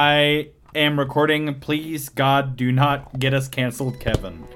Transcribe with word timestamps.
I 0.00 0.48
am 0.74 0.98
recording. 0.98 1.60
Please, 1.60 2.08
God, 2.08 2.56
do 2.56 2.72
not 2.72 3.18
get 3.18 3.34
us 3.34 3.48
canceled, 3.48 4.00
Kevin. 4.00 4.48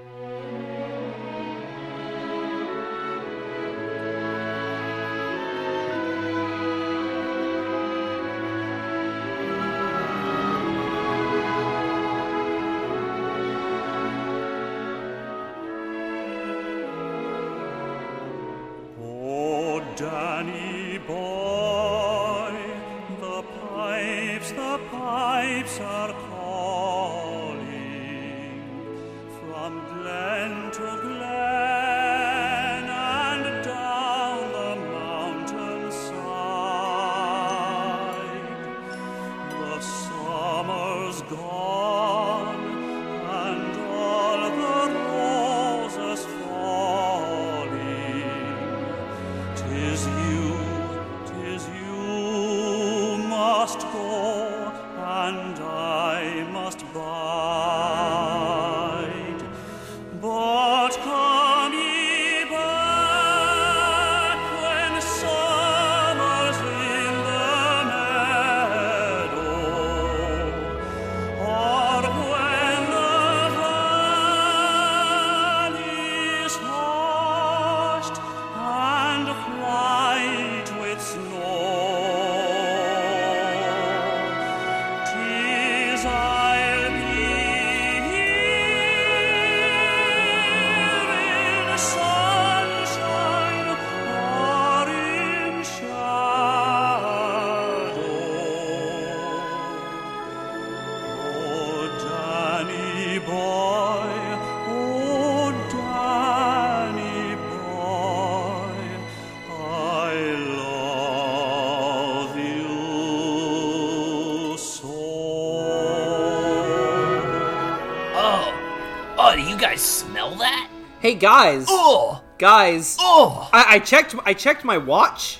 Guys, 121.25 121.65
Oh, 121.71 122.23
guys, 122.39 122.97
oh. 123.01 123.49
I, 123.53 123.77
I 123.77 123.79
checked. 123.79 124.15
I 124.27 124.35
checked 124.35 124.63
my 124.65 124.77
watch, 124.77 125.39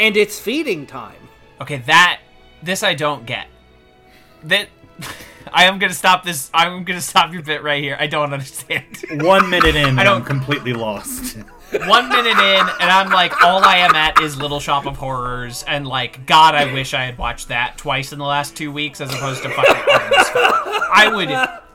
and 0.00 0.16
it's 0.16 0.38
feeding 0.40 0.86
time. 0.86 1.28
Okay, 1.60 1.78
that 1.86 2.20
this 2.62 2.82
I 2.82 2.94
don't 2.94 3.26
get. 3.26 3.46
That 4.44 4.68
I 5.52 5.64
am 5.64 5.78
gonna 5.78 5.92
stop 5.92 6.24
this. 6.24 6.50
I'm 6.54 6.84
gonna 6.84 7.00
stop 7.02 7.32
your 7.34 7.42
bit 7.42 7.62
right 7.62 7.82
here. 7.82 7.96
I 8.00 8.06
don't 8.06 8.32
understand. 8.32 9.04
One 9.22 9.50
minute 9.50 9.76
in, 9.76 9.98
I 9.98 10.02
I 10.02 10.04
don't- 10.04 10.20
am 10.20 10.24
completely 10.26 10.72
lost. 10.72 11.36
One 11.86 12.08
minute 12.08 12.38
in, 12.38 12.66
and 12.80 12.90
I'm 12.90 13.10
like, 13.10 13.42
all 13.42 13.62
I 13.62 13.76
am 13.78 13.94
at 13.94 14.22
is 14.22 14.38
Little 14.40 14.60
Shop 14.60 14.86
of 14.86 14.96
Horrors, 14.96 15.62
and 15.68 15.86
like, 15.86 16.24
God, 16.24 16.54
I 16.54 16.72
wish 16.72 16.94
I 16.94 17.04
had 17.04 17.18
watched 17.18 17.48
that 17.48 17.76
twice 17.76 18.10
in 18.14 18.18
the 18.18 18.24
last 18.24 18.56
two 18.56 18.72
weeks 18.72 19.02
as 19.02 19.12
opposed 19.12 19.42
to 19.42 19.50
fucking 19.50 19.74
I 20.90 21.12
would 21.14 21.28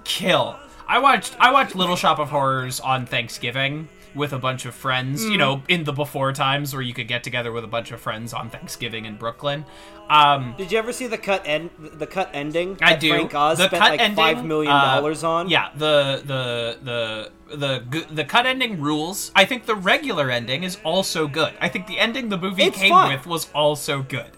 kill. 0.03 0.59
I 0.93 0.99
watched 0.99 1.35
I 1.39 1.51
watched 1.51 1.73
Little 1.73 1.95
Shop 1.95 2.19
of 2.19 2.29
Horrors 2.29 2.79
on 2.79 3.07
Thanksgiving 3.07 3.89
with 4.13 4.31
a 4.31 4.37
bunch 4.37 4.67
of 4.67 4.75
friends. 4.75 5.25
You 5.25 5.39
know, 5.39 5.63
in 5.67 5.85
the 5.85 5.91
before 5.91 6.31
times 6.33 6.71
where 6.71 6.83
you 6.83 6.93
could 6.93 7.07
get 7.07 7.23
together 7.23 7.51
with 7.51 7.63
a 7.63 7.67
bunch 7.67 7.91
of 7.91 7.99
friends 7.99 8.31
on 8.31 8.51
Thanksgiving 8.51 9.05
in 9.05 9.15
Brooklyn. 9.15 9.65
Um, 10.07 10.53
Did 10.55 10.71
you 10.71 10.77
ever 10.77 10.93
see 10.93 11.07
the 11.07 11.17
cut 11.17 11.47
end? 11.47 11.71
The 11.79 12.05
cut 12.05 12.29
ending. 12.31 12.77
I 12.79 12.91
that 12.91 12.99
do. 12.99 13.09
Frank 13.09 13.33
Oz 13.33 13.57
the 13.57 13.69
spent 13.69 13.81
cut 13.81 13.89
like 13.89 14.01
ending, 14.01 14.15
five 14.15 14.45
million 14.45 14.71
uh, 14.71 14.97
dollars 14.97 15.23
on. 15.23 15.49
Yeah, 15.49 15.71
the 15.75 16.21
the 16.23 17.31
the 17.49 17.57
the 17.57 18.05
the 18.13 18.23
cut 18.23 18.45
ending 18.45 18.79
rules. 18.79 19.31
I 19.35 19.45
think 19.45 19.65
the 19.65 19.75
regular 19.75 20.29
ending 20.29 20.61
is 20.61 20.77
also 20.83 21.27
good. 21.27 21.55
I 21.59 21.69
think 21.69 21.87
the 21.87 21.97
ending 21.97 22.29
the 22.29 22.37
movie 22.37 22.65
It's 22.65 22.77
came 22.77 22.91
fun. 22.91 23.11
with 23.11 23.25
was 23.25 23.51
also 23.55 24.03
good. 24.03 24.29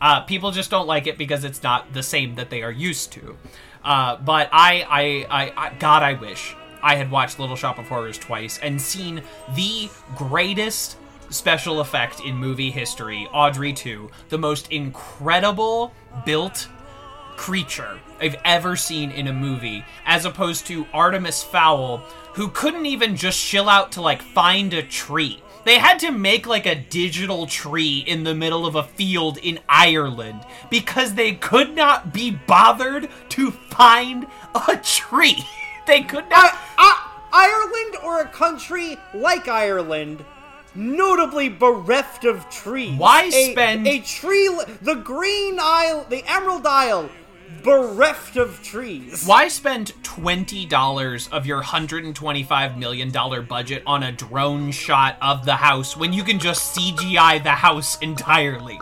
Uh, 0.00 0.22
people 0.22 0.50
just 0.50 0.70
don't 0.70 0.88
like 0.88 1.06
it 1.06 1.16
because 1.16 1.44
it's 1.44 1.62
not 1.62 1.92
the 1.92 2.02
same 2.02 2.34
that 2.34 2.50
they 2.50 2.64
are 2.64 2.72
used 2.72 3.12
to. 3.12 3.36
Uh, 3.84 4.16
but 4.16 4.48
I, 4.52 4.86
I, 4.88 5.26
I, 5.30 5.52
I, 5.56 5.74
God, 5.78 6.02
I 6.02 6.14
wish 6.14 6.54
I 6.82 6.96
had 6.96 7.10
watched 7.10 7.38
Little 7.38 7.56
Shop 7.56 7.78
of 7.78 7.88
Horrors 7.88 8.18
twice 8.18 8.58
and 8.58 8.80
seen 8.80 9.22
the 9.54 9.90
greatest 10.16 10.96
special 11.30 11.80
effect 11.80 12.20
in 12.20 12.34
movie 12.34 12.70
history, 12.70 13.28
Audrey 13.32 13.72
2, 13.72 14.10
the 14.28 14.38
most 14.38 14.70
incredible 14.72 15.94
built 16.26 16.68
creature 17.36 18.00
I've 18.20 18.36
ever 18.44 18.76
seen 18.76 19.10
in 19.10 19.28
a 19.28 19.32
movie, 19.32 19.84
as 20.04 20.24
opposed 20.24 20.66
to 20.66 20.86
Artemis 20.92 21.42
Fowl, 21.42 21.98
who 22.34 22.48
couldn't 22.48 22.86
even 22.86 23.16
just 23.16 23.40
chill 23.40 23.68
out 23.68 23.92
to 23.92 24.02
like 24.02 24.20
find 24.20 24.74
a 24.74 24.82
tree. 24.82 25.42
They 25.64 25.78
had 25.78 25.98
to 26.00 26.10
make 26.10 26.46
like 26.46 26.66
a 26.66 26.74
digital 26.74 27.46
tree 27.46 27.98
in 28.06 28.24
the 28.24 28.34
middle 28.34 28.64
of 28.66 28.74
a 28.74 28.82
field 28.84 29.38
in 29.38 29.58
Ireland 29.68 30.40
because 30.70 31.14
they 31.14 31.32
could 31.32 31.74
not 31.74 32.12
be 32.14 32.30
bothered 32.30 33.08
to 33.30 33.50
find 33.50 34.26
a 34.54 34.76
tree. 34.82 35.44
They 35.86 36.02
could 36.02 36.28
not. 36.28 36.56
I, 36.78 37.08
Ireland 37.32 38.04
or 38.04 38.20
a 38.20 38.28
country 38.28 38.96
like 39.12 39.48
Ireland, 39.48 40.24
notably 40.74 41.48
bereft 41.48 42.24
of 42.24 42.48
trees. 42.48 42.96
Why 42.96 43.24
A- 43.24 43.50
spend- 43.52 43.88
a 43.88 43.98
tree? 44.00 44.48
The 44.82 44.94
Green 44.96 45.58
Isle, 45.60 46.06
the 46.08 46.22
Emerald 46.30 46.66
Isle, 46.66 47.08
bereft 47.62 48.36
of 48.36 48.62
trees. 48.62 49.26
Why 49.26 49.48
spend 49.48 49.92
$20 50.02 51.32
of 51.32 51.46
your 51.46 51.62
$125 51.62 52.78
million 52.78 53.46
budget 53.46 53.82
on 53.86 54.02
a 54.02 54.12
drone 54.12 54.70
shot 54.70 55.16
of 55.20 55.44
the 55.44 55.56
house 55.56 55.96
when 55.96 56.12
you 56.12 56.22
can 56.22 56.38
just 56.38 56.76
CGI 56.76 57.42
the 57.42 57.50
house 57.50 57.98
entirely? 57.98 58.76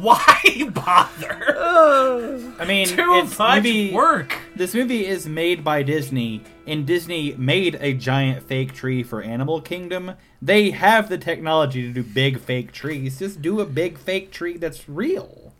Why 0.00 0.70
bother? 0.72 1.56
I 2.58 2.64
mean, 2.66 2.88
Too 2.88 3.20
it's 3.22 3.38
much 3.38 3.56
movie, 3.56 3.92
work. 3.92 4.38
This 4.54 4.74
movie 4.74 5.06
is 5.06 5.26
made 5.26 5.64
by 5.64 5.82
Disney, 5.82 6.42
and 6.66 6.86
Disney 6.86 7.34
made 7.34 7.76
a 7.80 7.94
giant 7.94 8.42
fake 8.42 8.74
tree 8.74 9.02
for 9.02 9.22
Animal 9.22 9.60
Kingdom. 9.60 10.12
They 10.40 10.70
have 10.70 11.08
the 11.08 11.18
technology 11.18 11.82
to 11.82 11.92
do 11.92 12.02
big 12.02 12.40
fake 12.40 12.72
trees. 12.72 13.18
Just 13.18 13.42
do 13.42 13.60
a 13.60 13.66
big 13.66 13.98
fake 13.98 14.30
tree 14.30 14.56
that's 14.56 14.88
real. 14.88 15.51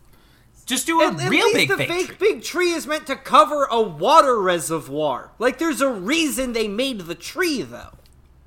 Just 0.66 0.86
do 0.86 1.00
a 1.00 1.08
At, 1.08 1.20
at 1.20 1.30
real 1.30 1.46
least 1.46 1.56
big 1.56 1.68
the 1.68 1.76
fake 1.76 1.88
fake 1.88 2.06
tree. 2.06 2.16
big 2.18 2.42
tree 2.42 2.72
is 2.72 2.86
meant 2.86 3.06
to 3.08 3.16
cover 3.16 3.64
a 3.64 3.80
water 3.80 4.40
reservoir. 4.40 5.32
Like, 5.38 5.58
there's 5.58 5.80
a 5.80 5.90
reason 5.90 6.52
they 6.52 6.68
made 6.68 7.02
the 7.02 7.14
tree, 7.14 7.62
though. 7.62 7.94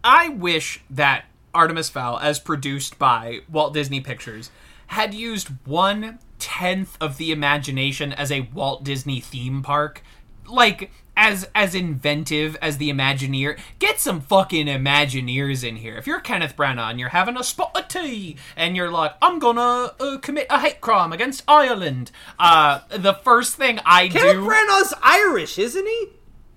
I 0.04 0.30
wish 0.30 0.82
that 0.90 1.26
Artemis 1.54 1.90
Fowl, 1.90 2.20
as 2.20 2.40
produced 2.40 3.00
by 3.00 3.40
Walt 3.52 3.74
Disney 3.74 4.02
Pictures, 4.02 4.52
had 4.88 5.14
used 5.14 5.50
one 5.66 6.20
tenth 6.38 6.98
of 7.02 7.18
the 7.18 7.32
imagination 7.32 8.14
as 8.14 8.32
a 8.32 8.50
Walt 8.54 8.84
Disney 8.84 9.20
theme 9.20 9.64
park. 9.64 10.04
Like 10.48 10.92
as 11.16 11.48
as 11.56 11.76
inventive 11.76 12.58
as 12.62 12.78
the 12.78 12.90
Imagineer. 12.90 13.58
Get 13.80 14.00
some 14.00 14.22
fucking 14.22 14.68
Imagineers 14.68 15.68
in 15.68 15.78
here. 15.78 15.96
If 15.96 16.08
you're 16.08 16.20
Kenneth 16.20 16.56
Branagh 16.56 16.92
and 16.92 17.00
you're 17.00 17.10
having 17.10 17.38
a 17.38 17.44
spot 17.44 17.72
of 17.76 17.88
tea 17.88 18.38
and 18.56 18.76
you're 18.76 18.92
like, 18.92 19.14
I'm 19.22 19.40
gonna 19.40 19.94
uh, 20.00 20.18
commit 20.22 20.48
a 20.50 20.60
hate 20.60 20.82
crime 20.82 21.14
against 21.14 21.44
Ireland, 21.48 22.12
uh, 22.40 22.82
the 22.90 23.14
first 23.14 23.56
thing 23.56 23.80
I 23.86 24.08
Kenneth 24.08 24.34
do. 24.34 24.48
Kenneth 24.48 24.48
Branagh's 24.48 24.94
Irish, 25.02 25.58
isn't 25.58 25.86
he? 25.86 26.08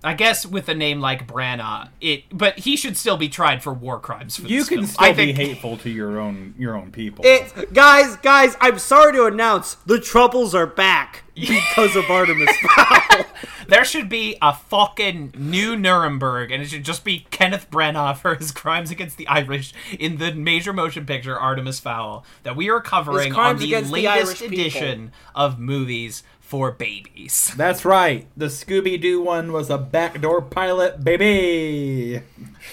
I 0.04 0.14
guess 0.14 0.46
with 0.46 0.68
a 0.68 0.74
name 0.74 1.00
like 1.00 1.26
Branagh, 1.26 1.88
it 2.00 2.24
but 2.32 2.60
he 2.60 2.76
should 2.76 2.96
still 2.96 3.16
be 3.16 3.28
tried 3.28 3.62
for 3.64 3.72
war 3.72 3.98
crimes 3.98 4.36
for 4.36 4.42
You 4.46 4.60
this 4.60 4.68
can 4.68 4.78
film. 4.78 4.86
still 4.86 5.04
I 5.04 5.10
be 5.12 5.32
think, 5.34 5.36
hateful 5.38 5.76
to 5.78 5.90
your 5.90 6.20
own 6.20 6.54
your 6.56 6.76
own 6.76 6.92
people. 6.92 7.24
It, 7.26 7.72
guys, 7.74 8.16
guys, 8.18 8.56
I'm 8.60 8.78
sorry 8.78 9.12
to 9.14 9.24
announce 9.26 9.74
the 9.86 9.98
troubles 9.98 10.54
are 10.54 10.66
back 10.68 11.24
because 11.34 11.96
of 11.96 12.08
Artemis 12.10 12.56
Fowl. 12.76 13.24
There 13.68 13.84
should 13.84 14.08
be 14.08 14.36
a 14.40 14.52
fucking 14.54 15.34
new 15.36 15.76
Nuremberg, 15.76 16.50
and 16.52 16.62
it 16.62 16.66
should 16.70 16.84
just 16.84 17.04
be 17.04 17.26
Kenneth 17.30 17.68
Branagh 17.70 18.16
for 18.16 18.34
his 18.36 18.50
crimes 18.52 18.90
against 18.90 19.16
the 19.18 19.26
Irish 19.28 19.72
in 19.98 20.18
the 20.18 20.32
major 20.32 20.72
motion 20.72 21.06
picture 21.06 21.36
Artemis 21.38 21.80
Fowl 21.80 22.24
that 22.44 22.56
we 22.56 22.70
are 22.70 22.80
covering 22.80 23.34
on 23.34 23.58
the 23.58 23.64
against 23.66 23.92
the 23.92 24.02
latest 24.04 24.38
people. 24.40 24.54
edition 24.54 25.12
of 25.34 25.58
movies 25.58 26.22
for 26.48 26.72
babies. 26.72 27.52
That's 27.58 27.84
right. 27.84 28.26
The 28.34 28.46
Scooby 28.46 28.98
Doo 28.98 29.20
one 29.20 29.52
was 29.52 29.68
a 29.68 29.76
backdoor 29.76 30.40
pilot, 30.40 31.04
baby. 31.04 32.22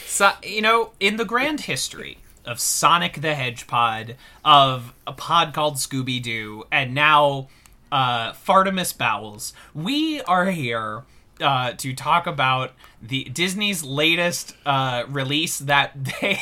So, 0.05 0.31
you 0.41 0.61
know, 0.61 0.91
in 1.01 1.17
the 1.17 1.25
grand 1.25 1.59
history 1.59 2.19
of 2.45 2.61
Sonic 2.61 3.15
the 3.15 3.33
Hedgepod, 3.33 4.15
of 4.45 4.93
a 5.05 5.11
pod 5.11 5.53
called 5.53 5.75
Scooby 5.75 6.23
Doo, 6.23 6.63
and 6.71 6.93
now 6.93 7.49
uh, 7.91 8.31
Fartimus 8.31 8.97
Bowels, 8.97 9.51
we 9.73 10.21
are 10.21 10.51
here 10.51 11.03
uh, 11.41 11.73
to 11.73 11.93
talk 11.93 12.27
about 12.27 12.71
the 13.01 13.25
Disney's 13.25 13.83
latest 13.83 14.55
uh, 14.65 15.03
release 15.09 15.59
that 15.59 15.91
they 16.21 16.39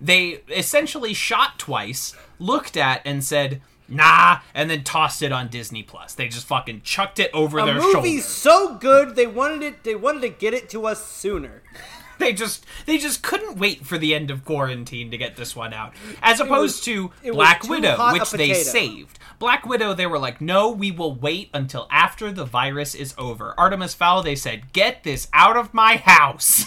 they 0.00 0.42
essentially 0.48 1.12
shot 1.12 1.58
twice, 1.58 2.14
looked 2.38 2.76
at, 2.76 3.02
and 3.04 3.24
said. 3.24 3.60
Nah, 3.88 4.38
and 4.54 4.68
then 4.68 4.82
tossed 4.84 5.22
it 5.22 5.32
on 5.32 5.48
Disney 5.48 5.82
Plus. 5.82 6.14
They 6.14 6.28
just 6.28 6.46
fucking 6.46 6.82
chucked 6.82 7.18
it 7.18 7.30
over 7.32 7.58
A 7.58 7.66
their 7.66 7.74
movie's 7.74 7.92
shoulders. 7.92 8.24
so 8.26 8.74
good 8.78 9.16
they 9.16 9.26
wanted 9.26 9.62
it. 9.62 9.84
They 9.84 9.94
wanted 9.94 10.22
to 10.22 10.28
get 10.30 10.54
it 10.54 10.68
to 10.70 10.86
us 10.86 11.04
sooner. 11.06 11.62
they 12.18 12.32
just 12.32 12.64
they 12.86 12.96
just 12.96 13.22
couldn't 13.22 13.58
wait 13.58 13.84
for 13.84 13.98
the 13.98 14.14
end 14.14 14.30
of 14.30 14.42
quarantine 14.44 15.10
to 15.10 15.18
get 15.18 15.36
this 15.36 15.54
one 15.54 15.74
out 15.74 15.92
as 16.22 16.40
opposed 16.40 16.78
was- 16.78 16.80
to 16.80 17.10
black 17.32 17.62
widow 17.68 18.10
which 18.12 18.30
they 18.30 18.54
saved 18.54 19.18
black 19.38 19.66
widow 19.66 19.92
they 19.92 20.06
were 20.06 20.18
like 20.18 20.40
no 20.40 20.70
we 20.70 20.90
will 20.90 21.14
wait 21.14 21.50
until 21.52 21.86
after 21.90 22.32
the 22.32 22.46
virus 22.46 22.94
is 22.94 23.14
over 23.18 23.52
artemis 23.58 23.92
fowl 23.92 24.22
they 24.22 24.34
said 24.34 24.72
get 24.72 25.04
this 25.04 25.28
out 25.34 25.58
of 25.58 25.74
my 25.74 25.96
house 25.96 26.64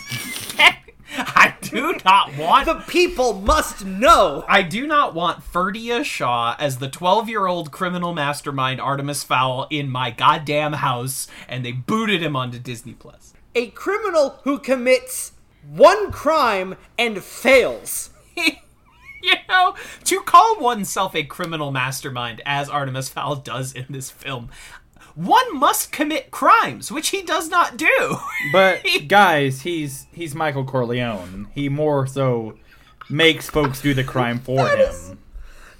i 1.17 1.55
do 1.61 1.95
not 2.05 2.35
want 2.37 2.65
The 2.65 2.75
people 2.87 3.33
must 3.33 3.85
know. 3.85 4.43
I 4.47 4.61
do 4.61 4.87
not 4.87 5.13
want 5.13 5.43
Ferdia 5.43 6.03
Shaw 6.03 6.55
as 6.59 6.77
the 6.77 6.89
12 6.89 7.29
year 7.29 7.47
old 7.47 7.71
criminal 7.71 8.13
mastermind 8.13 8.81
Artemis 8.81 9.23
Fowl 9.23 9.67
in 9.69 9.89
my 9.89 10.11
goddamn 10.11 10.73
house, 10.73 11.27
and 11.47 11.63
they 11.63 11.71
booted 11.71 12.21
him 12.21 12.35
onto 12.35 12.59
Disney 12.59 12.93
Plus. 12.93 13.33
A 13.55 13.67
criminal 13.67 14.39
who 14.43 14.59
commits 14.59 15.33
one 15.67 16.11
crime 16.11 16.75
and 16.97 17.23
fails. 17.23 18.11
you 19.21 19.33
know, 19.47 19.75
to 20.05 20.21
call 20.21 20.59
oneself 20.59 21.15
a 21.15 21.23
criminal 21.23 21.71
mastermind, 21.71 22.41
as 22.45 22.69
Artemis 22.69 23.09
Fowl 23.09 23.35
does 23.35 23.73
in 23.73 23.85
this 23.89 24.09
film, 24.09 24.49
one 25.25 25.57
must 25.59 25.91
commit 25.91 26.31
crimes, 26.31 26.91
which 26.91 27.09
he 27.09 27.21
does 27.21 27.49
not 27.49 27.75
do. 27.77 28.17
But 28.53 28.81
guys, 29.07 29.61
he's 29.61 30.07
he's 30.13 30.33
Michael 30.33 30.63
Corleone. 30.63 31.47
He 31.53 31.67
more 31.69 32.07
so 32.07 32.57
makes 33.09 33.49
folks 33.49 33.81
do 33.81 33.93
the 33.93 34.03
crime 34.03 34.39
for 34.39 34.67
him. 34.67 34.79
is- 34.79 35.09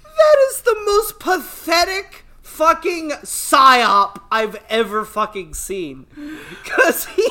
That 0.02 0.36
is 0.50 0.60
the 0.60 0.76
most 0.84 1.18
pathetic 1.18 2.24
fucking 2.60 3.08
psyop 3.24 4.20
I've 4.30 4.62
ever 4.68 5.06
fucking 5.06 5.54
seen. 5.54 6.06
Cause 6.64 7.06
he 7.06 7.26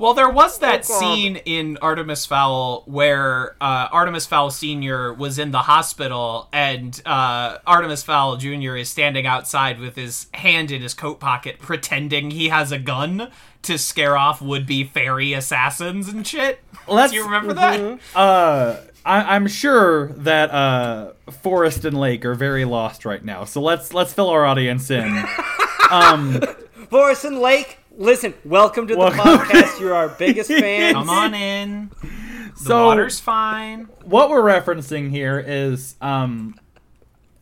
well, 0.00 0.14
there 0.14 0.28
was 0.28 0.58
that 0.58 0.84
Oh, 0.90 0.98
scene 1.00 1.36
in 1.36 1.78
Artemis 1.80 2.26
Fowl 2.26 2.82
where 2.86 3.54
uh, 3.60 3.86
Artemis 3.92 4.26
Fowl 4.26 4.50
Sr. 4.50 5.12
was 5.14 5.38
in 5.38 5.52
the 5.52 5.60
hospital 5.60 6.48
and 6.52 7.00
uh, 7.06 7.58
Artemis 7.64 8.02
Fowl 8.02 8.36
Jr. 8.36 8.74
is 8.76 8.88
standing 8.88 9.26
outside 9.26 9.78
with 9.78 9.94
his 9.94 10.26
hand 10.34 10.72
in 10.72 10.82
his 10.82 10.92
coat 10.94 11.20
pocket 11.20 11.60
pretending 11.60 12.32
he 12.32 12.48
has 12.48 12.72
a 12.72 12.78
gun 12.80 13.30
to 13.62 13.78
scare 13.78 14.16
off 14.16 14.42
would-be 14.42 14.82
fairy 14.82 15.32
assassins 15.34 16.08
and 16.08 16.26
shit. 16.26 16.58
Let's- 16.88 17.12
Do 17.12 17.18
you 17.18 17.24
remember 17.24 17.54
that? 17.54 18.00
Uh, 18.12 18.76
I, 19.04 19.34
I'm 19.36 19.46
sure 19.46 20.08
that 20.14 20.50
uh, 20.50 21.12
Forrest 21.42 21.84
and 21.84 21.98
Lake 21.98 22.24
are 22.24 22.34
very 22.34 22.64
lost 22.64 23.04
right 23.04 23.22
now. 23.24 23.44
So 23.44 23.60
let's 23.60 23.92
let's 23.92 24.12
fill 24.14 24.28
our 24.30 24.44
audience 24.46 24.90
in. 24.90 25.10
Forest 26.90 27.24
and 27.24 27.38
Lake, 27.38 27.78
listen, 27.96 28.34
welcome 28.44 28.86
to 28.86 28.94
the 28.94 28.98
Welcome. 29.00 29.20
podcast. 29.20 29.80
You're 29.80 29.94
our 29.94 30.08
biggest 30.08 30.50
fan. 30.60 30.94
Come 30.94 31.10
on 31.10 31.34
in. 31.34 31.90
The 32.00 32.52
So- 32.56 32.84
water's 32.86 33.20
fine. 33.20 33.88
what 34.04 34.30
we're 34.30 34.42
referencing 34.42 35.10
here 35.10 35.42
is 35.44 35.96
um 36.00 36.54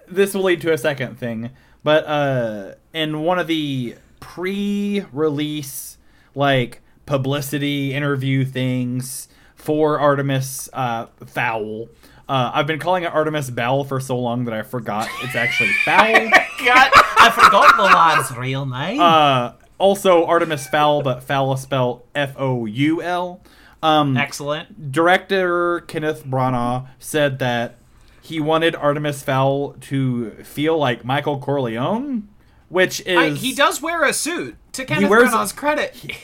this 0.08 0.34
will 0.34 0.42
lead 0.44 0.60
to 0.62 0.72
a 0.72 0.78
second 0.78 1.18
thing 1.18 1.50
but 1.84 2.04
uh 2.06 2.72
in 2.94 3.20
one 3.20 3.38
of 3.38 3.46
the 3.46 3.94
pre-release 4.20 5.96
like 6.34 6.80
publicity 7.06 7.92
interview 7.94 8.44
things 8.44 9.28
for 9.62 9.98
artemis 9.98 10.68
uh 10.72 11.06
fowl 11.26 11.88
uh, 12.28 12.50
I've 12.54 12.66
been 12.66 12.78
calling 12.78 13.02
it 13.02 13.12
Artemis 13.12 13.50
Bell 13.50 13.84
for 13.84 14.00
so 14.00 14.18
long 14.18 14.44
that 14.44 14.54
I 14.54 14.62
forgot 14.62 15.08
it's 15.22 15.34
actually 15.34 15.72
Fowl. 15.84 16.14
God, 16.30 16.90
I 16.94 17.30
forgot 17.34 17.76
the 17.76 17.82
lad's 17.82 18.34
real 18.34 18.64
name. 18.64 19.00
Uh, 19.00 19.52
also 19.76 20.24
Artemis 20.24 20.66
Fowl, 20.68 21.02
but 21.02 21.22
Fowl 21.22 21.52
is 21.52 21.60
spelled 21.60 22.02
F 22.14 22.34
O 22.38 22.64
U 22.64 23.02
L. 23.02 23.42
Um, 23.82 24.16
Excellent. 24.16 24.92
director 24.92 25.80
Kenneth 25.80 26.24
Branagh 26.24 26.86
said 27.00 27.40
that 27.40 27.76
he 28.22 28.38
wanted 28.38 28.76
Artemis 28.76 29.22
Fowl 29.24 29.74
to 29.82 30.30
feel 30.44 30.78
like 30.78 31.04
Michael 31.04 31.40
Corleone, 31.40 32.28
which 32.68 33.00
is 33.00 33.18
I, 33.18 33.30
he 33.30 33.52
does 33.52 33.82
wear 33.82 34.04
a 34.04 34.12
suit. 34.12 34.56
To 34.74 34.84
Kenneth 34.84 35.10
Branagh's 35.10 35.52
credit, 35.52 35.94
he, 35.94 36.16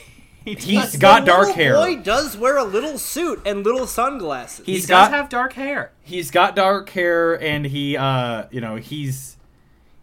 He's 0.45 0.65
does, 0.65 0.95
got 0.97 1.25
dark 1.25 1.49
hair. 1.49 1.73
boy 1.75 1.97
does 1.97 2.35
wear 2.37 2.57
a 2.57 2.63
little 2.63 2.97
suit 2.97 3.41
and 3.45 3.63
little 3.63 3.85
sunglasses. 3.87 4.65
he 4.65 4.73
He's 4.73 4.83
does 4.87 5.09
got 5.09 5.11
have 5.11 5.29
dark 5.29 5.53
hair. 5.53 5.91
he's 6.01 6.31
got 6.31 6.55
dark 6.55 6.89
hair 6.89 7.39
and 7.41 7.65
he 7.65 7.95
uh 7.97 8.45
you 8.51 8.61
know 8.61 8.75
he's 8.77 9.37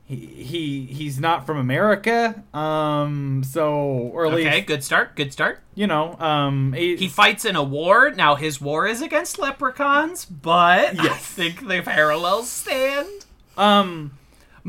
he, 0.04 0.14
he 0.16 0.84
he's 0.86 1.18
not 1.18 1.46
from 1.46 1.56
America 1.58 2.44
um 2.54 3.42
so 3.44 3.74
or 3.74 4.26
at 4.26 4.34
Okay, 4.34 4.54
least 4.54 4.66
good 4.68 4.84
start. 4.84 5.16
Good 5.16 5.32
start. 5.32 5.60
you 5.74 5.86
know 5.88 6.16
um 6.20 6.72
he, 6.74 6.94
He 6.96 7.08
fights 7.08 7.44
in 7.44 7.56
a 7.56 7.62
war. 7.64 8.10
Now 8.12 8.36
his 8.36 8.60
war 8.60 8.86
is 8.86 9.02
against 9.02 9.38
leprechauns, 9.40 10.24
but 10.24 11.00
I 11.00 11.08
think 11.16 11.66
the 11.66 11.82
parallels 11.82 12.48
stand. 12.48 13.08
um 13.56 14.12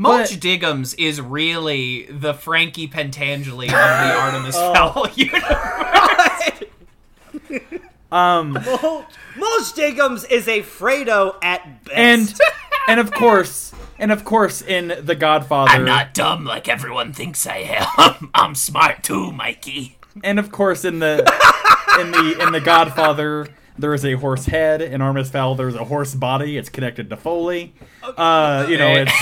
Mulch 0.00 0.30
But- 0.30 0.40
Diggums 0.40 0.94
is 0.96 1.20
really 1.20 2.06
the 2.08 2.32
Frankie 2.32 2.86
Pentangeli 2.86 3.64
of 3.64 3.70
the 3.72 3.76
Artemis 4.20 4.54
Fowl 4.54 5.08
universe. 5.16 6.62
um 8.12 8.52
Mulch 8.52 9.72
Diggums 9.74 10.24
is 10.30 10.46
a 10.48 10.60
Fredo 10.62 11.34
at 11.42 11.84
best. 11.84 11.96
and 11.96 12.34
and 12.88 13.00
of 13.00 13.10
course 13.12 13.72
and 13.98 14.12
of 14.12 14.24
course 14.24 14.62
in 14.62 14.94
The 15.02 15.14
Godfather 15.14 15.70
I'm 15.72 15.84
not 15.84 16.14
dumb 16.14 16.44
like 16.44 16.68
everyone 16.68 17.12
thinks 17.12 17.46
I 17.46 17.56
am. 17.98 18.30
I'm 18.34 18.54
smart 18.54 19.02
too, 19.02 19.32
Mikey. 19.32 19.98
and 20.24 20.38
of 20.38 20.50
course 20.52 20.84
in 20.84 21.00
the 21.00 21.18
in 22.00 22.12
the 22.12 22.38
in 22.46 22.52
the 22.52 22.60
Godfather 22.60 23.48
there 23.76 23.94
is 23.94 24.04
a 24.04 24.14
horse 24.14 24.46
head 24.46 24.80
in 24.80 25.00
Artemis 25.02 25.30
Fowl 25.30 25.54
there's 25.54 25.74
a 25.74 25.84
horse 25.84 26.14
body 26.14 26.56
it's 26.56 26.68
connected 26.68 27.10
to 27.10 27.16
Foley 27.16 27.74
uh 28.02 28.64
you 28.68 28.78
know 28.78 28.92
it's 28.92 29.12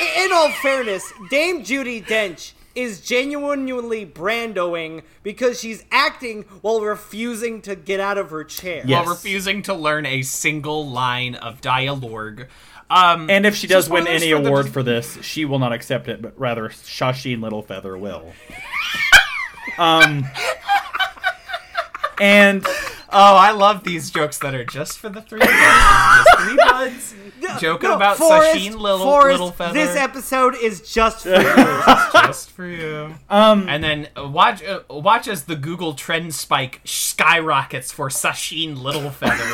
in 0.00 0.32
all 0.32 0.50
fairness, 0.50 1.12
Dame 1.30 1.62
Judi 1.62 2.04
Dench 2.04 2.52
is 2.74 3.00
genuinely 3.00 4.06
brandoing 4.06 5.02
because 5.22 5.58
she's 5.60 5.84
acting 5.90 6.42
while 6.62 6.80
refusing 6.80 7.60
to 7.62 7.74
get 7.74 7.98
out 8.00 8.16
of 8.16 8.30
her 8.30 8.44
chair. 8.44 8.82
Yes. 8.86 9.04
While 9.04 9.14
refusing 9.14 9.62
to 9.62 9.74
learn 9.74 10.06
a 10.06 10.22
single 10.22 10.88
line 10.88 11.34
of 11.34 11.60
dialogue. 11.60 12.46
Um, 12.88 13.28
And 13.30 13.44
if 13.46 13.54
she 13.54 13.66
does 13.66 13.88
win 13.90 14.06
any 14.06 14.30
for 14.32 14.40
the- 14.40 14.48
award 14.48 14.68
for 14.68 14.82
this, 14.82 15.18
she 15.22 15.44
will 15.44 15.58
not 15.58 15.72
accept 15.72 16.08
it, 16.08 16.22
but 16.22 16.38
rather 16.38 16.68
Sacheen 16.70 17.38
Littlefeather 17.38 17.98
will. 17.98 18.32
um, 19.78 20.26
and 22.20 22.64
Oh, 23.12 23.34
I 23.36 23.50
love 23.50 23.82
these 23.82 24.10
jokes 24.10 24.38
that 24.38 24.54
are 24.54 24.64
just 24.64 24.98
for 25.00 25.08
the 25.08 25.20
three 25.22 25.40
buds. 26.56 27.14
Just 27.40 27.60
joking 27.60 27.88
No, 27.90 27.96
about 27.96 28.16
Forrest, 28.18 28.56
Sacheen 28.56 28.78
Little 28.78 28.98
Forrest, 28.98 29.40
Littlefeather. 29.40 29.72
This 29.72 29.96
episode 29.96 30.54
is 30.56 30.80
just 30.92 31.22
for 31.24 31.30
you. 31.40 31.92
just 32.26 32.50
for 32.50 32.66
you. 32.66 33.14
um, 33.28 33.68
And 33.68 33.82
then 33.82 34.08
uh, 34.16 34.28
watch 34.28 34.62
uh, 34.62 34.80
watch 34.90 35.26
as 35.28 35.44
the 35.44 35.56
Google 35.56 35.94
trend 35.94 36.34
spike 36.34 36.80
skyrockets 36.84 37.92
for 37.92 38.08
Sacheen 38.08 38.76
Littlefeather. 38.76 39.50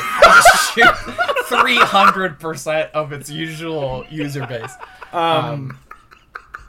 Three 1.45 1.77
hundred 1.77 2.39
percent 2.39 2.91
of 2.93 3.11
its 3.13 3.29
usual 3.29 4.05
user 4.09 4.45
base. 4.45 4.73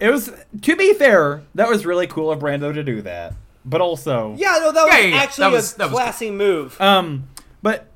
it 0.00 0.10
was 0.10 0.32
to 0.62 0.76
be 0.76 0.94
fair, 0.94 1.42
that 1.54 1.68
was 1.68 1.84
really 1.84 2.06
cool 2.06 2.30
of 2.30 2.38
Brando 2.38 2.72
to 2.72 2.82
do 2.84 3.02
that. 3.02 3.34
but 3.64 3.80
also 3.80 4.34
Yeah, 4.38 4.58
no, 4.60 4.72
that 4.72 4.84
was 4.84 4.92
Yeah, 4.94 4.98
yeah, 5.00 5.06
yeah. 5.08 5.16
actually 5.22 5.42
That 5.44 5.52
was- 5.52 5.74
a 5.74 5.78
that 5.78 5.84
was 5.90 5.92
classy 5.94 6.30
move. 6.30 6.80
um, 6.80 7.28
but 7.62 7.86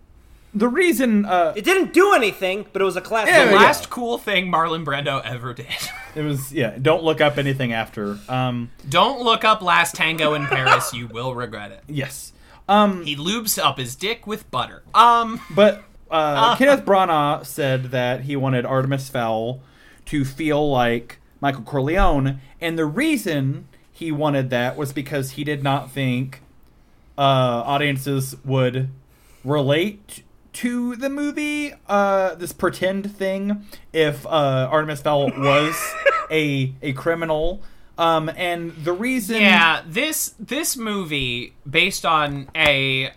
the 0.54 0.68
reason 0.68 1.25
uh, 1.25 1.52
it 1.56 1.64
didn't 1.64 1.92
do 1.92 2.12
anything, 2.14 2.66
but 2.73 2.82
it 2.82 2.85
was 2.85 2.97
a 2.97 3.00
classy 3.00 3.30
Yeah, 3.30 3.44
move. 3.44 3.54
yeah. 3.54 3.59
Last 3.61 3.88
cool 3.90 4.18
thing 4.18 4.50
Marlon 4.52 4.85
Brando 4.85 5.23
ever 5.25 5.54
did. 5.54 5.66
it 6.14 6.23
was 6.23 6.52
yeah, 6.52 6.76
don't 6.80 7.02
look 7.02 7.21
up 7.21 7.38
anything 7.38 7.73
after. 7.73 8.18
Um, 8.28 8.71
Don't 8.88 9.21
look 9.23 9.44
up 9.44 9.62
Last 9.62 9.94
Tango 9.94 10.35
in 10.35 10.47
Paris. 10.47 10.92
You 10.92 11.06
will 11.09 11.35
regret 11.35 11.73
it. 11.73 11.82
yes. 11.88 12.32
Um, 12.68 13.04
He 13.04 13.16
lubes 13.16 13.59
up 13.59 13.78
his 13.78 13.97
dick 13.97 14.26
with 14.26 14.49
butter. 14.50 14.82
Um, 14.94 15.40
But 15.50 15.82
uh, 16.11 16.56
Kenneth 16.59 16.85
Branagh 16.85 17.44
said 17.47 17.85
that 17.92 18.23
he 18.23 18.37
wanted 18.37 18.64
Artemis 18.66 19.09
Fowl 19.09 19.61
to 20.06 20.25
feel 20.25 20.71
like 20.71 21.18
Michael 21.40 21.62
Corleone, 21.62 22.40
and 22.61 22.78
the 22.78 22.85
reason 22.87 23.66
he 23.90 24.12
wanted 24.12 24.50
that 24.50 24.76
was 24.76 24.92
because 24.92 25.32
he 25.32 25.44
did 25.44 25.62
not 25.62 25.90
think 25.90 26.40
uh, 27.18 27.21
audiences 27.66 28.37
would 28.44 28.88
relate 29.44 30.23
to 30.54 30.97
the 30.97 31.09
movie, 31.11 31.75
uh, 31.88 32.35
this 32.35 32.52
pretend 32.52 33.14
thing, 33.16 33.66
if 33.92 34.26
uh, 34.26 34.68
Artemis 34.71 35.00
Fowl 35.00 35.30
was 35.37 35.75
a 36.30 36.75
a 36.82 36.92
criminal. 36.92 37.62
Um, 37.99 38.30
and 38.37 38.73
the 38.85 38.92
reason, 38.92 39.40
yeah, 39.40 39.82
this 39.87 40.35
this 40.38 40.76
movie 40.76 41.54
based 41.68 42.04
on 42.06 42.49
a 42.56 43.12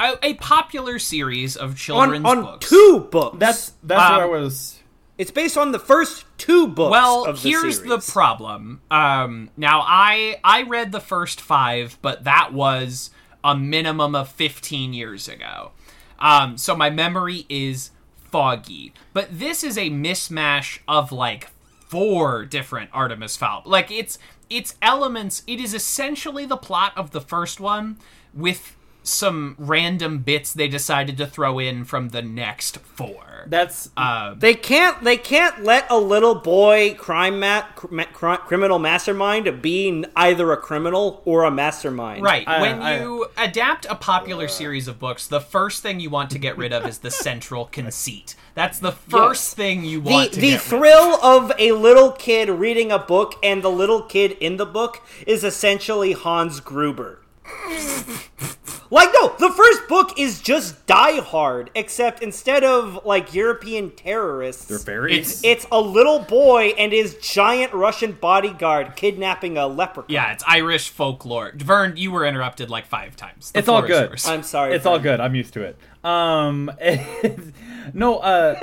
a, 0.00 0.14
a 0.22 0.34
popular 0.34 0.98
series 0.98 1.56
of 1.56 1.76
children's 1.76 2.24
on, 2.24 2.38
on 2.38 2.44
books. 2.44 2.68
two 2.68 3.08
books. 3.10 3.36
that's 3.38 3.72
that's 3.82 4.02
Um, 4.02 4.16
what 4.16 4.22
I 4.22 4.26
was. 4.26 4.80
it's 5.16 5.30
based 5.30 5.56
on 5.56 5.72
the 5.72 5.78
first 5.78 6.24
two 6.38 6.66
books. 6.66 6.90
Well, 6.90 7.24
of 7.24 7.40
the 7.42 7.48
here's 7.50 7.80
the 7.80 7.98
problem. 7.98 8.80
Um, 8.90 9.50
now 9.56 9.80
I 9.86 10.38
I 10.44 10.62
read 10.64 10.92
the 10.92 11.00
first 11.00 11.40
five, 11.40 11.96
but 12.02 12.24
that 12.24 12.52
was 12.52 13.10
a 13.44 13.56
minimum 13.56 14.14
of 14.16 14.28
15 14.28 14.92
years 14.92 15.28
ago. 15.28 15.70
Um, 16.18 16.56
so 16.58 16.76
my 16.76 16.90
memory 16.90 17.46
is 17.48 17.90
foggy. 18.30 18.92
But 19.12 19.38
this 19.38 19.64
is 19.64 19.78
a 19.78 19.90
mismatch 19.90 20.80
of 20.86 21.12
like 21.12 21.50
four 21.88 22.44
different 22.44 22.90
Artemis 22.92 23.36
Fowl. 23.36 23.62
Like 23.64 23.90
it's 23.90 24.18
it's 24.48 24.76
elements. 24.80 25.42
It 25.46 25.60
is 25.60 25.74
essentially 25.74 26.46
the 26.46 26.56
plot 26.56 26.92
of 26.96 27.10
the 27.10 27.20
first 27.20 27.60
one 27.60 27.98
with 28.32 28.75
some 29.06 29.54
random 29.58 30.18
bits 30.18 30.52
they 30.52 30.68
decided 30.68 31.16
to 31.18 31.26
throw 31.26 31.58
in 31.58 31.84
from 31.84 32.08
the 32.10 32.22
next 32.22 32.78
four. 32.78 33.44
That's 33.46 33.90
Um, 33.96 34.38
They 34.40 34.54
can't. 34.54 35.04
They 35.04 35.16
can't 35.16 35.62
let 35.62 35.86
a 35.90 35.96
little 35.98 36.34
boy 36.34 36.94
crime 36.98 37.38
mat, 37.38 37.76
cr- 37.76 38.34
criminal 38.46 38.78
mastermind 38.80 39.62
be 39.62 40.04
either 40.16 40.50
a 40.52 40.56
criminal 40.56 41.22
or 41.24 41.44
a 41.44 41.50
mastermind. 41.50 42.24
Right. 42.24 42.46
I- 42.48 42.60
when 42.60 42.82
I- 42.82 43.00
you 43.00 43.26
adapt 43.36 43.86
a 43.88 43.94
popular 43.94 44.48
series 44.48 44.88
of 44.88 44.98
books, 44.98 45.26
the 45.28 45.40
first 45.40 45.82
thing 45.82 46.00
you 46.00 46.10
want 46.10 46.30
to 46.30 46.38
get 46.38 46.56
rid 46.58 46.72
of 46.72 46.84
is 46.86 46.98
the 46.98 47.10
central 47.12 47.66
conceit. 47.72 48.34
That's 48.56 48.78
the 48.80 48.92
first 48.92 49.50
Yes. 49.50 49.54
thing 49.54 49.84
you 49.84 50.00
The 50.00 50.10
want 50.10 50.32
to 50.32 50.40
the 50.40 50.50
get 50.50 50.52
rid 50.54 50.60
thrill 50.62 51.14
of 51.22 51.52
a 51.58 51.72
little 51.72 52.10
kid 52.10 52.48
reading 52.48 52.90
a 52.90 52.98
book 52.98 53.34
and 53.42 53.62
the 53.62 53.70
little 53.70 54.02
kid 54.02 54.32
in 54.40 54.56
the 54.56 54.66
book 54.66 55.02
is 55.26 55.44
essentially 55.44 56.12
Hans 56.12 56.58
Gruber. 56.58 57.20
Like 58.90 59.10
no, 59.12 59.34
the 59.38 59.50
first 59.50 59.88
book 59.88 60.18
is 60.18 60.40
just 60.40 60.86
Die 60.86 61.20
Hard, 61.20 61.70
except 61.74 62.22
instead 62.22 62.62
of 62.62 63.04
like 63.04 63.34
European 63.34 63.90
terrorists, 63.90 64.66
they're 64.66 64.78
fairies. 64.78 65.42
it's 65.44 65.66
a 65.72 65.80
little 65.80 66.20
boy 66.20 66.74
and 66.78 66.92
his 66.92 67.16
giant 67.16 67.72
Russian 67.72 68.12
bodyguard 68.12 68.94
kidnapping 68.96 69.58
a 69.58 69.66
leprechaun. 69.66 70.06
Yeah, 70.08 70.32
it's 70.32 70.44
Irish 70.46 70.90
folklore. 70.90 71.52
Vern, 71.56 71.96
you 71.96 72.10
were 72.12 72.24
interrupted 72.24 72.70
like 72.70 72.86
five 72.86 73.16
times. 73.16 73.50
The 73.50 73.58
It's 73.58 73.68
all 73.68 73.82
good. 73.82 74.20
I'm 74.26 74.42
sorry. 74.42 74.74
it's 74.74 74.86
all 74.86 74.98
good. 74.98 75.20
I'm 75.20 75.34
used 75.34 75.54
to 75.54 75.62
it. 75.62 75.76
Um, 76.04 76.70
no, 77.94 78.18
uh, 78.18 78.60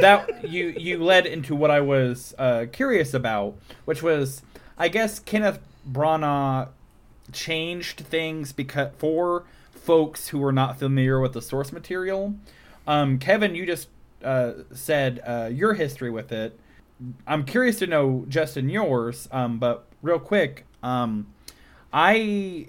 that 0.00 0.48
you 0.50 0.74
you 0.76 1.02
led 1.02 1.26
into 1.26 1.54
what 1.54 1.70
I 1.70 1.80
was 1.80 2.34
uh, 2.38 2.66
curious 2.72 3.14
about, 3.14 3.56
which 3.84 4.02
was, 4.02 4.42
I 4.76 4.88
guess 4.88 5.20
Kenneth 5.20 5.60
Branagh 5.88 6.68
changed 7.32 8.00
things 8.00 8.52
because 8.52 8.90
for 8.98 9.44
folks 9.82 10.28
who 10.28 10.42
are 10.44 10.52
not 10.52 10.78
familiar 10.78 11.20
with 11.20 11.32
the 11.32 11.42
source 11.42 11.72
material. 11.72 12.34
Um, 12.86 13.18
Kevin, 13.18 13.54
you 13.54 13.66
just 13.66 13.88
uh, 14.24 14.52
said 14.72 15.20
uh, 15.26 15.48
your 15.52 15.74
history 15.74 16.10
with 16.10 16.32
it. 16.32 16.58
I'm 17.26 17.44
curious 17.44 17.78
to 17.78 17.86
know, 17.86 18.24
Justin, 18.28 18.68
yours. 18.68 19.28
Um, 19.32 19.58
but 19.58 19.86
real 20.02 20.18
quick, 20.18 20.66
um, 20.82 21.28
I 21.92 22.68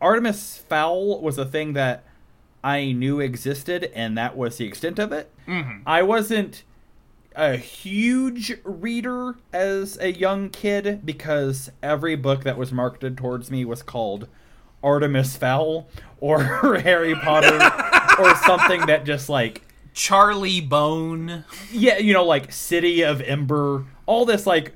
Artemis 0.00 0.58
Fowl 0.68 1.20
was 1.20 1.38
a 1.38 1.44
thing 1.44 1.72
that 1.74 2.04
I 2.62 2.92
knew 2.92 3.20
existed, 3.20 3.90
and 3.94 4.18
that 4.18 4.36
was 4.36 4.56
the 4.56 4.66
extent 4.66 4.98
of 4.98 5.12
it. 5.12 5.30
Mhm. 5.46 5.82
I 5.86 6.02
wasn't 6.02 6.64
a 7.36 7.56
huge 7.56 8.58
reader 8.64 9.36
as 9.52 9.96
a 10.00 10.12
young 10.12 10.50
kid 10.50 11.02
because 11.04 11.70
every 11.82 12.16
book 12.16 12.42
that 12.42 12.58
was 12.58 12.72
marketed 12.72 13.16
towards 13.16 13.50
me 13.50 13.64
was 13.64 13.82
called 13.82 14.26
Artemis 14.82 15.36
Fowl 15.36 15.88
or 16.20 16.42
Harry 16.80 17.14
Potter 17.14 17.58
or 18.22 18.34
something 18.36 18.86
that 18.86 19.04
just 19.04 19.28
like 19.28 19.62
Charlie 19.94 20.60
Bone. 20.60 21.44
yeah, 21.72 21.98
you 21.98 22.12
know, 22.12 22.24
like 22.24 22.52
City 22.52 23.02
of 23.02 23.20
Ember, 23.20 23.84
all 24.06 24.24
this 24.24 24.46
like 24.46 24.72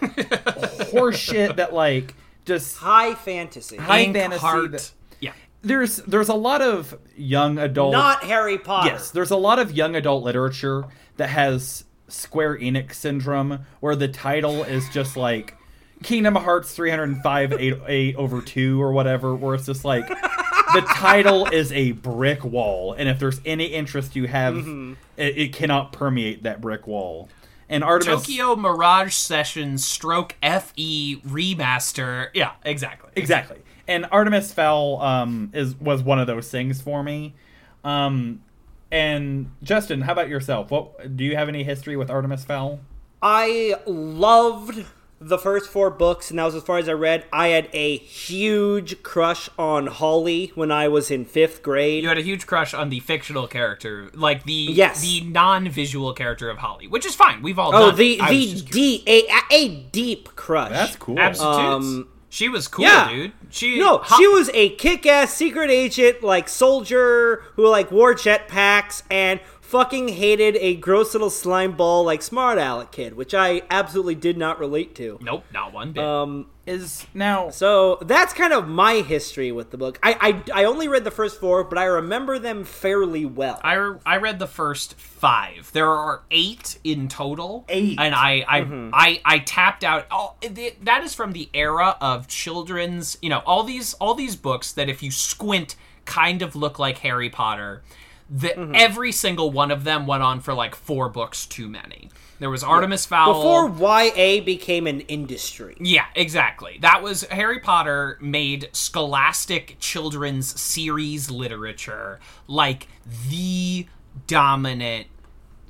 horseshit 0.00 1.56
that 1.56 1.72
like 1.72 2.14
just 2.44 2.76
High 2.76 3.14
fantasy, 3.14 3.76
High 3.76 4.00
Ink 4.02 4.16
fantasy 4.16 4.40
Heart. 4.40 4.72
that- 4.72 4.92
Yeah. 5.20 5.32
there's 5.62 5.96
there's 5.98 6.28
a 6.28 6.34
lot 6.34 6.60
of 6.62 6.98
young 7.16 7.58
adult 7.58 7.92
not 7.92 8.24
Harry 8.24 8.58
Potter. 8.58 8.90
Yes, 8.90 9.10
there's 9.10 9.30
a 9.30 9.36
lot 9.36 9.58
of 9.58 9.72
young 9.72 9.96
adult 9.96 10.22
literature 10.24 10.84
that 11.16 11.28
has 11.30 11.84
Square 12.08 12.58
Enix 12.58 12.94
syndrome, 12.94 13.64
where 13.80 13.96
the 13.96 14.08
title 14.08 14.62
is 14.64 14.88
just 14.90 15.16
like 15.16 15.56
Kingdom 16.02 16.34
Hearts 16.34 16.74
305 16.74 17.52
8, 17.52 17.74
8 17.86 18.16
over 18.16 18.40
2 18.40 18.82
or 18.82 18.92
whatever, 18.92 19.34
where 19.34 19.54
it's 19.54 19.66
just 19.66 19.84
like 19.84 20.06
the 20.08 20.80
title 20.94 21.46
is 21.46 21.72
a 21.72 21.92
brick 21.92 22.44
wall, 22.44 22.92
and 22.94 23.08
if 23.08 23.18
there's 23.18 23.40
any 23.44 23.66
interest 23.66 24.16
you 24.16 24.26
have, 24.26 24.56
it, 24.56 24.96
it 25.38 25.52
cannot 25.52 25.92
permeate 25.92 26.42
that 26.42 26.60
brick 26.60 26.86
wall. 26.86 27.28
And 27.68 27.82
Artemis, 27.82 28.26
Tokyo 28.26 28.56
Mirage 28.56 29.14
Sessions 29.14 29.84
stroke 29.84 30.34
FE 30.42 31.20
remaster. 31.26 32.28
Yeah, 32.34 32.52
exactly. 32.64 33.10
exactly, 33.16 33.58
and 33.88 34.06
Artemis 34.10 34.52
Fowl 34.52 35.00
um, 35.00 35.50
is 35.54 35.74
was 35.76 36.02
one 36.02 36.18
of 36.18 36.26
those 36.26 36.50
things 36.50 36.80
for 36.80 37.02
me. 37.02 37.34
Um, 37.82 38.42
and 38.90 39.50
Justin, 39.62 40.02
how 40.02 40.12
about 40.12 40.28
yourself? 40.28 40.70
What 40.70 41.16
do 41.16 41.24
you 41.24 41.36
have 41.36 41.48
any 41.48 41.64
history 41.64 41.96
with 41.96 42.10
Artemis 42.10 42.44
Fowl? 42.44 42.80
I 43.22 43.76
loved 43.86 44.84
the 45.26 45.38
first 45.38 45.70
four 45.70 45.90
books, 45.90 46.30
and 46.30 46.38
that 46.38 46.44
was 46.44 46.54
as 46.54 46.62
far 46.62 46.78
as 46.78 46.88
I 46.88 46.92
read. 46.92 47.24
I 47.32 47.48
had 47.48 47.68
a 47.72 47.96
huge 47.98 49.02
crush 49.02 49.48
on 49.58 49.86
Holly 49.86 50.52
when 50.54 50.70
I 50.70 50.88
was 50.88 51.10
in 51.10 51.24
fifth 51.24 51.62
grade. 51.62 52.02
You 52.02 52.08
had 52.08 52.18
a 52.18 52.22
huge 52.22 52.46
crush 52.46 52.74
on 52.74 52.90
the 52.90 53.00
fictional 53.00 53.46
character, 53.46 54.10
like 54.14 54.44
the 54.44 54.52
Yes. 54.52 55.00
the 55.00 55.22
non-visual 55.22 56.12
character 56.12 56.50
of 56.50 56.58
Holly, 56.58 56.86
which 56.88 57.06
is 57.06 57.14
fine. 57.14 57.42
We've 57.42 57.58
all 57.58 57.74
oh, 57.74 57.90
done. 57.90 57.96
the 57.96 58.18
it. 58.20 58.28
The 58.28 58.52
just 58.52 58.70
deep 58.70 59.08
a, 59.08 59.26
a 59.50 59.68
deep 59.68 60.36
crush. 60.36 60.70
That's 60.70 60.96
cool. 60.96 61.18
Absolutely. 61.18 61.64
Um, 61.64 62.08
she 62.28 62.48
was 62.48 62.66
cool, 62.66 62.84
yeah. 62.84 63.08
dude. 63.08 63.32
She 63.50 63.78
No, 63.78 63.98
Ho- 63.98 64.16
she 64.16 64.26
was 64.26 64.50
a 64.54 64.70
kick-ass 64.70 65.32
secret 65.32 65.70
agent, 65.70 66.24
like 66.24 66.48
soldier 66.48 67.44
who 67.54 67.68
like 67.68 67.92
wore 67.92 68.12
jetpacks 68.14 69.04
and 69.08 69.38
fucking 69.74 70.06
hated 70.06 70.56
a 70.60 70.76
gross 70.76 71.14
little 71.14 71.28
slime 71.30 71.72
ball 71.72 72.04
like 72.04 72.22
smart 72.22 72.58
aleck 72.58 72.92
kid, 72.92 73.14
which 73.16 73.34
I 73.34 73.62
absolutely 73.68 74.14
did 74.14 74.38
not 74.38 74.60
relate 74.60 74.94
to. 74.94 75.18
Nope, 75.20 75.42
not 75.52 75.72
one 75.72 75.90
bit. 75.90 76.00
Um, 76.04 76.46
Is 76.64 77.04
now 77.12 77.50
So 77.50 77.98
that's 78.02 78.32
kind 78.32 78.52
of 78.52 78.68
my 78.68 79.00
history 79.00 79.50
with 79.50 79.72
the 79.72 79.76
book. 79.76 79.98
I, 80.00 80.42
I, 80.54 80.60
I 80.62 80.64
only 80.66 80.86
read 80.86 81.02
the 81.02 81.10
first 81.10 81.40
four, 81.40 81.64
but 81.64 81.76
I 81.76 81.86
remember 81.86 82.38
them 82.38 82.62
fairly 82.62 83.24
well. 83.26 83.60
I, 83.64 83.72
re- 83.74 83.98
I 84.06 84.18
read 84.18 84.38
the 84.38 84.46
first 84.46 84.94
five. 84.94 85.72
There 85.72 85.90
are 85.90 86.22
eight 86.30 86.78
in 86.84 87.08
total. 87.08 87.64
Eight. 87.68 87.98
and 87.98 88.14
I 88.14 88.44
I, 88.46 88.60
Mm-hmm. 88.60 88.90
I 88.94 89.20
I 89.24 89.38
tapped 89.40 89.82
out. 89.82 90.06
Oh, 90.12 90.34
the, 90.40 90.72
that 90.82 91.02
is 91.02 91.14
from 91.16 91.32
the 91.32 91.50
era 91.52 91.96
of 92.00 92.28
children's. 92.28 93.18
You 93.22 93.30
know, 93.30 93.42
all 93.44 93.64
these 93.64 93.94
all 93.94 94.14
these 94.14 94.36
books 94.36 94.70
that 94.74 94.88
if 94.88 95.02
you 95.02 95.10
squint, 95.10 95.74
kind 96.04 96.42
of 96.42 96.54
look 96.54 96.78
like 96.78 96.98
Harry 96.98 97.28
Potter. 97.28 97.82
The, 98.30 98.48
Mm-hmm. 98.48 98.72
Every 98.74 99.12
single 99.12 99.50
one 99.50 99.70
of 99.70 99.84
them 99.84 100.06
went 100.06 100.22
on 100.22 100.40
for 100.40 100.54
like 100.54 100.74
four 100.74 101.08
books 101.08 101.44
too 101.46 101.68
many. 101.68 102.10
There 102.38 102.50
was 102.50 102.64
Artemis 102.64 103.06
Fowl 103.06 103.34
Before 103.34 103.68
YA 103.68 104.42
became 104.42 104.86
an 104.86 105.00
industry. 105.02 105.76
Yeah, 105.78 106.06
exactly. 106.14 106.78
That 106.80 107.02
was 107.02 107.22
Harry 107.24 107.60
Potter 107.60 108.18
made 108.20 108.68
scholastic 108.72 109.76
children's 109.78 110.58
series 110.60 111.30
literature 111.30 112.18
like 112.46 112.88
the 113.28 113.86
dominant 114.26 115.06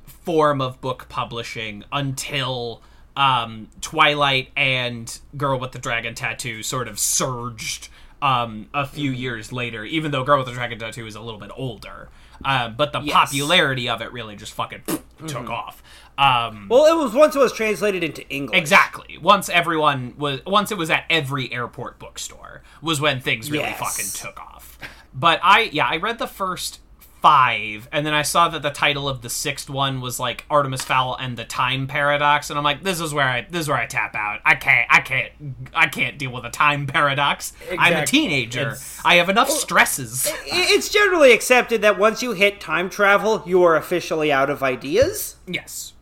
form 0.05 0.61
of 0.61 0.81
book 0.81 1.07
publishing 1.07 1.83
until 1.91 2.81
um, 3.15 3.69
Twilight 3.81 4.49
and 4.57 5.19
Girl 5.37 5.59
with 5.59 5.71
the 5.71 5.79
Dragon 5.79 6.15
Tattoo 6.15 6.63
sort 6.63 6.87
of 6.87 6.99
surged 6.99 7.89
um, 8.21 8.67
a 8.73 8.85
few 8.85 9.11
years 9.11 9.51
later, 9.51 9.85
even 9.85 10.11
though 10.11 10.23
Girl 10.23 10.37
with 10.39 10.47
the 10.47 10.53
Dragon 10.53 10.79
Tattoo 10.79 11.05
is 11.05 11.15
a 11.15 11.21
little 11.21 11.39
bit 11.39 11.51
older. 11.55 12.09
Uh, 12.43 12.69
but 12.69 12.91
the 12.93 13.01
Yes. 13.01 13.13
popularity 13.15 13.87
of 13.89 14.01
it 14.01 14.11
really 14.11 14.35
just 14.35 14.53
fucking 14.53 14.83
took 15.27 15.49
off. 15.49 15.81
Um, 16.17 16.67
Well, 16.69 16.85
it 16.85 16.95
was 17.03 17.13
once 17.13 17.35
it 17.35 17.39
was 17.39 17.53
translated 17.53 18.03
into 18.03 18.27
English. 18.29 18.57
Exactly. 18.57 19.17
Once 19.17 19.49
everyone 19.49 20.13
was, 20.17 20.39
once 20.45 20.71
it 20.71 20.77
was 20.77 20.89
at 20.89 21.05
every 21.09 21.51
airport 21.53 21.99
bookstore, 21.99 22.61
was 22.81 22.99
when 23.01 23.19
things 23.21 23.49
really 23.51 23.63
Yes. 23.65 23.79
fucking 23.79 24.31
took 24.33 24.39
off. 24.41 24.77
But 25.13 25.39
I, 25.43 25.69
yeah, 25.71 25.87
I 25.87 25.97
read 25.97 26.17
the 26.19 26.27
first 26.27 26.79
five, 27.25 27.89
and 27.91 28.05
then 28.05 28.13
I 28.13 28.21
saw 28.21 28.49
that 28.49 28.61
the 28.61 28.69
title 28.69 29.09
of 29.09 29.23
the 29.23 29.29
sixth 29.31 29.67
one 29.67 29.99
was 29.99 30.19
like 30.19 30.45
Artemis 30.47 30.83
Fowl 30.83 31.17
and 31.19 31.35
the 31.35 31.43
Time 31.43 31.87
Paradox, 31.87 32.51
and 32.51 32.59
I'm 32.59 32.63
like, 32.63 32.83
this 32.83 32.99
is 33.01 33.15
where 33.15 33.27
I, 33.27 33.47
this 33.49 33.61
is 33.61 33.67
where 33.67 33.79
I 33.79 33.87
tap 33.87 34.13
out. 34.13 34.41
I 34.45 34.53
can't, 34.53 34.87
I 34.91 34.99
can't, 35.01 35.31
I 35.73 35.87
can't 35.87 36.19
deal 36.19 36.31
with 36.31 36.45
a 36.45 36.51
time 36.51 36.85
paradox. 36.85 37.53
I'm 37.79 37.93
a 38.03 38.05
teenager. 38.05 38.61
It's- 38.61 39.01
I 39.03 39.15
have 39.15 39.29
enough 39.29 39.49
stresses. 39.49 40.31
It's 40.45 40.89
generally 40.89 41.31
accepted 41.33 41.81
that 41.81 41.97
once 41.97 42.21
you 42.21 42.33
hit 42.33 42.61
time 42.61 42.91
travel, 42.91 43.41
you 43.43 43.63
are 43.63 43.75
officially 43.75 44.31
out 44.31 44.51
of 44.51 44.61
ideas. 44.61 45.37
Yes. 45.47 45.93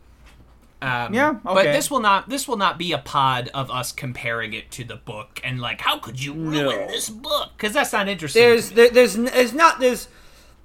Um, 0.82 1.14
Yeah, 1.14 1.36
But 1.42 1.62
this 1.72 1.90
will 1.90 2.00
not 2.00 2.28
this 2.28 2.46
will 2.46 2.58
not 2.58 2.76
be 2.76 2.92
a 2.92 2.98
pod 2.98 3.48
of 3.54 3.70
us 3.70 3.92
comparing 3.92 4.52
it 4.52 4.70
to 4.72 4.84
the 4.84 4.96
book 4.96 5.40
and 5.42 5.58
like 5.58 5.80
how 5.80 5.98
could 5.98 6.22
you 6.22 6.34
ruin 6.34 6.52
No. 6.80 6.86
this 6.88 7.08
book 7.08 7.52
because 7.56 7.72
that's 7.72 7.94
not 7.94 8.06
interesting. 8.08 8.42
There's 8.42 8.70
there, 8.72 8.90
there's 8.90 9.14
there's 9.14 9.54
not 9.54 9.80
there's 9.80 10.08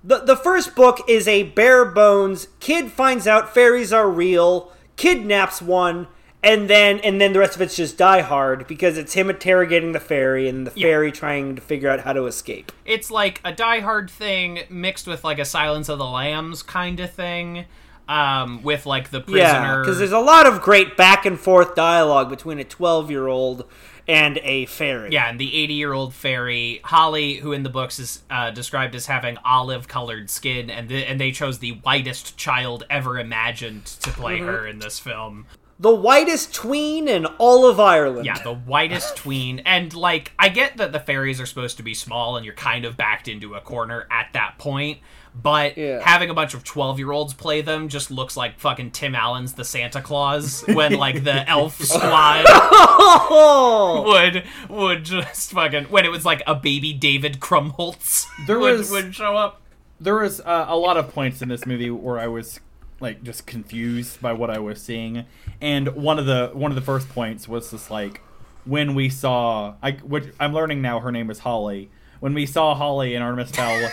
the 0.03 0.19
the 0.19 0.35
first 0.35 0.75
book 0.75 0.99
is 1.07 1.27
a 1.27 1.43
bare 1.43 1.85
bones 1.85 2.47
kid 2.59 2.91
finds 2.91 3.27
out 3.27 3.53
fairies 3.53 3.91
are 3.93 4.09
real, 4.09 4.71
kidnaps 4.95 5.61
one, 5.61 6.07
and 6.43 6.69
then 6.69 6.99
and 6.99 7.19
then 7.19 7.33
the 7.33 7.39
rest 7.39 7.55
of 7.55 7.61
it's 7.61 7.75
just 7.75 7.97
Die 7.97 8.21
Hard 8.21 8.65
because 8.67 8.97
it's 8.97 9.13
him 9.13 9.29
interrogating 9.29 9.91
the 9.91 9.99
fairy 9.99 10.47
and 10.47 10.65
the 10.65 10.71
fairy 10.71 11.11
trying 11.11 11.55
to 11.55 11.61
figure 11.61 11.89
out 11.89 12.01
how 12.01 12.13
to 12.13 12.25
escape. 12.27 12.71
it's 12.85 13.11
like 13.11 13.41
a 13.43 13.51
Die 13.51 13.79
Hard 13.81 14.09
thing 14.09 14.59
mixed 14.69 15.05
with 15.07 15.23
like 15.23 15.39
a 15.39 15.45
Silence 15.45 15.89
of 15.89 15.97
the 15.97 16.05
Lambs 16.05 16.63
kind 16.63 16.99
of 17.01 17.11
thing, 17.11 17.65
um, 18.07 18.63
with 18.63 18.85
like 18.85 19.09
the 19.11 19.23
Yeah, 19.27 19.51
prisoner. 19.61 19.81
because 19.83 19.99
there's 19.99 20.11
a 20.13 20.19
lot 20.19 20.45
of 20.47 20.61
great 20.61 20.95
back 20.95 21.25
and 21.25 21.37
forth 21.39 21.75
dialogue 21.75 22.29
between 22.29 22.57
a 22.59 22.63
12 22.63 23.11
year 23.11 23.27
old 23.27 23.65
and 24.09 24.39
a 24.43 24.65
fairy. 24.65 25.11
yeah, 25.11 25.29
and 25.29 25.39
the 25.39 25.55
80 25.55 25.73
year 25.75 25.93
old 25.93 26.13
fairy 26.13 26.81
Holly, 26.83 27.35
who 27.35 27.53
in 27.53 27.63
the 27.63 27.69
books 27.69 27.99
is 27.99 28.23
uh, 28.29 28.51
described 28.51 28.95
as 28.95 29.05
having 29.05 29.37
olive 29.45 29.87
colored 29.87 30.29
skin, 30.29 30.69
and 30.69 30.89
the, 30.89 31.05
and 31.05 31.19
they 31.21 31.31
chose 31.31 31.59
the 31.59 31.71
whitest 31.83 32.35
child 32.37 32.83
ever 32.89 33.17
imagined 33.19 33.85
to 33.85 34.09
play 34.11 34.37
Mm-hmm. 34.39 34.45
her 34.47 34.67
in 34.67 34.79
this 34.79 34.99
film. 34.99 35.45
the 35.79 35.95
whitest 35.95 36.53
tween 36.53 37.07
in 37.07 37.25
all 37.37 37.65
of 37.65 37.79
Ireland. 37.79 38.25
Yeah, 38.25 38.37
the 38.43 38.53
whitest 38.53 39.15
tween. 39.23 39.59
And, 39.59 39.93
like, 39.93 40.33
I 40.37 40.49
get 40.49 40.75
that 40.77 40.91
the 40.91 40.99
fairies 40.99 41.39
are 41.39 41.45
supposed 41.45 41.77
to 41.77 41.83
be 41.83 41.93
small 41.93 42.35
and 42.35 42.45
you're 42.45 42.53
kind 42.55 42.83
of 42.85 42.97
backed 42.97 43.27
into 43.29 43.53
a 43.55 43.61
corner 43.61 44.05
at 44.11 44.33
that 44.33 44.55
point. 44.57 44.99
But 45.36 45.77
Yeah. 45.77 46.01
having 46.03 46.29
a 46.29 46.33
bunch 46.33 46.53
of 46.53 46.63
12 46.63 47.00
year 47.00 47.12
olds 47.12 47.33
play 47.33 47.62
them 47.62 47.88
just 47.88 48.12
looks 48.12 48.36
like 48.36 48.59
fucking 48.59 48.91
Tim 48.91 49.15
Allen's 49.15 49.53
The 49.53 49.63
Santa 49.63 50.01
Claus 50.01 50.63
when, 50.67 50.93
like, 50.93 51.24
the 51.24 51.48
elf 51.50 51.75
squad 51.81 52.45
Oh, 52.48 54.03
would 54.07 54.43
would 54.69 55.05
just 55.05 55.51
fucking. 55.51 55.86
When 55.86 56.05
it 56.05 56.09
was 56.12 56.25
like 56.25 56.41
a 56.48 56.55
baby 56.55 56.93
David 56.93 57.39
Krumholtz 57.39 58.25
There 58.48 58.59
would, 58.59 58.79
was- 58.79 58.91
would 58.91 59.15
show 59.15 59.36
up. 59.38 59.62
there 60.00 60.15
was 60.15 60.39
uh, 60.41 60.65
a 60.67 60.77
lot 60.77 60.98
of 60.98 61.13
points 61.13 61.41
in 61.41 61.50
this 61.50 61.65
movie 61.65 61.89
where 61.91 62.19
I 62.19 62.27
was 62.27 62.59
like 63.00 63.24
just 63.24 63.45
confused 63.45 64.21
by 64.21 64.33
what 64.33 64.50
I 64.50 64.59
was 64.59 64.81
seeing, 64.81 65.25
and 65.62 65.89
one 65.95 66.19
of 66.19 66.25
the 66.25 66.50
one 66.53 66.69
of 66.71 66.75
the 66.75 66.81
first 66.81 67.07
points 67.09 67.48
was 67.48 67.71
just 67.71 67.89
like 67.89 68.21
when 68.65 68.93
we 68.93 69.09
saw 69.09 69.75
I 69.81 69.91
which 69.93 70.25
I'm 70.39 70.53
learning 70.53 70.81
now 70.81 71.00
her 71.00 71.12
name 71.12 71.29
is 71.31 71.39
Holly. 71.39 71.89
When 72.19 72.33
we 72.33 72.45
saw 72.45 72.75
Holly 72.75 73.15
and 73.15 73.24
Artemis 73.24 73.51
Fowl 73.51 73.89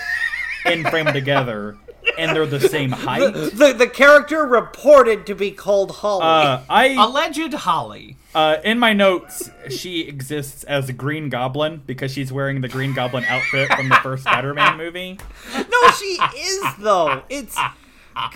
in 0.67 0.85
frame 0.85 1.07
together, 1.07 1.77
and 2.19 2.35
they're 2.35 2.47
the 2.47 2.61
same 2.61 2.91
height. 2.91 3.33
the 3.33 3.75
the 3.77 3.87
character 3.89 4.45
reported 4.45 5.27
to 5.27 5.35
be 5.35 5.51
called 5.51 5.91
Holly. 5.91 6.25
Uh, 6.25 6.63
I 6.69 6.87
Alleged 6.99 7.53
Holly. 7.55 8.17
uh, 8.35 8.57
in 8.65 8.79
my 8.79 8.93
notes 8.93 9.51
she 9.71 10.01
exists 10.03 10.65
as 10.65 10.89
a 10.89 10.93
Green 10.93 11.29
Goblin 11.29 11.83
because 11.87 12.13
she's 12.13 12.33
wearing 12.33 12.61
the 12.61 12.69
Green 12.69 12.93
Goblin 12.95 13.25
outfit 13.25 13.73
from 13.75 13.89
the 13.89 13.97
first 13.97 14.23
Spider-Man 14.25 14.77
movie. 14.77 15.19
no, 15.55 15.91
she 15.93 16.19
is 16.37 16.63
though. 16.79 17.23
It's 17.29 17.57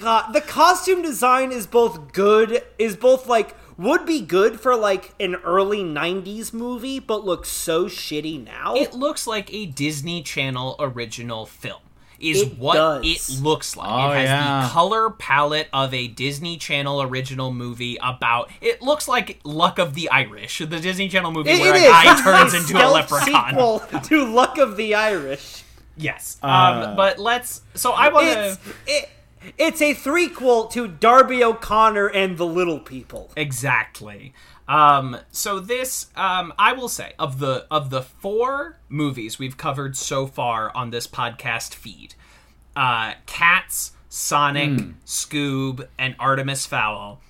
God. 0.01 0.33
The 0.33 0.41
costume 0.43 1.03
design 1.03 1.53
is 1.53 1.67
both 1.67 2.13
good. 2.13 2.63
Is 2.79 2.97
both 2.97 3.27
like 3.27 3.55
would 3.79 4.05
be 4.05 4.21
good 4.21 4.61
for 4.61 4.77
like 4.77 5.15
an 5.19 5.37
early 5.37 5.83
'90s 5.83 6.53
movie, 6.53 6.99
but 6.99 7.25
looks 7.25 7.49
so 7.49 7.87
shitty 7.87 8.45
now. 8.45 8.75
It 8.75 8.93
looks 8.93 9.27
like 9.27 9.51
a 9.55 9.65
Disney 9.65 10.23
Channel 10.23 10.77
original 10.79 11.47
film. 11.47 11.81
Is 12.21 12.43
It 12.43 12.59
what 12.59 12.75
does. 12.75 13.03
it 13.05 13.43
looks 13.43 13.77
like. 13.77 13.89
Oh, 13.91 14.11
it 14.13 14.17
has 14.17 14.25
yeah. 14.29 14.63
the 14.65 14.69
color 14.71 15.11
palette 15.11 15.69
of 15.73 15.95
a 15.95 16.07
Disney 16.07 16.57
Channel 16.59 17.03
original 17.03 17.53
movie 17.53 17.99
about. 18.03 18.51
It 18.61 18.83
looks 18.83 19.09
like 19.09 19.41
Luck 19.45 19.79
of 19.79 19.95
the 19.95 20.11
Irish, 20.11 20.59
the 20.59 20.67
Disney 20.81 21.09
Channel 21.09 21.33
movie 21.33 21.51
It- 21.51 21.61
where 21.61 21.75
it 21.75 21.83
a 21.83 21.85
is. 21.85 21.91
guy 21.91 22.13
It's 22.13 22.23
turns 22.23 22.55
into 22.55 22.77
a 22.77 22.89
leprechaun. 22.89 23.51
Sequel 23.51 23.79
to 24.03 24.25
Luck 24.27 24.59
of 24.59 24.77
the 24.77 24.95
Irish. 24.95 25.65
Yes. 25.97 26.39
Uh, 26.43 26.87
um, 26.91 26.97
but 26.97 27.19
let's. 27.19 27.63
So 27.75 27.93
I 27.93 28.09
want 28.11 28.27
It's 28.29 28.57
to. 28.57 28.71
it, 28.87 29.09
it's 29.57 29.81
a 29.83 29.95
threequel 29.95 30.71
to 30.73 30.87
Darby 30.87 31.43
O'Connor 31.43 32.09
and 32.09 32.37
the 32.37 32.47
Little 32.47 32.79
People. 32.79 33.31
Exactly. 33.37 34.33
Um, 34.71 35.17
so 35.33 35.59
this, 35.59 36.07
um, 36.15 36.55
I 36.57 36.75
will 36.75 36.89
say, 36.89 37.13
of 37.19 37.41
the 37.41 37.67
of 37.73 37.91
the 37.91 38.03
four 38.03 38.79
movies 38.89 39.37
we've 39.37 39.57
covered 39.57 39.97
so 39.97 40.29
far 40.29 40.75
on 40.77 40.91
this 40.91 41.09
podcast 41.09 41.75
feed, 41.75 42.15
uh, 42.77 43.15
Cats, 43.27 43.93
Sonic, 44.09 44.71
Scoob, 45.05 45.89
and 45.99 46.15
Artemis 46.21 46.67
Fowl. 46.67 47.21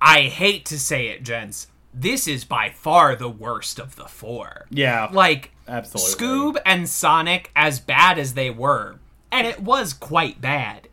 I 0.00 0.22
hate 0.22 0.64
to 0.66 0.78
say 0.78 1.08
it, 1.08 1.22
gents. 1.22 1.66
This 1.92 2.26
is 2.26 2.46
by 2.46 2.70
far 2.70 3.14
the 3.14 3.28
worst 3.28 3.78
of 3.78 3.96
the 3.96 4.06
four. 4.06 4.66
Yeah, 4.70 5.08
Like 5.12 5.50
Absolutely. 5.68 6.14
Scoob 6.14 6.62
and 6.64 6.88
Sonic, 6.88 7.50
as 7.54 7.78
bad 7.78 8.18
as 8.18 8.32
they 8.32 8.48
were, 8.48 9.00
and 9.30 9.46
it 9.46 9.60
was 9.60 9.92
quite 9.92 10.40
bad. 10.40 10.88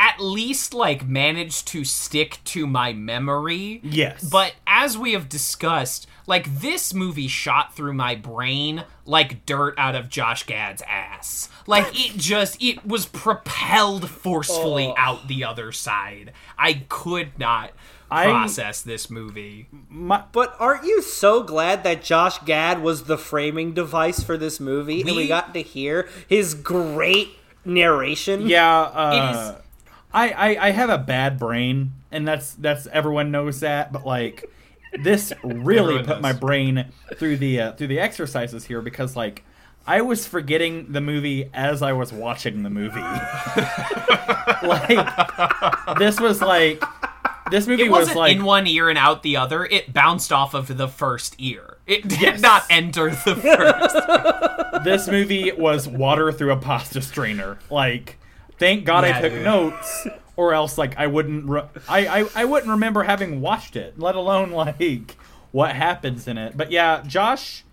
At 0.00 0.20
least 0.20 0.72
like 0.74 1.06
managed 1.08 1.66
to 1.68 1.84
stick 1.84 2.38
to 2.44 2.66
my 2.68 2.92
memory. 2.92 3.80
Yes. 3.82 4.22
But 4.22 4.54
as 4.66 4.96
we 4.96 5.12
have 5.12 5.28
discussed, 5.28 6.06
like 6.26 6.60
this 6.60 6.94
movie 6.94 7.26
shot 7.26 7.74
through 7.74 7.94
my 7.94 8.14
brain 8.14 8.84
like 9.04 9.44
dirt 9.44 9.74
out 9.76 9.96
of 9.96 10.08
Josh 10.08 10.44
Gad's 10.44 10.82
ass. 10.88 11.48
Like 11.66 11.86
it 11.98 12.12
just 12.16 12.62
it 12.62 12.86
was 12.86 13.06
propelled 13.06 14.08
forcefully 14.08 14.94
out 14.96 15.26
the 15.26 15.42
other 15.42 15.72
side. 15.72 16.32
I 16.56 16.84
could 16.88 17.36
not 17.38 17.72
I- 18.10 18.26
process 18.26 18.80
this 18.82 19.10
movie. 19.10 19.66
my, 19.90 20.22
But 20.30 20.54
aren't 20.60 20.84
you 20.84 21.02
so 21.02 21.42
glad 21.42 21.82
that 21.82 22.04
Josh 22.04 22.38
Gad 22.44 22.82
was 22.82 23.04
the 23.04 23.18
framing 23.18 23.72
device 23.74 24.22
for 24.22 24.36
this 24.36 24.60
movie 24.60 25.00
and 25.00 25.10
we 25.10 25.16
We- 25.16 25.26
got 25.28 25.52
to 25.54 25.62
hear 25.62 26.08
his 26.28 26.54
great 26.54 27.30
narration? 27.64 28.46
Yeah, 28.48 28.80
uh, 28.80 29.56
is- 29.58 29.64
I, 30.18 30.28
I 30.56 30.66
I 30.66 30.70
have 30.72 30.90
a 30.90 30.98
bad 30.98 31.38
brain, 31.38 31.92
and 32.10 32.26
that's 32.26 32.52
that's 32.54 32.86
everyone 32.88 33.30
knows 33.30 33.60
that. 33.60 33.92
But 33.92 34.04
like, 34.06 34.50
this 35.02 35.32
really 35.44 36.02
put 36.02 36.20
my 36.20 36.32
brain 36.32 36.86
through 37.16 37.36
the 37.38 37.60
uh, 37.60 37.72
through 37.72 37.88
the 37.88 38.00
exercises 38.00 38.64
here 38.66 38.80
because 38.82 39.16
like 39.16 39.44
I 39.86 40.00
was 40.02 40.26
forgetting 40.26 40.92
the 40.92 41.00
movie 41.00 41.50
as 41.54 41.82
I 41.82 41.92
was 41.92 42.12
watching 42.12 42.62
the 42.62 42.70
movie. 42.70 43.00
like 44.62 45.98
this 45.98 46.20
was 46.20 46.40
like 46.40 46.82
this 47.50 47.66
movie 47.66 47.84
It 47.84 47.90
was 47.90 48.00
wasn't 48.00 48.18
like 48.18 48.36
in 48.36 48.44
one 48.44 48.66
ear 48.66 48.88
and 48.88 48.98
out 48.98 49.22
the 49.22 49.36
other. 49.36 49.64
It 49.64 49.92
bounced 49.92 50.32
off 50.32 50.54
of 50.54 50.76
the 50.76 50.88
first 50.88 51.34
ear. 51.38 51.76
It 51.86 52.06
did 52.06 52.20
Yes. 52.20 52.40
not 52.40 52.64
enter 52.68 53.10
the 53.10 53.34
first. 54.74 54.84
this 54.84 55.08
movie 55.08 55.50
was 55.52 55.88
water 55.88 56.30
through 56.32 56.52
a 56.52 56.56
pasta 56.58 57.00
strainer. 57.00 57.58
Like, 57.70 58.17
thank 58.58 58.84
God 58.84 59.04
Yeah, 59.04 59.18
I 59.18 59.20
took 59.20 59.32
dude. 59.32 59.44
notes, 59.44 60.06
or 60.36 60.54
else 60.54 60.78
like 60.78 60.96
I 60.98 61.06
wouldn't. 61.06 61.48
Re- 61.48 61.62
I, 61.88 62.20
I 62.20 62.24
I 62.34 62.44
wouldn't 62.44 62.70
remember 62.70 63.02
having 63.02 63.40
watched 63.40 63.76
it, 63.76 63.98
let 63.98 64.14
alone 64.14 64.50
like 64.50 65.16
what 65.52 65.74
happens 65.74 66.28
in 66.28 66.38
it. 66.38 66.56
But 66.56 66.70
yeah, 66.70 67.02
Josh 67.06 67.64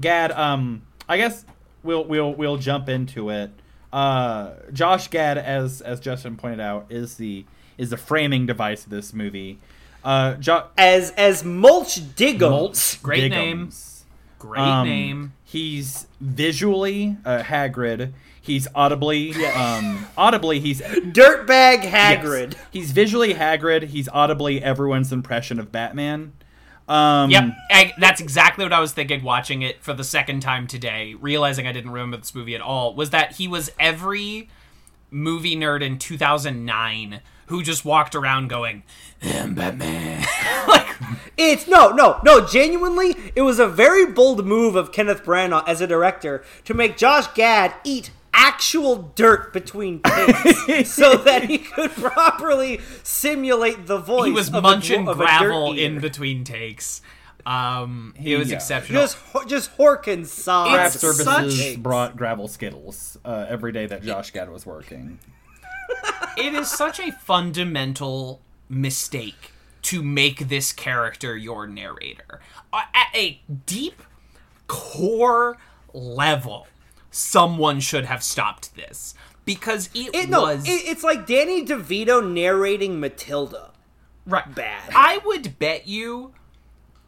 Gad. 0.00 0.32
Um, 0.32 0.82
I 1.08 1.16
guess 1.16 1.44
we'll 1.82 2.04
we'll 2.04 2.34
we'll 2.34 2.56
jump 2.56 2.88
into 2.88 3.30
it. 3.30 3.50
Uh, 3.92 4.52
Josh 4.72 5.08
Gad, 5.08 5.36
as 5.38 5.80
as 5.80 6.00
Justin 6.00 6.36
pointed 6.36 6.60
out, 6.60 6.86
is 6.90 7.16
the 7.16 7.44
is 7.78 7.90
the 7.90 7.96
framing 7.96 8.46
device 8.46 8.84
of 8.84 8.90
this 8.90 9.12
movie. 9.12 9.58
Uh, 10.04 10.34
jo- 10.34 10.66
As 10.78 11.10
as 11.12 11.44
Mulch 11.44 12.00
Diggums. 12.14 13.02
Great 13.02 13.30
name. 13.30 13.70
Great 14.38 14.60
Um, 14.60 14.88
name. 14.88 15.32
He's 15.44 16.06
visually 16.20 17.16
uh, 17.24 17.42
Hagrid. 17.42 18.12
He's 18.50 18.66
audibly 18.74 19.32
um 19.46 20.06
audibly 20.18 20.58
he's 20.58 20.80
Dirtbag 20.80 21.82
Hagrid. 21.82 22.54
yes. 22.54 22.62
He's 22.72 22.90
visually 22.90 23.34
Hagrid. 23.34 23.84
He's 23.84 24.08
audibly 24.08 24.60
everyone's 24.60 25.12
impression 25.12 25.60
of 25.60 25.70
Batman. 25.70 26.32
Um, 26.88 27.30
Yep, 27.30 27.44
I, 27.70 27.92
that's 28.00 28.20
exactly 28.20 28.64
what 28.64 28.72
I 28.72 28.80
was 28.80 28.92
thinking 28.92 29.22
watching 29.22 29.62
it 29.62 29.80
for 29.84 29.94
the 29.94 30.02
second 30.02 30.40
time 30.40 30.66
today, 30.66 31.14
realizing 31.14 31.68
I 31.68 31.72
didn't 31.72 31.92
remember 31.92 32.16
this 32.16 32.34
movie 32.34 32.56
at 32.56 32.60
all. 32.60 32.96
Was 32.96 33.10
that 33.10 33.36
he 33.36 33.46
was 33.46 33.70
every 33.78 34.48
movie 35.12 35.54
nerd 35.54 35.80
in 35.82 35.96
2009 35.98 37.20
who 37.46 37.62
just 37.62 37.84
walked 37.84 38.16
around 38.16 38.48
going, 38.48 38.82
"I'm 39.22 39.54
Batman." 39.54 40.26
like, 40.66 40.88
It's 41.36 41.68
no, 41.68 41.90
no, 41.90 42.18
no. 42.24 42.44
Genuinely, 42.44 43.14
it 43.36 43.42
was 43.42 43.60
a 43.60 43.68
very 43.68 44.06
bold 44.06 44.44
move 44.44 44.74
of 44.74 44.90
Kenneth 44.90 45.22
Branagh 45.24 45.62
as 45.68 45.80
a 45.80 45.86
director 45.86 46.42
to 46.64 46.74
make 46.74 46.96
Josh 46.96 47.28
Gad 47.34 47.72
eat 47.84 48.10
actual 48.32 49.12
dirt 49.14 49.52
between 49.52 50.00
takes 50.02 50.90
so 50.94 51.16
that 51.16 51.44
he 51.44 51.58
could 51.58 51.90
properly 51.92 52.80
simulate 53.02 53.86
the 53.86 53.98
voice. 53.98 54.26
he 54.26 54.32
was 54.32 54.52
of 54.52 54.62
munching 54.62 55.04
dro- 55.04 55.12
of 55.12 55.20
a 55.20 55.24
gravel 55.24 55.72
in 55.72 56.00
between 56.00 56.44
takes. 56.44 57.02
Um, 57.46 58.14
it 58.22 58.36
was 58.38 58.50
Yeah. 58.50 58.56
exceptional. 58.56 59.02
just 59.02 59.16
ho- 59.16 59.44
just 59.46 59.76
Horkin 59.78 60.26
sobs. 60.26 60.70
Craft 60.74 60.98
Services 61.00 61.58
such- 61.72 61.82
brought 61.82 62.16
gravel 62.16 62.48
skittles 62.48 63.18
uh, 63.24 63.46
every 63.48 63.72
day 63.72 63.86
that 63.86 64.02
Josh 64.02 64.30
Gad 64.30 64.50
was 64.50 64.66
working. 64.66 65.18
it 66.36 66.54
is 66.54 66.70
such 66.70 67.00
a 67.00 67.10
fundamental 67.12 68.40
mistake 68.68 69.52
to 69.82 70.02
make 70.02 70.48
this 70.48 70.72
character 70.72 71.36
your 71.36 71.66
narrator. 71.66 72.40
Uh, 72.72 72.82
At 72.94 73.06
a 73.14 73.40
deep 73.66 74.02
core 74.66 75.56
level, 75.94 76.66
someone 77.10 77.80
should 77.80 78.04
have 78.06 78.22
stopped 78.22 78.74
this 78.76 79.14
because 79.44 79.88
it, 79.94 80.14
It, 80.14 80.28
no, 80.30 80.42
was 80.42 80.66
it, 80.68 80.82
it's 80.86 81.02
like 81.02 81.26
Danny 81.26 81.64
DeVito 81.64 82.26
narrating 82.32 83.00
Matilda. 83.00 83.70
right. 84.26 84.54
bad. 84.54 84.90
I 84.94 85.18
would 85.24 85.58
bet 85.58 85.86
you 85.88 86.32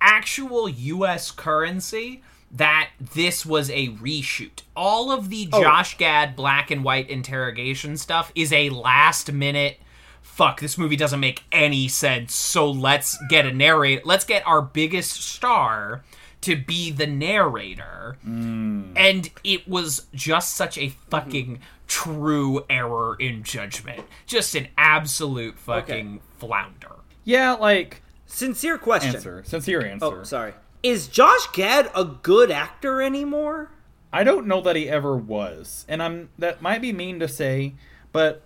actual 0.01 0.69
U.S. 0.69 1.31
currency 1.31 2.23
that 2.51 2.91
this 3.15 3.47
was 3.47 3.71
a 3.71 3.89
reshoot. 3.91 4.61
All 4.77 5.11
of 5.11 5.31
the 5.31 5.49
Oh. 5.53 5.63
Josh 5.63 5.97
Gad 5.97 6.37
black 6.37 6.71
and 6.71 6.85
white 6.85 7.09
interrogation 7.09 7.97
stuff 7.97 8.31
is 8.35 8.53
a 8.53 8.69
last 8.71 9.33
minute. 9.33 9.79
Fuck, 10.21 10.61
this 10.61 10.77
movie 10.77 10.97
doesn't 10.97 11.21
make 11.21 11.45
any 11.51 11.89
sense. 11.89 12.35
So 12.35 12.71
let's 12.71 13.17
get 13.29 13.47
a 13.47 13.53
narrator. 13.53 14.03
Let's 14.05 14.25
get 14.25 14.47
our 14.47 14.61
biggest 14.63 15.23
star 15.23 16.05
to 16.43 16.57
be 16.57 16.91
the 16.91 17.07
narrator. 17.07 18.17
And 18.25 19.31
it 19.43 19.67
was 19.67 20.07
just 20.15 20.55
such 20.55 20.77
a 20.79 20.91
fucking 21.11 21.61
true 21.87 22.65
error 22.71 23.17
in 23.19 23.43
judgment. 23.43 24.05
Just 24.27 24.55
an 24.55 24.69
absolute 24.77 25.59
fucking 25.59 26.21
flounder. 26.39 26.97
Yeah, 27.25 27.53
like 27.53 28.03
Sincere 28.27 28.79
question. 28.79 29.15
answer, 29.15 29.43
sincere 29.45 29.85
answer. 29.85 30.21
Oh, 30.21 30.25
sorry. 30.25 30.55
Is 30.83 31.07
Josh 31.07 31.47
Gad 31.53 31.91
a 31.95 32.05
good 32.05 32.51
actor 32.51 33.03
anymore? 33.03 33.71
I 34.13 34.25
don't 34.25 34.47
know 34.47 34.61
that 34.63 34.75
he 34.75 34.89
ever 34.89 35.17
was, 35.17 35.85
and 35.89 36.03
I'm 36.03 36.31
that 36.39 36.61
might 36.63 36.81
be 36.83 36.93
mean 36.93 37.21
to 37.21 37.29
say, 37.29 37.75
but 38.11 38.43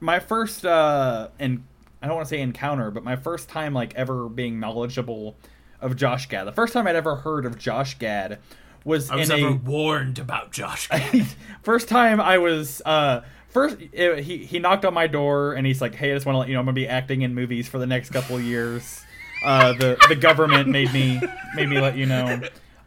my 0.00 0.18
first 0.18 0.64
uh 0.64 1.28
and 1.38 1.64
I 2.02 2.06
don't 2.06 2.16
want 2.16 2.28
to 2.28 2.34
say 2.34 2.40
encounter, 2.40 2.90
but 2.90 3.04
my 3.04 3.16
first 3.16 3.48
time 3.48 3.72
like 3.74 3.94
ever 3.94 4.28
being 4.28 4.60
knowledgeable 4.60 5.36
of 5.82 5.96
Josh 5.96 6.28
Gad, 6.28 6.44
the 6.44 6.52
first 6.52 6.72
time 6.72 6.86
I'd 6.86 6.96
ever 6.96 7.16
heard 7.16 7.44
of 7.44 7.58
Josh 7.58 7.98
Gad 7.98 8.38
was, 8.84 9.10
I 9.10 9.16
was 9.16 9.30
in 9.30 9.38
ever 9.38 9.52
a 9.52 9.56
warned 9.56 10.18
about 10.18 10.52
Josh. 10.52 10.88
Gad. 10.88 11.26
first 11.62 11.88
time 11.88 12.20
I 12.20 12.38
was 12.38 12.82
uh 12.84 13.22
first 13.48 13.76
it, 13.92 14.24
he 14.24 14.38
he 14.38 14.58
knocked 14.58 14.84
on 14.84 14.94
my 14.94 15.06
door 15.06 15.52
and 15.54 15.66
he's 15.66 15.80
like, 15.80 15.94
"Hey, 15.94 16.10
I 16.10 16.14
just 16.14 16.26
want 16.26 16.34
to 16.34 16.40
let 16.40 16.48
you 16.48 16.54
know 16.54 16.60
I'm 16.60 16.66
gonna 16.66 16.74
be 16.74 16.88
acting 16.88 17.22
in 17.22 17.34
movies 17.34 17.68
for 17.68 17.78
the 17.78 17.86
next 17.86 18.10
couple 18.10 18.40
years." 18.40 19.00
Uh, 19.44 19.72
the 19.72 19.96
the 20.08 20.16
government 20.16 20.68
made 20.68 20.92
me 20.92 21.20
made 21.54 21.68
me 21.68 21.80
let 21.80 21.96
you 21.96 22.06
know. 22.06 22.40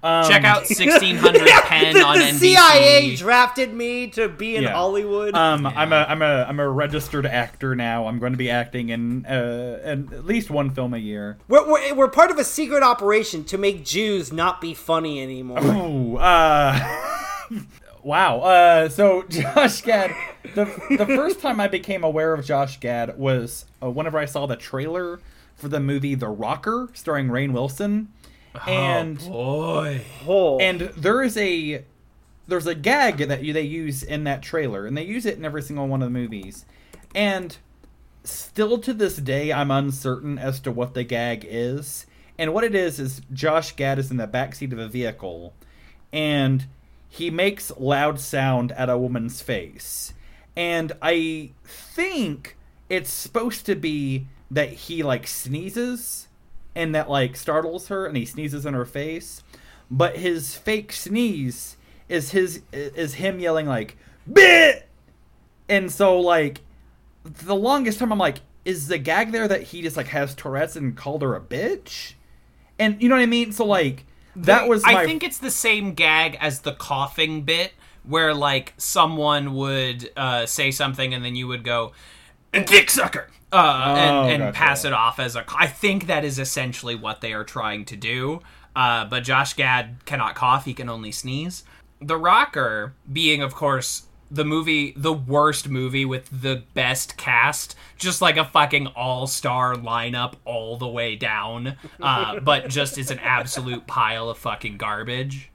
Um, 0.06 0.30
Check 0.30 0.44
out 0.44 0.58
1600 0.70 1.48
Penn 1.64 1.94
the, 1.96 2.02
on 2.04 2.20
the 2.20 2.26
NBC. 2.26 2.38
CIA 2.56 3.16
drafted 3.16 3.74
me 3.74 4.08
to 4.12 4.30
be 4.30 4.56
in 4.56 4.64
Yeah. 4.64 4.74
Hollywood. 4.74 5.34
Um, 5.34 5.66
I'm 5.66 5.92
a 5.92 6.06
I'm 6.08 6.22
a 6.22 6.46
I'm 6.48 6.60
a 6.60 6.70
registered 6.70 7.26
actor 7.26 7.76
now. 7.76 8.06
I'm 8.08 8.20
going 8.20 8.34
to 8.34 8.38
be 8.38 8.50
acting 8.52 8.90
in 8.90 9.26
uh 9.26 9.80
in 9.84 10.14
at 10.14 10.26
least 10.26 10.50
one 10.52 10.70
film 10.70 10.94
a 10.94 10.98
year. 11.00 11.38
we're, 11.48 11.68
we're, 11.68 11.94
we're 11.96 12.08
part 12.10 12.30
of 12.30 12.38
a 12.38 12.44
secret 12.44 12.84
operation 12.84 13.44
to 13.46 13.58
make 13.58 13.84
Jews 13.84 14.32
not 14.32 14.62
be 14.62 14.74
funny 14.76 15.22
anymore. 15.24 15.60
Ooh, 15.66 16.18
uh, 16.18 16.80
wow. 18.04 18.40
Uh, 18.42 18.90
so 18.90 19.24
Josh 19.30 19.82
Gad, 19.82 20.12
the 20.54 20.66
the 20.98 21.06
first 21.06 21.40
time 21.40 21.60
I 21.60 21.68
became 21.68 22.04
aware 22.04 22.34
of 22.34 22.46
Josh 22.46 22.80
Gad 22.80 23.18
was 23.18 23.66
uh, 23.82 23.90
whenever 23.90 24.18
I 24.20 24.26
saw 24.26 24.46
the 24.46 24.56
trailer 24.56 25.20
for 25.56 25.68
the 25.70 25.80
movie 25.80 26.16
The 26.16 26.28
Rocker, 26.28 26.90
starring 26.94 27.30
Rainn 27.30 27.54
Wilson, 27.54 28.10
Oh, 28.56 28.72
and 28.72 29.20
Boy. 29.20 30.02
Oh. 30.28 30.60
and 30.60 30.82
there 30.98 31.24
is 31.24 31.38
a 31.38 31.84
there's 32.48 32.68
a 32.68 32.76
gag 32.76 33.18
that 33.18 33.44
you, 33.44 33.54
they 33.54 33.64
use 33.64 34.04
in 34.04 34.24
that 34.26 34.42
trailer 34.42 34.86
and 34.86 34.96
they 34.96 35.04
use 35.04 35.26
it 35.26 35.38
in 35.38 35.46
every 35.46 35.62
single 35.62 35.88
one 35.88 36.02
of 36.02 36.08
the 36.08 36.20
movies 36.20 36.66
and 37.14 37.58
still 38.24 38.78
to 38.80 38.94
this 38.94 39.18
day 39.18 39.52
i'm 39.52 39.72
uncertain 39.72 40.38
as 40.38 40.60
to 40.60 40.72
what 40.72 40.94
the 40.94 41.04
gag 41.04 41.46
is 41.48 42.06
and 42.38 42.54
what 42.54 42.64
it 42.64 42.76
is 42.76 43.00
is 43.00 43.22
josh 43.34 43.76
gad 43.76 44.00
is 44.00 44.12
in 44.12 44.18
the 44.18 44.28
backseat 44.28 44.72
of 44.72 44.80
a 44.80 44.88
vehicle 44.88 45.54
and 46.12 46.66
he 47.10 47.30
makes 47.30 47.72
loud 47.78 48.20
sound 48.20 48.72
at 48.74 48.90
a 48.90 48.98
woman's 48.98 49.42
face 49.42 50.14
and 50.56 50.92
i 51.02 51.50
think 51.64 52.58
it's 52.90 53.12
supposed 53.12 53.66
to 53.66 53.76
be 53.76 54.28
that 54.52 54.70
he 54.70 55.04
like 55.04 55.28
sneezes 55.28 56.25
and 56.76 56.94
that 56.94 57.10
like 57.10 57.36
startles 57.36 57.88
her 57.88 58.06
and 58.06 58.18
he 58.18 58.26
sneezes 58.26 58.66
in 58.66 58.74
her 58.74 58.86
face. 58.86 59.44
But 59.90 60.18
his 60.18 60.56
fake 60.56 60.92
sneeze 60.92 61.78
is 62.10 62.32
his 62.32 62.62
is 62.72 63.16
him 63.16 63.40
yelling 63.40 63.68
like 63.68 63.98
bit! 64.32 64.88
And 65.70 65.92
so 65.92 66.20
like 66.20 66.62
the 67.24 67.56
longest 67.56 67.98
time 67.98 68.12
i'm 68.12 68.20
like 68.20 68.42
is 68.66 68.88
the 68.88 69.00
gag 69.00 69.32
there 69.32 69.48
that 69.48 69.64
he 69.64 69.82
just 69.82 69.98
like 69.98 70.08
has 70.08 70.36
tourette's 70.36 70.76
and 70.76 70.96
called 70.96 71.22
her 71.22 71.36
a 71.36 71.42
bitch? 71.42 72.14
And 72.78 73.02
you 73.02 73.10
know 73.10 73.16
what 73.16 73.22
i 73.22 73.28
mean? 73.28 73.52
So 73.52 73.66
like 73.66 74.06
that 74.36 74.68
was 74.68 74.84
my 74.84 74.96
I 74.96 75.06
think 75.06 75.24
it's 75.24 75.38
the 75.38 75.52
same 75.52 75.94
gag 75.94 76.38
as 76.40 76.62
the 76.62 76.74
coughing 76.74 77.44
bit, 77.44 77.74
where 78.04 78.34
like 78.34 78.74
someone 78.78 79.56
would 79.56 80.10
uh, 80.18 80.46
say 80.46 80.72
something 80.72 81.14
and 81.14 81.24
then 81.24 81.36
you 81.36 81.48
would 81.48 81.64
go, 81.64 81.94
"Dick 82.64 82.90
sucker," 82.90 83.28
uh, 83.52 83.96
and, 83.98 84.16
Oh, 84.16 84.24
and 84.30 84.44
gotcha. 84.44 84.54
pass 84.58 84.86
it 84.86 84.94
off 84.94 85.20
as 85.20 85.36
a. 85.36 85.44
I 85.56 85.68
think 85.68 86.08
that 86.08 86.24
is 86.24 86.40
essentially 86.40 86.96
what 86.96 87.22
they 87.22 87.34
are 87.34 87.44
trying 87.44 87.86
to 87.86 87.96
do. 87.96 88.42
Uh, 88.76 89.06
but 89.06 89.24
Josh 89.24 89.54
Gad 89.54 89.98
cannot 90.06 90.36
cough; 90.36 90.66
he 90.66 90.74
can 90.74 90.90
only 90.90 91.12
sneeze. 91.12 91.64
The 92.02 92.18
Rocker, 92.18 92.94
being 93.12 93.42
of 93.42 93.56
course 93.56 94.04
the 94.32 94.44
movie, 94.44 94.92
the 94.98 95.14
worst 95.14 95.70
movie 95.70 96.04
with 96.04 96.28
the 96.42 96.64
best 96.74 97.16
cast, 97.16 97.76
just 97.98 98.22
like 98.22 98.38
a 98.38 98.44
fucking 98.44 98.88
all-star 98.88 99.76
lineup 99.76 100.34
all 100.46 100.78
the 100.78 100.88
way 100.88 101.16
down, 101.16 101.76
uh, 102.02 102.40
but 102.40 102.68
just 102.68 102.98
is 102.98 103.12
an 103.12 103.20
absolute 103.20 103.86
pile 103.86 104.28
of 104.30 104.38
fucking 104.38 104.78
garbage. 104.78 105.52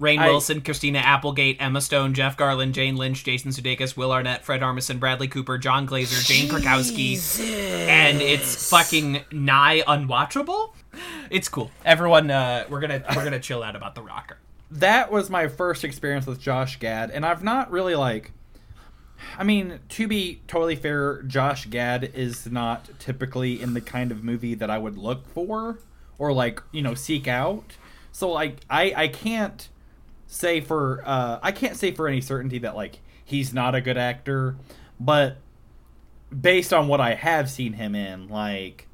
Rainn 0.00 0.18
I- 0.18 0.28
Wilson, 0.28 0.60
Christina 0.60 0.98
Applegate, 0.98 1.56
Emma 1.60 1.80
Stone, 1.80 2.14
Jeff 2.14 2.36
Garlin, 2.36 2.72
Jane 2.72 2.96
Lynch, 2.96 3.24
Jason 3.24 3.50
Sudeikis, 3.50 3.96
Will 3.96 4.12
Arnett, 4.12 4.44
Fred 4.44 4.60
Armisen, 4.60 5.00
Bradley 5.00 5.26
Cooper, 5.28 5.58
Jon 5.58 5.86
Glaser, 5.86 6.22
Jane 6.22 6.48
Krakowski, 6.48 7.18
and 7.88 8.20
it's 8.22 8.70
fucking 8.70 9.22
nigh 9.32 9.82
unwatchable. 9.88 10.74
It's 11.30 11.48
cool. 11.48 11.70
Everyone, 11.84 12.30
uh, 12.30 12.64
we're 12.70 12.80
gonna 12.80 13.02
we're 13.16 13.24
gonna 13.24 13.40
chill 13.40 13.62
out 13.62 13.74
about 13.76 13.94
the 13.94 14.02
Rocker. 14.02 14.38
that 14.70 15.10
was 15.10 15.30
my 15.30 15.48
first 15.48 15.82
experience 15.84 16.26
with 16.26 16.40
Josh 16.40 16.78
Gad, 16.78 17.10
and 17.10 17.24
I've 17.26 17.42
not 17.42 17.70
really 17.70 17.94
like. 17.94 18.32
I 19.36 19.42
mean, 19.42 19.80
to 19.90 20.06
be 20.06 20.42
totally 20.46 20.76
fair, 20.76 21.22
Josh 21.22 21.66
Gad 21.66 22.12
is 22.14 22.46
not 22.46 22.88
typically 23.00 23.60
in 23.60 23.74
the 23.74 23.80
kind 23.80 24.12
of 24.12 24.22
movie 24.22 24.54
that 24.54 24.70
I 24.70 24.78
would 24.78 24.96
look 24.96 25.26
for 25.28 25.78
or 26.18 26.32
like 26.32 26.62
you 26.70 26.82
know 26.82 26.94
seek 26.94 27.26
out. 27.26 27.76
So 28.12 28.30
like 28.30 28.60
I 28.70 28.92
I 28.96 29.08
can't 29.08 29.68
say 30.28 30.60
for 30.60 31.02
uh 31.04 31.40
I 31.42 31.50
can't 31.52 31.76
say 31.76 31.90
for 31.90 32.06
any 32.06 32.20
certainty 32.20 32.58
that 32.60 32.76
like 32.76 33.00
he's 33.24 33.52
not 33.52 33.74
a 33.74 33.80
good 33.80 33.96
actor, 33.98 34.56
but 35.00 35.38
based 36.38 36.72
on 36.72 36.86
what 36.86 37.00
I 37.00 37.14
have 37.14 37.50
seen 37.50 37.72
him 37.72 37.94
in, 37.94 38.28
like 38.28 38.86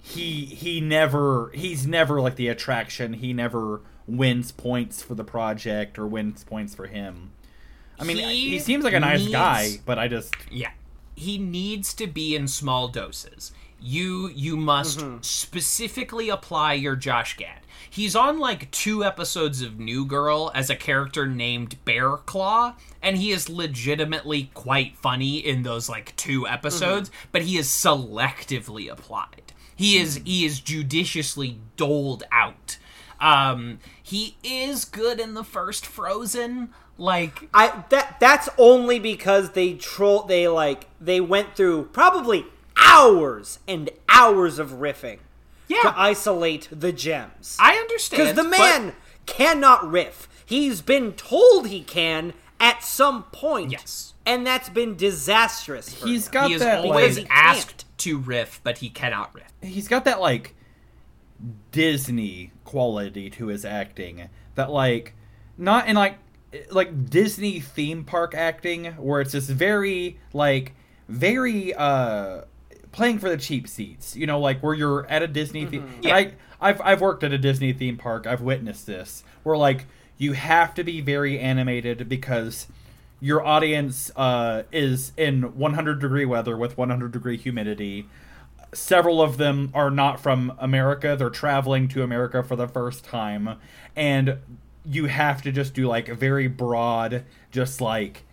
he 0.00 0.44
he 0.44 0.80
never 0.80 1.50
he's 1.54 1.86
never 1.86 2.20
like 2.20 2.36
the 2.36 2.48
attraction. 2.48 3.14
He 3.14 3.32
never 3.32 3.80
wins 4.06 4.52
points 4.52 5.02
for 5.02 5.14
the 5.14 5.24
project 5.24 5.98
or 5.98 6.06
wins 6.06 6.44
points 6.44 6.74
for 6.74 6.86
him. 6.86 7.32
I 7.98 8.04
mean, 8.04 8.16
He 8.18 8.50
he, 8.50 8.58
seems 8.58 8.84
like 8.84 8.92
a 8.94 9.00
nice 9.00 9.20
needs- 9.20 9.32
guy, 9.32 9.68
but 9.84 9.98
I 9.98 10.08
just 10.08 10.34
Yeah. 10.50 10.70
He 11.16 11.38
needs 11.38 11.94
to 11.94 12.06
be 12.08 12.34
in 12.34 12.48
small 12.48 12.88
doses. 12.88 13.52
You 13.80 14.28
you 14.34 14.56
must 14.56 15.00
specifically 15.24 16.28
apply 16.28 16.74
your 16.74 16.96
Josh 16.96 17.36
Gad. 17.36 17.60
He's 17.88 18.16
on 18.16 18.38
like 18.38 18.70
two 18.70 19.04
episodes 19.04 19.62
of 19.62 19.78
New 19.78 20.04
Girl 20.04 20.50
as 20.54 20.70
a 20.70 20.76
character 20.76 21.26
named 21.26 21.82
Bear 21.84 22.16
Claw, 22.16 22.74
and 23.02 23.16
he 23.16 23.30
is 23.30 23.48
legitimately 23.48 24.50
quite 24.54 24.96
funny 24.96 25.38
in 25.38 25.62
those 25.62 25.88
like 25.88 26.14
two 26.16 26.46
episodes, 26.46 27.10
but 27.32 27.42
he 27.42 27.56
is 27.56 27.68
selectively 27.68 28.90
applied. 28.90 29.52
He 29.76 29.96
is 29.98 30.20
he 30.24 30.44
is 30.44 30.60
judiciously 30.60 31.58
doled 31.76 32.24
out. 32.30 32.78
Um, 33.20 33.78
he 34.02 34.36
is 34.42 34.84
good 34.84 35.20
in 35.20 35.34
the 35.34 35.44
first 35.44 35.86
Frozen. 35.86 36.70
Like 36.96 37.48
I 37.52 37.84
that 37.90 38.18
that's 38.20 38.48
only 38.56 38.98
because 38.98 39.50
they 39.50 39.74
troll 39.74 40.22
they 40.22 40.46
like 40.46 40.86
they 41.00 41.20
went 41.20 41.56
through 41.56 41.84
probably 41.86 42.46
hours 42.76 43.58
and 43.66 43.90
hours 44.08 44.58
of 44.58 44.72
riffing 44.72 45.18
yeah, 45.68 45.82
to 45.82 45.94
isolate 45.98 46.68
the 46.70 46.92
gems. 46.92 47.56
I 47.60 47.74
understand 47.76 48.22
Because 48.22 48.36
the 48.36 48.50
but- 48.50 48.58
man 48.58 48.92
cannot 49.26 49.90
riff. 49.90 50.28
He's 50.46 50.82
been 50.82 51.12
told 51.12 51.68
he 51.68 51.82
can 51.82 52.34
at 52.60 52.84
some 52.84 53.24
point. 53.24 53.72
Yes. 53.72 54.12
And 54.26 54.46
that's 54.46 54.68
been 54.68 54.96
disastrous. 54.96 55.92
For 55.94 56.06
He's 56.06 56.26
him. 56.26 56.32
got 56.32 56.48
he 56.48 56.54
is 56.54 56.60
that 56.60 56.84
always 56.84 57.16
like, 57.16 57.24
he 57.26 57.28
can't. 57.28 57.56
asked 57.56 57.98
to 57.98 58.18
riff, 58.18 58.60
but 58.62 58.78
he 58.78 58.88
cannot 58.90 59.34
riff. 59.34 59.50
he's 59.62 59.88
got 59.88 60.04
that 60.06 60.20
like 60.20 60.54
Disney 61.70 62.52
quality 62.64 63.30
to 63.30 63.46
his 63.48 63.64
acting 63.64 64.28
that 64.54 64.70
like 64.70 65.14
not 65.58 65.88
in 65.88 65.96
like 65.96 66.18
like 66.70 67.10
Disney 67.10 67.60
theme 67.60 68.04
park 68.04 68.34
acting 68.34 68.86
where 68.92 69.20
it's 69.20 69.32
just 69.32 69.50
very 69.50 70.18
like 70.32 70.74
very 71.08 71.74
uh 71.74 72.42
playing 72.94 73.18
for 73.18 73.28
the 73.28 73.36
cheap 73.36 73.68
seats 73.68 74.16
you 74.16 74.26
know 74.26 74.38
like 74.38 74.60
where 74.62 74.74
you're 74.74 75.06
at 75.06 75.22
a 75.22 75.26
Disney 75.26 75.66
theme 75.66 75.88
Yeah. 76.00 76.16
I 76.16 76.32
I've 76.60 76.80
I've 76.80 77.00
worked 77.00 77.24
at 77.24 77.32
a 77.32 77.38
Disney 77.38 77.72
theme 77.72 77.96
park 77.96 78.26
I've 78.26 78.40
witnessed 78.40 78.86
this 78.86 79.24
where 79.42 79.56
like 79.56 79.86
you 80.16 80.32
have 80.32 80.74
to 80.74 80.84
be 80.84 81.00
very 81.00 81.38
animated 81.38 82.08
because 82.08 82.68
your 83.20 83.44
audience 83.44 84.10
uh, 84.16 84.62
is 84.70 85.12
in 85.16 85.56
100 85.58 86.00
degree 86.00 86.24
weather 86.24 86.56
with 86.56 86.76
100 86.78 87.10
degree 87.10 87.36
humidity 87.36 88.06
several 88.74 89.22
of 89.22 89.36
them 89.36 89.70
are 89.72 89.90
not 89.90 90.20
from 90.20 90.52
America. 90.58 91.16
They're 91.18 91.30
traveling 91.30 91.88
to 91.88 92.02
America 92.02 92.42
for 92.42 92.56
the 92.56 92.68
first 92.68 93.04
time. 93.04 93.58
And 93.96 94.38
you 94.84 95.06
have 95.06 95.42
to 95.42 95.52
just 95.52 95.74
do 95.74 95.86
like 95.86 96.08
very 96.08 96.48
broad, 96.48 97.24
just 97.50 97.80
like 97.80 98.23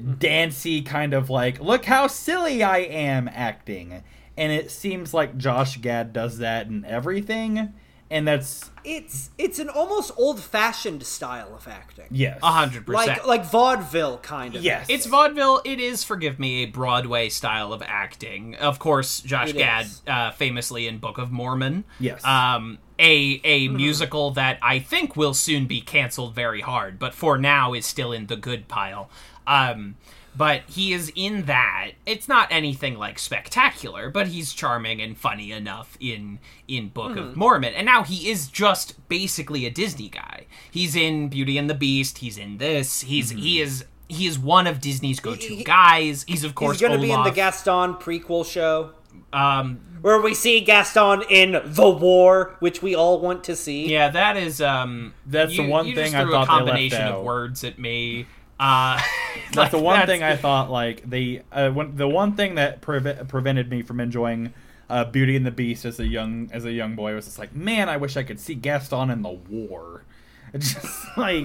dancey 0.00 0.82
kind 0.82 1.14
of 1.14 1.30
like, 1.30 1.60
look 1.60 1.84
how 1.84 2.06
silly 2.06 2.62
I 2.62 2.78
am 2.78 3.28
acting. 3.32 4.02
And 4.36 4.52
it 4.52 4.70
seems 4.70 5.14
like 5.14 5.36
Josh 5.38 5.78
Gad 5.78 6.12
does 6.12 6.38
that 6.38 6.66
in 6.66 6.84
everything. 6.84 7.72
And 8.08 8.28
that's, 8.28 8.70
it's 8.84 9.30
it's 9.36 9.58
an 9.58 9.68
almost 9.68 10.12
old 10.16 10.38
fashioned 10.40 11.02
style 11.02 11.56
of 11.56 11.66
acting. 11.66 12.04
yes. 12.12 12.38
A 12.40 12.52
hundred 12.52 12.86
percent. 12.86 13.08
Like 13.08 13.26
like 13.26 13.44
vaudeville 13.50 14.18
kind 14.18 14.54
of. 14.54 14.62
Yes. 14.62 14.86
It's 14.88 15.06
vaudeville. 15.06 15.60
It 15.64 15.80
is, 15.80 16.04
forgive 16.04 16.38
me, 16.38 16.62
a 16.62 16.66
Broadway 16.66 17.28
style 17.30 17.72
of 17.72 17.82
acting. 17.84 18.54
Of 18.54 18.78
course, 18.78 19.22
Josh 19.22 19.50
It 19.50 19.56
Gad, 19.56 19.86
is. 19.86 20.02
uh, 20.06 20.30
famously 20.30 20.86
in 20.86 20.98
Book 20.98 21.18
of 21.18 21.32
Mormon. 21.32 21.82
Yes. 21.98 22.24
Um, 22.24 22.78
a 23.00 23.40
a 23.42 23.66
musical 23.68 24.30
that 24.32 24.58
I 24.62 24.78
think 24.78 25.16
will 25.16 25.34
soon 25.34 25.66
be 25.66 25.80
canceled 25.80 26.32
very 26.32 26.60
hard, 26.60 27.00
but 27.00 27.12
for 27.12 27.36
now 27.38 27.74
is 27.74 27.86
still 27.86 28.12
in 28.12 28.26
the 28.28 28.36
good 28.36 28.68
pile. 28.68 29.10
Um, 29.46 29.96
but 30.36 30.62
he 30.68 30.92
is 30.92 31.10
in 31.14 31.46
that. 31.46 31.92
It's 32.04 32.28
not 32.28 32.48
anything 32.50 32.98
like 32.98 33.18
spectacular, 33.18 34.10
but 34.10 34.26
he's 34.28 34.52
charming 34.52 35.00
and 35.00 35.16
funny 35.16 35.50
enough 35.50 35.96
in 35.98 36.38
in 36.68 36.88
Book 36.88 37.16
of 37.16 37.36
Mormon. 37.36 37.72
And 37.72 37.86
now 37.86 38.02
he 38.02 38.28
is 38.30 38.48
just 38.48 39.08
basically 39.08 39.64
a 39.64 39.70
Disney 39.70 40.08
guy. 40.10 40.46
He's 40.70 40.94
in 40.94 41.28
Beauty 41.28 41.56
and 41.56 41.70
the 41.70 41.74
Beast. 41.74 42.18
He's 42.18 42.36
in 42.36 42.58
this. 42.58 43.00
He's 43.02 43.30
he 43.30 43.60
is 43.60 43.86
he 44.08 44.26
is 44.26 44.38
one 44.38 44.66
of 44.66 44.80
Disney's 44.80 45.20
go-to 45.20 45.56
He- 45.56 45.64
guys. 45.64 46.24
He's 46.28 46.44
of 46.44 46.54
course 46.54 46.78
He's 46.78 46.86
going 46.86 47.00
to 47.00 47.04
be 47.04 47.12
in 47.12 47.22
the 47.22 47.30
Gaston 47.30 47.94
prequel 47.94 48.44
show 48.44 48.92
um, 49.32 49.80
where 50.00 50.20
we 50.20 50.34
see 50.34 50.60
Gaston 50.60 51.22
in 51.28 51.60
The 51.64 51.88
War, 51.88 52.56
which 52.60 52.82
we 52.82 52.94
all 52.94 53.20
want 53.20 53.44
to 53.44 53.56
see. 53.56 53.88
Yeah, 53.88 54.08
that 54.10 54.36
is. 54.36 54.60
Um, 54.60 55.14
That's 55.26 55.56
the 55.56 55.68
one 55.68 55.86
you 55.86 55.94
thing 55.94 56.12
just 56.12 56.16
I 56.16 56.20
thought 56.20 56.26
a 56.26 56.30
they 56.30 56.36
left 56.38 56.48
combination 56.48 57.02
of 57.02 57.24
words 57.24 57.64
at 57.64 57.78
me. 57.78 58.26
Uh, 58.58 59.00
That's 59.52 59.56
like, 59.56 59.70
the 59.70 59.78
one 59.78 60.06
thing 60.06 60.22
I 60.22 60.36
thought 60.36 60.70
like 60.70 61.08
the 61.08 61.42
uh, 61.52 61.70
when, 61.70 61.96
the 61.96 62.08
one 62.08 62.36
thing 62.36 62.56
that 62.56 62.80
preve- 62.80 63.28
prevented 63.28 63.70
me 63.70 63.82
from 63.82 64.00
enjoying 64.00 64.52
uh, 64.88 65.04
Beauty 65.04 65.36
and 65.36 65.46
the 65.46 65.50
Beast 65.50 65.84
as 65.84 66.00
a 66.00 66.06
young 66.06 66.50
as 66.52 66.64
a 66.64 66.72
young 66.72 66.94
boy 66.94 67.14
was 67.14 67.26
just 67.26 67.38
like, 67.38 67.54
man, 67.54 67.88
I 67.88 67.96
wish 67.96 68.16
I 68.16 68.22
could 68.22 68.40
see 68.40 68.54
Gaston 68.54 69.10
in 69.10 69.22
the 69.22 69.30
war. 69.30 70.02
Just 70.56 71.18
like 71.18 71.44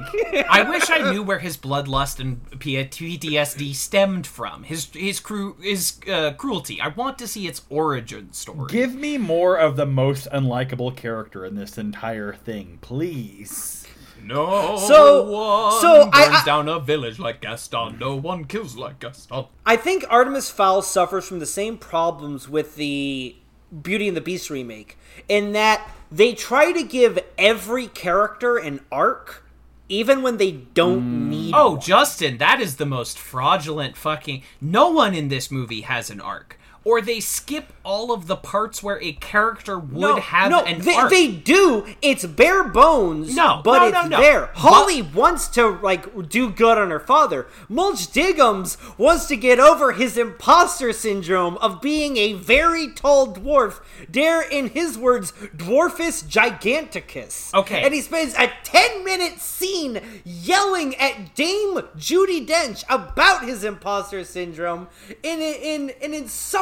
I 0.50 0.66
wish 0.70 0.90
I 0.90 1.12
knew 1.12 1.24
where 1.24 1.40
his 1.40 1.58
bloodlust 1.58 2.20
and 2.20 2.46
PTSD 2.52 3.74
stemmed 3.74 4.26
from. 4.26 4.64
His 4.64 4.86
his 4.94 5.20
cru- 5.20 5.58
his 5.60 6.00
uh, 6.10 6.32
cruelty. 6.34 6.80
I 6.80 6.90
want 6.90 7.18
to 7.20 7.28
see 7.28 7.48
its 7.48 7.64
origin 7.70 8.32
story. 8.32 8.72
give 8.72 8.94
me 8.94 9.18
more 9.18 9.58
of 9.58 9.76
the 9.76 9.88
most 9.88 10.30
unlikable 10.32 10.96
character 10.96 11.44
in 11.46 11.56
this 11.56 11.78
entire 11.78 12.32
thing, 12.32 12.78
please. 12.82 13.81
No 14.24 14.78
So- 14.78 15.24
one 15.24 15.82
so 15.82 16.04
burns 16.06 16.36
I- 16.42 16.44
down 16.46 16.68
a 16.70 16.80
village 16.80 17.20
like 17.20 17.42
Gaston. 17.42 17.98
No 18.00 18.16
one 18.16 18.46
kills 18.46 18.76
like 18.76 19.00
Gaston. 19.00 19.46
I 19.66 19.76
think 19.76 20.06
Artemis 20.10 20.50
Fowl 20.50 20.82
suffers 20.82 21.28
from 21.28 21.40
the 21.40 21.46
same 21.46 21.78
problems 21.78 22.48
with 22.50 22.76
the 22.76 23.36
Beauty 23.82 24.08
and 24.08 24.18
the 24.18 24.22
Beast 24.22 24.50
remake, 24.50 24.98
in 25.30 25.54
that 25.54 25.90
they 26.12 26.34
try 26.34 26.74
to 26.74 26.84
give 26.84 27.20
every 27.38 27.88
character 27.88 28.58
an 28.58 28.82
arc, 28.92 29.46
even 29.88 30.22
when 30.22 30.38
they 30.38 30.52
don't 30.52 31.02
mm. 31.02 31.30
need. 31.30 31.54
Oh, 31.56 31.72
one. 31.72 31.80
Justin, 31.82 32.38
that 32.40 32.60
is 32.60 32.76
the 32.76 32.86
most 32.86 33.18
fraudulent 33.18 33.96
fucking. 33.96 34.44
No 34.60 34.90
one 34.90 35.16
in 35.16 35.30
this 35.30 35.50
movie 35.50 35.82
has 35.82 36.10
an 36.10 36.20
arc. 36.20 36.58
Or 36.84 37.00
they 37.00 37.20
skip 37.20 37.72
all 37.84 38.12
of 38.12 38.26
the 38.28 38.36
parts 38.36 38.82
where 38.82 39.00
a 39.02 39.14
character 39.14 39.78
would 39.78 40.00
no, 40.02 40.16
have 40.16 40.50
no, 40.50 40.64
an 40.64 40.82
they, 40.82 40.96
arc. 40.96 41.12
they 41.12 41.28
do. 41.28 41.86
It's 42.02 42.26
bare 42.26 42.64
bones. 42.64 43.36
No, 43.36 43.62
but 43.64 43.80
no, 43.80 43.86
it's 43.86 43.94
no, 43.94 44.18
no. 44.18 44.22
there. 44.22 44.50
But- 44.54 44.58
Holly 44.62 45.02
wants 45.02 45.48
to 45.50 45.68
like 45.68 46.30
do 46.30 46.50
good 46.50 46.78
on 46.78 46.90
her 46.90 47.00
father. 47.00 47.48
Mulch 47.70 48.08
Diggums 48.08 48.78
wants 48.98 49.28
to 49.28 49.36
get 49.36 49.60
over 49.60 49.92
his 49.92 50.18
imposter 50.18 50.92
syndrome 50.92 51.58
of 51.58 51.82
being 51.82 52.18
a 52.18 52.34
very 52.34 52.92
tall 52.94 53.34
dwarf. 53.34 53.82
Dare, 54.10 54.42
in 54.42 54.70
his 54.70 54.98
words, 54.98 55.34
dwarfus 55.56 56.24
giganticus. 56.24 57.54
Okay. 57.54 57.84
and 57.84 57.94
he 57.94 58.02
spends 58.02 58.34
a 58.36 58.52
ten-minute 58.64 59.40
scene 59.40 60.02
yelling 60.24 60.96
at 60.96 61.36
Dame 61.36 61.82
Judi 61.98 62.46
Dench 62.46 62.84
about 62.90 63.46
his 63.46 63.64
imposter 63.64 64.24
syndrome 64.24 64.88
in 65.24 65.40
a, 65.40 65.76
in 65.76 65.92
an 66.02 66.14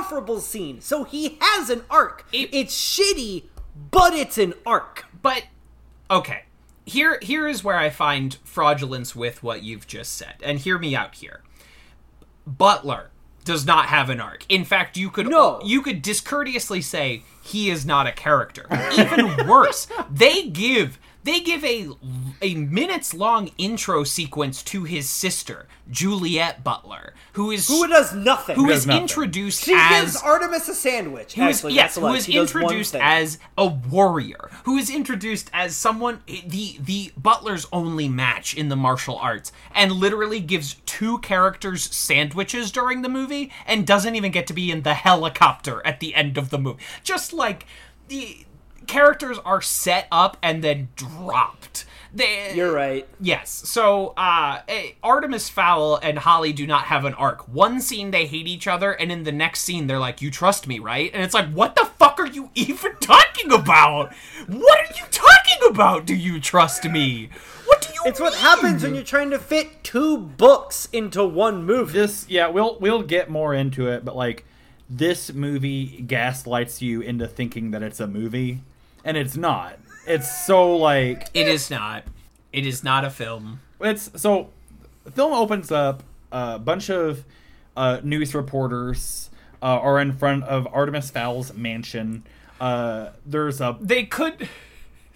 insufferable 0.10 0.40
scene. 0.40 0.82
So 0.82 1.04
he 1.04 1.38
has 1.42 1.70
an 1.70 1.84
arc. 1.90 2.26
It- 2.32 2.50
it's 2.54 2.76
shitty, 2.76 3.44
but 3.92 4.14
it's 4.14 4.38
an 4.38 4.54
arc. 4.66 5.06
But 5.22 5.44
okay, 6.10 6.44
here 6.86 7.20
here 7.22 7.48
is 7.48 7.64
where 7.64 7.78
I 7.78 7.90
find 7.90 8.38
fraudulence 8.44 9.16
with 9.16 9.44
what 9.44 9.64
you've 9.64 9.88
just 9.88 10.16
said, 10.16 10.36
and 10.44 10.60
hear 10.60 10.78
me 10.78 10.96
out 10.96 11.16
here. 11.16 11.42
Butler 12.48 13.12
does 13.46 13.66
not 13.66 13.86
have 13.88 14.10
an 14.10 14.20
arc. 14.20 14.46
In 14.50 14.66
fact, 14.66 14.98
you 14.98 15.10
could 15.10 15.28
No. 15.28 15.60
you 15.64 15.82
could 15.82 16.02
discourteously 16.02 16.82
say 16.82 17.24
he 17.44 17.70
is 17.70 17.86
not 17.86 18.08
a 18.08 18.12
character. 18.12 18.66
Even 18.98 19.48
worse, 19.48 19.88
they 20.10 20.48
give 20.50 21.00
they 21.30 21.40
give 21.40 21.64
a 21.64 21.90
a 22.42 22.56
minutes 22.56 23.14
long 23.14 23.52
intro 23.58 24.04
sequence 24.04 24.64
to 24.64 24.84
his 24.84 25.10
sister 25.10 25.68
Juliet 25.90 26.64
Butler, 26.64 27.14
who 27.34 27.52
is 27.52 27.68
Who 27.68 27.88
does 27.88 28.14
nothing. 28.14 28.56
who 28.56 28.68
does 28.68 28.80
is 28.80 28.88
nothing. 28.88 29.02
introduced 29.04 29.64
she 29.64 29.74
as 29.76 30.14
gives 30.14 30.22
Artemis 30.24 30.68
a 30.70 30.76
sandwich. 30.76 31.34
who 31.34 31.48
is 31.48 31.58
Actually, 31.58 31.74
yes, 31.74 31.96
that's 31.96 31.98
a 31.98 32.00
who 32.02 32.06
lie. 32.08 32.16
is 32.18 32.26
She 32.26 32.34
does 32.34 32.54
one 32.54 32.64
introduced 32.64 32.96
as 32.96 33.38
a 33.58 33.66
warrior, 33.68 34.50
who 34.66 34.78
is 34.78 34.90
introduced 34.90 35.50
as 35.54 35.76
someone 35.76 36.22
the 36.48 36.78
the 36.80 37.12
butler's 37.18 37.68
only 37.72 38.08
match 38.10 38.56
in 38.56 38.70
the 38.70 38.76
martial 38.76 39.18
arts, 39.18 39.52
and 39.74 39.92
literally 39.92 40.40
gives 40.40 40.76
two 40.86 41.20
characters 41.20 41.84
sandwiches 41.96 42.72
during 42.72 43.02
the 43.02 43.10
movie, 43.10 43.52
and 43.68 43.86
doesn't 43.86 44.16
even 44.16 44.32
get 44.32 44.48
to 44.48 44.54
be 44.54 44.72
in 44.72 44.82
the 44.84 44.94
helicopter 44.96 45.86
at 45.86 46.00
the 46.00 46.16
end 46.16 46.38
of 46.38 46.50
the 46.50 46.58
movie. 46.60 46.82
Just 47.04 47.34
like 47.34 47.66
the 48.08 48.46
characters 48.90 49.38
are 49.46 49.62
set 49.62 50.08
up 50.12 50.36
and 50.42 50.64
then 50.64 50.90
dropped. 50.96 51.86
They, 52.12 52.56
You're 52.56 52.74
right. 52.74 53.08
Yes. 53.22 53.52
So, 53.52 54.16
uh, 54.18 54.62
eh, 54.68 54.94
Artemis 55.04 55.48
Fowl 55.48 55.98
and 55.98 56.18
Holly 56.18 56.52
do 56.52 56.66
not 56.66 56.86
have 56.86 57.06
an 57.06 57.14
arc. 57.14 57.48
One 57.48 57.82
scene 57.82 58.10
they 58.10 58.26
hate 58.26 58.48
each 58.48 58.68
other, 58.68 58.92
and 58.94 59.12
in 59.12 59.24
the 59.24 59.32
next 59.32 59.60
scene 59.62 59.86
they're 59.86 60.00
like, 60.00 60.20
"You 60.24 60.32
trust 60.32 60.66
me, 60.66 60.80
right?" 60.80 61.12
And 61.14 61.22
it's 61.24 61.36
like, 61.36 61.52
"What 61.52 61.76
the 61.76 61.86
fuck 61.86 62.20
are 62.20 62.26
you 62.26 62.50
even 62.56 62.96
talking 63.00 63.52
about? 63.52 64.12
What 64.48 64.80
are 64.80 64.98
you 64.98 65.06
talking 65.12 65.70
about? 65.70 66.08
Do 66.08 66.16
you 66.16 66.40
trust 66.40 66.84
me? 66.84 67.30
What 67.66 67.84
do 67.84 67.94
you?" 67.94 68.02
It's 68.08 68.20
what 68.20 68.34
happens 68.34 68.82
when 68.82 68.96
you're 68.96 69.04
trying 69.04 69.30
to 69.30 69.38
fit 69.38 69.84
two 69.84 70.18
books 70.18 70.90
into 70.92 71.24
one 71.24 71.64
movie. 71.64 71.94
This 71.94 72.26
yeah, 72.28 72.48
we'll 72.48 72.80
we'll 72.80 73.04
get 73.04 73.30
more 73.30 73.54
into 73.54 73.88
it, 73.88 74.04
but 74.04 74.16
like 74.16 74.46
this 74.90 75.32
movie 75.32 76.02
gaslights 76.02 76.82
you 76.82 77.02
into 77.02 77.28
thinking 77.28 77.70
that 77.72 77.84
it's 77.84 78.00
a 78.00 78.08
movie, 78.08 78.64
and 79.04 79.18
it's 79.18 79.38
not. 79.38 79.78
It's 80.08 80.46
so 80.46 80.76
like 80.76 81.28
It 81.34 81.48
is 81.48 81.70
not. 81.70 82.04
It 82.52 82.66
is 82.66 82.84
not 82.84 83.06
a 83.06 83.10
film. 83.10 83.60
it's 83.82 84.10
so 84.22 84.50
the 85.04 85.12
film 85.12 85.34
opens 85.34 85.72
up 85.72 86.04
a 86.32 86.60
bunch 86.60 86.90
of 86.90 87.24
uh, 87.78 88.00
news 88.04 88.34
reporters 88.36 89.30
uh, 89.62 89.66
are 89.66 90.00
in 90.00 90.12
front 90.14 90.44
of 90.46 90.68
Artemis 90.74 91.12
Fowl's 91.12 91.54
mansion. 91.54 92.24
uh, 92.60 93.10
there's 93.26 93.62
a 93.62 93.78
They 93.80 94.04
could. 94.06 94.48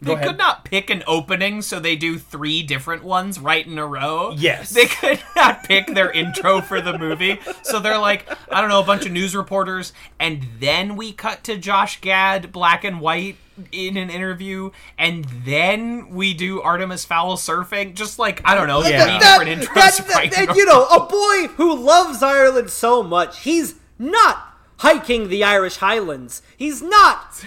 They 0.04 0.14
ahead. 0.14 0.28
could 0.28 0.38
not 0.38 0.66
pick 0.66 0.90
an 0.90 1.04
opening, 1.08 1.62
so 1.62 1.80
they 1.80 1.96
do 1.96 2.18
three 2.18 2.64
different 2.64 3.04
ones 3.04 3.40
right 3.40 3.66
in 3.66 3.78
a 3.78 3.86
row. 3.86 4.34
Yes. 4.38 4.70
They 4.72 4.86
could 4.86 5.22
not 5.36 5.64
pick 5.64 5.88
their 5.88 6.12
intro 6.12 6.62
for 6.62 6.82
the 6.82 6.98
movie. 6.98 7.40
So 7.64 7.80
they're 7.80 7.98
like, 7.98 8.26
I 8.52 8.62
don't 8.62 8.70
know, 8.70 8.82
a 8.82 8.86
bunch 8.86 9.06
of 9.06 9.12
news 9.12 9.36
reporters, 9.36 9.94
and 10.20 10.46
then 10.60 10.96
we 10.96 11.12
cut 11.12 11.44
to 11.46 11.58
Josh 11.58 12.02
Gad, 12.02 12.52
black 12.52 12.84
and 12.84 13.00
white, 13.02 13.38
in 13.72 13.98
an 13.98 14.10
interview, 14.10 14.72
and 14.98 15.26
then 15.46 16.10
we 16.10 16.34
do 16.34 16.60
Artemis 16.64 17.06
Fowl 17.06 17.38
surfing. 17.38 17.94
Just 17.94 18.18
like, 18.18 18.42
I 18.46 18.56
don't 18.56 18.68
know, 18.68 18.82
Yeah. 18.82 19.04
three 19.04 19.20
That- 19.20 19.40
different 19.40 19.62
intros. 19.62 19.98
that- 20.08 20.10
right 20.16 20.32
that- 20.32 20.56
you 20.56 20.66
know, 20.66 20.86
a 20.88 21.02
boy 21.02 21.54
who 21.56 21.76
loves 21.76 22.24
Ireland 22.24 22.72
so 22.72 23.04
much, 23.04 23.42
he's 23.42 23.76
not 24.00 24.53
hiking 24.78 25.30
the 25.30 25.44
Irish 25.44 25.78
Highlands. 25.78 26.42
He's 26.58 26.82
not. 26.82 27.44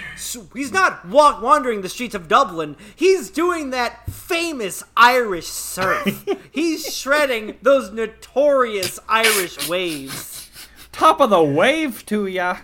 He's 0.54 0.72
not 0.72 1.06
walk, 1.06 1.42
wandering 1.42 1.82
the 1.82 1.88
streets 1.88 2.14
of 2.14 2.28
Dublin. 2.28 2.76
He's 2.94 3.30
doing 3.30 3.70
that 3.70 4.10
famous 4.10 4.82
Irish 4.96 5.46
surf. 5.46 6.26
he's 6.50 6.96
shredding 6.96 7.56
those 7.62 7.90
notorious 7.90 8.98
Irish 9.08 9.68
waves. 9.68 10.50
top 10.92 11.20
of 11.20 11.30
the 11.30 11.42
wave 11.42 12.06
to 12.06 12.26
ya. 12.26 12.58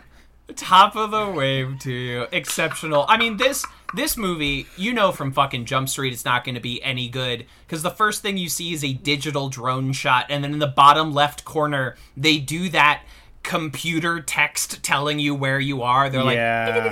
top 0.56 0.96
of 0.96 1.10
the 1.10 1.30
wave 1.30 1.78
to 1.80 1.92
you. 1.92 2.26
Exceptional. 2.32 3.04
I 3.08 3.16
mean, 3.18 3.36
this 3.36 3.64
this 3.94 4.16
movie, 4.16 4.66
you 4.78 4.94
know 4.94 5.12
from 5.12 5.32
fucking 5.32 5.66
Jump 5.66 5.88
Street, 5.88 6.14
it's 6.14 6.24
not 6.24 6.44
going 6.44 6.54
to 6.54 6.62
be 6.62 6.82
any 6.82 7.08
good 7.08 7.44
because 7.66 7.82
the 7.82 7.90
first 7.90 8.22
thing 8.22 8.38
you 8.38 8.48
see 8.48 8.72
is 8.72 8.82
a 8.82 8.94
digital 8.94 9.50
drone 9.50 9.92
shot, 9.92 10.26
and 10.30 10.42
then 10.42 10.54
in 10.54 10.58
the 10.60 10.66
bottom 10.66 11.12
left 11.12 11.44
corner, 11.44 11.96
they 12.16 12.38
do 12.38 12.70
that 12.70 13.02
computer 13.42 14.20
text 14.20 14.82
telling 14.82 15.18
you 15.18 15.34
where 15.34 15.60
you 15.60 15.82
are. 15.82 16.08
They're 16.08 16.22
like, 16.22 16.36
Yeah. 16.36 16.90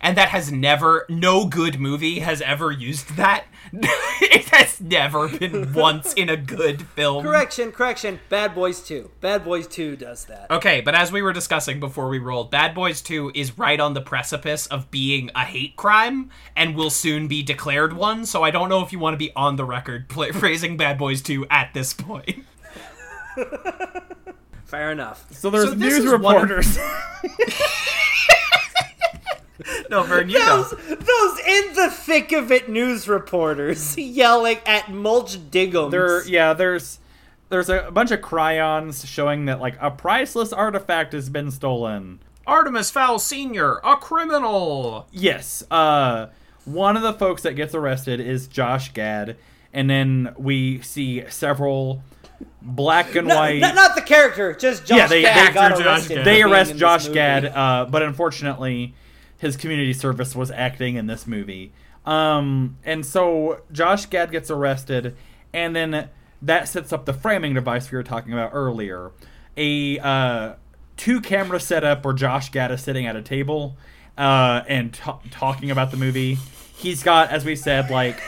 and 0.00 0.16
that 0.16 0.28
has 0.28 0.50
never, 0.50 1.06
no 1.08 1.46
good 1.46 1.78
movie 1.78 2.20
has 2.20 2.40
ever 2.42 2.70
used 2.72 3.16
that. 3.16 3.44
it 3.72 4.46
has 4.46 4.80
never 4.80 5.28
been 5.28 5.72
once 5.74 6.14
in 6.14 6.28
a 6.28 6.36
good 6.36 6.82
film. 6.82 7.22
Correction, 7.22 7.70
correction. 7.72 8.18
Bad 8.28 8.54
Boys 8.54 8.80
2. 8.80 9.10
Bad 9.20 9.44
Boys 9.44 9.66
2 9.66 9.96
does 9.96 10.24
that. 10.26 10.50
Okay, 10.50 10.80
but 10.80 10.94
as 10.94 11.12
we 11.12 11.20
were 11.22 11.32
discussing 11.32 11.78
before 11.78 12.08
we 12.08 12.18
rolled, 12.18 12.50
Bad 12.50 12.74
Boys 12.74 13.02
2 13.02 13.32
is 13.34 13.58
right 13.58 13.78
on 13.78 13.94
the 13.94 14.00
precipice 14.00 14.66
of 14.66 14.90
being 14.90 15.30
a 15.34 15.44
hate 15.44 15.76
crime 15.76 16.30
and 16.56 16.74
will 16.74 16.90
soon 16.90 17.28
be 17.28 17.42
declared 17.42 17.92
one, 17.92 18.24
so 18.24 18.42
I 18.42 18.50
don't 18.50 18.68
know 18.70 18.82
if 18.82 18.92
you 18.92 18.98
want 18.98 19.14
to 19.14 19.18
be 19.18 19.32
on 19.36 19.56
the 19.56 19.64
record 19.64 20.08
pla 20.08 20.26
praising 20.32 20.76
Bad 20.76 20.96
Boys 20.98 21.20
2 21.22 21.46
at 21.50 21.74
this 21.74 21.92
point. 21.92 22.44
Fair 24.68 24.92
enough. 24.92 25.26
So 25.32 25.50
there's 25.50 25.70
So 25.70 25.74
news 25.74 25.94
is 25.94 26.04
of- 26.04 26.12
reporters. 26.12 26.78
No, 29.90 30.02
Vern, 30.04 30.28
you 30.28 30.38
Those, 30.38 30.70
know. 30.72 30.78
those 30.94 31.38
in 31.46 31.74
the 31.74 31.90
thick 31.90 32.30
of 32.32 32.52
it 32.52 32.68
news 32.68 33.08
reporters 33.08 33.96
yelling 33.98 34.58
at 34.66 34.90
Mulch 34.92 35.36
Diggums. 35.50 35.90
there, 35.90 36.26
yeah, 36.28 36.52
there's 36.52 36.98
there's 37.48 37.68
a 37.70 37.90
bunch 37.90 38.10
of 38.12 38.20
chyrons 38.20 39.04
showing 39.06 39.46
that 39.46 39.60
like 39.60 39.76
a 39.80 39.90
priceless 39.90 40.52
artifact 40.52 41.12
has 41.14 41.28
been 41.30 41.50
stolen. 41.50 42.20
Artemis 42.46 42.90
Fowl 42.90 43.18
Sr., 43.18 43.78
a 43.82 43.96
criminal! 43.96 45.08
Yes. 45.10 45.64
Uh, 45.70 46.26
one 46.64 46.96
of 46.96 47.02
the 47.02 47.14
folks 47.14 47.42
that 47.42 47.54
gets 47.54 47.74
arrested 47.74 48.20
is 48.20 48.46
Josh 48.46 48.92
Gad, 48.92 49.36
and 49.72 49.88
then 49.90 50.34
we 50.36 50.80
see 50.82 51.24
several 51.30 52.02
black 52.62 53.14
and 53.14 53.28
No, 53.28 53.36
white. 53.36 53.58
not, 53.60 53.74
not 53.74 53.94
the 53.94 54.02
character, 54.02 54.52
just 54.54 54.86
Josh 54.86 54.98
Yeah, 54.98 55.06
they- 55.06 55.22
Gad 55.22 55.48
they- 55.50 55.54
got 55.54 55.72
arrested. 55.80 56.14
Gad. 56.16 56.24
they 56.26 56.42
arrest 56.42 56.76
Josh. 56.76 57.08
Gad, 57.08 57.46
uh, 57.46 57.86
but 57.88 58.02
unfortunately, 58.02 58.94
his 59.38 59.56
community 59.56 59.92
service 59.92 60.34
was 60.36 60.50
acting 60.50 60.96
in 60.96 61.06
this 61.06 61.26
movie. 61.26 61.72
Um, 62.06 62.76
and 62.84 63.04
so 63.04 63.60
Josh 63.72 64.06
Gad 64.06 64.30
gets 64.32 64.50
arrested, 64.50 65.16
and 65.52 65.74
then 65.76 66.08
that 66.42 66.68
sets 66.68 66.92
up 66.92 67.04
the 67.04 67.12
framing 67.12 67.54
device 67.54 67.90
we 67.90 67.96
were 67.96 68.02
talking 68.02 68.32
about 68.32 68.50
earlier. 68.52 69.10
A 69.56 69.98
uh, 69.98 70.52
two 70.96 71.20
camera 71.20 71.60
setup 71.60 72.04
where 72.04 72.14
Josh 72.14 72.50
Gad 72.50 72.70
is 72.70 72.80
sitting 72.82 73.06
at 73.06 73.16
a 73.16 73.22
table 73.22 73.76
uh, 74.16 74.62
and 74.68 74.92
ta- 74.94 75.20
talking 75.30 75.70
about 75.70 75.90
the 75.90 75.96
movie. 75.96 76.38
He's 76.76 77.02
got, 77.02 77.30
as 77.30 77.44
we 77.44 77.56
said, 77.56 77.90
like 77.90 78.20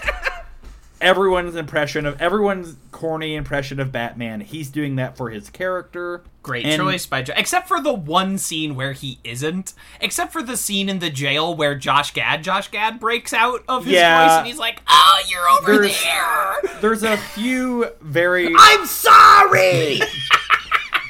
everyone's 1.00 1.56
impression 1.56 2.04
of 2.06 2.20
everyone's 2.20 2.76
corny 2.92 3.34
impression 3.34 3.80
of 3.80 3.90
Batman. 3.92 4.40
He's 4.40 4.68
doing 4.70 4.96
that 4.96 5.16
for 5.16 5.30
his 5.30 5.48
character. 5.50 6.22
Great 6.42 6.64
And- 6.66 6.76
choice 6.76 7.06
by 7.06 7.22
Josh. 7.22 7.36
Except 7.38 7.68
for 7.68 7.80
the 7.80 7.92
one 7.92 8.38
scene 8.38 8.74
where 8.74 8.92
he 8.92 9.18
isn't. 9.24 9.72
Except 10.00 10.32
for 10.32 10.42
the 10.42 10.56
scene 10.56 10.88
in 10.88 10.98
the 10.98 11.10
jail 11.10 11.54
where 11.54 11.74
Josh 11.74 12.12
Gad, 12.12 12.42
Josh 12.44 12.68
Gad 12.70 12.98
breaks 13.00 13.32
out 13.32 13.62
of 13.68 13.84
his 13.84 13.94
Yeah. 13.94 14.26
voice 14.28 14.38
and 14.38 14.46
he's 14.46 14.58
like, 14.58 14.82
"Oh, 14.88 15.20
you're 15.28 15.48
over 15.48 15.82
There's- 15.82 16.02
there." 16.02 16.80
There's 16.80 17.02
a 17.02 17.16
few 17.16 17.90
very 18.00 18.54
I'm 18.58 18.86
sorry. 18.86 20.00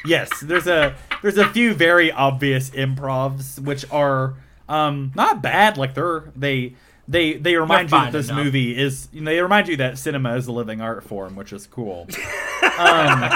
yes. 0.04 0.30
There's 0.40 0.66
a 0.66 0.94
there's 1.22 1.38
a 1.38 1.48
few 1.48 1.74
very 1.74 2.10
obvious 2.10 2.70
improvs 2.70 3.58
which 3.58 3.84
are 3.90 4.34
um 4.68 5.12
not 5.14 5.42
bad. 5.42 5.76
Like 5.76 5.94
they're 5.94 6.24
they 6.36 6.74
they 7.10 7.32
they 7.34 7.56
remind 7.56 7.90
you 7.90 7.98
that 7.98 8.12
this 8.12 8.28
enough. 8.28 8.44
movie 8.44 8.78
is 8.78 9.08
you 9.12 9.20
know 9.20 9.32
they 9.32 9.40
remind 9.40 9.66
you 9.66 9.76
that 9.78 9.98
cinema 9.98 10.36
is 10.36 10.46
a 10.46 10.52
living 10.52 10.80
art 10.80 11.02
form, 11.02 11.34
which 11.34 11.52
is 11.52 11.66
cool. 11.66 12.08
um, 12.78 13.30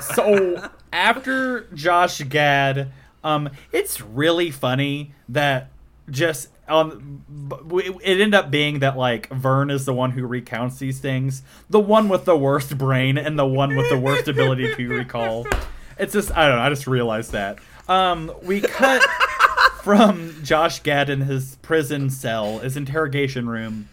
so 0.00 0.70
after 0.92 1.62
Josh 1.74 2.20
Gad, 2.20 2.92
um, 3.24 3.48
it's 3.72 4.02
really 4.02 4.50
funny 4.50 5.14
that 5.30 5.70
just 6.10 6.50
um, 6.68 7.24
it 7.72 8.20
ended 8.20 8.34
up 8.34 8.50
being 8.50 8.80
that 8.80 8.98
like 8.98 9.30
Vern 9.30 9.70
is 9.70 9.86
the 9.86 9.94
one 9.94 10.10
who 10.10 10.26
recounts 10.26 10.78
these 10.78 11.00
things, 11.00 11.42
the 11.70 11.80
one 11.80 12.10
with 12.10 12.26
the 12.26 12.36
worst 12.36 12.76
brain 12.76 13.16
and 13.16 13.38
the 13.38 13.46
one 13.46 13.76
with 13.76 13.88
the 13.88 13.98
worst 13.98 14.28
ability 14.28 14.74
to 14.74 14.88
recall. 14.88 15.46
It's 15.98 16.12
just 16.12 16.36
I 16.36 16.48
don't 16.48 16.58
know. 16.58 16.64
I 16.64 16.68
just 16.68 16.86
realized 16.86 17.32
that. 17.32 17.58
Um, 17.88 18.30
we 18.42 18.60
cut 18.60 19.02
from 19.84 20.42
Josh 20.42 20.80
Gad 20.80 21.10
in 21.10 21.20
his 21.20 21.56
prison 21.56 22.08
cell, 22.08 22.60
his 22.60 22.74
interrogation 22.74 23.50
room, 23.50 23.90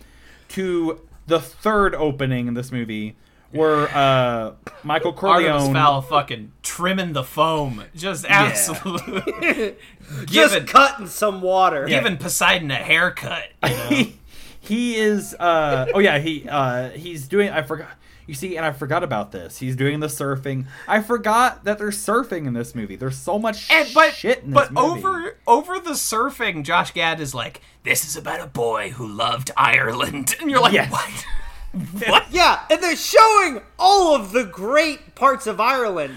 to 0.47 1.01
the 1.27 1.39
third 1.41 1.93
opening 1.95 2.47
in 2.47 2.53
this 2.53 2.71
movie, 2.71 3.17
where 3.51 3.89
uh, 3.93 4.53
Michael 4.83 5.11
Artemis 5.11 5.19
Corleone. 5.19 5.73
Fowl 5.73 6.01
fucking 6.01 6.53
trimming 6.63 7.11
the 7.11 7.25
foam. 7.25 7.83
Just 7.93 8.25
absolutely 8.29 9.75
just 10.27 10.53
giving, 10.53 10.65
cutting 10.65 11.07
some 11.07 11.41
water. 11.41 11.85
giving 11.85 12.15
Poseidon 12.15 12.71
a 12.71 12.75
haircut. 12.75 13.49
You 13.61 13.69
know? 13.69 13.75
he, 13.89 14.19
he 14.61 14.95
is 14.95 15.33
uh 15.35 15.87
oh 15.93 15.99
yeah 15.99 16.19
he 16.19 16.47
uh 16.47 16.91
he's 16.91 17.27
doing 17.27 17.49
i 17.49 17.63
forgot 17.63 17.89
you 18.31 18.35
see 18.35 18.55
and 18.55 18.65
i 18.65 18.71
forgot 18.71 19.03
about 19.03 19.31
this 19.33 19.57
he's 19.57 19.75
doing 19.75 19.99
the 19.99 20.07
surfing 20.07 20.65
i 20.87 21.01
forgot 21.01 21.65
that 21.65 21.77
there's 21.77 21.97
surfing 21.97 22.47
in 22.47 22.53
this 22.53 22.73
movie 22.73 22.95
there's 22.95 23.17
so 23.17 23.37
much 23.37 23.69
And 23.69 23.89
but 23.93 24.13
shit 24.13 24.39
in 24.43 24.51
this 24.51 24.55
but 24.55 24.71
movie. 24.71 24.99
over 25.05 25.37
over 25.47 25.79
the 25.79 25.91
surfing, 25.91 26.63
Josh 26.63 26.91
Gad 26.93 27.19
is 27.19 27.35
like, 27.35 27.59
"This 27.83 28.05
is 28.05 28.15
about 28.15 28.39
a 28.39 28.47
boy 28.47 28.91
who 28.91 29.05
loved 29.05 29.51
Ireland," 29.57 30.35
and 30.39 30.49
you're 30.49 30.61
like, 30.61 30.71
Yes. 30.73 30.89
"What? 30.91 31.25
what?" 32.09 32.25
Yeah, 32.31 32.61
and 32.69 32.81
they're 32.81 32.95
showing 32.95 33.61
all 33.77 34.15
of 34.15 34.31
the 34.31 34.45
great 34.45 35.15
parts 35.15 35.45
of 35.47 35.59
Ireland, 35.59 36.15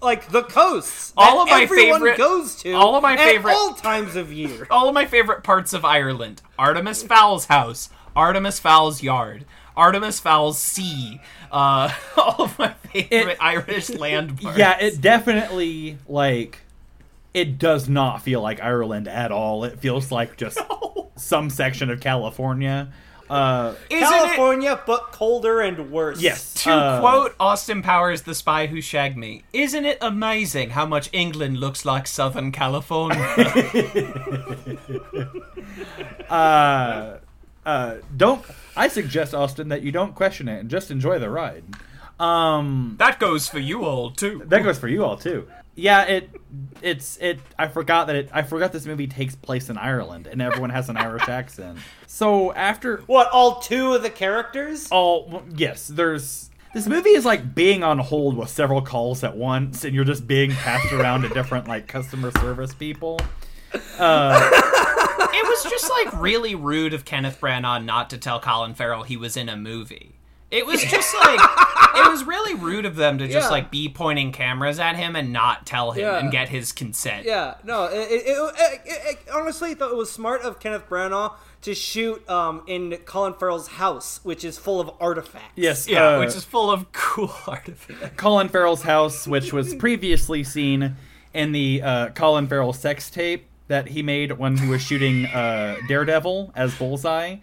like 0.00 0.28
the 0.30 0.42
coasts. 0.42 1.12
All 1.16 1.36
that 1.36 1.42
of 1.42 1.48
my 1.58 1.62
everyone 1.62 2.00
favorite- 2.00 2.18
goes 2.18 2.56
to. 2.62 2.72
all 2.72 2.96
of 2.96 3.02
my 3.02 3.16
favorite- 3.16 3.52
all 3.54 3.74
times 3.74 4.16
of 4.16 4.32
year. 4.32 4.66
All 4.70 4.88
of 4.88 4.94
my 4.94 5.06
favorite 5.06 5.44
parts 5.44 5.72
of 5.72 5.84
Ireland: 5.84 6.42
Artemis 6.58 7.02
Fowl's 7.04 7.46
house, 7.46 7.88
Artemis 8.16 8.58
Fowl's 8.58 9.02
yard, 9.02 9.44
Artemis 9.76 10.20
Fowl's 10.20 10.58
sea. 10.58 11.20
Uh, 11.50 11.92
all 12.16 12.42
of 12.46 12.58
my 12.58 12.72
favorite 12.92 13.32
It- 13.32 13.36
Irish 13.40 13.90
landmarks. 14.04 14.56
yeah 14.58 14.78
it 14.80 15.00
definitely 15.00 15.98
like 16.08 16.60
it 17.34 17.58
does 17.58 17.88
not 17.88 18.22
feel 18.22 18.40
like 18.40 18.60
ireland 18.62 19.06
at 19.08 19.30
all 19.32 19.64
it 19.64 19.78
feels 19.78 20.10
like 20.10 20.36
just 20.38 20.58
some 21.16 21.50
section 21.50 21.90
of 21.90 22.00
california 22.00 22.90
uh 23.30 23.74
Isn't 23.90 24.02
it- 24.02 24.08
California, 24.10 24.80
but 24.86 25.12
colder 25.12 25.60
and 25.60 25.90
worse. 25.90 26.20
yes 26.20 26.52
To 26.64 26.70
uh, 26.70 27.00
quote 27.00 27.34
Austin 27.40 27.80
Powers, 27.82 28.22
the 28.22 28.34
spy 28.34 28.66
who 28.66 28.80
shagged 28.82 29.16
me, 29.16 29.42
isn't 29.54 29.84
it 29.86 29.96
amazing 30.02 30.70
how 30.70 30.84
much 30.86 31.08
England 31.14 31.56
looks 31.58 31.84
like 31.86 32.06
Southern 32.06 32.52
California? 32.52 33.22
uh, 36.30 37.16
uh, 37.64 37.94
don't. 38.16 38.44
I 38.76 38.88
suggest 38.88 39.34
Austin 39.34 39.68
that 39.68 39.82
you 39.82 39.92
don't 39.92 40.14
question 40.14 40.48
it 40.48 40.60
and 40.60 40.70
just 40.70 40.90
enjoy 40.90 41.18
the 41.18 41.30
ride. 41.30 41.64
Um, 42.18 42.96
that 42.98 43.18
goes 43.18 43.48
for 43.48 43.58
you 43.58 43.84
all 43.84 44.10
too. 44.10 44.42
that 44.46 44.62
goes 44.62 44.78
for 44.78 44.88
you 44.88 45.04
all 45.04 45.16
too. 45.16 45.48
Yeah, 45.74 46.02
it, 46.02 46.30
it's 46.82 47.16
it. 47.18 47.40
I 47.58 47.66
forgot 47.68 48.06
that 48.08 48.16
it. 48.16 48.30
I 48.32 48.42
forgot 48.42 48.72
this 48.72 48.84
movie 48.86 49.06
takes 49.06 49.34
place 49.34 49.70
in 49.70 49.78
Ireland 49.78 50.26
and 50.26 50.42
everyone 50.42 50.70
has 50.70 50.88
an 50.88 50.96
Irish 50.98 51.28
accent. 51.28 51.78
So 52.06 52.52
after 52.52 52.98
What? 53.06 53.28
All 53.32 53.60
two 53.60 53.94
of 53.94 54.02
the 54.02 54.10
characters? 54.10 54.88
all, 54.90 55.28
well, 55.28 55.42
yes, 55.56 55.88
there's. 55.88 56.50
This 56.74 56.86
movie 56.86 57.10
is 57.10 57.24
like 57.26 57.54
being 57.54 57.82
on 57.82 57.98
hold 57.98 58.36
with 58.36 58.48
several 58.48 58.80
calls 58.80 59.22
at 59.24 59.36
once, 59.36 59.84
and 59.84 59.94
you're 59.94 60.04
just 60.04 60.26
being 60.26 60.52
passed 60.52 60.90
around 60.92 61.22
to 61.22 61.28
different 61.28 61.68
like 61.68 61.86
customer 61.86 62.30
service 62.32 62.74
people. 62.74 63.20
Uh, 63.98 64.50
was 65.52 65.62
just 65.70 65.90
like 65.90 66.20
really 66.20 66.54
rude 66.54 66.94
of 66.94 67.04
Kenneth 67.04 67.40
Branagh 67.40 67.84
not 67.84 68.10
to 68.10 68.18
tell 68.18 68.40
Colin 68.40 68.74
Farrell 68.74 69.02
he 69.02 69.16
was 69.16 69.36
in 69.36 69.48
a 69.48 69.56
movie. 69.56 70.16
It 70.50 70.66
was 70.66 70.82
just 70.82 71.14
like 71.14 71.40
it 71.94 72.10
was 72.10 72.24
really 72.24 72.54
rude 72.54 72.84
of 72.84 72.96
them 72.96 73.16
to 73.18 73.26
just 73.26 73.46
Yeah. 73.46 73.50
like 73.50 73.70
be 73.70 73.88
pointing 73.88 74.32
cameras 74.32 74.78
at 74.78 74.96
him 74.96 75.16
and 75.16 75.32
not 75.32 75.64
tell 75.64 75.92
him 75.92 76.02
Yeah. 76.04 76.18
and 76.18 76.30
get 76.30 76.50
his 76.50 76.72
consent. 76.72 77.24
Yeah, 77.24 77.54
no. 77.64 77.84
It, 77.84 77.94
it, 78.10 78.26
it, 78.26 78.54
it, 78.58 78.80
it, 78.84 79.18
honestly, 79.32 79.72
thought 79.74 79.90
it 79.92 79.96
was 79.96 80.12
smart 80.12 80.42
of 80.42 80.60
Kenneth 80.60 80.86
Branagh 80.90 81.32
to 81.62 81.74
shoot 81.74 82.28
um, 82.28 82.62
in 82.66 82.98
Colin 83.06 83.32
Farrell's 83.32 83.68
house, 83.68 84.20
which 84.24 84.44
is 84.44 84.58
full 84.58 84.78
of 84.80 84.90
artifacts. 85.00 85.52
Yes, 85.56 85.88
Yeah, 85.88 86.16
uh, 86.16 86.18
which 86.18 86.34
is 86.36 86.44
full 86.44 86.70
of 86.70 86.92
cool 86.92 87.32
artifacts. 87.46 88.16
Colin 88.18 88.48
Farrell's 88.50 88.82
house, 88.82 89.26
which 89.26 89.54
was 89.54 89.74
previously 89.76 90.44
seen 90.44 90.96
in 91.32 91.52
the 91.52 91.80
uh, 91.82 92.08
Colin 92.10 92.46
Farrell 92.46 92.74
sex 92.74 93.08
tape 93.08 93.46
that 93.72 93.88
he 93.88 94.02
made 94.02 94.32
when 94.32 94.58
he 94.58 94.68
was 94.68 94.82
shooting 94.82 95.24
uh, 95.24 95.76
Daredevil 95.88 96.52
as 96.54 96.74
Bullseye. 96.74 97.36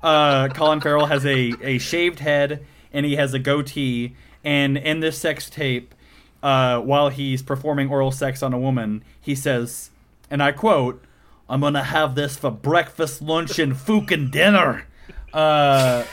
Uh, 0.00 0.46
Colin 0.50 0.80
Farrell 0.80 1.06
has 1.06 1.26
a, 1.26 1.52
a 1.60 1.78
shaved 1.78 2.20
head 2.20 2.64
and 2.92 3.04
he 3.04 3.16
has 3.16 3.34
a 3.34 3.40
goatee. 3.40 4.14
And 4.44 4.78
in 4.78 5.00
this 5.00 5.18
sex 5.18 5.50
tape, 5.50 5.92
uh, 6.40 6.78
while 6.78 7.08
he's 7.08 7.42
performing 7.42 7.90
oral 7.90 8.12
sex 8.12 8.44
on 8.44 8.52
a 8.52 8.58
woman, 8.60 9.02
he 9.20 9.34
says, 9.34 9.90
and 10.30 10.40
I 10.40 10.52
quote, 10.52 11.02
I'm 11.48 11.62
going 11.62 11.74
to 11.74 11.82
have 11.82 12.14
this 12.14 12.36
for 12.36 12.52
breakfast, 12.52 13.20
lunch, 13.20 13.58
and 13.58 13.76
fucking 13.76 14.30
dinner. 14.30 14.86
Uh, 15.32 16.04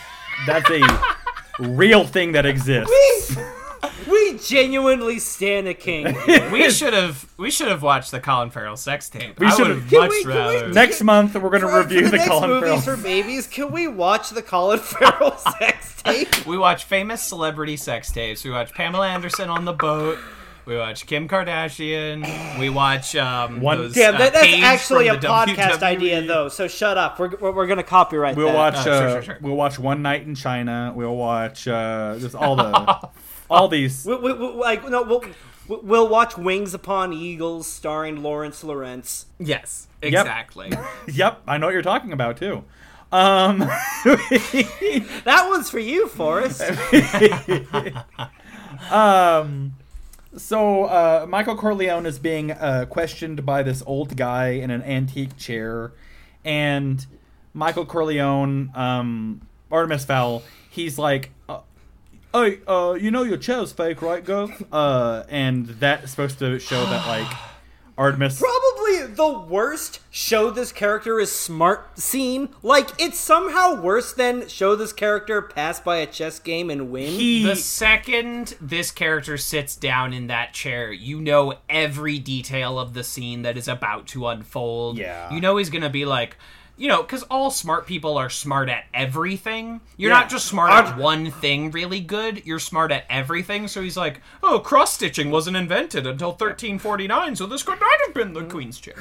that's 0.47 0.69
a 0.71 1.15
real 1.59 2.05
thing 2.05 2.31
that 2.31 2.47
exists. 2.47 3.37
We 4.09 4.37
genuinely 4.39 5.19
stand 5.19 5.67
a 5.67 5.73
king. 5.73 6.15
We 6.51 6.69
should 6.71 6.93
have 6.93 7.29
we 7.37 7.51
should 7.51 7.67
have 7.67 7.83
watched 7.83 8.11
the 8.11 8.19
Colin 8.19 8.49
Farrell 8.49 8.77
sex 8.77 9.09
tape. 9.09 9.39
We 9.39 9.49
should 9.51 9.67
have- 9.67 9.83
have 9.89 9.91
much 9.91 10.09
we- 10.09 10.21
can 10.23 10.29
we- 10.31 10.37
rather. 10.37 10.69
Next 10.69 11.03
month, 11.03 11.35
we're 11.35 11.49
going 11.49 11.61
to 11.61 11.67
review 11.77 12.05
for 12.05 12.11
the, 12.11 12.17
next 12.17 12.29
Colin 12.29 12.49
movies 12.49 12.83
Farrell. 12.83 12.97
for 12.97 12.97
babies. 13.03 13.47
Can 13.47 13.71
we 13.71 13.87
watch 13.87 14.29
the 14.31 14.41
Colin 14.41 14.79
Farrell 14.79 15.37
sex 15.37 16.01
tape? 16.01 16.45
We 16.45 16.57
watch 16.57 16.85
famous 16.85 17.21
celebrity 17.21 17.77
sex 17.77 18.11
tapes. 18.11 18.43
We 18.43 18.51
watch 18.51 18.73
Pamela 18.73 19.07
Anderson 19.07 19.49
on 19.49 19.65
the 19.65 19.73
boat. 19.73 20.17
We 20.65 20.77
watch 20.77 21.05
Kim 21.07 21.27
Kardashian. 21.27 22.59
We 22.59 22.69
watch 22.69 23.15
um, 23.15 23.59
One- 23.61 23.77
those, 23.77 23.93
Damn, 23.95 24.15
uh, 24.15 24.17
that, 24.19 24.33
that's 24.33 24.45
Paige 24.45 24.63
actually 24.63 25.07
a 25.07 25.15
podcast 25.17 25.79
WWE. 25.79 25.83
idea, 25.83 26.21
though. 26.23 26.47
So 26.49 26.67
shut 26.67 26.97
up. 26.97 27.19
We're, 27.19 27.29
we're, 27.37 27.51
we're 27.51 27.67
gonna 27.67 27.83
copyright 27.83 28.35
We'll 28.35 28.47
that. 28.47 28.55
watch. 28.75 28.75
Oh, 28.75 28.79
Uh, 28.79 28.83
sure, 28.83 29.09
sure, 29.09 29.21
sure. 29.23 29.37
We'll 29.41 29.55
watch 29.55 29.79
One 29.79 30.01
Night 30.01 30.23
in 30.27 30.35
China. 30.35 30.93
We'll 30.95 31.15
watch 31.15 31.67
uh, 31.67 32.17
just 32.19 32.35
all 32.35 32.55
the, 32.55 33.09
all 33.49 33.67
these. 33.67 34.05
We, 34.05 34.15
we, 34.15 34.33
we, 34.33 34.47
like 34.47 34.87
no, 34.87 35.03
we'll, 35.03 35.23
we'll 35.67 36.07
watch 36.07 36.37
Wings 36.37 36.73
Upon 36.73 37.13
Eagles, 37.13 37.67
starring 37.67 38.21
Lawrence 38.21 38.63
Lawrence. 38.63 39.25
Yes, 39.39 39.87
exactly. 40.01 40.71
Yep, 41.07 41.41
I 41.47 41.57
know 41.57 41.67
what 41.67 41.73
you're 41.73 41.81
talking 41.81 42.13
about 42.13 42.37
too. 42.37 42.63
Um, 43.11 43.59
That 45.25 45.47
one's 45.49 45.69
for 45.69 45.79
you, 45.79 46.07
Forrest. 46.07 46.61
um, 48.91 49.73
so 50.37 50.83
uh, 50.85 51.25
Michael 51.27 51.55
Corleone 51.55 52.05
is 52.05 52.19
being 52.19 52.51
uh, 52.51 52.85
questioned 52.87 53.45
by 53.45 53.63
this 53.63 53.81
old 53.85 54.15
guy 54.15 54.49
in 54.49 54.69
an 54.69 54.83
antique 54.83 55.37
chair, 55.37 55.91
and 56.45 57.05
Michael 57.53 57.85
Corleone, 57.85 58.71
um, 58.75 59.41
Artemis 59.71 60.05
Fowl, 60.05 60.43
he's 60.69 60.99
like, 60.99 61.31
uh, 61.47 61.61
"Hey, 62.33 62.59
uh, 62.67 62.95
you 62.99 63.11
know 63.11 63.23
your 63.23 63.37
chair's 63.37 63.71
fake, 63.71 64.01
right, 64.01 64.23
Gov?" 64.23 64.65
Uh, 64.71 65.23
and 65.29 65.65
that's 65.67 66.11
supposed 66.11 66.39
to 66.39 66.59
show 66.59 66.85
that 66.85 67.07
like 67.07 67.27
Artemis. 67.97 68.39
Probably 68.39 69.07
the 69.13 69.39
worst 69.49 69.99
show 70.09 70.49
this 70.49 70.71
character 70.71 71.19
is 71.19 71.31
smart 71.31 71.99
scene. 71.99 72.49
Like 72.63 72.89
it's 72.99 73.17
somehow 73.19 73.81
worse 73.81 74.13
than 74.13 74.47
show 74.47 74.75
this 74.75 74.93
character 74.93 75.41
pass 75.41 75.79
by 75.79 75.97
a 75.97 76.05
chess 76.05 76.39
game 76.39 76.69
and 76.69 76.89
win. 76.91 77.11
He, 77.11 77.43
The 77.43 77.55
second 77.55 78.55
this 78.61 78.91
character 78.91 79.37
sits 79.37 79.75
down 79.75 80.13
in 80.13 80.27
that 80.27 80.53
chair, 80.53 80.91
you 80.93 81.19
know 81.19 81.55
every 81.67 82.19
detail 82.19 82.79
of 82.79 82.93
the 82.93 83.03
scene 83.03 83.41
that 83.41 83.57
is 83.57 83.67
about 83.67 84.07
to 84.07 84.27
unfold. 84.27 84.97
Yeah. 84.97 85.33
You 85.33 85.41
know 85.41 85.57
he's 85.57 85.69
going 85.69 85.83
to 85.83 85.89
be 85.89 86.05
like, 86.05 86.37
you 86.79 86.87
know, 86.87 87.03
because 87.03 87.21
all 87.23 87.51
smart 87.51 87.85
people 87.85 88.17
are 88.17 88.29
smart 88.29 88.69
at 88.69 88.85
everything. 88.93 89.81
You're 89.97 90.11
Yeah. 90.11 90.19
not 90.21 90.29
just 90.29 90.47
smart 90.47 90.71
at 90.71 90.97
one 90.97 91.29
thing 91.29 91.69
really 91.71 91.99
good, 91.99 92.43
you're 92.45 92.57
smart 92.59 92.91
at 92.91 93.05
everything. 93.09 93.67
So 93.67 93.81
he's 93.81 93.97
like, 93.97 94.21
oh, 94.41 94.59
cross 94.59 94.93
stitching 94.93 95.29
wasn't 95.29 95.57
invented 95.57 96.07
until 96.07 96.29
1349, 96.31 97.35
so 97.35 97.45
this 97.45 97.63
could 97.63 97.79
not 97.79 97.99
have 98.05 98.13
been 98.15 98.33
the 98.33 98.43
Queen's 98.45 98.79
chair. 98.79 98.95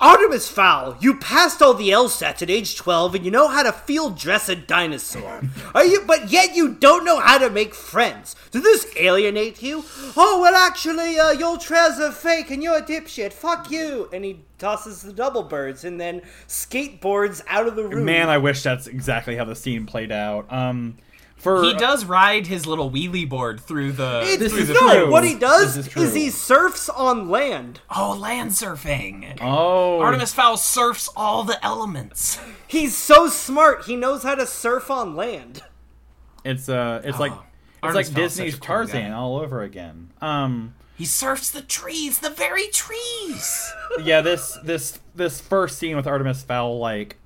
Artemis 0.00 0.48
Fowl, 0.48 0.96
you 1.00 1.16
passed 1.16 1.62
all 1.62 1.74
the 1.74 1.90
LSATs 1.90 2.42
at 2.42 2.50
age 2.50 2.76
12 2.76 3.14
and 3.16 3.24
you 3.24 3.30
know 3.30 3.48
how 3.48 3.62
to 3.62 3.72
field 3.72 4.18
dress 4.18 4.48
a 4.48 4.54
dinosaur. 4.56 5.40
Are 5.74 5.84
you 5.84 6.02
but 6.06 6.30
yet 6.30 6.54
you 6.54 6.74
don't 6.74 7.04
know 7.04 7.18
how 7.18 7.38
to 7.38 7.48
make 7.50 7.74
friends. 7.74 8.36
Does 8.50 8.62
this 8.62 8.86
alienate 8.96 9.62
you? 9.62 9.84
Oh, 10.16 10.40
well 10.40 10.54
actually 10.54 11.18
uh, 11.18 11.30
your 11.32 11.56
trails 11.58 11.98
are 11.98 12.12
fake 12.12 12.50
and 12.50 12.62
you're 12.62 12.76
a 12.78 12.82
dipshit. 12.82 13.32
Fuck 13.32 13.70
you. 13.70 14.08
And 14.12 14.24
he 14.24 14.40
tosses 14.58 15.02
the 15.02 15.12
double 15.12 15.42
birds 15.42 15.84
and 15.84 16.00
then 16.00 16.22
skateboards 16.48 17.42
out 17.48 17.66
of 17.66 17.76
the 17.76 17.86
room. 17.86 18.04
man, 18.04 18.28
I 18.28 18.38
wish 18.38 18.62
that's 18.62 18.86
exactly 18.86 19.36
how 19.36 19.44
the 19.44 19.54
scene 19.56 19.86
played 19.86 20.10
out. 20.12 20.50
Um, 20.52 20.96
for 21.36 21.62
He 21.62 21.74
does 21.74 22.06
ride 22.06 22.46
his 22.46 22.66
little 22.66 22.90
wheelie 22.90 23.28
board 23.28 23.60
through 23.60 23.92
the. 23.92 24.22
It's, 24.24 24.38
This 24.38 24.52
through 24.52 24.60
is 24.62 24.68
the 24.68 24.74
no, 24.74 24.94
true. 25.04 25.10
what 25.10 25.22
he 25.24 25.34
does 25.34 25.76
is 25.76 25.94
is, 25.94 26.14
he 26.14 26.30
surfs 26.30 26.88
on 26.88 27.28
land. 27.28 27.80
Oh, 27.94 28.16
land 28.18 28.52
surfing. 28.52 29.36
Oh, 29.42 30.00
Artemis 30.00 30.32
Fowl 30.32 30.56
surfs 30.56 31.08
all 31.14 31.44
the 31.44 31.62
elements. 31.64 32.40
He's 32.66 32.96
so 32.96 33.28
smart. 33.28 33.84
He 33.84 33.96
knows 33.96 34.22
how 34.22 34.34
to 34.34 34.46
surf 34.46 34.90
on 34.90 35.14
land. 35.14 35.62
It's 36.42 36.68
uh, 36.70 37.02
it's 37.04 37.18
like 37.18 37.32
it's 37.32 37.42
Artemis 37.82 38.06
like 38.08 38.14
Fowl 38.14 38.22
Disney's 38.24 38.54
a 38.54 38.58
cool 38.58 38.66
Tarzan 38.66 39.10
guy. 39.10 39.16
all 39.16 39.36
over 39.36 39.60
again. 39.62 40.12
Um, 40.22 40.74
He 40.96 41.04
surfs 41.04 41.50
the 41.50 41.62
trees, 41.62 42.20
the 42.20 42.30
very 42.30 42.68
trees. 42.68 43.72
yeah, 44.02 44.20
this 44.22 44.58
this 44.64 44.98
this 45.14 45.40
first 45.40 45.78
scene 45.78 45.96
with 45.96 46.06
Artemis 46.06 46.42
Fowl, 46.42 46.78
like 46.78 47.16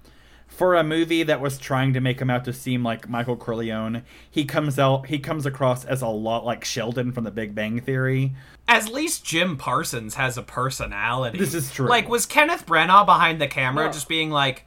for 0.49 0.75
a 0.75 0.83
movie 0.85 1.23
that 1.23 1.41
was 1.41 1.57
trying 1.57 1.93
to 1.95 2.01
make 2.01 2.21
him 2.21 2.29
out 2.29 2.45
to 2.45 2.53
seem 2.53 2.83
like 2.83 3.09
Michael 3.09 3.37
Corleone, 3.37 4.03
he 4.31 4.45
comes 4.45 4.79
out 4.79 5.07
he 5.07 5.19
comes 5.19 5.47
across 5.47 5.85
as 5.85 6.03
a 6.03 6.09
lot 6.09 6.45
like 6.45 6.65
Sheldon 6.65 7.13
from 7.13 7.25
The 7.25 7.31
Big 7.31 7.55
Bang 7.55 7.81
Theory. 7.81 8.33
At 8.69 8.89
least 8.93 9.25
Jim 9.25 9.57
Parsons 9.57 10.15
has 10.15 10.37
a 10.37 10.43
personality. 10.43 11.39
This 11.39 11.55
is 11.55 11.73
true. 11.73 11.89
Like, 11.89 12.09
was 12.09 12.27
Kenneth 12.27 12.67
Branagh 12.67 13.05
behind 13.07 13.41
the 13.41 13.49
camera 13.49 13.87
No. 13.87 13.93
just 13.93 14.09
being 14.09 14.31
like, 14.31 14.65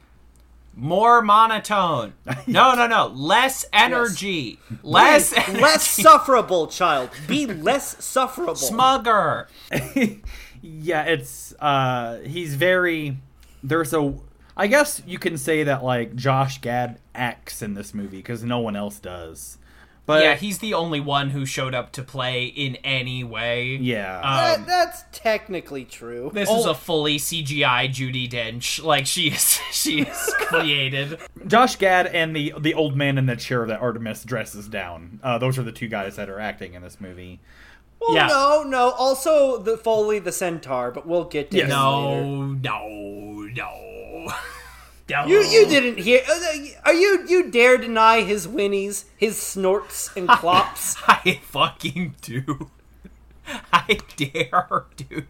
more 0.76 1.22
monotone? 1.22 2.14
No, 2.46 2.74
no, 2.74 2.86
no. 2.86 3.06
Less 3.06 3.64
energy. 3.72 4.58
Less, 4.82 5.32
less 5.32 5.48
energy. 5.48 6.02
sufferable, 6.02 6.66
child. 6.66 7.10
Be 7.26 7.46
less 7.46 8.04
sufferable. 8.04 8.54
smugger. 8.54 9.46
yeah, 10.62 11.04
it's 11.04 11.54
uh 11.58 12.18
he's 12.18 12.54
very 12.54 13.16
there's 13.62 13.92
a 13.94 14.14
I 14.56 14.66
guess 14.66 15.02
you 15.06 15.18
can 15.18 15.36
say 15.38 15.64
that 15.64 15.82
like 15.82 16.14
Josh 16.14 16.60
Gad 16.60 16.98
acts 17.14 17.62
in 17.62 17.74
this 17.74 17.94
movie 17.94 18.18
because 18.18 18.44
no 18.44 18.58
one 18.58 18.76
else 18.76 18.98
does. 19.00 19.58
But 20.06 20.22
yeah, 20.22 20.34
he's 20.34 20.58
the 20.58 20.74
only 20.74 21.00
one 21.00 21.30
who 21.30 21.46
showed 21.46 21.74
up 21.74 21.90
to 21.92 22.02
play 22.02 22.44
in 22.44 22.76
any 22.84 23.24
way. 23.24 23.76
yeah. 23.76 24.20
That- 24.20 24.58
Um, 24.60 24.66
that's 24.66 25.04
technically 25.12 25.84
true. 25.86 26.30
this 26.34 26.50
is 26.50 26.66
a 26.66 26.74
fully 26.74 27.16
CGI 27.16 27.88
Judi 27.88 28.28
Dench. 28.30 28.84
Like 28.84 29.06
she 29.06 29.28
is, 29.28 29.58
she 29.72 30.02
is 30.02 30.34
created. 30.40 31.18
Josh 31.46 31.76
Gad 31.76 32.06
and 32.08 32.36
the 32.36 32.52
the 32.58 32.74
old 32.74 32.96
man 32.96 33.16
in 33.16 33.24
the 33.26 33.36
chair 33.36 33.66
that 33.66 33.80
Artemis 33.80 34.24
dresses 34.24 34.68
down. 34.68 35.20
Uh, 35.22 35.38
those 35.38 35.58
are 35.58 35.62
the 35.62 35.72
two 35.72 35.88
guys 35.88 36.16
that 36.16 36.28
are 36.28 36.38
acting 36.40 36.74
in 36.74 36.82
this 36.82 37.00
movie. 37.00 37.40
Well, 38.00 38.14
Yeah. 38.14 38.26
no, 38.26 38.62
no. 38.64 38.90
Also, 38.90 39.56
the 39.56 39.76
Foaly 39.78 40.22
the 40.22 40.32
centaur, 40.32 40.90
but 40.90 41.06
we'll 41.06 41.24
get 41.24 41.50
to 41.52 41.56
Yes. 41.56 41.70
him 41.70 42.60
later. 42.60 42.60
No, 42.62 43.48
no, 43.54 44.32
no. 45.10 45.22
no. 45.22 45.26
You 45.26 45.38
you 45.42 45.66
didn't 45.66 45.98
hear? 45.98 46.22
uh, 46.28 46.40
Are 46.84 46.94
you 46.94 47.24
you 47.28 47.50
dare 47.50 47.76
deny 47.78 48.22
his 48.22 48.46
whinnies, 48.46 49.04
his 49.16 49.40
snorts 49.40 50.10
and 50.16 50.28
clops? 50.40 50.96
I 51.06 51.40
fucking 51.42 52.16
do. 52.22 52.70
I 53.72 53.98
dare, 54.16 54.84
dude. 54.96 55.26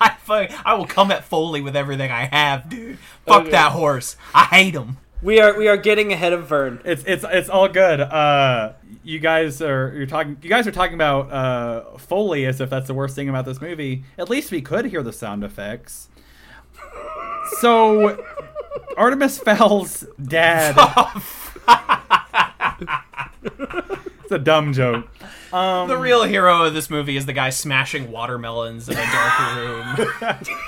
I 0.00 0.10
fuck, 0.22 0.50
I 0.66 0.74
will 0.74 0.86
come 0.86 1.10
at 1.10 1.28
Foaly 1.28 1.62
with 1.64 1.74
everything 1.76 2.10
I 2.10 2.24
have, 2.26 2.68
dude. 2.68 2.98
Fuck 3.26 3.42
Okay. 3.42 3.50
that 3.52 3.72
horse. 3.72 4.16
I 4.34 4.44
hate 4.44 4.74
him. 4.74 4.98
we 5.22 5.40
are 5.40 5.56
we 5.56 5.66
are 5.68 5.76
getting 5.78 6.12
ahead 6.12 6.32
of 6.32 6.46
Vern. 6.46 6.80
It's 6.84 7.04
it's 7.06 7.24
it's 7.28 7.48
all 7.48 7.68
good. 7.68 8.00
Uh, 8.00 8.72
you 9.04 9.18
guys 9.18 9.60
are 9.62 9.92
you're 9.96 10.06
talking. 10.06 10.36
You 10.42 10.48
guys 10.50 10.66
are 10.66 10.72
talking 10.72 10.94
about 10.94 11.30
uh, 11.32 11.96
Foley 11.98 12.44
as 12.46 12.60
if 12.60 12.68
that's 12.70 12.86
the 12.86 12.94
worst 12.94 13.14
thing 13.14 13.28
about 13.28 13.44
this 13.46 13.60
movie. 13.60 14.04
At 14.18 14.28
least 14.30 14.50
we 14.50 14.60
could 14.62 14.86
hear 14.86 15.02
the 15.02 15.12
sound 15.12 15.42
effects. 15.44 16.08
So, 17.60 18.24
Artemis 18.96 19.38
Fowl's 19.38 20.04
dad. 20.22 20.76
it's 23.44 24.30
a 24.30 24.38
dumb 24.38 24.72
joke. 24.72 25.06
Um, 25.52 25.88
The 25.88 25.96
real 25.96 26.24
hero 26.24 26.64
of 26.64 26.74
this 26.74 26.90
movie 26.90 27.16
is 27.16 27.26
the 27.26 27.32
guy 27.32 27.50
smashing 27.50 28.10
watermelons 28.10 28.88
in 28.88 28.96
a 28.96 29.06
dark 29.12 29.56
room. 29.56 29.86
The 29.96 30.58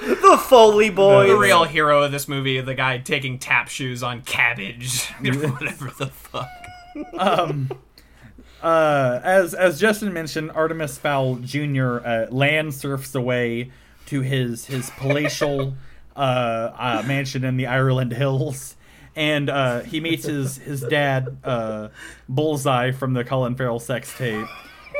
the 0.22 0.38
Foley 0.38 0.90
boy. 0.90 1.28
The 1.28 1.36
real 1.36 1.64
hero 1.64 2.02
of 2.02 2.12
this 2.12 2.28
movie, 2.28 2.60
the 2.60 2.74
guy 2.74 2.98
taking 2.98 3.38
tap 3.38 3.68
shoes 3.68 4.02
on 4.02 4.22
cabbage, 4.22 5.06
whatever 5.20 5.90
the 5.98 6.06
fuck. 6.06 6.48
Uh, 8.60 9.20
as 9.22 9.54
as 9.54 9.80
Justin 9.80 10.12
mentioned, 10.12 10.50
Artemis 10.52 10.98
Fowl 10.98 11.36
Jr. 11.36 11.98
Uh, 12.04 12.26
land 12.30 12.74
surfs 12.74 13.14
away 13.14 13.70
to 14.06 14.20
his 14.20 14.66
his 14.66 14.90
palatial 14.90 15.74
uh, 16.18 16.74
uh, 16.76 17.02
mansion 17.06 17.44
in 17.44 17.56
the 17.56 17.66
Ireland 17.66 18.12
Hills, 18.12 18.76
and 19.14 19.48
uh, 19.48 19.80
he 19.80 20.00
meets 20.00 20.26
his 20.26 20.58
his 20.58 20.80
dad, 20.82 21.38
uh, 21.44 21.88
Bullseye 22.28 22.90
from 22.90 23.14
the 23.14 23.24
Colin 23.24 23.54
Farrell 23.54 23.80
sex 23.80 24.12
tape, 24.18 24.48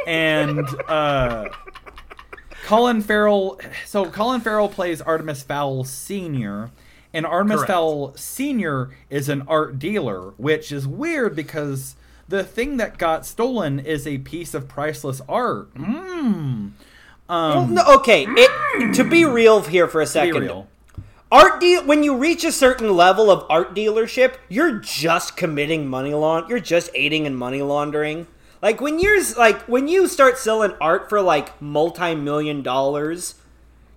and 0.07 0.67
uh, 0.89 1.49
Colin 2.65 3.03
Farrell. 3.03 3.61
So 3.85 4.11
Colin 4.11 4.41
Farrell 4.41 4.69
plays 4.69 5.01
Artemis 5.01 5.43
Fowl 5.43 5.85
Senior. 5.85 6.71
And 7.11 7.25
Artemis 7.25 7.57
Correct. 7.57 7.71
Fowl 7.71 8.13
Senior 8.17 8.91
is 9.09 9.31
an 9.31 9.43
art 9.49 9.79
dealer, 9.79 10.35
which 10.37 10.71
is 10.71 10.87
weird 10.87 11.35
because 11.35 11.97
the 12.29 12.45
thing 12.45 12.77
that 12.77 12.99
got 12.99 13.25
stolen 13.25 13.81
is 13.81 14.07
a 14.07 14.19
piece 14.19 14.53
of 14.53 14.69
priceless 14.69 15.23
art. 15.27 15.73
Mm. 15.75 16.73
Well, 17.29 17.67
no, 17.67 17.83
okay, 17.97 18.27
it, 18.29 18.95
to 18.95 19.05
be 19.05 19.25
real 19.25 19.63
here 19.63 19.89
for 19.89 20.03
a 20.03 20.05
Be 20.05 20.11
second. 20.11 20.67
Real. 21.31 21.41
Art 21.41 21.61
deal 21.61 21.85
when 21.85 22.03
you 22.03 22.17
reach 22.17 22.45
a 22.45 22.53
certain 22.53 22.95
level 22.97 23.31
of 23.31 23.45
art 23.51 23.75
dealership, 23.75 24.35
you're 24.49 24.79
just 24.79 25.37
committing 25.37 25.87
money 25.89 26.15
laund. 26.15 26.49
You're 26.49 26.61
just 26.61 26.91
aiding 26.95 27.27
in 27.27 27.35
money 27.35 27.63
laundering. 27.63 28.27
Like 28.63 28.81
when 28.81 28.99
you're 28.99 29.23
like 29.37 29.61
when 29.63 29.89
you 29.89 30.09
start 30.09 30.39
selling 30.39 30.73
art 30.81 31.09
for 31.09 31.21
like 31.23 31.61
multi-million 31.63 32.63
dollars, 32.63 33.37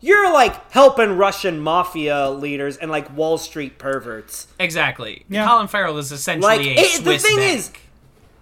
you're 0.02 0.32
like 0.32 0.72
helping 0.72 1.18
Russian 1.18 1.60
mafia 1.60 2.30
leaders 2.30 2.78
and 2.78 2.92
like 2.92 3.16
Wall 3.16 3.38
Street 3.38 3.78
perverts. 3.80 4.48
Exactly. 4.60 5.26
Yeah. 5.30 5.48
Colin 5.48 5.68
Farrell 5.68 5.98
is 5.98 6.12
essentially 6.12 6.58
Like 6.58 6.68
a 6.68 6.74
it, 6.80 7.04
the 7.04 7.18
thing 7.18 7.38
bank. 7.38 7.58
is, 7.58 7.72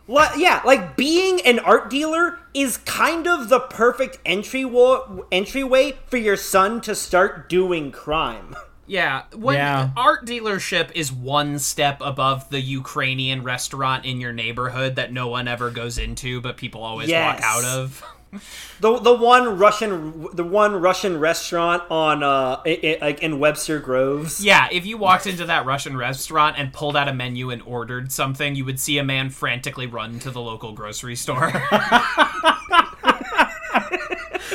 Li- 0.07 0.25
yeah, 0.43 0.61
like 0.65 0.97
being 0.97 1.39
an 1.41 1.59
art 1.59 1.89
dealer 1.89 2.39
is 2.53 2.77
kind 2.77 3.27
of 3.27 3.47
the 3.49 3.59
perfect 3.59 4.17
entry 4.25 4.65
wa- 4.65 5.07
entryway 5.31 5.97
for 6.07 6.17
your 6.17 6.35
son 6.35 6.81
to 6.81 6.95
start 6.95 7.47
doing 7.47 7.91
crime. 7.91 8.55
Yeah, 8.89 9.21
when 9.35 9.55
Yeah. 9.55 9.91
art 9.95 10.25
dealership 10.25 10.89
is 10.95 11.11
one 11.11 11.59
step 11.59 12.01
above 12.01 12.49
the 12.49 12.59
Ukrainian 12.59 13.43
restaurant 13.43 14.03
in 14.03 14.19
your 14.19 14.33
neighborhood 14.33 14.95
that 14.95 15.13
no 15.13 15.27
one 15.27 15.47
ever 15.47 15.69
goes 15.69 15.99
into, 15.99 16.41
but 16.41 16.57
people 16.57 16.81
always 16.83 17.07
Yes. 17.07 17.39
walk 17.39 17.43
out 17.43 17.63
of. 17.65 18.03
The 18.79 18.99
the 18.99 19.15
one 19.15 19.57
Russian 19.57 20.27
the 20.33 20.43
one 20.43 20.75
Russian 20.75 21.19
restaurant 21.19 21.81
on 21.89 22.21
uh 22.21 22.61
like 23.01 23.23
in 23.23 23.39
Webster 23.39 23.79
Groves. 23.79 24.45
Yeah, 24.45 24.67
if 24.71 24.85
you 24.85 24.99
walked 24.99 25.25
into 25.25 25.45
that 25.45 25.65
Russian 25.65 25.97
restaurant 25.97 26.55
and 26.59 26.71
pulled 26.71 26.95
out 26.95 27.07
a 27.07 27.13
menu 27.13 27.49
and 27.49 27.63
ordered 27.63 28.11
something, 28.11 28.53
you 28.53 28.65
would 28.65 28.79
see 28.79 28.99
a 28.99 29.03
man 29.03 29.31
frantically 29.31 29.87
run 29.87 30.19
to 30.19 30.29
the 30.29 30.41
local 30.41 30.73
grocery 30.73 31.15
store. 31.15 31.51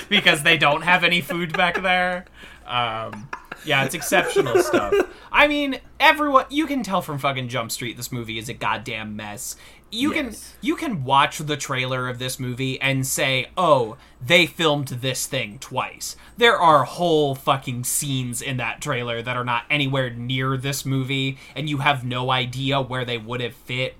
because 0.08 0.42
they 0.44 0.56
don't 0.56 0.82
have 0.82 1.02
any 1.04 1.20
food 1.20 1.52
back 1.56 1.82
there. 1.82 2.24
Um, 2.66 3.28
yeah, 3.64 3.84
it's 3.84 3.94
exceptional 3.94 4.62
stuff. 4.62 4.94
I 5.32 5.48
mean, 5.48 5.80
everyone 5.98 6.46
you 6.48 6.66
can 6.66 6.82
tell 6.82 7.02
from 7.02 7.18
fucking 7.18 7.48
Jump 7.48 7.70
Street 7.72 7.96
this 7.96 8.12
movie 8.12 8.38
is 8.38 8.48
a 8.48 8.54
goddamn 8.54 9.16
mess. 9.16 9.56
You 9.90 10.10
can 10.10 10.34
you 10.60 10.74
can 10.74 11.04
watch 11.04 11.38
the 11.38 11.56
trailer 11.56 12.08
of 12.08 12.18
this 12.18 12.40
movie 12.40 12.80
and 12.80 13.06
say, 13.06 13.46
"Oh, 13.56 13.96
they 14.20 14.46
filmed 14.46 14.88
this 14.88 15.26
thing 15.26 15.58
twice." 15.60 16.16
There 16.36 16.56
are 16.56 16.84
whole 16.84 17.34
fucking 17.36 17.84
scenes 17.84 18.42
in 18.42 18.56
that 18.56 18.80
trailer 18.80 19.22
that 19.22 19.36
are 19.36 19.44
not 19.44 19.64
anywhere 19.70 20.10
near 20.10 20.56
this 20.56 20.84
movie 20.84 21.38
and 21.54 21.68
you 21.68 21.78
have 21.78 22.04
no 22.04 22.30
idea 22.30 22.80
where 22.80 23.04
they 23.04 23.18
would 23.18 23.40
have 23.40 23.54
fit. 23.54 23.94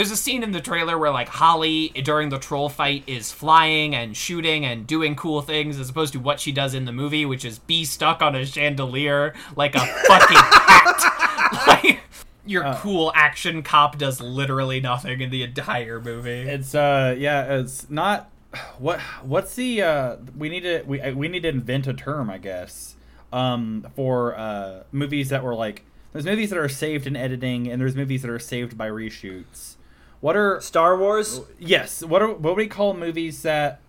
There's 0.00 0.10
a 0.10 0.16
scene 0.16 0.42
in 0.42 0.52
the 0.52 0.62
trailer 0.62 0.96
where 0.96 1.10
like 1.10 1.28
Holly 1.28 1.90
during 1.90 2.30
the 2.30 2.38
troll 2.38 2.70
fight 2.70 3.04
is 3.06 3.32
flying 3.32 3.94
and 3.94 4.16
shooting 4.16 4.64
and 4.64 4.86
doing 4.86 5.14
cool 5.14 5.42
things 5.42 5.78
as 5.78 5.90
opposed 5.90 6.14
to 6.14 6.18
what 6.18 6.40
she 6.40 6.52
does 6.52 6.72
in 6.72 6.86
the 6.86 6.92
movie, 6.92 7.26
which 7.26 7.44
is 7.44 7.58
be 7.58 7.84
stuck 7.84 8.22
on 8.22 8.34
a 8.34 8.46
chandelier 8.46 9.34
like 9.56 9.74
a 9.74 9.80
fucking 10.06 10.38
cat. 10.38 11.66
like 11.66 12.00
your 12.46 12.72
cool 12.76 13.12
action 13.14 13.62
cop 13.62 13.98
does 13.98 14.22
literally 14.22 14.80
nothing 14.80 15.20
in 15.20 15.28
the 15.28 15.42
entire 15.42 16.00
movie. 16.00 16.48
It's 16.48 16.74
uh 16.74 17.14
yeah, 17.18 17.58
it's 17.58 17.90
not 17.90 18.30
what 18.78 19.00
what's 19.22 19.54
the 19.54 19.82
uh 19.82 20.16
we 20.34 20.48
need 20.48 20.62
to 20.62 20.82
we 20.86 21.12
we 21.12 21.28
need 21.28 21.42
to 21.42 21.50
invent 21.50 21.86
a 21.86 21.92
term, 21.92 22.30
I 22.30 22.38
guess. 22.38 22.96
Um 23.34 23.86
for 23.94 24.34
uh 24.34 24.84
movies 24.92 25.28
that 25.28 25.44
were 25.44 25.54
like 25.54 25.84
there's 26.14 26.24
movies 26.24 26.48
that 26.48 26.58
are 26.58 26.70
saved 26.70 27.06
in 27.06 27.16
editing 27.16 27.70
and 27.70 27.78
there's 27.78 27.94
movies 27.94 28.22
that 28.22 28.30
are 28.30 28.38
saved 28.38 28.78
by 28.78 28.88
reshoots. 28.88 29.76
What 30.20 30.36
are 30.36 30.60
Star 30.60 30.96
Wars. 30.98 31.40
yes, 31.58 32.02
what 32.02 32.20
are 32.22 32.28
what 32.32 32.50
do 32.50 32.54
we 32.56 32.66
call 32.66 32.94
movies 32.94 33.42
that 33.42 33.80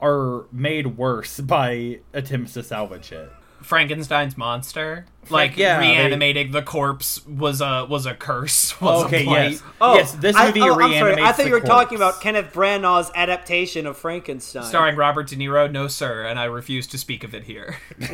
are 0.00 0.44
made 0.52 0.98
worse 0.98 1.40
by 1.40 2.00
attempts 2.12 2.54
to 2.54 2.62
salvage 2.62 3.12
it? 3.12 3.30
Frankenstein's 3.62 4.36
monster, 4.36 5.04
like 5.30 5.56
yeah, 5.56 5.80
they- 5.80 5.88
reanimating 5.88 6.52
the 6.52 6.62
corpse 6.62 7.26
was 7.26 7.60
a 7.60 7.86
was 7.90 8.06
a 8.06 8.14
curse. 8.14 8.80
Was 8.80 9.06
Okay, 9.06 9.26
a 9.26 9.30
yes. 9.30 9.62
Oh, 9.80 9.94
yes, 9.96 10.12
this 10.12 10.36
I- 10.36 10.46
movie 10.46 10.60
oh, 10.60 10.74
I'm 10.74 10.90
reanimates 10.90 11.20
I 11.20 11.32
thought 11.32 11.36
the 11.38 11.46
you 11.48 11.52
were 11.54 11.60
talking 11.60 11.96
about 11.96 12.20
Kenneth 12.20 12.52
Branagh's 12.52 13.10
adaptation 13.16 13.84
of 13.86 13.96
Frankenstein. 13.96 14.62
Starring 14.62 14.94
Robert 14.94 15.26
De 15.26 15.34
Niro, 15.36 15.68
no 15.70 15.88
sir, 15.88 16.22
and 16.24 16.38
I 16.38 16.44
refuse 16.44 16.86
to 16.88 16.98
speak 16.98 17.24
of 17.24 17.34
it 17.34 17.44
here. 17.44 17.78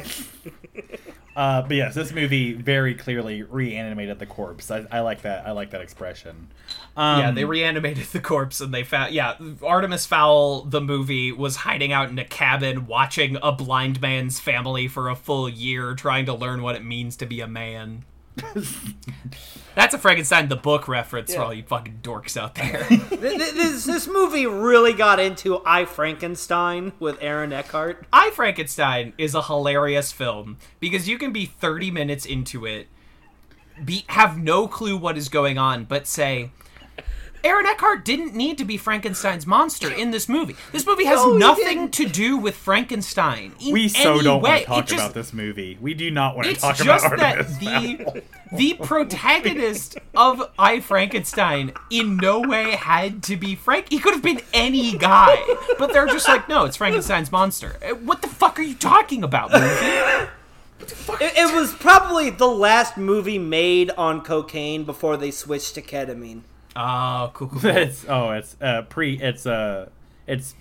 Uh, 1.37 1.63
but 1.63 1.75
yes, 1.77 1.97
this 1.97 2.13
movie 2.13 2.53
very 2.53 2.95
clearly 2.95 3.43
reanimated 3.43 4.21
the 4.21 4.27
corpse. 4.27 4.71
I, 4.71 4.87
I 4.93 5.01
like 5.01 5.23
that. 5.23 5.45
I 5.45 5.51
like 5.51 5.71
that 5.73 5.81
expression. 5.81 6.47
Um, 6.97 7.21
yeah, 7.21 7.31
they 7.33 7.45
reanimated 7.45 8.05
the 8.13 8.21
corpse 8.21 8.61
and 8.61 8.73
they 8.73 8.85
found. 8.85 9.13
Yeah, 9.13 9.37
Artemis 9.63 10.07
Fowl, 10.07 10.63
the 10.63 10.81
movie, 10.81 11.33
was 11.33 11.57
hiding 11.57 11.93
out 11.93 12.09
in 12.09 12.19
a 12.19 12.25
cabin 12.25 12.87
watching 12.87 13.37
a 13.43 13.53
blind 13.53 14.01
man's 14.01 14.39
family 14.41 14.89
for 14.89 15.09
a 15.09 15.17
full 15.17 15.49
year, 15.49 15.95
trying 15.95 16.27
to 16.27 16.35
learn 16.35 16.63
what 16.63 16.77
it 16.77 16.85
means 16.85 17.17
to 17.17 17.27
be 17.27 17.41
a 17.41 17.49
man. 17.49 18.05
That's 19.75 19.95
a 19.95 19.99
Frankenstein 19.99 20.49
the 20.49 20.57
book 20.57 20.87
reference 20.87 21.35
for 21.35 21.43
all 21.43 21.55
you 21.55 21.65
fucking 21.65 22.01
dorks 22.03 22.37
out 22.37 22.55
there. 22.55 22.85
Th- 22.89 23.09
th- 23.11 23.55
this 23.55 23.85
this 23.85 24.07
movie 24.07 24.47
really 24.47 24.93
got 24.93 25.19
into 25.19 25.61
I 25.65 25.85
Frankenstein 25.85 26.93
with 27.01 27.19
Aaron 27.21 27.53
Eckhart. 27.53 28.07
I 28.13 28.31
Frankenstein 28.31 29.15
is 29.19 29.35
a 29.35 29.43
hilarious 29.43 30.13
film 30.13 30.59
because 30.79 31.09
you 31.09 31.19
can 31.19 31.33
be 31.33 31.47
30 31.47 31.91
minutes 31.91 32.25
into 32.25 32.65
it, 32.67 32.87
be 33.85 34.05
have 34.09 34.39
no 34.39 34.69
clue 34.69 34.97
what 34.97 35.17
is 35.17 35.29
going 35.29 35.59
on, 35.59 35.85
but 35.85 36.07
say, 36.07 36.51
Aaron 37.45 37.67
Eckhart 37.67 38.05
didn't 38.05 38.35
need 38.35 38.57
to 38.59 38.65
be 38.65 38.77
Frankenstein's 38.77 39.47
monster 39.47 39.93
in 39.93 40.11
this 40.11 40.29
movie. 40.29 40.57
This 40.73 40.87
movie 40.87 41.05
has 41.05 41.19
No, 41.25 41.35
nothing 41.37 41.89
didn't. 41.89 41.93
to 41.95 42.09
do 42.09 42.37
with 42.39 42.57
Frankenstein. 42.57 43.53
In 43.61 43.73
we 43.73 43.89
so 43.89 44.15
any 44.15 44.23
don't 44.23 44.43
way. 44.43 44.51
want 44.51 44.61
to 44.61 44.67
talk 44.67 44.87
just- 44.87 45.01
about 45.01 45.15
this 45.15 45.33
movie. 45.33 45.77
We 45.81 45.93
do 45.95 46.11
not 46.11 46.35
want 46.37 46.49
to 46.49 46.55
talk 46.55 46.77
just 46.77 47.05
about 47.07 47.19
that 47.19 47.39
Artemis 47.39 47.59
Fowl. 48.03 48.13
the 48.15 48.23
the 48.57 48.75
protagonist 48.75 49.99
of 50.17 50.43
I 50.59 50.81
Frankenstein 50.81 51.73
in 51.91 52.17
no 52.17 52.41
way 52.41 52.73
had 52.73 53.23
to 53.25 53.37
be 53.37 53.55
Frank. 53.57 53.87
He 53.91 53.99
could 53.99 54.15
have 54.15 54.23
been 54.23 54.41
any 54.55 54.97
guy, 54.97 55.37
but 55.79 55.93
they're 55.93 56.07
just 56.07 56.29
like, 56.29 56.49
no, 56.49 56.65
it's 56.65 56.77
Frankenstein's 56.77 57.31
monster. 57.33 57.77
Uh, 57.85 57.95
What 57.97 58.23
the 58.23 58.29
fuck 58.29 58.59
are 58.59 58.63
you 58.63 58.75
talking 58.75 59.23
about, 59.25 59.51
movie? 59.53 60.29
It, 61.21 61.33
it 61.37 61.55
was 61.55 61.73
probably 61.75 62.31
the 62.31 62.47
last 62.49 62.97
movie 62.97 63.39
made 63.39 63.91
on 63.93 64.21
cocaine 64.23 64.85
before 64.85 65.17
they 65.17 65.31
switched 65.31 65.75
to 65.77 65.83
ketamine. 65.83 66.43
Oh, 66.77 67.31
cool, 67.35 67.49
cool, 67.49 67.61
cool. 67.61 67.71
it's 67.77 68.05
oh, 68.09 68.31
it's 68.31 68.57
uh 68.61 68.83
pre. 68.83 69.19
It's 69.19 69.47
uh, 69.47 69.89
it's 70.27 70.55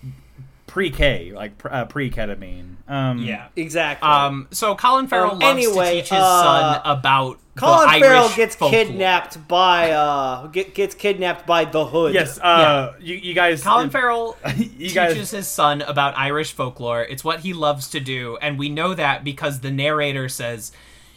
pre 0.68 0.90
K 0.92 1.32
like 1.34 1.58
pr- 1.58 1.70
uh, 1.72 1.86
pre 1.86 2.10
ketamine. 2.12 2.76
Um, 2.88 3.20
Yeah. 3.20 3.48
Exactly. 3.56 4.08
Um. 4.08 4.48
So 4.52 4.76
Colin 4.76 5.08
Farrell 5.08 5.32
Um, 5.32 5.40
loves 5.40 5.52
anyway, 5.66 5.96
to 5.96 6.02
teach 6.02 6.10
his 6.10 6.20
uh, 6.20 6.44
son 6.44 6.82
about 6.86 7.40
Colin 7.56 7.92
the 7.94 8.00
Farrell 8.00 8.24
Irish 8.24 8.36
gets 8.36 8.56
folklore. 8.56 8.84
kidnapped 8.84 9.48
by 9.48 9.92
uh 9.92 10.48
get, 10.48 10.74
gets 10.74 10.96
kidnapped 10.96 11.46
by 11.46 11.66
the 11.66 11.86
Hood. 11.86 12.14
Yes. 12.14 12.40
Uh, 12.40 12.94
you 13.00 13.16
you 13.16 13.34
guys. 13.34 13.64
Colin 13.64 13.90
Farrell 13.90 14.36
You 14.58 14.66
teaches 14.70 14.94
guys- 14.94 15.32
his 15.32 15.48
son 15.48 15.82
about 15.84 16.18
Irish 16.18 16.52
folklore. 16.54 17.02
It's 17.04 17.24
what 17.24 17.42
he 17.42 17.54
loves 17.54 17.90
to 17.90 18.00
do, 18.00 18.38
and 18.42 18.58
we 18.60 18.70
know 18.70 18.94
that 18.94 19.24
because 19.24 19.60
the 19.62 19.72
narrator 19.72 20.28
says 20.30 20.72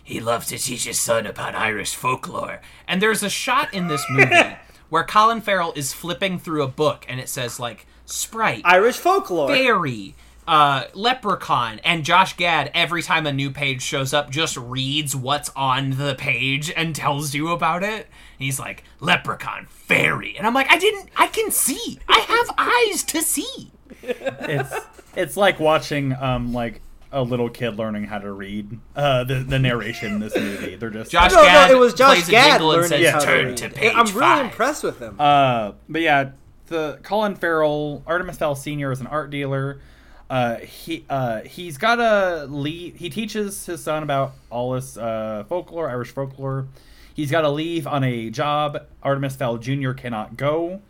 he 0.05 0.21
loves 0.21 0.47
to 0.49 0.59
teach 0.59 0.85
his 0.85 1.01
son 1.01 1.27
about 1.27 1.55
Irish 1.57 1.95
folklore. 1.97 2.61
And 2.87 3.03
there's 3.03 3.23
a 3.25 3.31
shot 3.31 3.75
in 3.75 3.89
this 3.89 4.05
movie 4.11 4.31
where 4.89 5.05
Colin 5.05 5.41
Farrell 5.41 5.73
is 5.75 5.93
flipping 5.93 6.39
through 6.39 6.63
a 6.63 6.69
book, 6.69 7.05
and 7.09 7.21
it 7.21 7.29
says 7.29 7.59
like 7.61 7.87
Sprite, 8.05 8.63
Irish 8.65 8.97
folklore. 8.97 9.49
fairy, 9.49 10.15
uh, 10.47 10.85
leprechaun, 10.95 11.81
and 11.85 12.05
Josh 12.05 12.37
Gad. 12.37 12.71
Every 12.75 13.03
time 13.03 13.27
a 13.27 13.33
new 13.33 13.51
page 13.51 13.83
shows 13.83 14.13
up, 14.15 14.31
just 14.31 14.57
reads 14.57 15.15
what's 15.17 15.51
on 15.57 15.91
the 15.91 16.15
page 16.17 16.71
and 16.71 16.95
tells 16.95 17.35
you 17.35 17.49
about 17.49 17.83
it. 17.83 18.07
And 18.39 18.45
he's 18.45 18.61
like 18.61 18.85
leprechaun, 19.01 19.67
fairy, 19.67 20.37
and 20.37 20.47
I'm 20.47 20.55
like, 20.55 20.71
I 20.71 20.79
didn't. 20.79 21.11
I 21.17 21.27
can 21.29 21.51
see. 21.51 21.99
I 22.09 22.19
have 22.19 22.55
eyes 22.59 23.03
to 23.05 23.23
see. 23.23 23.73
it's 24.03 24.75
it's 25.17 25.37
like 25.37 25.59
watching 25.59 26.15
um 26.15 26.53
like 26.53 26.81
a 27.13 27.23
little 27.23 27.49
kid 27.49 27.77
learning 27.79 28.05
how 28.05 28.19
to 28.19 28.31
read. 28.33 28.79
Uh, 28.95 29.25
the 29.25 29.37
the 29.37 29.59
narration 29.59 30.15
in 30.15 30.21
this 30.21 30.35
movie. 30.37 30.77
They're 30.77 30.91
just 30.91 31.11
Josh 31.11 31.33
No, 31.33 31.43
Gad 31.43 31.71
no, 31.71 31.77
it 31.77 31.81
was 31.81 31.95
Josh 31.95 32.17
plays 32.17 32.29
a 32.29 32.31
Gad 32.31 32.51
jingle 32.59 32.73
and 32.73 32.83
learning 32.83 32.99
says, 33.05 33.13
how 33.13 33.19
to 33.21 33.27
"Turn 33.27 33.47
read. 33.47 33.57
to 33.59 33.69
page 33.71 33.93
I'm 33.95 34.05
really 34.07 34.21
five." 34.21 34.45
impressed 34.47 34.83
with 34.85 34.99
him. 35.01 35.17
Uh, 35.19 35.73
but 35.89 36.03
yeah, 36.03 36.31
the 36.67 36.99
Colin 37.03 37.35
Farrell, 37.37 38.03
Artemis 38.07 38.39
Fowl 38.39 38.55
Senior 38.57 38.91
is 38.93 39.01
an 39.01 39.07
art 39.07 39.31
dealer. 39.31 39.81
Uh, 40.29 40.57
he 40.57 41.05
uh, 41.09 41.43
he's 41.43 41.79
got 41.79 42.01
a 42.01 42.47
leave. 42.47 42.97
He 42.97 43.09
teaches 43.11 43.65
his 43.67 43.83
son 43.83 44.03
about 44.03 44.33
all 44.51 44.73
this 44.73 44.97
uh, 44.97 45.45
folklore, 45.49 45.89
Irish 45.89 46.11
folklore. 46.11 46.67
He's 47.15 47.31
got 47.31 47.43
to 47.43 47.49
leave 47.49 47.87
on 47.87 48.03
a 48.05 48.29
job. 48.31 48.87
Artemis 49.03 49.37
Fowl 49.37 49.57
Junior 49.59 49.95
cannot 49.95 50.37
go, 50.37 50.83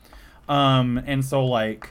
um, 0.48 0.98
and 1.06 1.24
so 1.24 1.44
like 1.44 1.90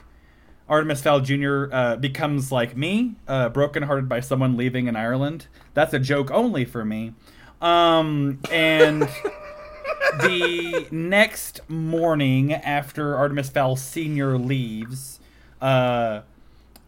Artemis 0.68 1.00
Fowl 1.02 1.20
Jr. 1.20 1.66
Uh, 1.72 1.96
becomes 1.96 2.50
like 2.50 2.76
me, 2.76 3.14
uh, 3.28 3.48
brokenhearted 3.48 4.08
by 4.08 4.20
someone 4.20 4.56
leaving 4.56 4.88
in 4.88 4.96
Ireland. 4.96 5.46
That's 5.74 5.94
a 5.94 5.98
joke 5.98 6.30
only 6.30 6.64
for 6.64 6.84
me. 6.84 7.14
Um, 7.60 8.40
and 8.50 9.02
the 10.20 10.86
next 10.90 11.60
morning 11.68 12.52
after 12.52 13.16
Artemis 13.16 13.48
Fowl 13.50 13.76
Sr. 13.76 14.36
leaves, 14.38 15.20
uh, 15.60 16.22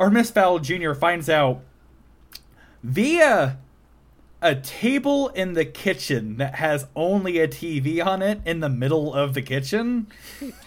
Artemis 0.01 0.31
Fowl 0.31 0.59
Jr. 0.59 0.93
finds 0.95 1.29
out 1.29 1.61
via 2.83 3.59
a 4.41 4.55
table 4.55 5.29
in 5.29 5.55
the 5.55 5.65
kitchen 5.65 6.37
that 6.37 6.55
has 6.57 6.87
only 6.95 7.39
a 7.39 7.49
TV 7.49 8.05
on 8.05 8.23
it 8.23 8.41
in 8.45 8.61
the 8.61 8.69
middle 8.69 9.13
of 9.13 9.35
the 9.35 9.43
kitchen. 9.43 10.07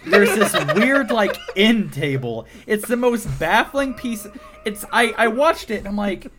There's 0.06 0.34
this 0.34 0.54
weird 0.74 1.10
like 1.10 1.36
end 1.56 1.92
table. 1.92 2.46
It's 2.66 2.86
the 2.86 2.96
most 2.96 3.26
baffling 3.38 3.94
piece. 3.94 4.26
It's 4.64 4.84
I 4.92 5.14
I 5.16 5.28
watched 5.28 5.70
it 5.70 5.78
and 5.78 5.88
I'm 5.88 5.96
like 5.96 6.30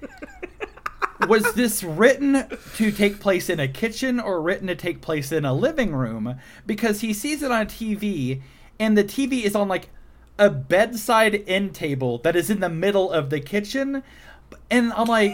was 1.28 1.54
this 1.54 1.84
written 1.84 2.48
to 2.76 2.92
take 2.92 3.20
place 3.20 3.50
in 3.50 3.60
a 3.60 3.68
kitchen 3.68 4.20
or 4.20 4.42
written 4.42 4.68
to 4.68 4.76
take 4.76 5.02
place 5.02 5.32
in 5.32 5.46
a 5.46 5.54
living 5.54 5.94
room? 5.94 6.36
Because 6.66 7.02
he 7.02 7.14
sees 7.14 7.44
it 7.44 7.52
on 7.52 7.62
a 7.62 7.66
TV, 7.66 8.42
and 8.80 8.98
the 8.98 9.04
TV 9.04 9.44
is 9.44 9.56
on 9.56 9.68
like 9.68 9.90
a 10.38 10.50
bedside 10.50 11.44
end 11.48 11.74
table 11.76 12.18
that 12.20 12.36
is 12.36 12.50
in 12.50 12.60
the 12.60 12.70
middle 12.70 13.12
of 13.12 13.30
the 13.30 13.40
kitchen. 13.40 14.04
And 14.70 14.92
I'm 14.94 15.08
like, 15.08 15.34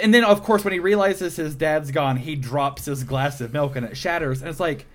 and 0.00 0.12
then 0.14 0.24
of 0.24 0.42
course 0.42 0.64
when 0.64 0.72
he 0.72 0.78
realizes 0.78 1.36
his 1.36 1.54
dad's 1.54 1.90
gone, 1.90 2.16
he 2.18 2.34
drops 2.36 2.84
his 2.86 3.04
glass 3.04 3.40
of 3.40 3.52
milk 3.52 3.76
and 3.76 3.86
it 3.86 3.96
shatters. 3.96 4.40
And 4.40 4.50
it's 4.50 4.60
like, 4.60 4.86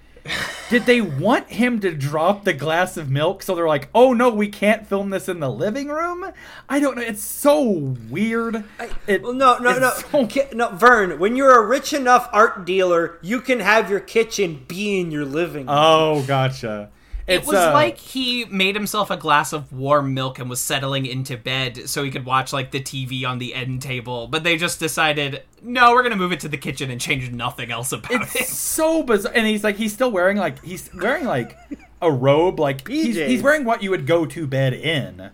did 0.70 0.86
they 0.86 1.00
want 1.00 1.50
him 1.50 1.80
to 1.80 1.94
drop 1.94 2.44
the 2.44 2.52
glass 2.52 2.98
of 2.98 3.10
milk 3.10 3.42
so 3.42 3.56
they're 3.56 3.68
like, 3.68 3.88
oh 3.96 4.12
no, 4.12 4.30
we 4.30 4.50
can't 4.50 4.86
film 4.86 5.10
this 5.10 5.30
in 5.30 5.40
the 5.40 5.50
living 5.50 5.88
room? 5.88 6.32
I 6.68 6.80
don't 6.82 6.98
know. 6.98 7.02
It's 7.04 7.24
so 7.24 7.62
weird. 8.10 8.64
It- 9.08 9.24
Well, 9.24 9.34
no, 9.34 9.58
no, 9.60 9.80
no, 9.80 9.92
so- 9.92 10.28
no, 10.54 10.70
Vern. 10.72 11.18
When 11.20 11.36
you're 11.38 11.58
a 11.64 11.66
rich 11.66 11.94
enough 11.94 12.30
art 12.34 12.66
dealer, 12.66 13.18
you 13.22 13.40
can 13.40 13.62
have 13.62 13.90
your 13.90 14.02
kitchen 14.02 14.66
be 14.68 15.00
in 15.00 15.12
your 15.12 15.24
living. 15.26 15.68
room. 15.68 15.76
Oh, 15.78 16.24
gotcha. 16.28 16.90
It 17.28 17.46
was 17.46 17.58
uh, 17.58 17.74
like 17.74 17.98
he 17.98 18.46
made 18.46 18.76
himself 18.76 19.12
a 19.12 19.18
glass 19.18 19.52
of 19.52 19.72
warm 19.74 20.14
milk 20.14 20.40
and 20.40 20.50
was 20.50 20.62
settling 20.62 21.06
into 21.06 21.36
bed 21.36 21.90
so 21.90 22.04
he 22.04 22.10
could 22.10 22.26
watch 22.26 22.54
like 22.54 22.72
the 22.72 22.80
TV 22.80 23.28
on 23.28 23.38
the 23.38 23.54
end 23.54 23.82
table. 23.82 24.28
But 24.28 24.46
they 24.46 24.56
just 24.56 24.80
decided, 24.80 25.44
no, 25.62 25.92
we're 25.92 26.04
gonna 26.04 26.16
move 26.16 26.32
it 26.32 26.40
to 26.42 26.48
the 26.48 26.58
kitchen 26.58 26.90
and 26.90 27.02
change 27.02 27.30
nothing 27.30 27.70
else 27.70 27.92
about 27.92 28.12
it. 28.12 28.36
it's 28.36 28.58
so 28.58 29.04
bizarre. 29.04 29.34
And 29.36 29.46
he's 29.46 29.64
like, 29.64 29.76
he's 29.76 29.94
still 29.94 30.10
wearing 30.10 30.38
like 30.38 30.64
he's 30.64 30.90
wearing 30.94 31.26
like 31.26 31.58
a 32.02 32.10
robe, 32.10 32.62
like 32.62 32.88
he's, 32.88 33.18
he's 33.18 33.44
wearing 33.44 33.66
what 33.66 33.84
you 33.84 33.90
would 33.90 34.08
go 34.08 34.26
to 34.26 34.48
bed 34.48 34.74
in. 34.74 35.32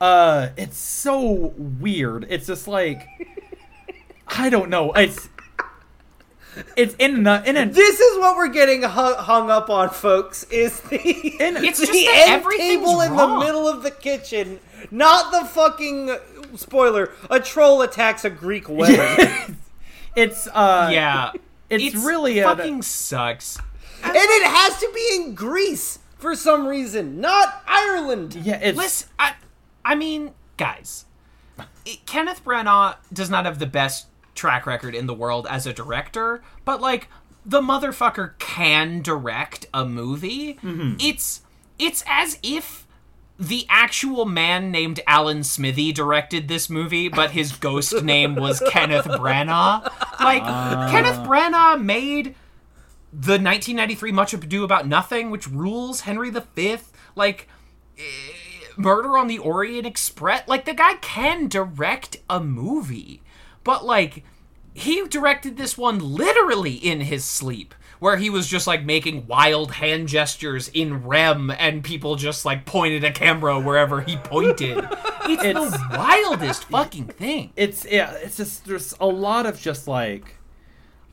Uh, 0.00 0.48
it's 0.56 0.78
so 0.78 1.52
weird. 1.58 2.26
It's 2.30 2.46
just 2.46 2.66
like 2.66 3.06
I 4.26 4.48
don't 4.48 4.70
know. 4.70 4.92
It's 4.92 5.28
it's 6.76 6.94
in 6.98 7.26
a, 7.26 7.42
in 7.46 7.56
a 7.56 7.66
This 7.66 7.98
is 8.00 8.18
what 8.18 8.36
we're 8.36 8.48
getting 8.48 8.82
hung, 8.82 9.14
hung 9.14 9.50
up 9.50 9.70
on, 9.70 9.90
folks. 9.90 10.44
Is 10.44 10.80
the 10.80 10.98
It's 11.04 11.80
the 11.80 11.86
just 11.86 11.92
that 11.92 12.22
end 12.28 12.30
everything's 12.40 12.78
table 12.84 13.00
in 13.00 13.12
wrong. 13.12 13.38
the 13.40 13.44
middle 13.46 13.68
of 13.68 13.82
the 13.82 13.90
kitchen, 13.90 14.60
not 14.90 15.32
the 15.32 15.46
fucking 15.48 16.16
spoiler. 16.56 17.10
A 17.30 17.40
troll 17.40 17.82
attacks 17.82 18.24
a 18.24 18.30
Greek 18.30 18.68
wedding, 18.68 19.56
it's 20.16 20.46
uh 20.48 20.88
yeah, 20.92 21.32
It's 21.70 21.94
really 21.96 22.38
a- 22.38 22.44
fucking 22.44 22.82
sucks. 22.82 23.58
and 24.02 24.14
it 24.14 24.46
has 24.46 24.78
to 24.80 24.90
be 24.94 25.08
in 25.16 25.34
Greece 25.34 25.98
for 26.18 26.34
some 26.36 26.66
reason, 26.66 27.20
not 27.20 27.62
Ireland. 27.66 28.34
yeah 28.34 28.58
it's 28.62 28.78
Listen, 28.78 29.08
I, 29.18 29.34
I 29.84 29.94
mean, 29.94 30.32
guys, 30.56 31.04
it, 31.84 32.06
Kenneth 32.06 32.42
Branagh 32.44 32.96
does 33.12 33.28
not 33.28 33.44
have 33.44 33.58
the 33.58 33.66
best 33.66 34.06
track 34.34 34.66
record 34.66 34.94
in 34.94 35.06
the 35.06 35.14
world 35.14 35.46
as 35.48 35.66
a 35.66 35.72
director, 35.72 36.42
but 36.64 36.80
like 36.80 37.08
the 37.46 37.60
motherfucker 37.60 38.38
can 38.38 39.02
direct 39.02 39.66
a 39.74 39.84
movie. 39.84 40.58
It's 41.00 41.42
it's 41.78 42.02
as 42.06 42.38
if 42.42 42.86
the 43.38 43.66
actual 43.68 44.24
man 44.24 44.70
named 44.70 45.00
Alan 45.06 45.42
Smithee 45.42 45.92
directed 45.92 46.46
this 46.46 46.70
movie, 46.70 47.08
but 47.08 47.32
his 47.32 47.52
ghost 47.56 48.02
name 48.02 48.34
was 48.36 48.62
Kenneth 48.70 49.06
Branagh. 49.06 49.92
Like 50.20 50.42
Kenneth 50.90 51.18
Branagh 51.26 51.82
made 51.82 52.34
the 53.12 53.32
1993 53.38 54.12
Much 54.12 54.34
Ado 54.34 54.64
About 54.64 54.86
Nothing, 54.86 55.30
which 55.30 55.48
rules 55.48 56.02
Henry 56.02 56.30
V. 56.30 56.76
Like 57.14 57.48
eh, 57.98 58.02
Murder 58.76 59.16
on 59.16 59.26
the 59.28 59.38
Orient 59.38 59.86
Express. 59.86 60.46
Like 60.48 60.64
the 60.64 60.74
guy 60.74 60.94
can 60.94 61.48
direct 61.48 62.16
a 62.30 62.40
movie, 62.40 63.22
but 63.64 63.84
like 63.84 64.22
he 64.74 65.06
directed 65.08 65.56
this 65.56 65.76
one 65.78 65.98
literally 65.98 66.74
in 66.74 67.00
his 67.00 67.24
sleep. 67.24 67.74
Where 68.00 68.16
he 68.18 68.28
was 68.28 68.46
just 68.48 68.66
like 68.66 68.84
making 68.84 69.26
wild 69.28 69.70
hand 69.72 70.08
gestures 70.08 70.68
in 70.68 71.04
REM, 71.06 71.50
and 71.52 71.82
people 71.82 72.16
just 72.16 72.44
like 72.44 72.66
pointed 72.66 73.02
a 73.02 73.10
camera 73.10 73.58
wherever 73.58 74.02
he 74.02 74.16
pointed. 74.18 74.76
It's, 75.26 75.42
It's- 75.44 75.70
the 75.70 75.86
wildest 75.96 76.64
fucking 76.64 77.06
thing. 77.06 77.52
it's 77.56 77.86
yeah 77.86 78.12
it's 78.12 78.36
just 78.36 78.66
there's 78.66 78.94
a 79.00 79.06
lot 79.06 79.46
of 79.46 79.58
just 79.58 79.88
like 79.88 80.36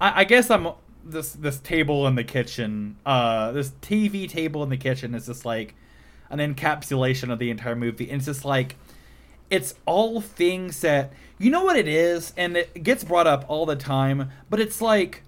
I, 0.01 0.21
I 0.21 0.23
guess 0.25 0.49
i'm 0.49 0.67
this 1.05 1.31
this 1.31 1.59
table 1.61 2.05
in 2.07 2.15
the 2.15 2.25
kitchen 2.25 2.97
uh 3.05 3.53
this 3.53 3.69
tv 3.81 4.27
table 4.27 4.61
in 4.63 4.69
the 4.69 4.75
kitchen 4.75 5.15
is 5.15 5.27
just 5.27 5.45
like 5.45 5.75
an 6.29 6.39
encapsulation 6.39 7.31
of 7.31 7.39
the 7.39 7.49
entire 7.51 7.75
movie 7.75 8.09
and 8.09 8.17
it's 8.17 8.25
just 8.25 8.43
like 8.43 8.75
it's 9.49 9.75
all 9.85 10.19
things 10.19 10.81
that 10.81 11.13
you 11.41 11.49
know 11.49 11.63
what 11.63 11.75
it 11.75 11.87
is 11.87 12.33
and 12.37 12.55
it 12.55 12.83
gets 12.83 13.03
brought 13.03 13.27
up 13.27 13.43
all 13.47 13.65
the 13.65 13.75
time 13.75 14.29
but 14.49 14.59
it's 14.59 14.81
like 14.81 15.23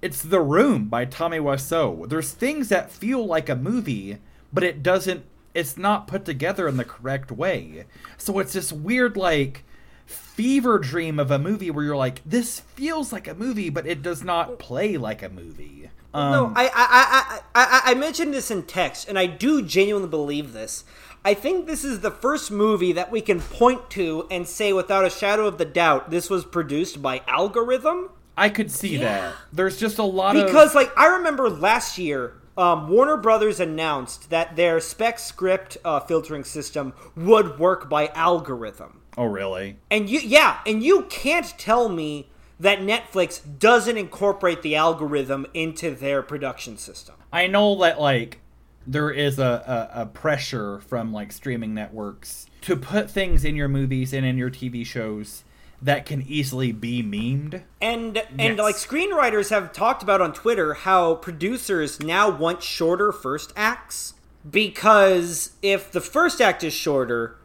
it's 0.00 0.22
the 0.22 0.40
room 0.40 0.88
by 0.88 1.04
tommy 1.04 1.38
wiseau. 1.38 2.08
There's 2.08 2.30
things 2.32 2.68
that 2.68 2.90
feel 2.90 3.24
like 3.24 3.48
a 3.48 3.56
movie 3.56 4.18
but 4.52 4.62
it 4.64 4.82
doesn't 4.82 5.24
it's 5.54 5.76
not 5.76 6.08
put 6.08 6.24
together 6.24 6.66
in 6.66 6.76
the 6.76 6.84
correct 6.84 7.30
way. 7.30 7.84
So 8.18 8.38
it's 8.38 8.54
this 8.54 8.72
weird 8.72 9.16
like 9.16 9.64
fever 10.06 10.78
dream 10.78 11.18
of 11.18 11.30
a 11.30 11.38
movie 11.38 11.70
where 11.70 11.84
you're 11.84 11.96
like 11.96 12.20
this 12.24 12.60
feels 12.60 13.12
like 13.12 13.28
a 13.28 13.34
movie 13.34 13.70
but 13.70 13.86
it 13.86 14.02
does 14.02 14.22
not 14.22 14.58
play 14.58 14.96
like 14.96 15.22
a 15.22 15.28
movie. 15.28 15.90
Um, 16.12 16.32
No, 16.32 16.52
I, 16.54 16.66
I, 16.66 16.70
I, 16.74 17.40
I, 17.40 17.40
I, 17.54 17.80
I 17.90 17.94
mentioned 17.94 18.32
this 18.32 18.48
in 18.48 18.62
text, 18.62 19.08
and 19.08 19.18
I 19.18 19.26
do 19.26 19.62
genuinely 19.62 20.08
believe 20.08 20.52
this. 20.52 20.84
I 21.24 21.32
think 21.32 21.66
this 21.66 21.84
is 21.84 22.00
the 22.00 22.10
first 22.10 22.50
movie 22.50 22.92
that 22.92 23.10
we 23.10 23.22
can 23.22 23.40
point 23.40 23.88
to 23.90 24.26
and 24.30 24.46
say 24.46 24.72
without 24.74 25.06
a 25.06 25.10
shadow 25.10 25.46
of 25.46 25.56
the 25.56 25.64
doubt 25.64 26.10
this 26.10 26.28
was 26.28 26.44
produced 26.44 27.00
by 27.00 27.22
Algorithm. 27.26 28.10
i 28.36 28.48
could 28.48 28.70
see 28.70 28.96
that 28.98 29.32
there's 29.52 29.78
just 29.78 29.98
a 29.98 30.02
lot 30.02 30.36
of 30.36 30.44
Because, 30.44 30.74
like, 30.74 30.92
I 30.98 31.06
remember 31.06 31.48
last 31.48 31.96
year, 31.96 32.34
um, 32.58 32.88
Warner 32.88 33.16
Brothers 33.16 33.58
announced 33.58 34.30
that 34.30 34.54
their 34.54 34.80
spec 34.80 35.18
script 35.18 35.78
uh, 35.84 36.00
filtering 36.00 36.44
system 36.44 36.92
would 37.16 37.58
work 37.58 37.88
by 37.88 38.08
Algorithm. 38.08 39.00
oh 39.16 39.24
really 39.24 39.78
And 39.90 40.10
you, 40.10 40.20
yeah, 40.20 40.58
and 40.66 40.82
you 40.82 41.02
can't 41.08 41.54
tell 41.58 41.88
me 41.88 42.28
that 42.60 42.80
Netflix 42.80 43.40
doesn't 43.58 43.96
incorporate 43.96 44.62
the 44.62 44.76
algorithm 44.76 45.46
into 45.54 45.94
their 45.94 46.22
production 46.22 46.76
system. 46.76 47.16
I 47.32 47.46
know 47.46 47.76
that 47.80 48.00
like 48.00 48.40
there 48.86 49.10
is 49.10 49.38
a, 49.38 49.90
a, 49.94 50.02
a 50.02 50.06
pressure 50.06 50.80
from 50.80 51.12
like 51.12 51.32
streaming 51.32 51.74
networks 51.74 52.46
to 52.62 52.76
put 52.76 53.10
things 53.10 53.44
in 53.44 53.56
your 53.56 53.68
movies 53.68 54.12
and 54.12 54.24
in 54.26 54.36
your 54.38 54.50
TV 54.50 54.84
shows 54.84 55.44
that 55.82 56.06
can 56.06 56.22
easily 56.22 56.72
be 56.72 57.02
memed. 57.02 57.62
And 57.80 58.18
and 58.38 58.56
Yes. 58.56 58.58
like 58.58 58.76
screenwriters 58.76 59.50
have 59.50 59.72
talked 59.72 60.02
about 60.02 60.20
on 60.20 60.32
Twitter 60.32 60.74
how 60.74 61.16
producers 61.16 62.00
now 62.00 62.30
want 62.30 62.62
shorter 62.62 63.12
first 63.12 63.52
acts 63.56 64.14
because 64.50 65.52
if 65.62 65.90
the 65.90 66.00
first 66.00 66.40
act 66.40 66.62
is 66.64 66.72
shorter, 66.72 67.36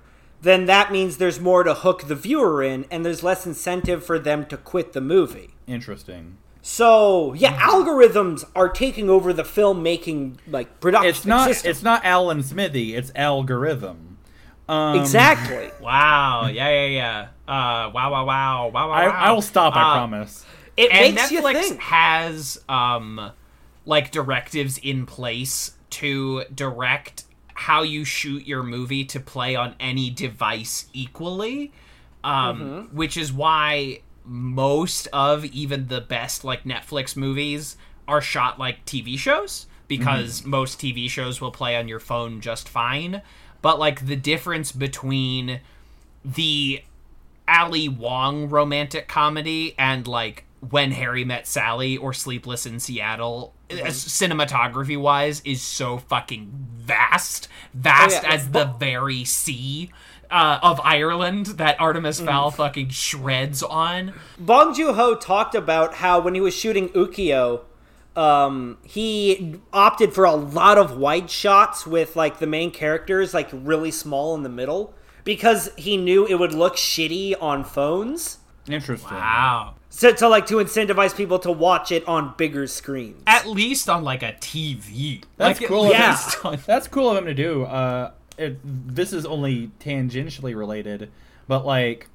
then 0.42 0.66
that 0.68 0.92
means 0.92 1.18
there's 1.18 1.40
more 1.40 1.64
to 1.64 1.74
hook 1.74 2.08
the 2.08 2.16
viewer 2.16 2.64
in 2.64 2.86
and 2.92 3.06
there's 3.06 3.24
less 3.24 3.46
incentive 3.46 4.06
for 4.06 4.18
them 4.20 4.46
to 4.46 4.56
quit 4.58 4.94
the 4.94 5.02
movie. 5.02 5.56
Interesting. 5.68 6.38
So, 6.72 7.34
yeah, 7.34 7.57
algorithms 7.59 8.45
are 8.55 8.70
taking 8.70 9.09
over 9.09 9.34
the 9.34 9.41
filmmaking 9.41 10.38
like 10.47 10.80
production 10.80 11.09
It's 11.09 11.26
not 11.26 11.47
system. 11.49 11.72
it's 11.72 11.82
not 11.82 12.05
Alan 12.05 12.43
Smithee, 12.43 12.93
it's 12.95 13.11
algorithm. 13.15 14.20
Um, 14.67 14.95
exactly. 14.99 15.72
Wow. 15.82 16.45
Yeah, 16.45 16.70
yeah, 16.70 16.86
yeah. 16.86 17.22
Uh, 17.47 17.89
wow, 17.89 18.11
wow, 18.11 18.24
wow, 18.26 18.67
wow, 18.70 18.89
wow. 18.89 18.91
I. 18.91 19.05
I 19.05 19.32
will 19.32 19.41
stop. 19.41 19.76
I 19.76 19.82
Uh, 19.82 19.93
promise. 19.95 20.45
It 20.78 20.91
and 20.91 21.15
makes 21.15 21.32
you 21.32 21.41
Netflix 21.41 21.53
think. 21.63 21.80
has 21.82 22.63
um 22.70 23.32
like 23.88 24.11
directives 24.11 24.78
in 24.78 25.07
place 25.07 25.72
to 25.89 26.43
direct 26.53 27.24
how 27.55 27.82
you 27.82 28.05
shoot 28.05 28.45
your 28.45 28.61
movie 28.61 29.03
to 29.05 29.20
play 29.20 29.55
on 29.55 29.74
any 29.80 30.11
device 30.11 30.86
equally. 30.93 31.72
Um 32.24 32.59
Mm-hmm. 32.61 32.95
which 32.95 33.17
is 33.17 33.34
why 33.34 34.01
most 34.32 35.08
of 35.12 35.44
even 35.46 35.88
the 35.88 36.02
best 36.02 36.44
like 36.44 36.64
Netflix 36.64 37.16
movies 37.16 37.76
are 38.08 38.22
shot 38.22 38.60
like 38.60 38.86
TV 38.86 39.18
shows 39.18 39.66
because 39.88 40.42
Mm-hmm. 40.42 40.50
most 40.52 40.80
TV 40.80 41.10
shows 41.10 41.42
will 41.42 41.52
play 41.52 41.76
on 41.76 41.88
your 41.88 42.00
phone 42.00 42.42
just 42.42 42.70
fine. 42.70 43.24
But 43.64 43.80
like 43.80 44.06
the 44.06 44.16
difference 44.16 44.72
between 44.72 45.62
the 46.24 46.84
Ali 47.48 47.90
Wong 47.90 48.48
romantic 48.50 49.08
comedy 49.08 49.74
and 49.80 50.08
like 50.08 50.46
When 50.70 50.92
Harry 50.92 51.26
Met 51.26 51.48
Sally 51.48 51.98
or 51.98 52.14
Sleepless 52.14 52.68
in 52.68 52.80
Seattle, 52.80 53.54
as 53.72 53.96
cinematography 54.06 54.98
wise, 55.00 55.42
is 55.44 55.62
so 55.62 55.98
fucking 55.98 56.52
vast, 56.78 57.48
vast 57.74 58.24
Oh, 58.24 58.28
yeah. 58.28 58.34
as 58.36 58.52
the 58.52 58.66
very 58.66 59.24
sea. 59.26 59.90
Uh, 60.32 60.60
of 60.62 60.80
Ireland 60.84 61.48
that 61.58 61.80
Artemis 61.82 62.20
Fowl 62.20 62.52
fucking 62.52 62.90
shreds 62.90 63.64
on. 63.64 64.14
Bong 64.38 64.76
Joon 64.76 64.94
Ho 64.94 65.16
talked 65.16 65.56
about 65.56 65.96
how 65.96 66.20
when 66.20 66.36
he 66.36 66.42
was 66.42 66.54
shooting 66.56 66.90
Okja, 66.90 67.62
um, 68.16 68.78
he 68.84 69.60
opted 69.74 70.14
for 70.14 70.26
a 70.26 70.34
lot 70.36 70.78
of 70.78 70.98
wide 70.98 71.32
shots 71.32 71.88
with 71.88 72.16
like 72.16 72.38
the 72.38 72.46
main 72.46 72.70
characters 72.70 73.34
like 73.34 73.50
really 73.52 73.90
small 73.90 74.36
in 74.36 74.44
the 74.44 74.50
middle 74.50 74.94
because 75.24 75.72
he 75.78 75.98
knew 75.98 76.28
it 76.28 76.36
would 76.36 76.54
look 76.54 76.76
shitty 76.76 77.34
on 77.42 77.64
phones. 77.64 78.38
Interesting. 78.68 79.16
Wow. 79.18 79.76
So 79.90 80.14
to 80.14 80.28
like 80.28 80.46
to 80.48 80.56
incentivize 80.58 81.16
people 81.16 81.40
to 81.40 81.52
watch 81.52 81.92
it 81.92 82.08
on 82.08 82.36
bigger 82.38 82.68
screens. 82.68 83.24
At 83.26 83.48
least 83.48 83.90
on 83.90 84.04
like 84.04 84.22
a 84.22 84.34
TV. 84.34 85.24
That's 85.38 85.60
like, 85.60 85.68
cool. 85.68 85.86
Of 85.86 85.92
Yeah. 85.94 86.18
on- 86.44 86.54
him. 86.54 86.62
That's 86.68 86.88
cool 86.88 87.10
of 87.10 87.18
him 87.18 87.26
to 87.26 87.34
do. 87.34 87.64
Uh, 87.64 88.12
it, 88.40 88.60
this 88.64 89.14
is 89.14 89.26
only 89.26 89.72
tangentially 89.80 90.56
related, 90.56 91.12
but 91.48 91.66
like, 91.66 92.08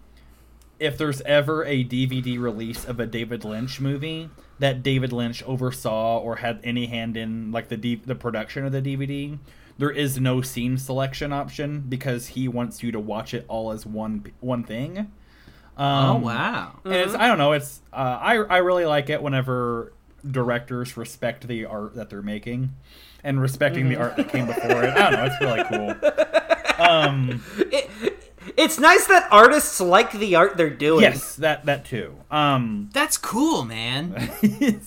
if 0.78 0.98
there's 0.98 1.20
ever 1.22 1.64
a 1.64 1.84
DVD 1.84 2.38
release 2.38 2.84
of 2.84 2.98
a 2.98 3.06
David 3.06 3.44
Lynch 3.44 3.80
movie 3.80 4.30
that 4.58 4.82
David 4.82 5.12
Lynch 5.12 5.42
oversaw 5.44 6.18
or 6.18 6.36
had 6.36 6.60
any 6.64 6.86
hand 6.86 7.16
in, 7.16 7.52
like 7.52 7.68
the 7.68 7.76
D- 7.76 8.02
the 8.04 8.14
production 8.14 8.64
of 8.64 8.72
the 8.72 8.82
DVD, 8.82 9.38
there 9.78 9.90
is 9.90 10.18
no 10.18 10.40
scene 10.40 10.78
selection 10.78 11.32
option 11.32 11.84
because 11.88 12.28
he 12.28 12.48
wants 12.48 12.82
you 12.82 12.92
to 12.92 13.00
watch 13.00 13.34
it 13.34 13.44
all 13.48 13.70
as 13.70 13.86
one 13.86 14.32
one 14.40 14.64
thing. 14.64 15.12
Um, 15.76 16.16
oh 16.16 16.16
wow. 16.16 16.80
and 16.84 16.94
it's 16.94 17.14
I 17.14 17.26
don't 17.26 17.38
know. 17.38 17.52
It's 17.52 17.82
uh, 17.92 18.18
I 18.20 18.34
I 18.36 18.58
really 18.58 18.86
like 18.86 19.10
it 19.10 19.22
whenever 19.22 19.92
directors 20.30 20.96
respect 20.96 21.46
the 21.46 21.64
art 21.66 21.94
that 21.94 22.10
they're 22.10 22.22
making 22.22 22.70
and 23.22 23.40
respecting 23.40 23.88
the 23.88 23.96
art 23.96 24.16
that 24.16 24.28
came 24.28 24.46
before 24.46 24.84
it. 24.84 24.90
I 24.96 25.10
don't 25.10 25.12
know. 25.12 25.24
It's 25.24 25.40
really 25.40 25.64
cool. 26.76 26.86
Um, 26.86 27.42
It's 28.56 28.78
nice 28.78 29.06
that 29.06 29.26
artists 29.30 29.80
like 29.80 30.12
the 30.12 30.34
art 30.36 30.56
they're 30.56 30.68
doing. 30.70 31.00
yes, 31.02 31.36
that 31.36 31.64
that 31.64 31.86
too. 31.86 32.14
Um, 32.30 32.90
That's 32.92 33.16
cool, 33.16 33.64
man. 33.64 34.30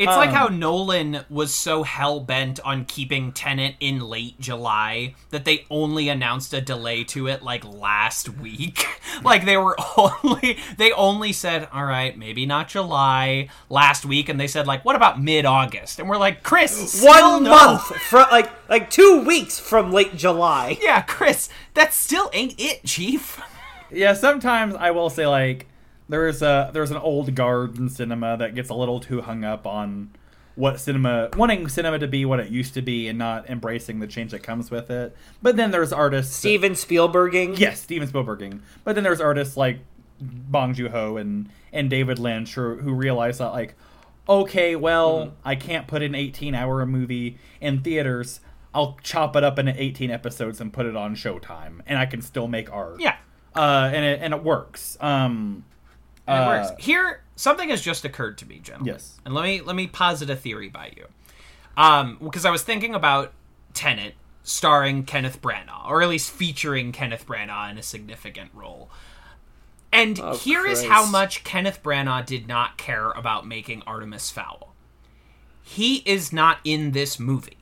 It's 0.00 0.16
like 0.16 0.30
um, 0.30 0.34
how 0.34 0.46
Nolan 0.48 1.26
was 1.28 1.52
so 1.52 1.82
hell 1.82 2.20
bent 2.20 2.58
on 2.60 2.86
keeping 2.86 3.32
Tenet 3.32 3.74
in 3.80 4.00
late 4.00 4.40
July 4.40 5.14
that 5.28 5.44
they 5.44 5.66
only 5.68 6.08
announced 6.08 6.54
a 6.54 6.62
delay 6.62 7.04
to 7.04 7.26
it 7.26 7.42
like 7.42 7.66
last 7.66 8.30
week. 8.30 8.86
like 9.22 9.44
they 9.44 9.58
were 9.58 9.76
only 9.98 10.56
they 10.78 10.90
only 10.92 11.34
said, 11.34 11.68
"All 11.70 11.84
right, 11.84 12.16
maybe 12.16 12.46
not 12.46 12.68
July" 12.68 13.50
last 13.68 14.06
week 14.06 14.30
and 14.30 14.40
they 14.40 14.46
said 14.46 14.66
like, 14.66 14.86
"What 14.86 14.96
about 14.96 15.20
mid-August?" 15.20 15.98
And 15.98 16.08
we're 16.08 16.16
like, 16.16 16.42
"Chris, 16.42 17.02
One 17.04 17.44
no." 17.44 17.50
month 17.50 17.82
from 17.82 18.26
like 18.30 18.50
like 18.70 18.88
two 18.88 19.22
weeks 19.26 19.58
from 19.58 19.92
late 19.92 20.16
July. 20.16 20.78
Yeah, 20.80 21.02
Chris, 21.02 21.50
that 21.74 21.92
still 21.92 22.30
ain't 22.32 22.58
it, 22.58 22.84
chief." 22.84 23.38
yeah, 23.90 24.14
sometimes 24.14 24.74
I 24.74 24.92
will 24.92 25.10
say 25.10 25.26
like 25.26 25.66
there's 26.10 26.42
a 26.42 26.70
there's 26.72 26.90
an 26.90 26.96
old 26.98 27.34
guard 27.34 27.78
in 27.78 27.88
cinema 27.88 28.36
that 28.36 28.54
gets 28.54 28.68
a 28.68 28.74
little 28.74 29.00
too 29.00 29.20
hung 29.22 29.44
up 29.44 29.66
on 29.66 30.10
what 30.56 30.78
cinema 30.80 31.30
wanting 31.36 31.68
cinema 31.68 31.98
to 31.98 32.08
be 32.08 32.24
what 32.24 32.40
it 32.40 32.50
used 32.50 32.74
to 32.74 32.82
be 32.82 33.08
and 33.08 33.16
not 33.18 33.48
embracing 33.48 34.00
the 34.00 34.06
change 34.06 34.32
that 34.32 34.42
comes 34.42 34.70
with 34.70 34.90
it. 34.90 35.16
But 35.40 35.56
then 35.56 35.70
there's 35.70 35.92
artists 35.92 36.34
Steven 36.36 36.74
Spielberging. 36.74 37.56
Yes, 37.56 37.80
Steven 37.80 38.08
Spielberging. 38.08 38.62
But 38.84 38.94
then 38.94 39.04
there's 39.04 39.20
artists 39.20 39.56
like 39.56 39.78
Bong 40.20 40.74
Joon 40.74 40.90
Ho 40.90 41.16
and 41.16 41.48
and 41.72 41.88
David 41.88 42.18
Lynch 42.18 42.54
who, 42.54 42.76
who 42.76 42.92
realize 42.92 43.38
that 43.38 43.50
like, 43.50 43.74
okay, 44.28 44.76
well, 44.76 45.32
I 45.44 45.54
can't 45.54 45.86
put 45.86 46.02
an 46.02 46.14
18 46.14 46.54
hour 46.54 46.84
movie 46.84 47.38
in 47.60 47.82
theaters. 47.82 48.40
I'll 48.74 48.98
chop 49.02 49.34
it 49.36 49.42
up 49.44 49.58
into 49.58 49.72
18 49.80 50.10
episodes 50.10 50.60
and 50.60 50.72
put 50.72 50.86
it 50.86 50.94
on 50.96 51.14
Showtime, 51.16 51.80
and 51.86 51.98
I 51.98 52.06
can 52.06 52.20
still 52.22 52.46
make 52.46 52.70
art. 52.72 53.00
Yeah. 53.00 53.16
uh, 53.56 53.90
and 53.92 54.04
it 54.04 54.20
and 54.22 54.34
it 54.34 54.44
works. 54.44 54.96
Um, 55.00 55.64
And 56.30 56.38
it 56.42 56.46
uh, 56.46 56.48
works. 56.70 56.84
Here, 56.84 57.22
something 57.36 57.68
has 57.70 57.80
just 57.82 58.04
occurred 58.04 58.38
to 58.38 58.46
me, 58.46 58.58
gentlemen. 58.60 58.94
Yes. 58.94 59.20
And 59.24 59.34
let 59.34 59.44
me 59.44 59.60
let 59.60 59.76
me 59.76 59.86
posit 59.86 60.30
a 60.30 60.36
theory 60.36 60.68
by 60.68 60.92
you. 60.96 61.06
Um, 61.76 62.18
because 62.22 62.44
I 62.44 62.50
was 62.50 62.62
thinking 62.62 62.94
about 62.94 63.32
Tenet 63.74 64.14
starring 64.42 65.04
Kenneth 65.04 65.40
Branagh, 65.40 65.88
or 65.88 66.02
at 66.02 66.08
least 66.08 66.30
featuring 66.30 66.92
Kenneth 66.92 67.26
Branagh 67.26 67.70
in 67.70 67.78
a 67.78 67.82
significant 67.82 68.50
role. 68.54 68.90
And 69.92 70.20
Oh, 70.20 70.36
here 70.36 70.66
is 70.66 70.80
Christ. 70.80 70.92
how 70.92 71.06
much 71.06 71.44
Kenneth 71.44 71.82
Branagh 71.82 72.24
did 72.26 72.46
not 72.46 72.76
care 72.78 73.10
about 73.10 73.46
making 73.46 73.82
Artemis 73.86 74.30
Fowl. 74.30 74.74
He 75.62 75.96
is 76.06 76.32
not 76.32 76.58
in 76.64 76.92
this 76.92 77.18
movie. 77.18 77.56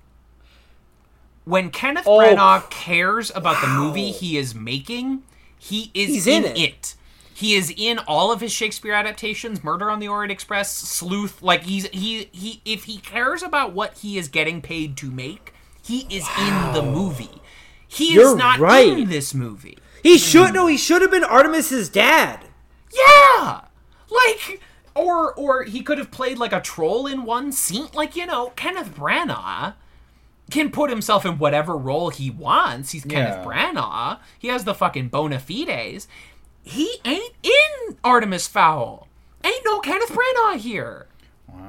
When 1.45 1.71
Kenneth 1.71 2.07
Oh, 2.07 2.19
Branagh 2.19 2.69
cares 2.71 3.31
about 3.35 3.61
the 3.63 3.69
movie 3.69 4.11
he 4.11 4.37
is 4.37 4.55
making, 4.55 5.23
he 5.59 5.91
is 5.95 6.09
He's 6.09 6.27
in, 6.27 6.45
in 6.45 6.53
it. 6.53 6.59
it. 6.59 6.95
He 7.39 7.55
is 7.55 7.73
in 7.77 8.01
all 8.01 8.33
of 8.33 8.41
his 8.41 8.51
Shakespeare 8.51 8.95
adaptations, 8.95 9.63
Murder 9.63 9.93
on 9.93 10.01
the 10.01 10.09
Orient 10.09 10.33
Express, 10.33 10.73
Sleuth. 10.73 11.41
Like 11.41 11.63
he's 11.63 11.87
he 11.91 12.29
he 12.33 12.61
if 12.65 12.83
he 12.85 12.97
cares 12.99 13.45
about 13.45 13.73
what 13.73 13.99
he 13.99 14.19
is 14.19 14.27
getting 14.27 14.61
paid 14.61 14.97
to 14.97 15.09
make, 15.09 15.55
he 15.81 16.01
is 16.11 16.27
in 16.37 16.73
the 16.73 16.83
movie. 16.83 17.41
He 17.87 18.15
You're 18.15 18.31
is 18.31 18.35
not 18.35 18.59
right. 18.59 18.89
in 18.89 19.09
this 19.09 19.35
movie. 19.35 19.79
He 20.03 20.19
should 20.19 20.53
no. 20.53 20.67
He 20.67 20.77
should 20.77 21.01
have 21.01 21.13
been 21.13 21.23
Artemis's 21.23 21.89
dad. 21.89 22.41
Yeah, 22.93 23.61
like 24.11 24.61
or 24.97 25.33
or 25.35 25.63
he 25.63 25.81
could 25.83 25.99
have 25.99 26.11
played 26.11 26.39
like 26.39 26.53
a 26.53 26.61
troll 26.61 27.07
in 27.07 27.25
one 27.25 27.53
scene. 27.53 27.87
Like 27.95 28.17
you 28.17 28.27
know, 28.27 28.51
Kenneth 28.57 28.97
Branagh 28.97 29.75
can 30.51 30.73
put 30.73 30.91
himself 30.91 31.25
in 31.25 31.39
whatever 31.39 31.77
role 31.77 32.09
he 32.11 32.31
wants. 32.31 32.91
He's 32.91 33.05
Kenneth 33.05 33.39
Yeah. 33.39 33.45
Branagh. 33.45 34.19
He 34.41 34.49
has 34.49 34.65
the 34.65 34.75
fucking 34.75 35.07
bona 35.11 35.39
fides. 35.39 36.09
He 36.69 37.01
ain't 37.07 37.33
in 37.43 37.97
Artemis 38.05 38.47
Fowl. 38.47 39.09
Ain't 39.43 39.65
no 39.65 39.81
Kenneth 39.81 40.11
Branagh 40.11 40.59
here. 40.59 41.07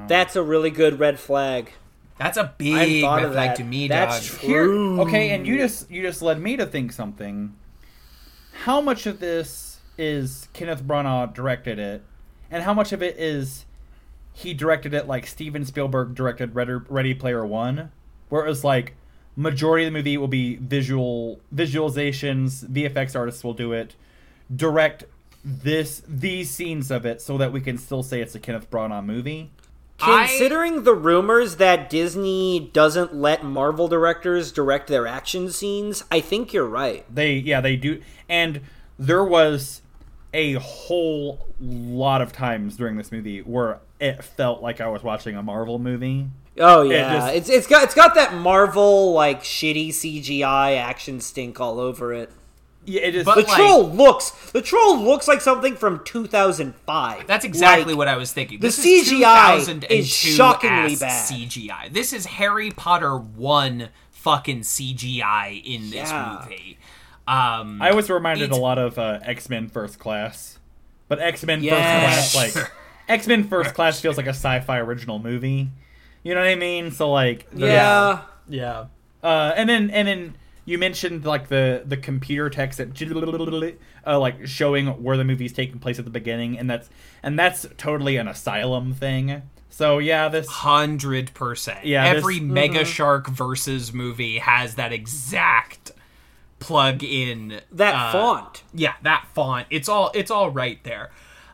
That's 0.08 0.36
a 0.36 0.44
really 0.44 0.70
good 0.70 1.00
red 1.00 1.20
flag. 1.20 1.72
That's 2.18 2.36
a 2.36 2.54
big 2.58 3.04
red 3.06 3.32
flag 3.32 3.34
that. 3.34 3.56
to 3.56 3.64
me, 3.64 3.88
That's 3.88 4.30
dog. 4.30 4.40
Here, 4.42 4.66
True. 4.66 5.00
okay, 5.04 5.30
and 5.30 5.48
you 5.48 5.58
just 5.58 5.90
you 5.90 6.02
just 6.02 6.22
led 6.22 6.42
me 6.42 6.58
to 6.58 6.66
think 6.66 6.92
something. 6.92 7.56
How 8.66 8.82
much 8.82 9.06
of 9.06 9.22
this 9.22 9.80
is 9.98 10.50
Kenneth 10.52 10.84
Branagh 10.84 11.34
directed 11.34 11.80
it, 11.80 12.04
and 12.52 12.64
how 12.64 12.74
much 12.74 12.92
of 12.92 13.02
it 13.02 13.18
is 13.18 13.66
he 14.34 14.54
directed 14.54 14.94
it 14.94 15.08
like 15.08 15.28
Steven 15.28 15.64
Spielberg 15.64 16.14
directed 16.14 16.56
Ready, 16.56 16.74
Ready 16.90 17.14
Player 17.14 17.46
One, 17.46 17.94
where 18.28 18.46
it 18.46 18.50
was 18.50 18.66
like 18.66 18.96
majority 19.38 19.86
of 19.86 19.94
the 19.94 19.98
movie 19.98 20.18
will 20.18 20.28
be 20.28 20.58
visual 20.58 21.40
visualizations, 21.56 22.66
VFX 22.70 23.16
artists 23.16 23.46
will 23.46 23.54
do 23.54 23.72
it, 23.72 23.96
direct 24.56 25.06
this 25.44 26.02
these 26.08 26.50
scenes 26.50 26.92
of 26.92 27.06
it 27.06 27.22
so 27.22 27.38
that 27.38 27.52
we 27.52 27.62
can 27.62 27.78
still 27.78 28.04
say 28.04 28.22
it's 28.22 28.36
a 28.36 28.40
Kenneth 28.40 28.70
Branagh 28.70 29.06
movie. 29.06 29.52
I- 30.02 30.28
Considering 30.28 30.84
the 30.84 30.94
rumors 30.94 31.58
that 31.58 31.90
Disney 31.90 32.70
doesn't 32.74 33.14
let 33.16 33.44
Marvel 33.44 33.88
directors 33.90 34.52
direct 34.52 34.88
their 34.88 35.08
action 35.08 35.52
scenes, 35.52 36.04
I 36.12 36.22
think 36.22 36.54
you're 36.54 36.66
right. 36.66 37.06
They 37.14 37.34
yeah 37.36 37.62
they 37.62 37.76
do, 37.76 38.02
and 38.28 38.62
there 38.98 39.24
was 39.24 39.82
a 40.34 40.54
whole 40.54 41.48
lot 41.60 42.22
of 42.22 42.32
times 42.32 42.78
during 42.78 42.96
this 42.98 43.12
movie 43.12 43.40
where 43.42 43.80
it 44.00 44.24
felt 44.24 44.62
like 44.62 44.80
I 44.80 44.88
was 44.88 45.04
watching 45.04 45.36
a 45.36 45.42
Marvel 45.44 45.80
movie. 45.80 46.28
Oh 46.58 46.82
yeah, 46.84 47.14
just- 47.16 47.36
it's 47.36 47.50
it's 47.50 47.68
got 47.68 47.84
it's 47.84 47.96
got 47.96 48.16
that 48.16 48.34
Marvel 48.34 49.14
like 49.14 49.44
shitty 49.44 49.90
CGI 49.90 50.76
action 50.78 51.20
stink 51.20 51.60
all 51.60 51.80
over 51.80 52.14
it. 52.14 52.30
Yeah, 52.90 53.02
it 53.02 53.16
is. 53.16 53.26
But- 53.26 53.36
The 53.36 53.42
like- 53.44 53.56
troll 53.56 53.90
looks 53.92 54.32
the 54.52 54.62
troll 54.62 54.98
looks 55.00 55.28
like 55.28 55.42
something 55.42 55.76
from 55.76 56.02
2005. 56.06 57.28
That's 57.28 57.46
exactly 57.46 57.94
Like, 57.94 57.98
what 57.98 58.08
I 58.08 58.18
was 58.18 58.32
thinking. 58.34 58.60
the 58.60 58.68
This 58.68 58.80
CGI 58.84 59.58
is, 59.58 59.68
is 59.90 60.08
shockingly 60.10 60.96
bad. 60.96 61.30
CGI. 61.30 61.90
This 61.94 62.14
is 62.14 62.26
Harry 62.26 62.72
Potter 62.72 63.16
one 63.18 63.90
fucking 64.12 64.62
CGI 64.64 65.62
in 65.66 65.90
this 65.92 66.10
Yeah. 66.10 66.40
movie. 66.44 66.78
Um, 67.28 67.80
I 67.82 67.94
was 67.94 68.10
reminded 68.10 68.52
a 68.52 68.56
lot 68.56 68.80
of 68.80 68.98
uh, 68.98 69.20
X 69.24 69.50
Men 69.50 69.70
First 69.70 70.00
Class, 70.00 70.58
but 71.08 71.20
X 71.20 71.46
Men 71.46 71.64
Yes. 71.64 72.34
First 72.34 72.34
Class 72.34 72.56
like 72.56 72.72
X 73.08 73.28
Men 73.28 73.44
First 73.48 73.76
Class 73.76 74.00
feels 74.02 74.18
like 74.18 74.26
a 74.26 74.30
sci-fi 74.30 74.80
original 74.80 75.20
movie. 75.20 75.70
You 76.24 76.34
know 76.34 76.42
what 76.42 76.50
I 76.50 76.56
mean? 76.56 76.92
So 76.92 77.12
like 77.12 77.50
the- 77.52 77.68
Yeah. 77.68 78.20
yeah. 78.48 78.86
Uh, 79.24 79.54
and 79.56 79.70
then 79.70 79.90
and 79.92 80.08
then 80.08 80.36
you 80.70 80.78
mentioned 80.78 81.26
like 81.26 81.48
the 81.48 81.84
the 81.86 81.98
computer 81.98 82.50
text 82.50 82.78
that 82.78 83.74
uh, 84.06 84.20
like 84.20 84.46
showing 84.46 84.88
where 85.04 85.18
the 85.18 85.24
movie's 85.24 85.52
taking 85.52 85.80
place 85.80 85.98
at 85.98 86.06
the 86.06 86.12
beginning, 86.12 86.58
and 86.60 86.70
that's 86.70 86.90
and 87.24 87.38
that's 87.38 87.66
totally 87.78 88.18
an 88.18 88.28
asylum 88.28 88.94
thing. 88.94 89.42
So 89.70 89.98
yeah, 89.98 90.30
this 90.30 90.48
Hundred 90.48 91.34
percent. 91.34 91.86
Yeah, 91.86 92.14
this- 92.14 92.22
Every 92.24 92.40
Mega 92.40 92.86
Shark 92.86 93.28
versus 93.28 93.94
movie 93.94 94.38
has 94.38 94.76
that 94.76 94.94
exact 94.94 95.92
plug 96.60 97.04
in 97.04 97.62
That 97.72 97.96
uh, 97.96 98.12
font. 98.12 98.64
Yeah, 98.74 98.94
that 99.02 99.26
font. 99.34 99.68
It's 99.70 99.90
all 99.90 100.12
it's 100.14 100.30
all 100.30 100.52
right 100.52 100.84
there. 100.84 101.10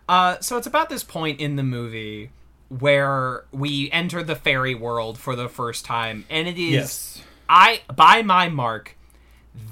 Uh, 0.09 0.39
so 0.39 0.57
it's 0.57 0.67
about 0.67 0.89
this 0.89 1.03
point 1.03 1.39
in 1.39 1.55
the 1.55 1.63
movie 1.63 2.31
where 2.67 3.45
we 3.51 3.89
enter 3.91 4.23
the 4.23 4.35
fairy 4.35 4.75
world 4.75 5.17
for 5.17 5.35
the 5.35 5.47
first 5.47 5.85
time, 5.85 6.25
and 6.29 6.47
it 6.47 6.57
is 6.57 6.73
yes, 6.73 7.21
I 7.47 7.81
by 7.95 8.21
my 8.21 8.49
mark 8.49 8.95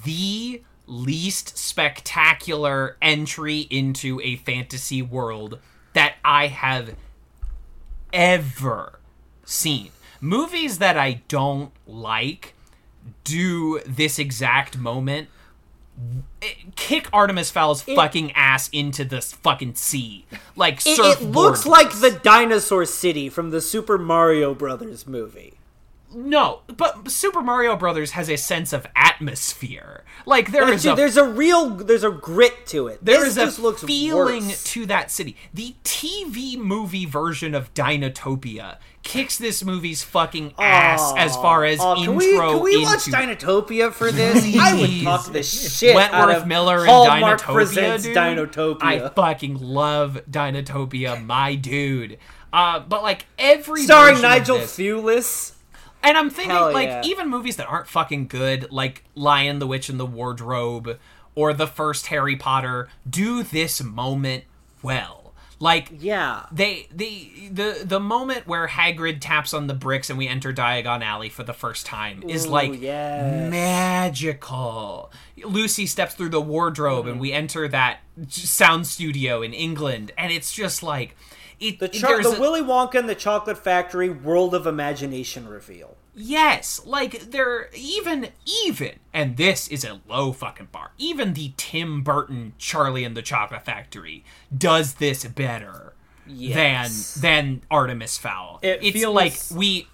the 0.04 0.62
least 0.86 1.58
spectacular 1.58 2.98
entry 3.02 3.62
into 3.70 4.20
a 4.22 4.36
fantasy 4.38 5.02
world 5.02 5.60
that 5.94 6.16
I 6.24 6.48
have 6.48 6.96
ever 8.12 9.00
seen. 9.46 9.90
Movies 10.20 10.78
that 10.80 10.98
I 10.98 11.22
don't 11.28 11.72
like 11.86 12.54
do 13.24 13.80
this 13.86 14.20
exact 14.20 14.78
moment 14.78 15.30
kick 16.76 17.08
Artemis 17.14 17.52
Fowl's 17.52 17.84
fucking 17.84 18.32
ass 18.32 18.70
into 18.70 19.06
the 19.06 19.22
fucking 19.22 19.76
sea. 19.76 20.26
Like 20.56 20.86
It, 20.86 21.00
it 21.00 21.22
looks 21.22 21.66
like 21.66 21.92
the 22.00 22.12
Dinosaur 22.12 22.86
City 22.86 23.30
from 23.30 23.52
the 23.52 23.62
Super 23.62 23.98
Mario 23.98 24.54
Brothers 24.54 25.06
movie. 25.06 25.54
No, 26.14 26.62
but 26.68 27.10
Super 27.10 27.42
Mario 27.42 27.76
Brothers 27.76 28.12
has 28.12 28.30
a 28.30 28.38
sense 28.38 28.74
of 28.74 28.86
atmosphere. 28.96 30.04
Like 30.26 30.52
there 30.52 30.72
is 30.72 30.86
a 30.86 30.96
there's 30.96 31.18
a 31.18 31.28
real, 31.28 31.70
there's 31.72 32.04
a 32.04 32.12
grit 32.12 32.66
to 32.68 32.88
it. 32.88 33.04
There 33.04 33.20
this 33.20 33.30
is 33.30 33.36
just 33.36 33.60
a 33.60 33.74
feeling 33.86 34.48
worse. 34.48 34.64
to 34.66 34.86
that 34.88 35.12
city. 35.12 35.36
The 35.54 35.76
TV 35.84 36.58
movie 36.58 37.06
version 37.06 37.56
of 37.56 37.74
Dinotopia 37.74 38.78
kicks 39.04 39.38
this 39.38 39.64
movie's 39.64 40.02
fucking 40.04 40.54
ass 40.58 41.14
as 41.18 41.36
far 41.36 41.66
as 41.66 41.80
Aw, 41.80 41.96
intro 41.98 42.14
we, 42.14 42.32
can 42.38 42.62
we 42.62 42.76
into 42.76 42.86
watch 42.86 43.06
Dinotopia 43.06 43.92
for 43.92 44.12
this? 44.12 44.56
I 44.58 44.80
would 44.80 45.04
talk 45.04 45.32
the 45.32 45.44
shit 45.44 45.96
out 45.96 46.32
of 46.32 46.48
Miller 46.48 46.80
and 46.80 46.90
Hallmark 46.90 47.42
Dinotopia, 47.42 47.54
presents 47.54 48.04
dude. 48.06 48.16
Dinotopia. 48.16 48.84
I 48.84 49.10
fucking 49.10 49.56
love 49.60 50.22
Dinotopia, 50.30 51.24
my 51.24 51.56
dude. 51.56 52.18
Uh, 52.52 52.80
but 52.80 53.02
like 53.02 53.26
every 53.40 53.84
Starring 53.84 54.22
Nigel 54.22 54.58
Thewlis. 54.60 55.53
And 56.04 56.18
I'm 56.18 56.30
thinking, 56.30 56.56
Hell 56.56 56.74
like, 56.74 56.88
yeah. 56.88 57.02
even 57.06 57.30
movies 57.30 57.56
that 57.56 57.68
aren't 57.68 57.88
fucking 57.88 58.28
good, 58.28 58.72
like 58.72 59.04
Lion, 59.16 59.60
the 59.60 59.68
Witch, 59.68 59.90
and 59.90 60.00
the 60.00 60.06
Wardrobe, 60.06 61.00
or 61.36 61.54
the 61.54 61.68
first 61.68 62.08
Harry 62.08 62.36
Potter, 62.36 62.90
do 63.10 63.42
this 63.44 63.82
moment 63.82 64.44
well. 64.82 65.34
Like, 65.60 65.92
Yeah. 66.00 66.46
they 66.52 66.88
the 66.94 67.50
the 67.50 67.84
the 67.86 68.00
moment 68.00 68.46
where 68.48 68.68
Hagrid 68.68 69.22
taps 69.22 69.54
on 69.54 69.68
the 69.68 69.74
bricks 69.74 70.10
and 70.10 70.20
we 70.20 70.28
enter 70.28 70.52
Diagon 70.52 71.02
Alley 71.02 71.30
for 71.30 71.44
the 71.44 71.54
first 71.54 71.86
time 71.86 72.22
is 72.28 72.46
Ooh, 72.46 72.50
like 72.50 72.82
yes. 72.82 73.50
magical. 73.50 75.10
Lucy 75.46 75.86
steps 75.86 76.16
through 76.16 76.30
the 76.30 76.42
wardrobe 76.42 77.06
and 77.06 77.16
mm-hmm. 77.16 77.22
we 77.22 77.32
enter 77.32 77.70
that 77.70 78.00
sound 78.28 78.88
studio 78.88 79.42
in 79.42 79.54
England, 79.54 80.12
and 80.18 80.34
it's 80.34 80.52
just 80.52 80.84
like 80.84 81.16
it. 81.62 81.80
The, 81.80 81.88
cho- 81.88 82.22
the 82.22 82.36
a- 82.36 82.40
Willy 82.42 82.62
Wonka 82.62 82.96
and 82.96 83.08
the 83.08 83.16
Chocolate 83.16 83.58
Factory 83.58 84.10
World 84.10 84.54
of 84.54 84.68
Imagination 84.68 85.48
reveal. 85.48 85.93
Yes, 86.16 86.82
like 86.86 87.32
they're 87.32 87.70
even 87.76 88.30
even, 88.46 89.00
and 89.14 89.36
this 89.38 89.68
is 89.68 89.84
a 89.84 90.00
low 90.08 90.32
fucking 90.32 90.68
bar. 90.72 90.92
Even 90.98 91.34
the 91.34 91.54
Tim 91.58 92.02
Burton 92.04 92.54
Charlie 92.58 93.04
and 93.04 93.18
the 93.18 93.22
Chocolate 93.24 93.66
Factory 93.66 94.24
does 94.56 94.96
this 94.96 95.26
better 95.26 95.94
Yes. 96.28 97.16
than 97.16 97.22
than 97.22 97.62
Artemis 97.72 98.18
Fowl. 98.18 98.60
It 98.62 98.80
it's 98.84 99.00
feels- 99.00 99.16
like 99.16 99.34
we 99.54 99.88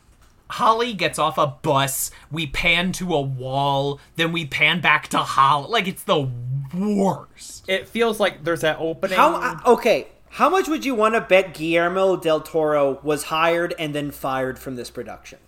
Holly 0.52 0.94
gets 0.94 1.20
off 1.20 1.38
a 1.38 1.46
bus, 1.48 2.10
we 2.32 2.48
pan 2.48 2.92
to 2.94 3.14
a 3.14 3.22
wall, 3.22 4.00
then 4.16 4.32
we 4.32 4.46
pan 4.46 4.82
back 4.82 5.08
to 5.10 5.20
Holly. 5.20 5.70
Like 5.70 5.88
it's 5.88 6.04
the 6.04 6.28
worst. 6.74 7.64
it 7.70 7.88
feels 7.88 8.20
like 8.20 8.44
there's 8.44 8.62
that 8.62 8.78
opening. 8.80 9.16
How 9.18 9.36
uh, 9.36 9.60
okay? 9.74 10.08
How 10.32 10.50
much 10.50 10.68
would 10.68 10.86
you 10.86 10.94
want 10.96 11.16
to 11.16 11.22
bet 11.22 11.54
Guillermo 11.56 12.16
del 12.18 12.42
Toro 12.42 13.00
was 13.04 13.24
hired 13.26 13.74
and 13.80 13.96
then 13.96 14.12
fired 14.12 14.60
from 14.60 14.76
this 14.76 14.90
production? 14.92 15.40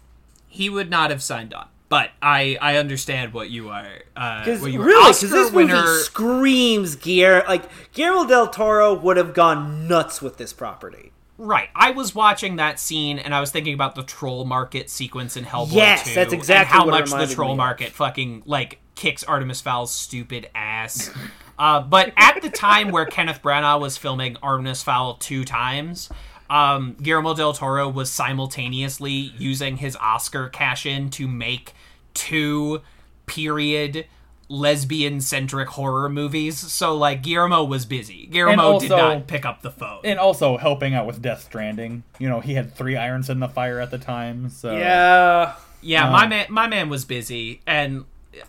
He 0.52 0.70
would 0.70 0.90
not 0.90 1.10
have 1.10 1.24
signed 1.24 1.54
on. 1.54 1.68
But 1.90 2.12
I 2.22 2.58
I 2.62 2.78
understand 2.78 3.34
what 3.34 3.50
you 3.50 3.70
are 3.70 3.86
uh 4.16 4.46
Because 4.46 4.62
what 4.62 4.72
you 4.72 4.82
really, 4.82 5.02
because 5.12 5.22
this 5.22 5.52
winner 5.52 5.84
movie 5.84 6.04
screams 6.04 6.96
Guillermo. 6.96 7.46
Like 7.48 7.70
Guillermo 7.94 8.28
del 8.28 8.48
Toro 8.48 8.94
would 8.94 9.18
have 9.18 9.34
gone 9.34 9.88
nuts 9.88 10.22
with 10.22 10.38
this 10.38 10.54
property. 10.54 11.12
Right. 11.38 11.70
I 11.76 11.92
was 11.92 12.14
watching 12.14 12.58
that 12.58 12.80
scene 12.80 13.18
and 13.20 13.34
I 13.34 13.40
was 13.40 13.50
thinking 13.52 13.74
about 13.74 13.96
the 13.96 14.04
troll 14.04 14.46
market 14.46 14.90
sequence 14.90 15.36
in 15.36 15.44
Hellboy 15.44 15.74
Yes, 15.74 16.08
2. 16.08 16.14
that's 16.16 16.34
exactly 16.34 16.72
how 16.78 16.86
much 16.86 17.10
the 17.10 17.26
troll 17.28 17.50
me 17.50 17.54
of. 17.54 17.58
market 17.58 17.90
fucking 17.90 18.44
like 18.46 18.80
kicks 18.96 19.24
Artemis 19.24 19.60
Fowl's 19.62 19.92
stupid 19.92 20.50
ass. 20.54 21.10
uh, 21.58 21.82
but 21.82 22.14
at 22.16 22.42
the 22.42 22.50
time 22.50 22.92
where 22.92 23.06
Kenneth 23.18 23.42
Branagh 23.42 23.82
was 23.82 23.98
filming 23.98 24.38
Artemis 24.44 24.84
Fowl 24.84 25.16
two 25.16 25.44
times, 25.44 26.10
um, 26.52 26.96
Guillermo 27.02 27.34
del 27.34 27.54
Toro 27.54 27.88
was 27.90 28.12
simultaneously 28.12 29.12
using 29.38 29.78
his 29.78 29.96
Oscar 29.96 30.50
cash 30.50 30.86
in 30.86 31.10
to 31.12 31.28
make 31.28 31.74
two 32.14 32.82
period 33.26 34.06
lesbian 34.50 35.22
centric 35.22 35.70
horror 35.70 36.10
movies. 36.10 36.58
So 36.58 36.94
like 36.98 37.24
Guillermo 37.24 37.64
was 37.64 37.86
busy. 37.86 38.28
Guillermo 38.28 38.80
did 38.80 38.92
also- 38.92 39.16
not 39.16 39.28
pick 39.28 39.46
up 39.46 39.62
the 39.62 39.72
phone. 39.72 40.02
and 40.04 40.20
also 40.20 40.58
helping 40.58 40.94
out 40.94 41.06
with 41.08 41.22
Death 41.22 41.44
Stranding. 41.44 42.04
You 42.20 42.28
know, 42.28 42.42
he 42.42 42.56
had 42.56 42.76
three 42.76 42.98
irons 42.98 43.30
in 43.30 43.40
the 43.40 43.48
fire 43.48 43.80
at 43.80 43.92
the 43.92 43.98
time. 43.98 44.50
So 44.50 44.76
Yeah. 44.76 45.54
Yeah, 45.84 46.06
Um, 46.08 46.12
my 46.12 46.28
man, 46.28 46.46
my 46.50 46.68
man 46.68 46.90
was 46.90 47.06
busy, 47.06 47.62
and 47.66 48.04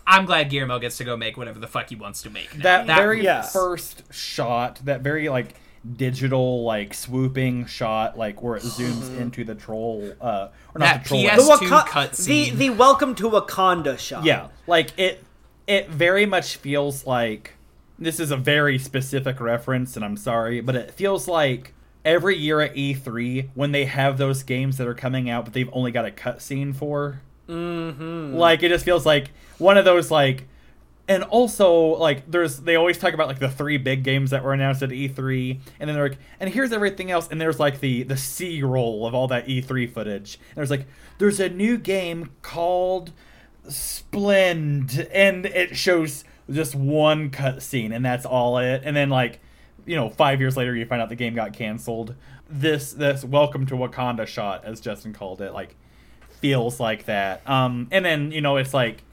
I'm 0.05 0.25
glad 0.25 0.49
Guillermo 0.51 0.77
gets 0.77 0.97
to 0.97 1.03
go 1.03 1.17
make 1.17 1.35
whatever 1.35 1.57
the 1.57 1.67
fuck 1.67 1.89
he 1.89 1.95
wants 1.95 2.21
to 2.23 2.29
make. 2.29 2.55
now. 2.57 2.83
that, 2.83 2.97
very 2.97 3.23
yeah. 3.23 3.41
first 3.41 4.03
shot, 4.13 4.79
that 4.83 5.01
very 5.01 5.29
like 5.29 5.55
digital 5.97 6.63
like 6.63 6.93
swooping 6.93 7.65
shot, 7.65 8.17
like 8.17 8.41
where 8.41 8.55
it 8.55 8.63
zooms 8.63 9.17
into 9.19 9.43
the 9.43 9.55
troll, 9.55 10.13
uh, 10.21 10.47
or 10.73 10.79
not 10.79 10.85
That 10.85 11.03
the 11.03 11.07
troll. 11.09 11.23
PS 11.23 11.35
The, 11.35 11.47
That's 11.47 11.59
two 11.59 11.69
Waka- 11.71 11.89
cutscene. 11.91 12.25
the 12.25 12.49
the 12.51 12.69
Welcome 12.71 13.15
to 13.15 13.29
Wakanda 13.29 13.97
shot. 13.99 14.23
Yeah, 14.23 14.47
like 14.67 14.97
it. 14.97 15.23
It 15.65 15.89
very 15.89 16.25
much 16.25 16.57
feels 16.57 17.05
like 17.05 17.53
this 17.97 18.19
is 18.19 18.31
a 18.31 18.37
very 18.37 18.77
specific 18.77 19.39
reference, 19.39 19.95
and 19.95 20.03
I'm 20.03 20.17
sorry, 20.17 20.59
but 20.59 20.75
it 20.75 20.91
feels 20.91 21.27
like 21.27 21.73
every 22.03 22.37
year 22.37 22.59
at 22.59 22.75
E3 22.75 23.49
when 23.55 23.71
they 23.71 23.85
have 23.85 24.17
those 24.17 24.43
games 24.43 24.77
that 24.77 24.87
are 24.87 24.93
coming 24.93 25.29
out, 25.29 25.45
but 25.45 25.53
they've 25.53 25.69
only 25.71 25.91
got 25.91 26.05
a 26.05 26.11
cutscene 26.11 26.75
for. 26.75 27.21
Mm-hmm. 27.47 28.35
Like 28.35 28.61
it 28.63 28.69
just 28.69 28.83
feels 28.85 29.05
like 29.05 29.31
one 29.57 29.77
of 29.77 29.85
those 29.85 30.11
like. 30.11 30.47
And 31.05 31.23
also, 31.23 31.97
like, 31.97 32.31
there's 32.31 32.59
they 32.59 32.77
always 32.77 32.97
talk 32.97 33.13
about 33.13 33.27
like 33.27 33.39
the 33.39 33.49
three 33.49 33.77
big 33.77 34.03
games 34.03 34.29
that 34.29 34.41
were 34.41 34.53
announced 34.53 34.81
at 34.83 34.89
E3, 34.89 35.59
and 35.79 35.89
then 35.89 35.95
they're 35.95 36.07
like, 36.09 36.17
and 36.39 36.49
here's 36.49 36.71
everything 36.71 37.11
else, 37.11 37.27
and 37.29 37.41
there's 37.41 37.59
like 37.59 37.81
the 37.81 38.03
the 38.03 38.15
C 38.15 38.63
roll 38.63 39.05
of 39.05 39.13
all 39.13 39.27
that 39.27 39.45
E3 39.47 39.91
footage. 39.91 40.39
And 40.49 40.57
there's 40.57 40.71
like, 40.71 40.85
there's 41.17 41.41
a 41.41 41.49
new 41.49 41.77
game 41.77 42.29
called 42.41 43.11
Splend, 43.67 45.07
and 45.11 45.45
it 45.45 45.75
shows 45.75 46.23
just 46.49 46.73
one 46.73 47.29
cutscene, 47.31 47.93
and 47.93 48.05
that's 48.05 48.25
all 48.25 48.57
it. 48.57 48.81
And 48.85 48.95
then 48.95 49.09
like, 49.09 49.41
you 49.85 49.97
know, 49.97 50.09
five 50.09 50.39
years 50.39 50.55
later, 50.55 50.73
you 50.75 50.85
find 50.85 51.01
out 51.01 51.09
the 51.09 51.15
game 51.15 51.35
got 51.35 51.51
canceled. 51.51 52.15
This 52.49 52.93
this 52.93 53.25
Welcome 53.25 53.65
to 53.67 53.75
Wakanda 53.75 54.25
shot, 54.25 54.63
as 54.63 54.79
Justin 54.79 55.11
called 55.11 55.41
it, 55.41 55.53
like 55.53 55.75
feels 56.39 56.79
like 56.79 57.05
that. 57.05 57.47
Um, 57.49 57.87
and 57.91 58.05
then 58.05 58.31
you 58.31 58.41
know, 58.41 58.57
it's 58.57 58.73
like, 58.73 59.03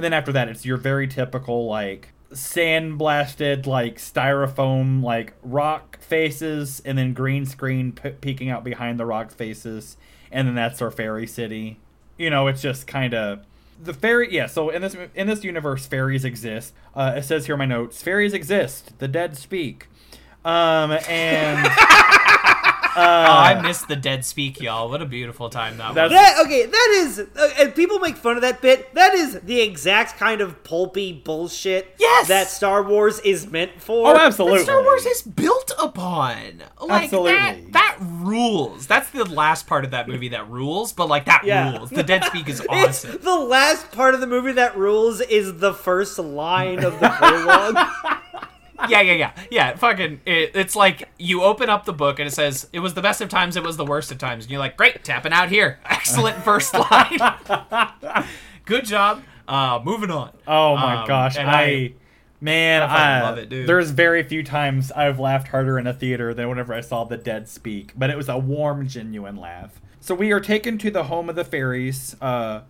and 0.00 0.04
then 0.06 0.14
after 0.14 0.32
that, 0.32 0.48
it's 0.48 0.64
your 0.64 0.78
very 0.78 1.06
typical 1.06 1.66
like 1.66 2.08
sandblasted 2.32 3.66
like 3.66 3.98
styrofoam 3.98 5.02
like 5.02 5.34
rock 5.42 6.00
faces, 6.00 6.80
and 6.86 6.96
then 6.96 7.12
green 7.12 7.44
screen 7.44 7.92
peeking 7.92 8.48
out 8.48 8.64
behind 8.64 8.98
the 8.98 9.04
rock 9.04 9.30
faces, 9.30 9.98
and 10.32 10.48
then 10.48 10.54
that's 10.54 10.80
our 10.80 10.90
fairy 10.90 11.26
city. 11.26 11.78
You 12.16 12.30
know, 12.30 12.46
it's 12.46 12.62
just 12.62 12.86
kind 12.86 13.12
of 13.12 13.44
the 13.78 13.92
fairy. 13.92 14.32
Yeah. 14.32 14.46
So 14.46 14.70
in 14.70 14.80
this 14.80 14.96
in 15.14 15.26
this 15.26 15.44
universe, 15.44 15.84
fairies 15.84 16.24
exist. 16.24 16.72
Uh, 16.94 17.12
it 17.16 17.24
says 17.24 17.44
here 17.44 17.56
in 17.56 17.58
my 17.58 17.66
notes, 17.66 18.02
fairies 18.02 18.32
exist. 18.32 18.98
The 19.00 19.08
dead 19.08 19.36
speak. 19.36 19.88
Um, 20.46 20.92
and 21.10 21.58
oh, 22.96 23.00
I 23.00 23.60
missed 23.62 23.88
the 23.88 23.96
dead 23.96 24.24
speak, 24.24 24.60
y'all. 24.60 24.88
What 24.88 25.02
a 25.02 25.06
beautiful 25.06 25.48
time 25.50 25.76
that 25.78 25.94
was. 25.94 26.10
That 26.12 26.44
okay, 26.44 26.66
that 26.66 26.88
is, 27.00 27.18
uh, 27.18 27.50
and 27.58 27.74
people 27.74 27.98
make 27.98 28.16
fun 28.16 28.36
of 28.36 28.42
that 28.42 28.60
bit. 28.60 28.94
That 28.94 29.14
is 29.14 29.40
the 29.40 29.60
exact 29.60 30.16
kind 30.18 30.40
of 30.40 30.62
pulpy 30.64 31.12
bullshit 31.12 31.94
Yes! 31.98 32.28
that 32.28 32.48
Star 32.48 32.82
Wars 32.82 33.20
is 33.20 33.46
meant 33.46 33.80
for. 33.80 34.08
Oh, 34.08 34.16
absolutely. 34.16 34.58
That 34.58 34.64
Star 34.64 34.82
Wars 34.82 35.06
is 35.06 35.22
built 35.22 35.72
upon. 35.80 36.62
Like 36.80 37.04
Absolutely. 37.04 37.32
that 37.32 37.72
that 37.72 37.96
rules. 38.00 38.86
That's 38.86 39.10
the 39.10 39.24
last 39.24 39.66
part 39.66 39.84
of 39.84 39.90
that 39.92 40.08
movie 40.08 40.28
that 40.30 40.48
rules, 40.50 40.92
but 40.92 41.08
like 41.08 41.26
that 41.26 41.42
Yeah. 41.44 41.76
rules. 41.76 41.90
The 41.90 42.02
dead 42.02 42.24
speak 42.24 42.48
is 42.48 42.60
It's 42.70 43.04
awesome. 43.04 43.18
the 43.22 43.36
last 43.38 43.90
part 43.92 44.14
of 44.14 44.20
the 44.20 44.26
movie 44.26 44.52
that 44.52 44.76
rules 44.76 45.20
is 45.20 45.58
the 45.58 45.72
first 45.74 46.18
line 46.18 46.82
of 46.84 46.98
the 47.00 47.08
prologue. 47.18 47.76
Yeah, 48.88 49.00
yeah, 49.00 49.12
yeah. 49.12 49.32
Yeah, 49.50 49.76
fucking 49.76 50.20
it, 50.26 50.52
it's 50.54 50.74
like 50.76 51.08
you 51.18 51.42
open 51.42 51.68
up 51.68 51.84
the 51.84 51.92
book 51.92 52.18
and 52.18 52.26
it 52.28 52.32
says 52.32 52.68
it 52.72 52.80
was 52.80 52.94
the 52.94 53.02
best 53.02 53.20
of 53.20 53.28
times, 53.28 53.56
it 53.56 53.62
was 53.62 53.76
the 53.76 53.84
worst 53.84 54.10
of 54.12 54.18
times. 54.18 54.44
And 54.44 54.50
you're 54.50 54.60
like, 54.60 54.76
"Great, 54.76 55.04
tapping 55.04 55.32
out 55.32 55.48
here. 55.48 55.78
Excellent 55.84 56.36
first 56.42 56.72
line. 56.74 57.18
Good 58.64 58.84
job. 58.84 59.22
Uh 59.48 59.80
moving 59.84 60.10
on." 60.10 60.30
Oh 60.46 60.76
my 60.76 61.02
Um, 61.02 61.08
gosh, 61.08 61.36
and 61.36 61.48
I, 61.50 61.92
man, 62.40 62.82
I 62.82 63.18
I 63.18 63.22
love 63.22 63.38
it, 63.38 63.48
dude. 63.48 63.68
There's 63.68 63.90
very 63.90 64.22
few 64.22 64.42
times 64.42 64.92
I've 64.92 65.18
laughed 65.18 65.48
harder 65.48 65.78
in 65.78 65.86
a 65.86 65.92
theater 65.92 66.32
than 66.34 66.48
whenever 66.48 66.72
I 66.74 66.80
saw 66.80 67.04
the 67.04 67.16
dead 67.16 67.48
speak, 67.48 67.92
but 67.96 68.10
it 68.10 68.16
was 68.16 68.28
a 68.28 68.38
warm, 68.38 68.86
genuine 68.86 69.36
laugh. 69.36 69.80
So 70.00 70.14
we 70.14 70.32
are 70.32 70.40
taken 70.40 70.78
to 70.78 70.90
the 70.90 71.04
home 71.04 71.28
of 71.28 71.36
the 71.36 71.44
fairies, 71.44 72.16
uh, 72.22 72.62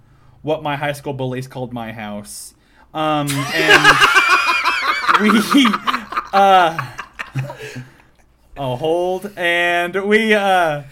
what 0.42 0.62
my 0.62 0.76
high 0.76 0.92
school 0.92 1.12
bullies 1.12 1.46
called 1.46 1.72
my 1.72 1.92
house, 1.92 2.54
um, 2.92 3.28
and 3.54 3.96
we, 5.20 5.30
uh, 6.32 6.94
oh 8.56 8.76
hold, 8.76 9.32
and 9.36 9.94
we, 10.04 10.34
uh, 10.34 10.82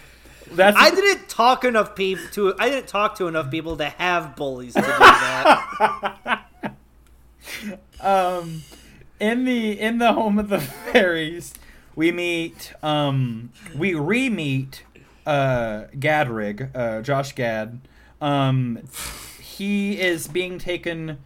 that's 0.51 0.77
I 0.77 0.89
didn't 0.91 1.29
talk 1.29 1.63
enough 1.63 1.95
people 1.95 2.25
to. 2.33 2.55
I 2.59 2.69
didn't 2.69 2.87
talk 2.87 3.15
to 3.17 3.27
enough 3.27 3.51
people 3.51 3.77
to 3.77 3.85
have 3.85 4.35
bullies 4.35 4.73
to 4.73 4.81
do 4.81 4.87
that. 4.87 6.45
um 8.01 8.63
in 9.19 9.45
the 9.45 9.79
in 9.79 9.97
the 9.97 10.13
home 10.13 10.39
of 10.39 10.49
the 10.49 10.59
fairies 10.91 11.53
we 11.95 12.11
meet 12.11 12.73
um 12.83 13.51
we 13.75 13.93
re-meet 13.93 14.83
uh 15.25 15.83
gadrig 15.97 16.73
uh 16.75 17.01
josh 17.01 17.33
gad 17.33 17.79
um 18.21 18.79
he 19.41 19.99
is 19.99 20.27
being 20.27 20.57
taken 20.57 21.17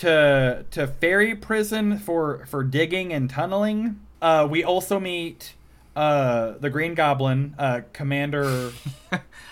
to 0.00 0.64
to 0.70 0.86
fairy 0.86 1.34
prison 1.34 1.98
for 1.98 2.44
for 2.46 2.62
digging 2.64 3.12
and 3.12 3.28
tunneling 3.30 4.00
uh 4.22 4.46
we 4.50 4.62
also 4.64 4.98
meet 5.00 5.54
uh 5.96 6.52
the 6.60 6.70
green 6.70 6.94
goblin 6.94 7.54
uh 7.58 7.80
commander 7.92 8.70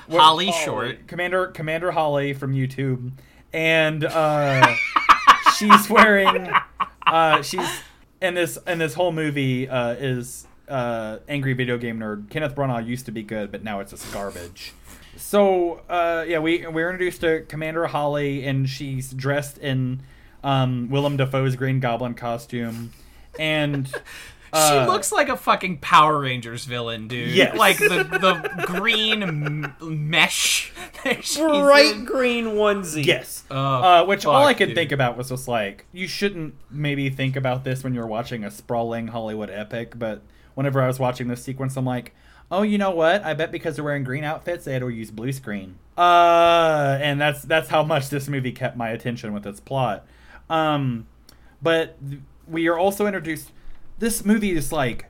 what- 0.07 0.21
Holly 0.21 0.53
Short. 0.53 1.07
Commander 1.07 1.49
Commander 1.49 1.91
Holly 1.91 2.33
from 2.33 2.55
YouTube, 2.55 3.13
and 3.53 4.05
uh, 4.05 4.75
she's 5.59 5.91
wearing 5.91 6.51
uh, 7.07 7.43
she's 7.43 7.69
in 8.23 8.35
this 8.35 8.59
in 8.67 8.79
this 8.79 8.95
whole 8.95 9.13
movie 9.13 9.69
uh, 9.69 9.91
is 9.93 10.47
uh, 10.69 11.19
angry 11.29 11.53
video 11.53 11.77
game 11.77 11.99
nerd 11.99 12.31
Kenneth 12.31 12.55
Branagh 12.55 12.87
used 12.87 13.05
to 13.07 13.13
be 13.13 13.23
good, 13.23 13.51
but 13.53 13.63
now 13.63 13.81
it's 13.81 13.91
just 13.91 14.11
garbage. 14.13 14.73
So 15.17 15.83
uh, 15.91 16.25
yeah, 16.27 16.39
we 16.39 16.67
we're 16.67 16.91
introduced 16.91 17.21
to 17.23 17.43
Commander 17.49 17.87
Holly, 17.89 18.47
and 18.47 18.69
she's 18.69 19.13
dressed 19.13 19.59
in 19.59 20.01
um, 20.45 20.89
Willem 20.91 21.17
Dafoe's 21.17 21.57
Green 21.57 21.81
Goblin 21.81 22.15
costume, 22.15 22.93
and. 23.39 23.93
uh, 24.53 24.85
she 24.85 24.91
looks 24.91 25.13
like 25.13 25.29
a 25.29 25.37
fucking 25.37 25.79
Power 25.79 26.21
Rangers 26.21 26.65
villain, 26.65 27.09
dude. 27.09 27.31
Yes. 27.31 27.57
Like 27.57 27.79
the 27.79 28.05
the 28.05 28.65
green 28.67 29.23
m- 29.23 29.75
mesh. 29.81 30.73
that 31.05 31.25
Bright 31.37 31.95
in. 31.97 32.05
green 32.05 32.45
onesie. 32.47 33.05
Yes. 33.05 33.45
Oh, 33.51 33.57
uh, 33.57 34.05
which 34.05 34.27
all 34.27 34.45
I 34.47 34.55
could 34.55 34.69
dude. 34.69 34.75
think 34.77 34.93
about 34.93 35.17
was 35.17 35.29
just 35.29 35.49
like, 35.49 35.85
you 35.93 36.07
shouldn't 36.07 36.55
maybe 36.71 37.11
think 37.11 37.37
about 37.37 37.65
this 37.65 37.85
when 37.85 37.95
you're 37.95 38.07
watching 38.07 38.45
a 38.45 38.51
sprawling 38.51 39.09
Hollywood 39.09 39.51
epic, 39.51 39.99
but 39.99 40.23
whenever 40.55 40.83
I 40.83 40.87
was 40.87 40.99
watching 40.99 41.29
this 41.29 41.43
sequence, 41.43 41.77
I'm 41.77 41.85
like, 41.85 42.15
oh, 42.51 42.63
you 42.63 42.79
know 42.79 42.91
what? 42.91 43.23
I 43.25 43.35
bet 43.35 43.53
because 43.53 43.77
they're 43.77 43.85
wearing 43.85 44.03
green 44.05 44.25
outfits, 44.25 44.65
they 44.65 44.73
had 44.73 44.81
to 44.81 44.89
use 44.89 45.11
blue 45.11 45.33
screen. 45.33 45.77
Uh, 45.97 46.99
and 47.01 47.21
that's 47.21 47.43
that's 47.43 47.69
how 47.69 47.83
much 47.83 48.09
this 48.09 48.29
movie 48.29 48.53
kept 48.53 48.77
my 48.77 48.91
attention 48.91 49.33
with 49.33 49.47
its 49.47 49.61
plot. 49.61 50.07
Um, 50.51 51.07
but 51.63 51.97
we 52.47 52.69
are 52.69 52.79
also 52.79 53.07
introduced. 53.07 53.51
This 53.99 54.25
movie 54.25 54.53
is 54.53 54.73
like 54.73 55.07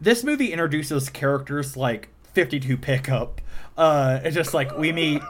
this 0.00 0.22
movie 0.22 0.52
introduces 0.52 1.10
characters 1.10 1.76
like 1.76 2.08
52 2.34 2.76
pickup. 2.76 3.40
Uh, 3.76 4.20
it's 4.22 4.34
just 4.34 4.54
like 4.54 4.76
we 4.78 4.92
meet 4.92 5.22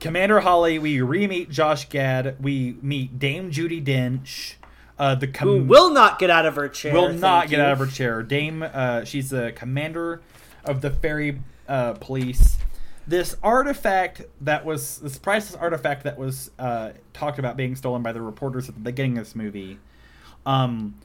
Commander 0.00 0.40
Holly, 0.40 0.78
we 0.78 1.00
re-meet 1.00 1.50
Josh 1.50 1.88
Gad, 1.88 2.36
we 2.40 2.76
meet 2.82 3.18
Dame 3.18 3.50
Judi 3.50 3.82
Dench. 3.84 4.54
Uh, 4.98 5.14
the 5.14 5.26
com- 5.28 5.48
Who 5.48 5.64
will 5.64 5.90
not 5.90 6.18
get 6.18 6.30
out 6.30 6.44
of 6.46 6.56
her 6.56 6.68
chair? 6.68 6.92
will 6.92 7.12
not 7.12 7.48
get 7.48 7.58
you. 7.58 7.62
out 7.64 7.72
of 7.72 7.78
her 7.78 7.86
chair. 7.86 8.22
Dame, 8.22 8.62
uh, 8.62 9.04
she's 9.04 9.30
the 9.30 9.52
commander 9.52 10.20
of 10.64 10.80
the 10.80 10.90
fairy 10.90 11.40
uh, 11.68 11.94
police. 11.94 12.56
This 13.06 13.36
artifact 13.42 14.22
that 14.42 14.64
was 14.64 14.98
this 14.98 15.18
priceless 15.18 15.60
artifact 15.60 16.04
that 16.04 16.18
was 16.18 16.50
uh, 16.58 16.90
talked 17.12 17.38
about 17.38 17.56
being 17.56 17.74
stolen 17.74 18.02
by 18.02 18.12
the 18.12 18.22
reporters 18.22 18.68
at 18.68 18.74
the 18.74 18.80
beginning 18.80 19.18
of 19.18 19.24
this 19.24 19.34
movie. 19.34 19.78
Um, 20.46 21.00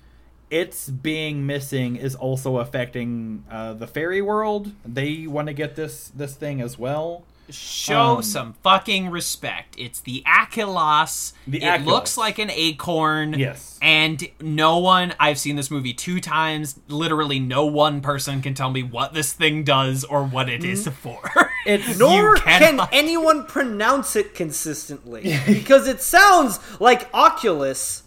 its 0.49 0.89
being 0.89 1.45
missing 1.45 1.95
is 1.95 2.15
also 2.15 2.57
affecting 2.57 3.43
uh, 3.49 3.73
the 3.73 3.87
fairy 3.87 4.21
world. 4.21 4.73
They 4.85 5.27
want 5.27 5.47
to 5.47 5.53
get 5.53 5.75
this 5.75 6.11
this 6.15 6.35
thing 6.35 6.61
as 6.61 6.77
well. 6.77 7.23
Show 7.49 8.17
Um, 8.17 8.23
some 8.23 8.53
fucking 8.63 9.09
respect. 9.09 9.75
It's 9.77 9.99
the 10.01 10.23
Achelos. 10.27 11.33
The 11.47 11.63
it 11.63 11.83
looks 11.85 12.17
like 12.17 12.39
an 12.39 12.49
acorn. 12.51 13.33
Yes. 13.39 13.77
And 13.81 14.27
no 14.41 14.79
one, 14.79 15.13
I've 15.19 15.39
seen 15.39 15.55
this 15.55 15.71
movie 15.71 15.93
two 15.93 16.19
times. 16.19 16.79
Literally, 16.87 17.39
no 17.39 17.65
one 17.65 18.01
person 18.01 18.41
can 18.41 18.53
tell 18.53 18.69
me 18.69 18.83
what 18.83 19.13
this 19.13 19.31
thing 19.33 19.63
does 19.63 20.03
or 20.03 20.23
what 20.25 20.49
it 20.49 20.63
is 20.63 20.87
for. 20.87 21.21
It's 21.65 21.99
Nor 21.99 22.37
You 22.37 22.41
can 22.41 22.79
anyone 22.93 23.45
pronounce 23.45 24.15
it 24.15 24.33
consistently 24.33 25.37
because 25.45 25.85
it 25.85 26.01
sounds 26.01 26.59
like 26.79 27.09
Oculus. 27.13 28.03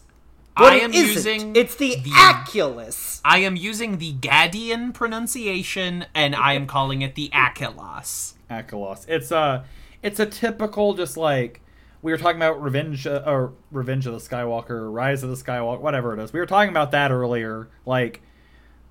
But 0.57 0.73
I 0.73 0.77
it 0.77 0.83
am 0.85 0.93
isn't. 0.95 1.15
using 1.35 1.57
It's 1.57 1.75
the, 1.75 1.97
the- 1.97 2.11
Aculus. 2.11 3.21
I 3.23 3.39
am 3.41 3.57
using 3.57 3.99
the 3.99 4.15
Gadian 4.15 4.95
pronunciation, 4.95 6.07
and 6.15 6.35
I 6.35 6.55
am 6.55 6.67
calling 6.67 7.03
it 7.03 7.15
the 7.17 7.29
Achelos. 7.35 8.33
Achelos. 8.51 9.07
It's 9.09 9.31
a 9.31 9.65
it's 10.03 10.21
a 10.21 10.27
typical 10.27 10.95
just 10.95 11.17
like 11.17 11.61
we 12.03 12.13
were 12.13 12.19
talking 12.19 12.37
about 12.37 12.63
Revenge 12.63 13.07
uh, 13.07 13.23
or 13.27 13.53
Revenge 13.71 14.07
of 14.07 14.13
the 14.13 14.19
Skywalker, 14.19 14.93
Rise 14.93 15.23
of 15.23 15.31
the 15.31 15.37
Skywalker, 15.37 15.81
whatever 15.81 16.15
it 16.15 16.23
is. 16.23 16.33
We 16.33 16.41
were 16.41 16.47
talking 16.47 16.71
about 16.71 16.91
that 16.93 17.11
earlier. 17.11 17.69
Like 17.87 18.23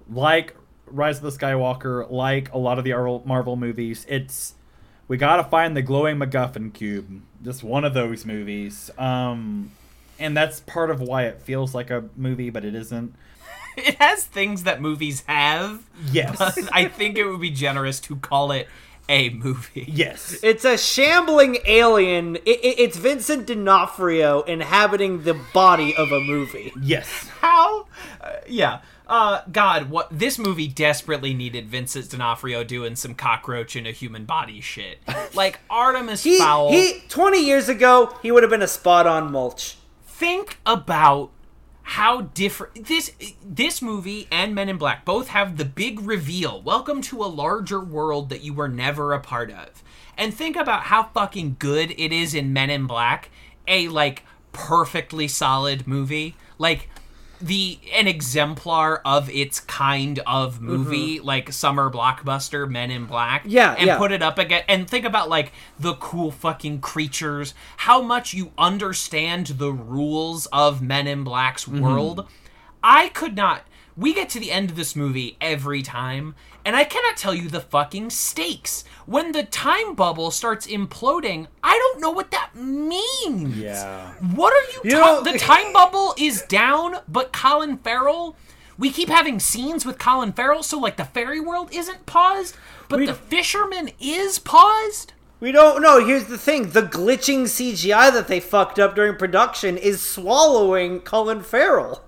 like 0.10 0.56
Rise 0.86 1.18
of 1.18 1.24
the 1.24 1.32
Skywalker, 1.32 2.10
like 2.10 2.54
a 2.54 2.58
lot 2.58 2.78
of 2.78 2.84
the 2.84 2.94
Marvel 3.26 3.56
movies, 3.56 4.06
it's 4.10 4.56
we 5.08 5.18
gotta 5.18 5.44
find 5.44 5.76
the 5.76 5.82
glowing 5.82 6.18
MacGuffin 6.18 6.74
cube. 6.74 7.22
Just 7.44 7.64
one 7.64 7.84
of 7.84 7.94
those 7.94 8.26
movies. 8.26 8.92
Um, 8.98 9.72
and 10.20 10.36
that's 10.36 10.60
part 10.60 10.92
of 10.92 11.00
why 11.00 11.24
it 11.24 11.42
feels 11.42 11.74
like 11.74 11.90
a 11.90 12.06
movie, 12.16 12.50
but 12.50 12.64
it 12.64 12.76
isn't. 12.76 13.16
It 13.78 13.96
has 13.96 14.26
things 14.26 14.64
that 14.64 14.82
movies 14.82 15.24
have. 15.26 15.86
Yes. 16.12 16.38
I 16.74 16.90
think 16.90 17.18
it 17.18 17.24
would 17.24 17.40
be 17.40 17.52
generous 17.52 18.02
to 18.02 18.18
call 18.18 18.52
it 18.52 18.68
a 19.10 19.30
movie. 19.32 19.86
yes. 19.92 20.38
It's 20.44 20.64
a 20.64 20.78
shambling 20.78 21.58
alien. 21.66 22.38
It, 22.38 22.60
it, 22.64 22.80
it's 22.80 22.98
Vincent 22.98 23.48
D'Onofrio 23.48 24.42
inhabiting 24.44 25.24
the 25.24 25.34
body 25.54 25.94
of 25.96 26.12
a 26.14 26.20
movie. 26.22 26.72
Yes. 26.82 27.08
How? 27.42 27.88
Uh, 28.22 28.34
yeah. 28.48 28.80
Uh, 29.08 29.42
God, 29.52 29.90
what 29.90 30.08
this 30.12 30.38
movie 30.38 30.68
desperately 30.68 31.34
needed 31.34 31.68
Vincent 31.68 32.12
D'Onofrio 32.12 32.64
doing 32.64 32.96
some 32.96 33.16
cockroach 33.16 33.76
in 33.76 33.88
a 33.88 33.92
human 33.92 34.26
body 34.26 34.62
shit. 34.62 35.00
Like 35.34 35.60
Artemis 35.70 36.24
He, 36.24 36.38
Fowl. 36.38 36.72
he, 36.72 37.02
20 37.10 37.44
years 37.44 37.70
ago, 37.70 38.16
he 38.22 38.32
would 38.32 38.44
have 38.44 38.50
been 38.50 38.62
a 38.62 38.68
spot 38.68 39.06
on 39.08 39.32
mulch. 39.32 39.78
think 40.06 40.60
about 40.66 41.32
how 41.90 42.22
different 42.22 42.86
this 42.86 43.12
this 43.44 43.82
movie 43.82 44.28
and 44.32 44.54
Men 44.54 44.70
in 44.70 44.78
Black 44.78 45.06
both 45.06 45.30
have 45.30 45.58
the 45.58 45.66
big 45.66 46.00
reveal. 46.02 46.62
Welcome 46.62 47.02
to 47.02 47.24
a 47.24 47.26
larger 47.26 47.80
world 47.80 48.30
that 48.30 48.44
you 48.44 48.54
were 48.54 48.68
never 48.68 49.12
a 49.12 49.20
part 49.20 49.50
of. 49.50 49.84
And 50.16 50.32
think 50.32 50.56
about 50.56 50.84
how 50.84 51.06
fucking 51.06 51.56
good 51.58 51.96
it 51.98 52.14
is 52.14 52.36
in 52.36 52.54
Men 52.54 52.70
in 52.70 52.86
Black, 52.86 53.32
a 53.68 53.88
like 53.88 54.24
perfectly 54.52 55.28
solid 55.28 55.88
movie. 55.88 56.36
Like 56.60 56.90
the 57.42 57.80
an 57.94 58.08
exemplar 58.08 59.02
of 59.06 59.30
its 59.30 59.60
kind 59.62 60.20
of 60.28 60.62
movie, 60.62 61.20
like 61.20 61.52
summer 61.54 61.90
blockbuster 61.90 62.70
Men 62.70 62.92
in 62.92 63.06
Black. 63.06 63.42
Mm-hmm. 63.42 63.52
Yeah, 63.52 63.76
and 63.78 63.88
yeah. 63.88 63.98
put 63.98 64.12
it 64.12 64.22
up 64.22 64.38
again 64.38 64.64
and 64.68 64.90
think 64.90 65.06
about 65.06 65.30
like 65.30 65.52
the 65.80 65.94
cool 65.96 66.32
fucking 66.32 66.82
creatures, 66.82 67.54
how 67.78 68.02
much 68.02 68.34
you 68.34 68.52
understand 68.58 69.48
the 69.48 69.72
rules 69.72 70.46
of 70.48 70.82
Men 70.82 71.08
in 71.08 71.24
Black's 71.24 71.66
Mm-hmm. 71.66 71.82
world. 71.82 72.28
I 72.82 73.10
could 73.10 73.36
not 73.36 73.64
we 74.00 74.14
get 74.14 74.30
to 74.30 74.40
the 74.40 74.52
end 74.52 74.70
of 74.70 74.78
this 74.78 74.96
movie 74.96 75.36
every 75.42 75.82
time, 75.82 76.34
and 76.70 76.76
I 76.76 76.84
cannot 76.84 77.18
tell 77.18 77.34
you 77.34 77.50
the 77.50 77.62
fucking 77.62 78.12
stakes. 78.12 78.84
When 79.08 79.32
the 79.32 79.42
time 79.42 79.96
bubble 79.96 80.30
starts 80.30 80.68
imploding, 80.68 81.48
I 81.64 81.76
don't 81.80 82.00
know 82.00 82.12
what 82.12 82.30
that 82.30 82.52
means. 82.54 83.58
Yeah. 83.58 84.14
What 84.36 84.54
are 84.54 84.72
you? 84.74 84.82
You 84.92 85.00
ta- 85.00 85.06
know- 85.16 85.24
the 85.24 85.40
time 85.40 85.74
bubble 85.74 86.14
is 86.16 86.44
down, 86.44 86.98
but 87.08 87.34
Colin 87.34 87.78
Farrell. 87.80 88.36
We 88.78 88.92
keep 88.92 89.10
having 89.10 89.40
scenes 89.40 89.84
with 89.84 89.98
Colin 89.98 90.32
Farrell, 90.32 90.62
so 90.62 90.78
like 90.78 90.98
the 90.98 91.06
fairy 91.06 91.40
world 91.40 91.70
isn't 91.72 92.06
paused, 92.06 92.56
but 92.88 93.00
We 93.00 93.08
the 93.08 93.16
fisherman 93.16 93.90
is 94.00 94.38
paused. 94.38 95.14
We 95.40 95.52
don't 95.52 95.82
know. 95.82 96.06
Here's 96.06 96.26
the 96.26 96.38
thing: 96.38 96.70
the 96.70 96.84
glitching 96.84 97.46
CGI 97.46 98.14
that 98.14 98.28
they 98.28 98.40
fucked 98.40 98.78
up 98.78 98.94
during 98.94 99.16
production 99.16 99.76
is 99.76 100.04
swallowing 100.04 101.00
Colin 101.00 101.42
Farrell. 101.42 102.04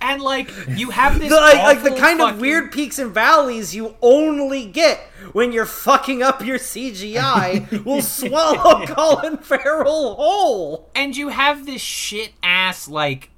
And 0.00 0.22
like 0.22 0.50
you 0.68 0.90
have 0.90 1.18
this 1.18 1.28
The, 1.28 1.36
like, 1.36 1.82
the 1.82 1.94
kind 1.94 2.20
of 2.20 2.40
weird 2.40 2.72
peaks 2.72 2.98
and 2.98 3.12
valleys 3.12 3.74
you 3.74 3.96
only 4.02 4.66
get 4.66 4.98
when 5.32 5.52
you're 5.52 5.66
fucking 5.66 6.22
up 6.22 6.44
your 6.44 6.58
CGI 6.58 7.84
will 7.84 8.02
swallow 8.02 8.86
Colin 8.86 9.38
Farrell 9.38 10.14
whole. 10.14 10.90
and 10.94 11.16
you 11.16 11.28
have 11.28 11.66
this 11.66 11.80
shit 11.82 12.32
ass 12.42 12.88
like 12.88 13.30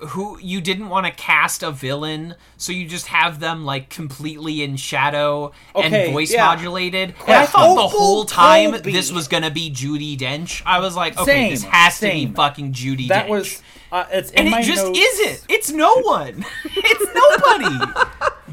who 0.00 0.38
you 0.38 0.62
didn't 0.62 0.88
want 0.88 1.04
to 1.04 1.12
cast 1.12 1.62
a 1.62 1.70
villain, 1.70 2.34
so 2.56 2.72
you 2.72 2.86
just 2.88 3.08
have 3.08 3.38
them 3.38 3.66
like 3.66 3.90
completely 3.90 4.62
in 4.62 4.76
shadow 4.76 5.52
Okay, 5.76 6.04
and 6.06 6.12
voice 6.14 6.32
yeah. 6.32 6.46
modulated. 6.46 7.14
And 7.26 7.36
I 7.36 7.44
thought 7.44 7.74
the 7.74 7.88
whole 7.88 8.24
time 8.24 8.70
Colby. 8.72 8.92
this 8.92 9.12
was 9.12 9.28
gonna 9.28 9.50
be 9.50 9.70
Judi 9.70 10.16
Dench. 10.18 10.62
I 10.64 10.78
was 10.80 10.96
like, 10.96 11.18
okay, 11.18 11.24
Same, 11.30 11.50
this 11.50 11.64
has 11.64 12.00
to 12.00 12.06
be 12.10 12.26
fucking 12.28 12.72
Judi 12.72 13.08
That 13.08 13.26
Dench. 13.26 13.28
was. 13.28 13.62
Uh, 13.92 14.04
it's 14.12 14.30
and 14.32 14.50
my 14.50 14.60
it 14.60 14.64
just 14.64 14.84
notes. 14.86 14.98
isn't. 14.98 15.46
It's 15.48 15.70
no 15.70 15.94
one. 16.02 16.44
it's 16.64 17.14
nobody. 17.14 17.92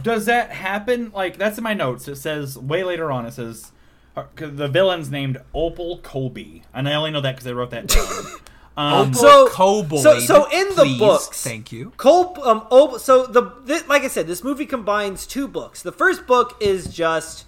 Does 0.02 0.26
that 0.26 0.52
happen? 0.52 1.12
Like 1.14 1.38
that's 1.38 1.58
in 1.58 1.64
my 1.64 1.74
notes. 1.74 2.08
It 2.08 2.16
says 2.18 2.58
way 2.58 2.84
later 2.84 3.12
on. 3.12 3.26
It 3.26 3.34
says 3.34 3.72
uh, 4.16 4.24
'cause 4.36 4.56
the 4.56 4.68
villain's 4.68 5.10
named 5.12 5.40
Opal 5.54 6.00
Colby, 6.00 6.64
and 6.74 6.88
I 6.90 6.94
only 6.96 7.12
know 7.12 7.22
that 7.22 7.36
because 7.36 7.48
I 7.48 7.52
wrote 7.52 7.72
that 7.72 7.88
down. 7.88 8.06
Um, 8.78 9.12
So- 9.12 9.48
Kobold, 9.48 10.04
so- 10.04 10.20
so 10.20 10.46
in 10.52 10.70
the 10.76 10.84
please. 10.84 11.00
books- 11.00 11.42
thank 11.44 11.72
you. 11.72 11.94
Cole, 11.98 12.38
um, 12.44 13.00
so 13.00 13.26
the 13.26 13.52
thi- 13.66 13.88
like 13.88 14.04
I 14.04 14.08
said, 14.08 14.28
this 14.28 14.44
movie 14.44 14.68
combines 14.68 15.26
two 15.26 15.48
books. 15.48 15.82
The 15.82 15.92
first 15.92 16.28
book 16.28 16.56
is 16.62 16.94
just 16.94 17.46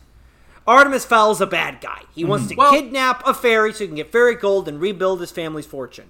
Artemis 0.66 1.06
Fowl's 1.06 1.40
a 1.40 1.46
bad 1.46 1.82
guy. 1.82 2.02
He 2.16 2.26
wants 2.26 2.48
to 2.48 2.56
Well- 2.56 2.72
kidnap 2.72 3.22
a 3.28 3.36
fairy 3.36 3.74
so 3.74 3.80
he 3.84 3.86
can 3.88 3.96
get 3.96 4.12
fairy 4.12 4.34
gold 4.34 4.68
and 4.68 4.82
rebuild 4.82 5.22
his 5.22 5.30
family's 5.30 5.68
fortune. 5.68 6.08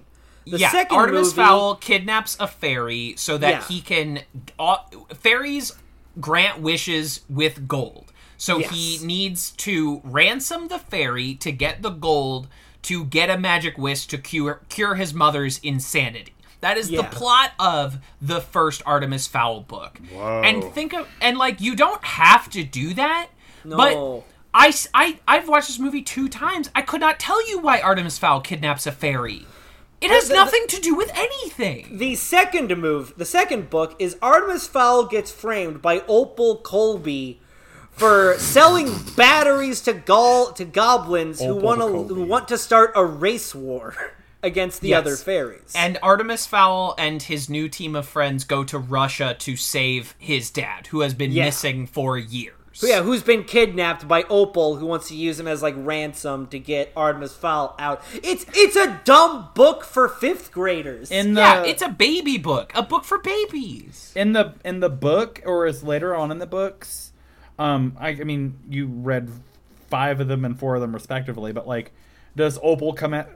The 0.50 0.58
yeah, 0.58 0.70
second 0.70 0.96
Artemis 0.96 1.28
movie, 1.28 1.36
Fowl 1.36 1.74
kidnaps 1.76 2.36
a 2.40 2.46
fairy 2.46 3.14
so 3.16 3.38
that 3.38 3.50
Yeah. 3.50 3.62
he 3.68 3.80
can. 3.80 4.20
Uh, 4.58 4.76
fairies 5.14 5.72
grant 6.20 6.60
wishes 6.60 7.20
with 7.28 7.68
gold. 7.68 8.12
So 8.36 8.58
he 8.58 8.98
needs 9.02 9.50
to 9.52 10.00
ransom 10.02 10.68
the 10.68 10.78
fairy 10.78 11.34
to 11.36 11.52
get 11.52 11.82
the 11.82 11.90
gold 11.90 12.48
to 12.82 13.04
get 13.04 13.28
a 13.28 13.36
magic 13.38 13.76
wish 13.76 14.06
to 14.06 14.16
cure 14.18 14.62
cure 14.70 14.94
his 14.94 15.12
mother's 15.12 15.58
insanity. 15.62 16.32
That 16.62 16.76
is 16.78 16.90
Yeah. 16.90 17.02
the 17.02 17.08
plot 17.08 17.52
of 17.58 17.98
the 18.20 18.40
first 18.40 18.82
Artemis 18.86 19.26
Fowl 19.26 19.60
book. 19.60 20.00
And 20.18 20.64
think 20.74 20.94
of 20.94 21.06
and 21.20 21.36
like 21.38 21.60
you 21.60 21.76
don't 21.76 22.02
have 22.04 22.48
to 22.50 22.64
do 22.64 22.94
that, 22.94 23.28
No. 23.64 23.76
but 23.76 24.24
I've 24.54 25.48
watched 25.48 25.68
this 25.68 25.78
movie 25.78 26.02
two 26.02 26.28
times. 26.28 26.70
I 26.74 26.82
could 26.82 27.00
not 27.00 27.20
tell 27.20 27.46
you 27.48 27.58
why 27.60 27.80
Artemis 27.80 28.18
Fowl 28.18 28.40
kidnaps 28.40 28.86
a 28.86 28.92
fairy. 28.92 29.46
It 30.00 30.10
has 30.10 30.28
the- 30.28 30.34
nothing 30.34 30.66
to 30.68 30.80
do 30.80 30.94
with 30.94 31.10
anything. 31.14 31.98
The 31.98 32.14
second 32.16 32.74
move, 32.78 33.12
the 33.16 33.24
second 33.26 33.68
book 33.70 33.94
is 33.98 34.16
Artemis 34.22 34.66
Fowl 34.66 35.04
gets 35.04 35.30
framed 35.30 35.82
by 35.82 36.02
Opal 36.08 36.56
Colby 36.58 37.40
for 37.92 38.36
selling 38.38 38.90
batteries 39.16 39.80
to 39.82 39.92
gol 39.92 40.52
to 40.52 40.64
goblins 40.64 41.40
who 41.40 41.54
want 41.54 41.80
to 41.80 41.86
who 42.14 42.22
want 42.24 42.48
to 42.48 42.56
start 42.56 42.92
a 42.94 43.04
race 43.04 43.54
war 43.54 43.94
against 44.42 44.80
the 44.80 44.88
Yes. 44.88 44.98
other 45.00 45.16
fairies. 45.16 45.72
And 45.74 45.98
Artemis 46.02 46.46
Fowl 46.46 46.94
and 46.96 47.22
his 47.22 47.50
new 47.50 47.68
team 47.68 47.94
of 47.94 48.08
friends 48.08 48.44
go 48.44 48.64
to 48.64 48.78
Russia 48.78 49.36
to 49.40 49.54
save 49.56 50.14
his 50.18 50.48
dad, 50.50 50.86
who 50.86 51.00
has 51.00 51.12
been 51.12 51.30
Yeah. 51.32 51.44
missing 51.46 51.86
for 51.86 52.16
years. 52.16 52.54
Yeah, 52.86 53.02
who's 53.02 53.22
been 53.22 53.44
kidnapped 53.44 54.06
by 54.08 54.24
Opal, 54.30 54.76
who 54.76 54.86
wants 54.86 55.08
to 55.08 55.14
use 55.16 55.38
him 55.38 55.46
as 55.48 55.62
like 55.62 55.74
ransom 55.76 56.46
to 56.48 56.58
get 56.58 56.92
Artemis 56.96 57.34
Fowl 57.34 57.74
out. 57.78 58.02
It's 58.14 58.44
it's 58.54 58.76
a 58.76 59.00
dumb 59.04 59.48
book 59.54 59.84
for 59.84 60.08
fifth 60.08 60.50
graders. 60.52 61.10
in 61.10 61.34
the 61.34 61.40
Yeah, 61.40 61.62
it's 61.64 61.82
a 61.82 61.88
baby 61.88 62.38
book, 62.38 62.72
a 62.74 62.82
book 62.82 63.04
for 63.04 63.18
babies. 63.18 64.12
in 64.14 64.32
the 64.32 64.54
in 64.64 64.80
the 64.80 64.88
book, 64.90 65.40
or 65.44 65.66
is 65.66 65.82
later 65.82 66.14
on 66.14 66.30
in 66.30 66.38
the 66.38 66.46
books. 66.46 67.12
Um, 67.58 67.96
I, 68.00 68.10
I 68.10 68.24
mean, 68.24 68.58
you 68.68 68.86
read 68.86 69.30
five 69.88 70.20
of 70.20 70.28
them 70.28 70.44
and 70.44 70.58
four 70.58 70.76
of 70.76 70.80
them 70.80 70.94
respectively, 70.94 71.52
but 71.52 71.68
like, 71.68 71.92
does 72.34 72.58
Opal 72.62 72.94
come 72.94 73.12
at 73.12 73.28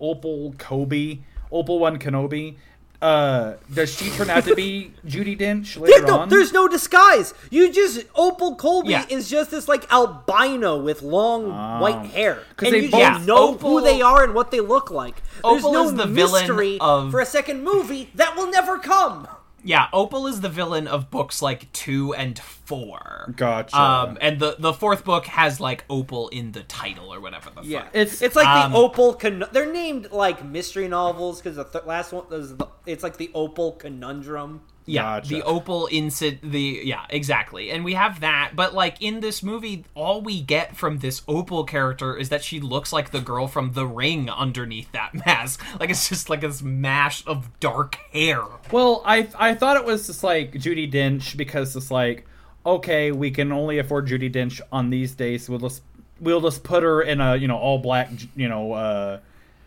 Opal 0.00 0.54
Kobe, 0.58 1.18
Opal 1.52 1.78
One 1.78 1.98
Kenobi? 1.98 2.56
Uh, 3.02 3.56
does 3.74 3.92
she 3.92 4.10
turn 4.10 4.30
out 4.30 4.44
to 4.44 4.54
be 4.54 4.92
Judi 5.06 5.36
Dench 5.36 5.76
later 5.78 6.06
no, 6.06 6.20
on? 6.20 6.28
there's 6.28 6.52
no 6.52 6.68
disguise. 6.68 7.34
You 7.50 7.72
just 7.72 8.04
Opal 8.14 8.54
Colby 8.54 8.90
Yeah. 8.90 9.04
is 9.08 9.28
just 9.28 9.50
this 9.50 9.66
like 9.66 9.92
albino 9.92 10.80
with 10.80 11.02
long 11.02 11.48
white 11.80 12.06
hair, 12.06 12.44
and 12.60 12.72
they 12.72 12.82
you 12.84 12.90
both- 12.90 13.00
Yeah, 13.00 13.18
know 13.26 13.54
Opal- 13.54 13.70
who 13.70 13.80
they 13.84 14.00
are 14.02 14.22
and 14.22 14.34
what 14.34 14.52
they 14.52 14.60
look 14.60 14.92
like. 14.92 15.16
There's 15.42 15.64
Opal 15.64 15.72
no 15.72 15.84
is 15.86 15.94
the 15.94 16.06
villain 16.06 16.42
mystery 16.42 16.78
of- 16.80 17.10
for 17.10 17.18
a 17.18 17.26
second 17.26 17.64
movie 17.64 18.10
that 18.14 18.36
will 18.36 18.48
never 18.50 18.78
come. 18.78 19.26
Yeah, 19.64 19.86
Opal 19.92 20.26
is 20.26 20.40
the 20.40 20.48
villain 20.48 20.86
of 20.88 21.10
books 21.10 21.40
like 21.42 21.72
two 21.72 22.12
and 22.14 22.38
four. 22.38 23.32
Gotcha. 23.36 23.78
Um, 23.80 24.18
and 24.20 24.40
the 24.40 24.56
the 24.58 24.72
fourth 24.72 25.04
book 25.04 25.26
has 25.26 25.60
like 25.60 25.84
Opal 25.88 26.28
in 26.30 26.52
the 26.52 26.62
title 26.64 27.12
or 27.12 27.20
whatever 27.20 27.50
the 27.50 27.62
Yeah, 27.62 27.82
fuck. 27.84 27.94
It's- 27.94 28.22
it's 28.22 28.34
like 28.36 28.46
um, 28.48 28.72
the 28.72 28.78
Opal. 28.78 29.14
Con- 29.14 29.44
they're 29.52 29.72
named 29.72 30.10
like 30.10 30.44
mystery 30.44 30.88
novels 30.88 31.40
because 31.40 31.56
the 31.56 31.64
th- 31.64 31.84
last 31.84 32.12
one 32.12 32.24
is 32.32 32.56
the, 32.56 32.66
it's 32.86 33.02
like 33.02 33.16
the 33.18 33.30
Opal 33.34 33.72
Conundrum. 33.72 34.62
Yeah, 34.84 35.02
Gotcha. 35.20 35.28
the 35.28 35.42
Opal 35.42 35.88
incident. 35.92 36.50
The 36.52 36.80
yeah, 36.84 37.04
exactly. 37.08 37.70
And 37.70 37.84
we 37.84 37.94
have 37.94 38.20
that, 38.20 38.52
but 38.56 38.74
like 38.74 39.00
in 39.00 39.20
this 39.20 39.42
movie, 39.42 39.84
all 39.94 40.20
we 40.22 40.40
get 40.40 40.76
from 40.76 40.98
this 40.98 41.22
Opal 41.28 41.64
character 41.64 42.16
is 42.16 42.30
that 42.30 42.42
she 42.42 42.58
looks 42.60 42.92
like 42.92 43.10
the 43.10 43.20
girl 43.20 43.46
from 43.46 43.72
The 43.72 43.86
Ring 43.86 44.28
underneath 44.28 44.90
that 44.92 45.14
mask. 45.26 45.62
Like 45.78 45.90
it's 45.90 46.08
just 46.08 46.28
like 46.28 46.40
this 46.40 46.62
mash 46.62 47.24
of 47.26 47.48
dark 47.60 47.96
hair. 48.12 48.42
Well, 48.72 49.02
I 49.04 49.28
I 49.38 49.54
thought 49.54 49.76
it 49.76 49.84
was 49.84 50.06
just 50.08 50.24
like 50.24 50.52
Judi 50.54 50.90
Dench 50.90 51.36
because 51.36 51.76
it's 51.76 51.90
like, 51.90 52.26
okay, 52.66 53.12
we 53.12 53.30
can 53.30 53.52
only 53.52 53.78
afford 53.78 54.08
Judi 54.08 54.32
Dench 54.32 54.60
on 54.72 54.90
these 54.90 55.14
days. 55.14 55.48
We'll 55.48 55.58
just 55.60 55.82
we'll 56.20 56.40
just 56.40 56.64
put 56.64 56.82
her 56.82 57.02
in 57.02 57.20
a 57.20 57.36
you 57.36 57.46
know 57.48 57.56
all 57.56 57.78
black 57.78 58.10
you 58.36 58.48
know 58.48 58.72
uh, 58.72 59.18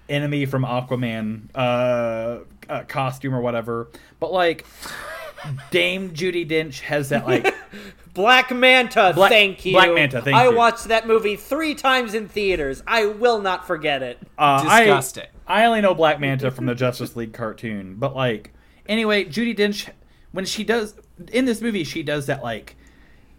enemy 0.10 0.46
from 0.46 0.64
Aquaman 0.64 1.50
uh, 1.56 2.40
uh, 2.70 2.84
costume 2.88 3.34
or 3.36 3.42
whatever. 3.42 3.90
But 4.20 4.32
like, 4.32 4.66
Dame 5.72 6.12
Judi 6.12 6.48
Dench 6.50 6.80
has 6.82 7.10
that 7.10 7.26
like 7.28 7.54
Black 8.14 8.50
Manta, 8.52 9.12
Black- 9.14 9.32
thank 9.32 9.66
you. 9.66 9.74
Black 9.74 9.94
Manta, 9.94 10.22
thank 10.22 10.36
I 10.36 10.50
you. 10.50 10.56
watched 10.56 10.86
that 10.86 11.06
movie 11.08 11.36
three 11.36 11.76
times 11.76 12.14
in 12.14 12.28
theaters. 12.28 12.82
I 12.88 13.06
will 13.08 13.42
not 13.42 13.68
forget 13.68 14.02
it. 14.02 14.20
uh, 14.38 14.64
Disgusting. 14.64 15.26
I, 15.48 15.64
I 15.64 15.66
only 15.66 15.82
know 15.82 15.94
Black 15.94 16.20
Manta 16.20 16.50
from 16.52 16.66
the 16.66 16.76
Justice 16.76 17.16
League 17.16 17.34
cartoon, 17.34 17.96
but 17.96 18.16
like 18.16 18.54
anyway, 18.88 19.26
Judi 19.26 19.56
Dench 19.56 19.90
when 20.32 20.46
she 20.46 20.64
does 20.64 20.96
in 21.32 21.46
this 21.46 21.62
movie, 21.62 21.84
she 21.84 22.04
does 22.04 22.26
that 22.28 22.42
like. 22.44 22.76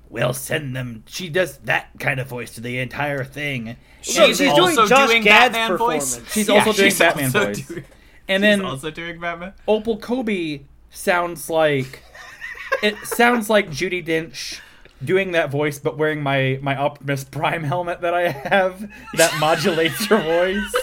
We'll 0.09 0.33
send 0.35 0.75
them. 0.77 1.03
She 1.07 1.29
does 1.29 1.59
that 1.59 1.89
kind 1.99 2.21
of 2.21 2.29
voice 2.29 2.55
to 2.55 2.61
the 2.61 2.79
entire 2.79 3.25
thing. 3.25 3.77
She's, 4.03 4.15
she's 4.15 4.39
doing 4.39 4.61
also 4.61 4.87
Josh 4.87 5.09
doing 5.11 5.23
Gad's 5.23 5.55
Batman 5.57 5.79
voice. 5.79 6.15
performance. 6.17 6.33
She's 6.33 6.49
also 6.49 6.73
doing 6.73 6.91
she's 6.91 6.99
Batman 6.99 7.25
also 7.27 7.45
voice. 7.47 7.67
doing- 7.67 7.85
And 8.29 8.43
she's 8.43 8.51
then 8.59 8.61
also 8.65 8.91
doing 8.91 9.21
Batman. 9.21 9.53
Opal 9.67 9.99
Kobe 9.99 10.61
sounds 10.91 11.51
like 11.51 12.03
it 12.83 12.97
sounds 13.05 13.51
like 13.51 13.69
Judi 13.71 14.05
Dench 14.05 14.61
doing 15.05 15.33
that 15.33 15.51
voice, 15.51 15.79
but 15.79 15.99
wearing 15.99 16.23
my 16.23 16.59
my 16.63 16.77
Optimus 16.77 17.25
Prime 17.25 17.65
helmet 17.65 18.01
that 18.01 18.15
I 18.15 18.29
have 18.31 18.89
that 19.15 19.37
modulates 19.41 20.07
her 20.07 20.21
voice. 20.21 20.75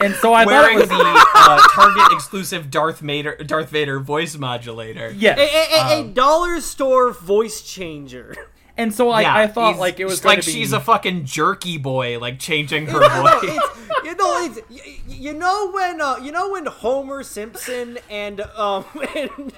And 0.00 0.14
so 0.14 0.32
I 0.32 0.44
Wearing 0.44 0.78
thought 0.78 0.88
the 0.88 0.94
it 0.94 0.98
was 0.98 1.26
uh, 1.34 1.68
Target 1.72 2.12
exclusive 2.12 2.70
Darth 2.70 3.00
Vader 3.00 3.36
Darth 3.38 3.70
Vader 3.70 3.98
voice 3.98 4.36
modulator. 4.38 5.12
yes. 5.16 5.38
A, 5.38 5.42
a- 5.42 5.96
a- 5.96 6.00
Um, 6.00 6.10
a 6.10 6.12
dollar 6.12 6.60
store 6.60 7.10
voice 7.12 7.62
changer. 7.62 8.36
and 8.76 8.94
so 8.94 9.10
I, 9.10 9.22
Yeah, 9.22 9.34
I 9.36 9.46
thought 9.48 9.76
like 9.78 9.98
it 9.98 10.04
was 10.04 10.24
like 10.24 10.44
be 10.44 10.52
she's 10.52 10.72
a 10.72 10.78
fucking 10.80 11.24
jerky 11.24 11.78
boy, 11.78 12.18
like 12.20 12.38
changing 12.38 12.86
her 12.86 13.00
No, 13.00 13.08
no, 13.08 13.22
voice. 13.22 13.40
it's, 13.42 13.78
you 14.04 14.14
know, 14.14 14.44
it's, 14.44 14.58
y- 14.70 14.80
y- 14.86 14.98
you 15.08 15.32
know 15.32 15.72
when 15.72 16.00
uh, 16.00 16.16
you 16.22 16.30
know 16.30 16.50
when 16.50 16.66
Homer 16.66 17.24
Simpson 17.24 17.98
and 18.08 18.40
um 18.56 18.84
and 19.16 19.52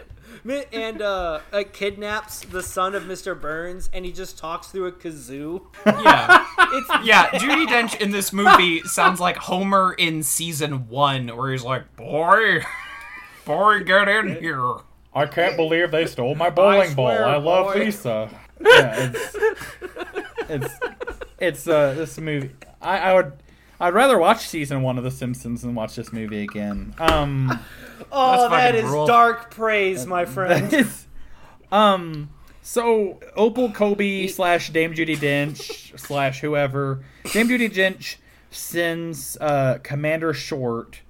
and 0.72 1.02
uh, 1.02 1.40
uh 1.52 1.64
kidnaps 1.72 2.40
the 2.40 2.62
son 2.62 2.94
of 2.94 3.04
Mr. 3.04 3.38
Burns 3.38 3.90
and 3.92 4.04
he 4.04 4.12
just 4.12 4.38
talks 4.38 4.68
through 4.68 4.86
a 4.86 4.92
kazoo. 4.92 5.62
yeah. 5.86 6.46
It's 6.72 6.88
Yeah, 7.04 7.26
Judi 7.30 7.66
Dench 7.66 8.00
in 8.00 8.12
this 8.12 8.32
movie 8.32 8.80
sounds 8.82 9.18
like 9.18 9.36
Homer 9.36 9.92
in 9.98 10.22
season 10.22 10.88
one, 10.88 11.26
where 11.36 11.50
he's 11.50 11.64
like, 11.64 11.96
"Boy, 11.96 12.60
boy, 13.44 13.78
we 13.78 13.84
get 13.84 14.08
in 14.08 14.36
here. 14.36 14.76
I 15.12 15.26
can't 15.26 15.56
believe 15.56 15.90
they 15.90 16.06
stole 16.06 16.36
my 16.36 16.48
bowling 16.50 16.94
ball. 16.94 17.06
swear, 17.08 17.26
I 17.26 17.38
love 17.38 17.74
boy. 17.74 17.80
Lisa. 17.80 18.30
Yeah, 18.60 19.10
it's 19.10 19.36
it's 20.48 20.74
it's 21.38 21.66
uh 21.66 21.94
this 21.94 22.18
movie. 22.18 22.50
I, 22.80 22.98
I 22.98 23.14
would 23.14 23.32
I'd 23.80 23.94
rather 23.94 24.18
watch 24.18 24.46
season 24.46 24.82
one 24.82 24.98
of 24.98 25.04
The 25.04 25.10
Simpsons 25.10 25.62
than 25.62 25.74
watch 25.74 25.96
this 25.96 26.12
movie 26.12 26.42
again. 26.42 26.94
Um, 26.98 27.50
Oh, 28.12 28.30
That's 28.30 28.42
that 28.50 28.60
fucking 28.66 28.76
is 28.76 28.84
brutal. 28.86 29.06
dark 29.06 29.50
praise, 29.50 30.06
my 30.06 30.24
that 30.24 30.32
friend. 30.32 30.72
is, 30.72 31.06
um. 31.72 32.30
So 32.62 33.18
Opal 33.36 33.72
Kobe 33.72 34.26
slash 34.26 34.70
Dame 34.70 34.94
Judi 34.94 35.16
Dench 35.16 35.98
slash 35.98 36.40
whoever 36.40 37.04
Dame 37.32 37.48
Judi 37.48 37.70
Dench 37.72 38.16
sends 38.50 39.36
uh, 39.40 39.78
Commander 39.82 40.32
Short 40.34 41.00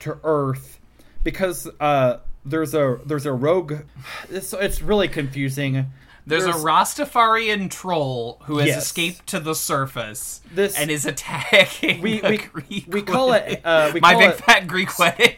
to 0.00 0.18
Earth 0.24 0.78
because 1.24 1.68
uh, 1.80 2.18
there's 2.44 2.74
a 2.74 2.98
there's 3.06 3.26
a 3.26 3.32
rogue. 3.32 3.74
It's, 4.30 4.52
it's 4.52 4.80
really 4.82 5.08
confusing. 5.08 5.86
There's, 6.26 6.44
a 6.44 6.52
Rastafarian 6.52 7.70
troll 7.70 8.40
who 8.46 8.58
has 8.58 8.66
Yes. 8.68 8.82
escaped 8.86 9.26
to 9.28 9.38
the 9.40 9.54
surface 9.54 10.40
This- 10.52 10.76
and 10.76 10.90
is 10.90 11.06
attacking 11.06 12.00
We- 12.02 12.20
the 12.20 12.30
we- 12.30 12.36
Greek 12.38 12.84
we 12.88 13.02
call 13.02 13.32
it, 13.32 13.60
uh, 13.64 13.90
we 13.94 14.00
my 14.00 14.12
call 14.12 14.20
big 14.22 14.30
it- 14.30 14.36
fat 14.44 14.66
Greek 14.66 14.98
wedding. 14.98 15.36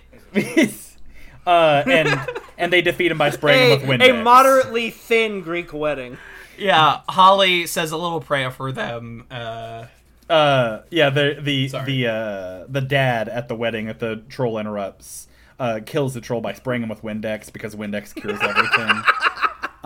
uh, 1.47 1.83
and 1.87 2.21
and 2.59 2.73
they 2.73 2.83
defeat 2.83 3.11
him 3.11 3.19
by 3.19 3.31
spraying 3.31 3.73
a, 3.73 3.77
him 3.77 3.89
with 3.89 4.01
Windex. 4.01 4.21
a 4.21 4.23
moderately 4.23 4.91
thin 4.91 5.41
Greek 5.43 5.73
wedding. 5.73 6.17
Yeah, 6.59 7.01
Holly 7.09 7.67
says 7.67 7.93
a 7.93 7.97
little 7.97 8.21
prayer 8.21 8.51
for 8.51 8.73
them. 8.73 9.25
Uh, 9.31 9.85
Uh, 10.29 10.83
yeah, 10.91 11.09
the 11.11 11.39
the 11.41 11.69
Sorry. 11.69 11.85
the 11.87 12.07
uh, 12.09 12.65
the 12.69 12.81
dad 12.83 13.29
at 13.29 13.49
the 13.49 13.55
wedding 13.55 13.87
that 13.87 13.99
the 13.99 14.17
troll 14.29 14.59
interrupts 14.59 15.27
uh, 15.59 15.81
kills 15.87 16.13
the 16.15 16.21
troll 16.21 16.41
by 16.43 16.53
spraying 16.53 16.83
him 16.83 16.89
with 16.89 17.03
Windex 17.03 17.51
because 17.53 17.75
Windex 17.75 18.15
cures 18.15 18.39
everything. 18.43 19.03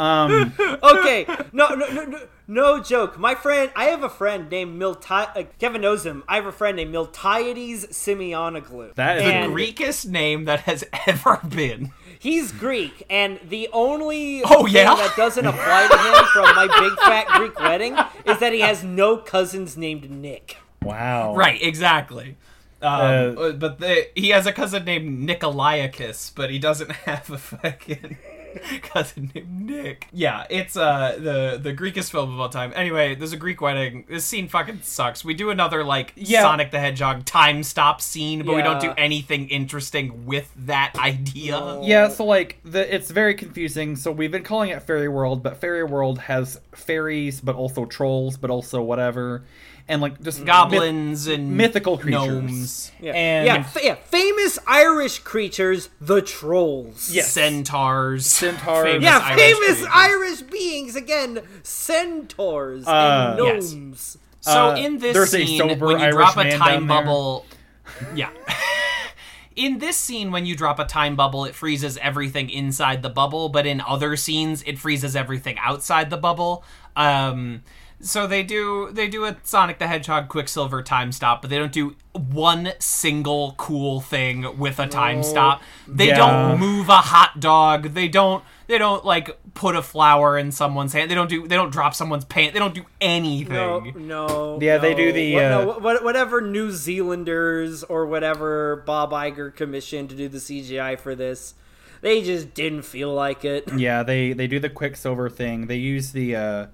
um, 0.03 0.53
Okay, 0.83 1.27
no, 1.53 1.69
no, 1.75 1.87
no, 1.93 2.05
no, 2.05 2.19
no 2.49 2.83
joke. 2.83 3.19
My 3.19 3.35
friend, 3.35 3.71
I 3.77 3.85
have 3.85 4.03
a 4.03 4.09
friend 4.09 4.51
named 4.51 4.81
Milti. 4.81 5.11
Uh, 5.37 5.45
Kevin 5.59 5.81
knows 5.81 6.05
him. 6.05 6.25
I 6.29 6.37
have 6.37 6.47
a 6.47 6.53
friend 6.53 6.77
named 6.77 6.93
Miltiades 6.95 7.89
Simeonoglu. 7.91 8.95
that 8.97 9.19
is 9.19 9.23
And- 9.25 9.53
a 9.53 9.55
Greekest 9.55 10.07
name 10.07 10.45
that 10.47 10.61
has 10.61 10.85
ever 11.07 11.41
been. 11.49 11.93
He's 12.19 12.53
Greek, 12.53 13.05
and 13.11 13.41
the 13.49 13.69
only 13.73 14.43
Oh, 14.45 14.65
thing 14.67 14.75
yeah? 14.75 14.95
that 14.95 15.15
doesn't 15.17 15.45
apply 15.45 15.89
to 15.89 15.99
him 15.99 16.25
from 16.33 16.55
my 16.55 16.67
big 16.81 16.97
fat 17.01 17.27
Greek 17.39 17.59
wedding 17.59 17.97
is 18.25 18.39
that 18.39 18.53
he 18.53 18.61
has 18.61 18.85
no 18.85 19.17
cousins 19.17 19.77
named 19.77 20.09
Nick. 20.11 20.57
wow. 20.83 21.35
Right, 21.35 21.61
exactly. 21.61 22.37
Um, 22.81 22.91
Uh, 22.91 23.41
uh, 23.41 23.53
but 23.53 23.79
the, 23.81 24.09
he 24.15 24.29
has 24.31 24.47
a 24.47 24.53
cousin 24.53 24.85
named 24.85 25.29
Nikolaiakis, 25.29 26.33
but 26.35 26.51
he 26.51 26.59
doesn't 26.61 26.91
have 27.07 27.29
a 27.31 27.39
fucking 27.39 28.17
cousin 28.83 29.31
named 29.35 29.61
Nick. 29.63 30.07
Yeah, 30.13 30.47
it's 30.51 30.77
uh 30.77 31.17
the 31.19 31.59
the 31.63 31.75
Greekest 31.75 32.11
film 32.11 32.33
of 32.33 32.41
all 32.41 32.49
time. 32.49 32.73
Anyway, 32.75 33.15
there's 33.15 33.33
a 33.33 33.37
Greek 33.37 33.61
wedding. 33.61 34.05
This 34.09 34.25
scene 34.25 34.49
fucking 34.49 34.81
sucks. 34.83 35.25
We 35.25 35.35
do 35.35 35.51
another 35.51 35.85
like 35.85 36.13
Yeah. 36.17 36.43
Sonic 36.43 36.71
the 36.71 36.81
Hedgehog 36.81 37.25
time 37.25 37.63
stop 37.63 38.01
scene, 38.01 38.45
but 38.45 38.55
we 38.55 38.63
don't 38.63 38.81
do 38.81 38.93
anything 38.97 39.49
interesting 39.49 40.27
with 40.27 40.51
that 40.67 40.93
idea. 40.99 41.61
Yeah, 41.83 42.09
so 42.09 42.25
like 42.25 42.59
the 42.65 42.95
it's 42.95 43.11
very 43.11 43.35
confusing. 43.35 43.97
So 43.97 44.13
we've 44.13 44.31
been 44.31 44.43
calling 44.43 44.71
it 44.71 44.83
Fairy 44.83 45.09
World, 45.09 45.43
but 45.43 45.57
Fairy 45.59 45.85
World 45.85 46.19
has 46.21 46.61
fairies, 46.75 47.41
but 47.41 47.57
also 47.57 47.85
trolls, 47.87 48.37
but 48.37 48.51
also 48.51 48.83
whatever, 48.83 49.45
and 49.89 50.01
like 50.01 50.21
just 50.23 50.39
myth- 50.39 50.47
Goblins 50.47 51.27
and 51.27 51.57
mythical 51.57 51.99
creatures. 51.99 52.27
gnomes, 52.29 52.93
Yeah, 53.01 53.13
And- 53.13 53.47
yeah, 53.47 53.63
fa- 53.65 53.81
yeah, 53.83 53.95
famous 53.95 54.59
Irish 54.67 55.19
creatures, 55.21 55.89
the 56.01 56.23
trolls. 56.23 57.11
Yes. 57.13 57.33
centaurs, 57.33 58.27
Centaurs. 58.27 58.85
famous 58.85 59.05
Yeah, 59.05 59.19
Irish 59.23 59.41
famous 59.41 59.67
creatures. 59.79 59.89
Irish 59.95 60.41
beings 60.43 60.97
again, 60.97 61.41
centaurs 61.63 62.87
Uh, 62.87 63.37
and 63.39 63.47
Yes. 63.47 63.73
gnomes. 63.73 64.19
So 64.41 64.71
Uh, 64.71 64.75
in 64.77 64.99
this 64.99 65.31
scene, 65.31 65.59
sober 65.59 65.87
when 65.87 65.99
you 65.99 66.05
Irish 66.07 66.15
drop 66.17 66.37
a 66.37 66.57
time 66.59 66.87
bubble, 66.87 67.47
yeah. 68.15 68.31
in 69.57 69.79
this 69.79 69.97
scene, 69.97 70.31
when 70.33 70.47
you 70.47 70.57
drop 70.57 70.79
a 70.79 70.85
time 70.85 71.15
bubble, 71.15 71.45
it 71.45 71.55
freezes 71.55 71.99
everything 71.99 72.49
inside 72.51 73.03
the 73.03 73.11
bubble. 73.11 73.49
But 73.51 73.67
in 73.67 73.81
other 73.81 74.17
scenes, 74.17 74.63
it 74.67 74.79
freezes 74.79 75.15
everything 75.15 75.59
outside 75.59 76.11
the 76.11 76.17
bubble. 76.17 76.65
Um, 76.97 77.63
so 78.03 78.27
they 78.27 78.43
do 78.43 78.91
they 78.93 79.09
do 79.09 79.25
a 79.25 79.37
Sonic 79.45 79.79
the 79.79 79.87
Hedgehog 79.87 80.29
Quicksilver 80.29 80.83
time 80.83 81.13
stop, 81.13 81.41
but 81.41 81.49
they 81.51 81.57
don't 81.59 81.73
do 81.73 81.97
one 82.13 82.73
single 82.79 83.55
cool 83.57 84.01
thing 84.01 84.59
with 84.59 84.79
a 84.79 84.87
time 84.87 85.23
stop. 85.23 85.63
They 85.89 86.09
Yeah. 86.09 86.17
don't 86.19 86.61
move 86.61 86.89
a 86.89 86.97
hot 86.99 87.41
dog. 87.41 87.95
They 87.95 88.09
don't 88.09 88.45
they 88.67 88.77
don't 88.79 89.05
like 89.05 89.39
put 89.55 89.77
a 89.77 89.83
flower 89.83 90.37
in 90.39 90.51
someone's 90.53 90.93
hand. 90.93 91.11
They 91.11 91.15
don't 91.15 91.29
do 91.31 91.47
they 91.47 91.57
don't 91.57 91.71
drop 91.71 91.95
someone's 91.95 92.25
pants. 92.25 92.53
They 92.53 92.59
don't 92.59 92.75
do 92.75 92.85
anything. 93.01 93.55
No, 93.55 93.81
no. 93.97 94.59
Yeah, 94.61 94.79
they 94.79 94.95
do 94.95 95.13
the, 95.13 95.35
What- 95.35 95.45
uh, 95.45 95.49
no, 95.65 95.79
what- 95.79 96.05
whatever 96.05 96.41
New 96.41 96.71
Zealanders 96.71 97.83
or 97.85 98.07
whatever 98.07 98.83
Bob 98.87 99.13
Iger 99.13 99.55
commissioned 99.55 100.11
to 100.11 100.17
do 100.17 100.29
the 100.29 100.39
CGI 100.39 100.97
for 100.99 101.15
this. 101.15 101.55
They 102.01 102.23
just 102.23 102.53
didn't 102.55 102.83
feel 102.83 103.13
like 103.15 103.45
it. 103.45 103.69
Yeah, 103.77 104.03
they 104.03 104.33
they 104.33 104.47
do 104.49 104.59
the 104.59 104.71
Quicksilver 104.71 105.31
thing. 105.31 105.67
They 105.69 105.77
use 105.77 106.11
the 106.13 106.35
uh, 106.35 106.67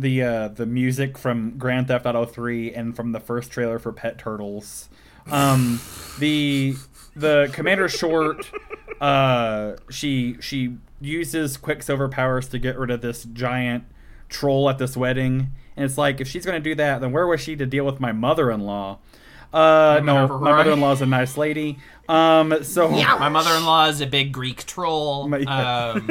the 0.00 0.22
uh, 0.22 0.48
the 0.48 0.66
music 0.66 1.16
from 1.18 1.58
Grand 1.58 1.88
Theft 1.88 2.06
Auto 2.06 2.24
3 2.24 2.72
and 2.74 2.94
from 2.96 3.12
the 3.12 3.20
first 3.20 3.50
trailer 3.50 3.78
for 3.78 3.92
Pet 3.92 4.18
Turtles. 4.18 4.88
Um, 5.30 5.80
the 6.18 6.74
the 7.14 7.50
Commander 7.52 7.88
Short, 7.88 8.50
uh, 9.00 9.74
she 9.90 10.36
she 10.40 10.76
uses 11.00 11.56
Quicksilver 11.56 12.08
powers 12.08 12.48
to 12.48 12.58
get 12.58 12.78
rid 12.78 12.90
of 12.90 13.00
this 13.00 13.24
giant 13.24 13.84
troll 14.28 14.68
at 14.70 14.78
this 14.78 14.96
wedding, 14.96 15.48
and 15.76 15.84
it's 15.84 15.98
like 15.98 16.20
if 16.20 16.28
she's 16.28 16.44
gonna 16.46 16.60
do 16.60 16.74
that, 16.76 17.00
then 17.00 17.12
where 17.12 17.26
was 17.26 17.40
she 17.40 17.56
to 17.56 17.66
deal 17.66 17.84
with 17.84 18.00
my 18.00 18.12
mother-in-law? 18.12 18.98
Uh, 19.52 20.00
no, 20.04 20.14
Remember, 20.24 20.38
my 20.38 20.52
mother-in-law 20.52 20.92
is 20.92 21.00
a 21.00 21.06
nice 21.06 21.38
lady. 21.38 21.78
Um, 22.06 22.62
so 22.64 22.88
My 22.90 23.30
mother-in-law 23.30 23.86
is 23.88 24.00
a 24.02 24.06
big 24.06 24.30
Greek 24.32 24.64
troll. 24.66 25.26
My- 25.28 25.40
Um, 25.42 26.10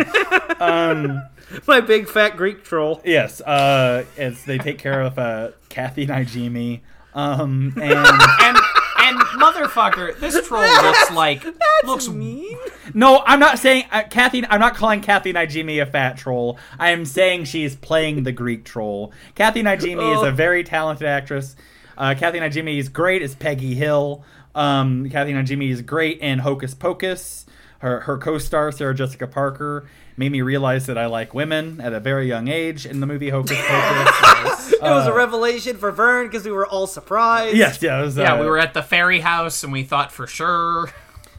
um. 0.60 1.22
My 1.68 1.82
big 1.82 2.08
fat 2.10 2.36
Greek 2.38 2.64
troll. 2.64 3.02
Yes, 3.06 3.42
uh, 3.42 4.06
it's 4.18 4.44
they 4.44 4.58
take 4.58 4.78
care 4.78 5.02
of 5.02 5.18
uh, 5.18 5.52
Kathy 5.70 6.06
Najimy, 6.08 6.82
um, 7.14 7.74
and 7.76 7.94
and 8.42 8.58
and 9.00 9.18
motherfucker, 9.40 10.18
this 10.20 10.46
troll 10.48 10.62
looks 10.84 11.12
like 11.12 11.46
looks 11.86 12.10
mean. 12.10 12.58
no, 12.94 13.24
I'm 13.26 13.40
not 13.40 13.60
saying 13.60 13.86
uh, 13.92 14.04
Kathy. 14.10 14.46
I'm 14.46 14.60
not 14.60 14.76
calling 14.76 15.02
Kathy 15.02 15.32
Najimy 15.34 15.82
a 15.82 15.86
fat 15.86 16.18
troll. 16.18 16.58
I 16.78 16.90
am 16.92 17.06
saying 17.06 17.46
she's 17.46 17.76
playing 17.76 18.24
the 18.24 18.32
Greek 18.32 18.66
troll. 18.66 19.14
Kathy 19.36 19.64
Najimy 19.64 20.14
is 20.16 20.20
Oh. 20.22 20.26
a 20.26 20.32
very 20.32 20.64
talented 20.64 21.08
actress. 21.08 21.56
Uh, 21.98 22.14
Kathy 22.18 22.40
Najimy 22.40 22.78
is 22.78 22.90
great 22.90 23.22
as 23.22 23.36
Peggy 23.36 23.74
Hill. 23.76 24.24
Um, 24.54 25.10
Kathy 25.10 25.32
Najimy 25.34 25.70
is 25.72 25.82
great 25.82 26.20
in 26.20 26.40
Hocus 26.40 26.74
Pocus. 26.74 27.46
Her 27.80 28.02
her 28.02 28.18
co-star 28.18 28.72
Sarah 28.72 28.96
Jessica 28.96 29.28
Parker 29.28 29.88
made 30.18 30.32
me 30.32 30.42
realize 30.42 30.88
that 30.88 30.98
I 30.98 31.06
like 31.06 31.34
women 31.34 31.80
at 31.80 31.94
a 31.94 32.00
very 32.00 32.28
young 32.28 32.48
age 32.48 32.86
in 32.86 33.00
the 33.00 33.06
movie 33.08 33.30
Hocus 33.30 33.58
Pocus. 33.68 34.74
It 34.74 34.82
was 34.82 35.08
a 35.08 35.14
revelation 35.14 35.78
for 35.78 35.92
Vern 35.92 36.28
because 36.28 36.44
we 36.44 36.52
were 36.52 36.66
all 36.68 36.88
surprised. 36.88 37.56
yes, 37.56 37.82
yeah, 37.82 38.00
it 38.00 38.04
was, 38.04 38.18
yeah. 38.18 38.34
uh, 38.34 38.42
We 38.42 38.48
were 38.48 38.58
at 38.58 38.74
the 38.74 38.82
fairy 38.84 39.20
house 39.20 39.64
and 39.64 39.72
we 39.72 39.84
thought 39.84 40.12
for 40.12 40.26
sure. 40.28 40.90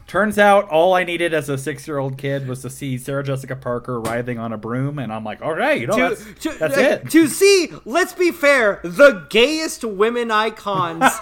Turns 0.07 0.39
out 0.39 0.67
all 0.69 0.95
I 0.95 1.03
needed 1.03 1.35
as 1.35 1.49
a 1.49 1.57
six 1.57 1.87
year 1.87 1.99
old 1.99 2.17
kid 2.17 2.47
was 2.47 2.63
to 2.63 2.69
see 2.71 2.97
Sarah 2.97 3.23
Jessica 3.23 3.55
Parker 3.55 3.99
writhing 4.01 4.39
on 4.39 4.51
a 4.51 4.57
broom, 4.57 4.97
and 4.97 5.13
I'm 5.13 5.23
like, 5.23 5.39
all 5.43 5.53
right, 5.53 5.79
you 5.79 5.85
know, 5.85 5.95
To, 5.95 6.15
that's, 6.15 6.39
to- 6.43 6.57
that's 6.57 6.77
uh, 6.77 6.81
it. 6.81 7.09
To 7.11 7.27
see, 7.27 7.69
let's 7.85 8.13
be 8.13 8.31
fair, 8.31 8.79
the 8.83 9.27
gayest 9.29 9.83
women 9.83 10.31
icons. 10.31 11.03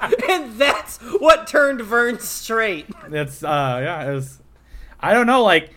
and 0.28 0.52
that's 0.58 0.98
what 1.20 1.46
turned 1.46 1.80
Vern 1.82 2.18
straight. 2.20 2.86
It's, 3.10 3.42
uh, 3.44 3.80
yeah, 3.82 4.10
it 4.10 4.14
was, 4.14 4.38
I 5.00 5.12
don't 5.14 5.26
know, 5.26 5.42
like, 5.44 5.70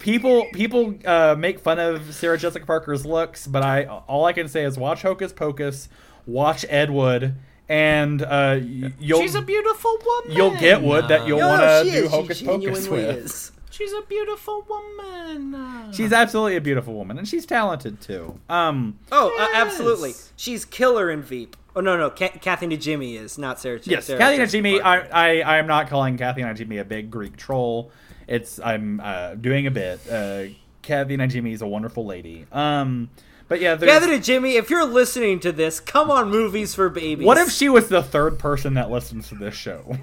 people 0.00 0.46
people 0.52 0.94
uh, 1.04 1.36
make 1.38 1.60
fun 1.60 1.78
of 1.78 2.12
Sarah 2.14 2.36
Jessica 2.38 2.66
Parker's 2.66 3.06
looks, 3.06 3.46
but 3.46 3.62
I 3.62 3.84
all 3.84 4.24
I 4.24 4.32
can 4.32 4.48
say 4.48 4.64
is 4.64 4.76
watch 4.76 5.02
Hocus 5.02 5.32
Pocus, 5.32 5.88
watch 6.26 6.64
Ed 6.68 6.90
Wood, 6.90 7.34
and 7.68 8.22
uh, 8.22 8.26
y- 8.60 8.92
you'll 8.98 9.20
She's 9.20 9.34
a 9.36 9.42
beautiful 9.42 9.96
woman. 10.04 10.36
you'll 10.36 10.58
get 10.58 10.82
Wood 10.82 11.08
that 11.08 11.26
you'll 11.26 11.38
No, 11.38 11.48
want 11.48 11.62
to 11.62 11.90
do 11.90 11.96
is. 11.96 12.02
She 12.04 12.08
Hocus 12.16 12.42
Pocus 12.42 12.88
with. 12.88 13.16
is. 13.24 13.52
She's 13.70 13.92
a 13.92 14.02
beautiful 14.02 14.66
woman. 14.68 15.92
She's 15.92 16.12
absolutely 16.12 16.56
a 16.56 16.60
beautiful 16.60 16.92
woman, 16.94 17.16
and 17.18 17.26
she's 17.26 17.46
talented 17.46 18.00
too. 18.00 18.38
Um, 18.48 18.98
Oh, 19.12 19.34
uh, 19.38 19.46
absolutely. 19.54 20.12
She's 20.36 20.64
killer 20.64 21.10
in 21.10 21.22
Veep. 21.22 21.56
Oh 21.76 21.80
no, 21.80 21.96
no, 21.96 22.10
Ka- 22.10 22.36
Kathy 22.40 22.66
Najimy 22.66 23.14
is 23.18 23.38
not 23.38 23.60
Sarah. 23.60 23.78
Yes, 23.84 24.06
Sarah 24.06 24.18
Kathy 24.18 24.36
Jessica 24.38 24.62
Najimy. 24.66 24.82
Parker. 24.82 25.08
I, 25.14 25.40
I 25.40 25.54
I 25.54 25.58
am 25.58 25.66
not 25.68 25.88
calling 25.88 26.16
Kathy 26.18 26.42
Najimy 26.42 26.80
a 26.80 26.84
big 26.84 27.10
Greek 27.10 27.36
troll. 27.36 27.90
It's 28.30 28.60
I'm 28.60 29.00
uh, 29.00 29.34
doing 29.34 29.66
a 29.66 29.70
bit. 29.72 30.00
Uh, 30.08 30.44
Kathy 30.82 31.16
Najimy 31.16 31.52
is 31.52 31.62
a 31.62 31.66
wonderful 31.66 32.06
lady. 32.06 32.46
Um, 32.52 33.10
but 33.48 33.60
yeah, 33.60 33.74
there's, 33.74 33.90
Kathy 33.90 34.12
Najimy, 34.12 34.54
if 34.54 34.70
you're 34.70 34.86
listening 34.86 35.40
to 35.40 35.50
this, 35.50 35.80
come 35.80 36.10
on, 36.10 36.30
movies 36.30 36.72
for 36.72 36.88
babies. 36.88 37.26
what 37.26 37.36
if 37.36 37.50
she 37.50 37.68
was 37.68 37.88
the 37.88 38.02
third 38.04 38.38
person 38.38 38.74
that 38.74 38.88
listens 38.88 39.28
to 39.30 39.34
this 39.34 39.54
show? 39.54 39.98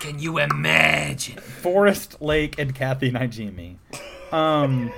Can 0.00 0.18
you 0.18 0.38
imagine? 0.38 1.38
Forest 1.38 2.20
Lake 2.20 2.58
and 2.58 2.74
Kathy 2.74 3.12
Najimy. 3.12 3.76
Um, 4.32 4.92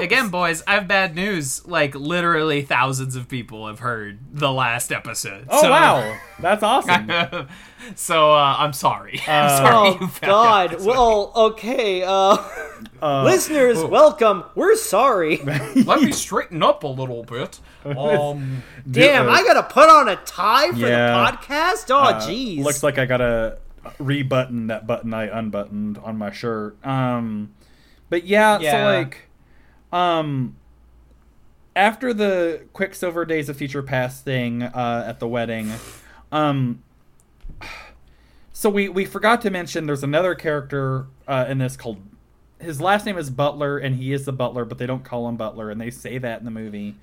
Again, 0.00 0.30
boys, 0.30 0.62
I 0.66 0.74
have 0.74 0.88
bad 0.88 1.14
news. 1.14 1.66
Like 1.66 1.94
literally 1.94 2.62
thousands 2.62 3.14
of 3.14 3.28
people 3.28 3.66
have 3.68 3.78
heard 3.80 4.18
the 4.32 4.50
last 4.52 4.90
episode. 4.90 5.46
oh 5.48 5.62
So- 5.62 5.70
wow, 5.70 6.18
that's 6.40 6.62
awesome. 6.62 7.48
so 7.94 8.32
uh, 8.32 8.56
I'm 8.58 8.72
sorry. 8.72 9.20
I'm 9.28 9.46
Uh, 9.46 9.56
sorry 9.56 9.98
Oh 10.00 10.14
God! 10.22 10.84
Well, 10.84 11.32
okay, 11.36 12.02
uh, 12.02 12.36
Uh, 13.02 13.24
listeners, 13.24 13.82
welcome. 13.84 14.44
We're 14.54 14.76
sorry. 14.76 15.38
Let 15.38 16.02
me 16.02 16.12
straighten 16.12 16.62
up 16.62 16.84
a 16.84 16.88
little 16.88 17.24
bit. 17.24 17.58
Um, 17.84 18.62
Damn, 18.88 19.28
I 19.28 19.42
gotta 19.42 19.64
put 19.64 19.88
on 19.88 20.08
a 20.08 20.14
tie 20.16 20.70
for 20.70 20.78
Yeah. 20.78 21.08
the 21.30 21.36
podcast. 21.36 21.86
Oh, 21.90 21.98
Uh, 21.98 22.20
jeez. 22.20 22.62
looks 22.62 22.82
like 22.84 22.98
I 22.98 23.06
gotta 23.06 23.58
rebutton 23.98 24.68
that 24.68 24.86
button 24.86 25.12
I 25.14 25.24
unbuttoned 25.36 25.98
on 25.98 26.16
my 26.16 26.30
shirt. 26.30 26.76
Um, 26.86 27.52
but 28.08 28.24
yeah, 28.24 28.58
so 28.58 28.84
like, 28.84 29.28
um, 29.92 30.56
after 31.76 32.12
the 32.12 32.62
Quicksilver 32.72 33.24
Days 33.24 33.48
of 33.48 33.56
Future 33.56 33.82
Past 33.82 34.24
thing 34.24 34.62
uh, 34.62 35.04
at 35.06 35.20
the 35.20 35.28
wedding, 35.28 35.70
um, 36.30 36.82
so 38.52 38.70
we 38.70 38.88
we 38.88 39.04
forgot 39.04 39.40
to 39.42 39.50
mention 39.50 39.86
there's 39.86 40.04
another 40.04 40.34
character 40.34 41.06
uh, 41.26 41.46
in 41.48 41.58
this 41.58 41.76
called 41.76 42.00
his 42.60 42.80
last 42.80 43.04
name 43.06 43.18
is 43.18 43.28
Butler 43.28 43.78
and 43.78 43.96
he 43.96 44.12
is 44.12 44.24
the 44.24 44.32
Butler, 44.32 44.64
but 44.64 44.78
they 44.78 44.86
don't 44.86 45.04
call 45.04 45.28
him 45.28 45.36
Butler 45.36 45.70
and 45.70 45.80
they 45.80 45.90
say 45.90 46.18
that 46.18 46.38
in 46.38 46.44
the 46.44 46.50
movie. 46.50 46.94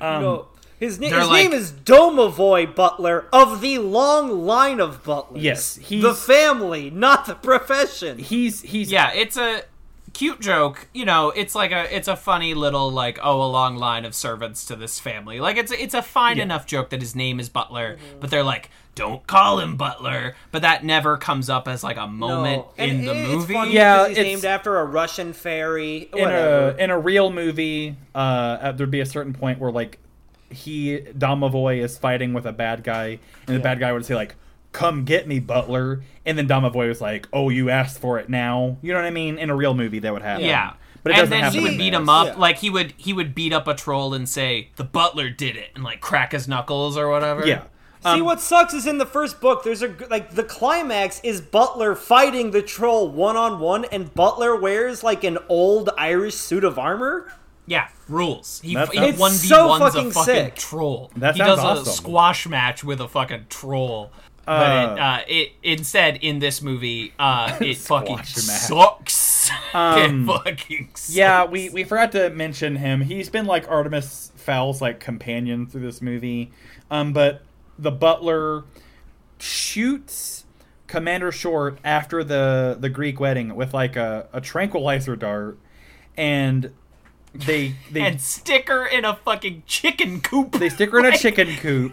Um, 0.00 0.22
no, 0.22 0.48
his, 0.78 1.00
na- 1.00 1.08
his 1.08 1.28
like- 1.28 1.44
name 1.44 1.52
is 1.52 1.72
Domovoy 1.72 2.74
Butler 2.74 3.26
of 3.32 3.60
the 3.60 3.78
long 3.78 4.44
line 4.46 4.80
of 4.80 5.02
butlers. 5.04 5.42
Yes, 5.42 5.74
the 5.76 6.14
family, 6.14 6.90
not 6.90 7.26
the 7.26 7.34
profession. 7.34 8.18
He's 8.18 8.60
he's 8.62 8.92
yeah, 8.92 9.10
it's 9.12 9.36
a 9.36 9.62
cute 10.12 10.40
joke. 10.40 10.88
You 10.92 11.04
know, 11.04 11.30
it's 11.30 11.54
like 11.54 11.72
a 11.72 11.94
it's 11.94 12.08
a 12.08 12.16
funny 12.16 12.54
little 12.54 12.90
like 12.90 13.18
oh 13.22 13.42
a 13.42 13.48
long 13.50 13.76
line 13.76 14.04
of 14.04 14.14
servants 14.14 14.64
to 14.66 14.76
this 14.76 14.98
family. 15.00 15.40
Like 15.40 15.56
it's 15.56 15.72
it's 15.72 15.94
a 15.94 16.02
fine 16.02 16.36
Yeah. 16.38 16.44
enough 16.44 16.66
joke 16.66 16.90
that 16.90 17.00
his 17.00 17.14
name 17.16 17.40
is 17.40 17.48
Butler, 17.48 17.96
but 18.20 18.30
they're 18.30 18.42
like 18.44 18.70
don't 18.96 19.24
call 19.26 19.60
him 19.60 19.76
Butler. 19.76 20.34
But 20.50 20.62
that 20.62 20.84
never 20.84 21.16
comes 21.16 21.48
up 21.48 21.68
as 21.68 21.82
like 21.84 21.96
a 21.96 22.06
moment 22.06 22.64
No. 22.66 22.72
And 22.76 22.90
in 22.90 23.04
the 23.06 23.14
it's 23.16 23.28
movie. 23.30 23.54
funny 23.54 23.72
Yeah, 23.74 24.08
he's 24.08 24.18
it's- 24.18 24.26
named 24.34 24.44
after 24.44 24.78
a 24.78 24.84
Russian 24.84 25.32
fairy. 25.32 26.08
in 26.12 26.20
Whatever. 26.22 26.70
a 26.78 26.82
in 26.82 26.90
a 26.90 26.98
real 26.98 27.30
movie, 27.32 27.96
uh, 28.14 28.72
there'd 28.72 28.90
be 28.90 29.00
a 29.00 29.06
certain 29.06 29.32
point 29.32 29.58
where 29.58 29.70
like 29.72 29.98
he 30.50 30.98
Domovoy 31.16 31.78
is 31.82 31.96
fighting 31.96 32.32
with 32.32 32.44
a 32.46 32.52
bad 32.52 32.82
guy, 32.82 33.20
and 33.46 33.56
the 33.56 33.60
bad 33.60 33.78
guy 33.78 33.92
would 33.92 34.04
say 34.04 34.16
like, 34.16 34.34
"Come 34.72 35.04
get 35.04 35.26
me, 35.26 35.38
Butler," 35.40 36.02
and 36.24 36.36
then 36.38 36.46
Domovoy 36.48 36.88
was 36.88 37.00
like, 37.00 37.28
"Oh, 37.32 37.48
you 37.48 37.70
asked 37.70 38.00
for 38.00 38.18
it 38.18 38.28
now." 38.28 38.76
You 38.82 38.92
know 38.92 38.98
what 38.98 39.06
I 39.06 39.10
mean? 39.10 39.38
In 39.38 39.50
a 39.50 39.56
real 39.56 39.74
movie, 39.74 39.98
that 40.00 40.12
would 40.12 40.22
happen. 40.22 40.44
Yeah. 40.46 40.72
but 41.02 41.12
it 41.12 41.14
and 41.14 41.20
doesn't 41.22 41.30
then 41.30 41.40
happen. 41.44 41.58
he 41.60 41.64
would 41.66 41.78
beat 41.78 41.94
him 41.94 42.08
up 42.10 42.26
Yeah. 42.26 42.34
like 42.36 42.58
he 42.58 42.68
would 42.70 42.92
he 42.98 43.12
would 43.14 43.34
beat 43.34 43.52
up 43.54 43.66
a 43.66 43.74
troll 43.74 44.12
and 44.12 44.28
say 44.28 44.68
the 44.76 44.84
butler 44.84 45.30
did 45.30 45.56
it 45.56 45.70
and 45.74 45.82
like 45.82 46.00
crack 46.02 46.32
his 46.32 46.46
knuckles 46.46 46.94
or 46.98 47.08
whatever 47.08 47.46
Yeah. 47.46 47.62
See 48.02 48.08
Um, 48.10 48.24
what 48.24 48.38
sucks 48.40 48.72
is 48.74 48.86
in 48.86 48.98
the 48.98 49.06
first 49.06 49.40
book. 49.40 49.62
There's 49.64 49.82
a 49.82 49.94
like 50.10 50.32
the 50.32 50.42
climax 50.44 51.18
is 51.24 51.40
Butler 51.40 51.94
fighting 51.94 52.50
the 52.50 52.60
troll 52.62 53.08
one 53.10 53.36
on 53.36 53.60
one, 53.60 53.84
and 53.86 54.12
Butler 54.14 54.56
wears 54.56 55.02
like 55.02 55.24
an 55.24 55.38
old 55.48 55.88
Irish 55.98 56.34
suit 56.34 56.64
of 56.64 56.78
armor. 56.78 57.32
Yeah, 57.66 57.88
rules. 58.08 58.60
He, 58.64 58.74
That 58.74 58.88
he 58.92 58.98
one 59.12 59.32
It's 59.32 59.42
v 59.42 59.48
so 59.48 59.68
one's 59.68 59.94
fucking 59.94 60.08
a 60.08 60.12
fucking 60.12 60.34
sick. 60.34 60.54
troll. 60.56 61.10
That 61.16 61.34
he 61.36 61.40
sounds 61.40 61.60
does 61.62 61.88
a 61.88 61.90
squash 61.92 62.46
match 62.48 62.82
with 62.82 63.00
a 63.00 63.06
fucking 63.08 63.46
troll. 63.48 64.12
But 64.46 64.52
Uh, 64.52 64.94
it, 64.94 64.98
uh, 65.00 65.18
it 65.28 65.52
instead 65.62 66.16
in 66.16 66.38
this 66.38 66.62
movie, 66.62 67.12
uh, 67.18 67.56
it 67.60 67.76
fucking 67.76 68.22
sucks. 68.24 69.28
Um, 69.72 70.28
it 70.28 70.32
fucking 70.32 70.90
sucks. 70.94 71.14
Yeah, 71.14 71.44
we, 71.46 71.70
we 71.70 71.84
forgot 71.84 72.12
to 72.12 72.28
mention 72.30 72.76
him. 72.76 73.00
He's 73.00 73.30
been 73.30 73.46
like 73.46 73.68
Artemis 73.70 74.32
Fowl's 74.36 74.80
like 74.82 75.00
companion 75.00 75.66
through 75.66 75.80
this 75.82 76.02
movie. 76.02 76.52
Um, 76.90 77.12
but 77.12 77.42
the 77.78 77.90
butler 77.90 78.64
shoots 79.38 80.44
Commander 80.86 81.32
Short 81.32 81.78
after 81.84 82.22
the 82.24 82.76
the 82.78 82.88
Greek 82.88 83.20
wedding 83.20 83.54
with 83.54 83.72
like 83.72 83.96
a, 83.96 84.28
a 84.32 84.40
tranquilizer 84.40 85.16
dart, 85.16 85.58
and 86.16 86.72
they 87.34 87.74
they 87.90 88.00
and 88.02 88.20
stick 88.20 88.68
her 88.68 88.86
in 88.86 89.04
a 89.04 89.14
fucking 89.16 89.62
chicken 89.66 90.20
coop. 90.20 90.52
they 90.52 90.68
stick 90.68 90.90
her 90.90 90.98
in 90.98 91.06
a 91.06 91.16
chicken 91.16 91.56
coop, 91.56 91.92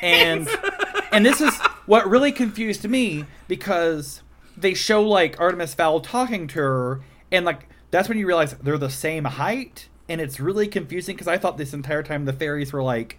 and 0.00 0.48
and 1.12 1.26
this 1.26 1.40
is 1.40 1.58
what 1.86 2.08
really 2.08 2.32
confused 2.32 2.88
me 2.88 3.24
because 3.48 4.22
they 4.56 4.74
show 4.74 5.02
like 5.02 5.40
Artemis 5.40 5.74
Fowl 5.74 6.00
talking 6.00 6.46
to 6.48 6.58
her, 6.58 7.00
and 7.32 7.44
like 7.44 7.68
that's 7.90 8.08
when 8.08 8.18
you 8.18 8.26
realize 8.26 8.54
they're 8.54 8.78
the 8.78 8.90
same 8.90 9.24
height, 9.24 9.88
and 10.08 10.20
it's 10.20 10.40
really 10.40 10.66
confusing 10.68 11.14
because 11.14 11.28
I 11.28 11.38
thought 11.38 11.56
this 11.58 11.72
entire 11.74 12.02
time 12.02 12.24
the 12.24 12.32
fairies 12.32 12.72
were 12.72 12.82
like 12.82 13.18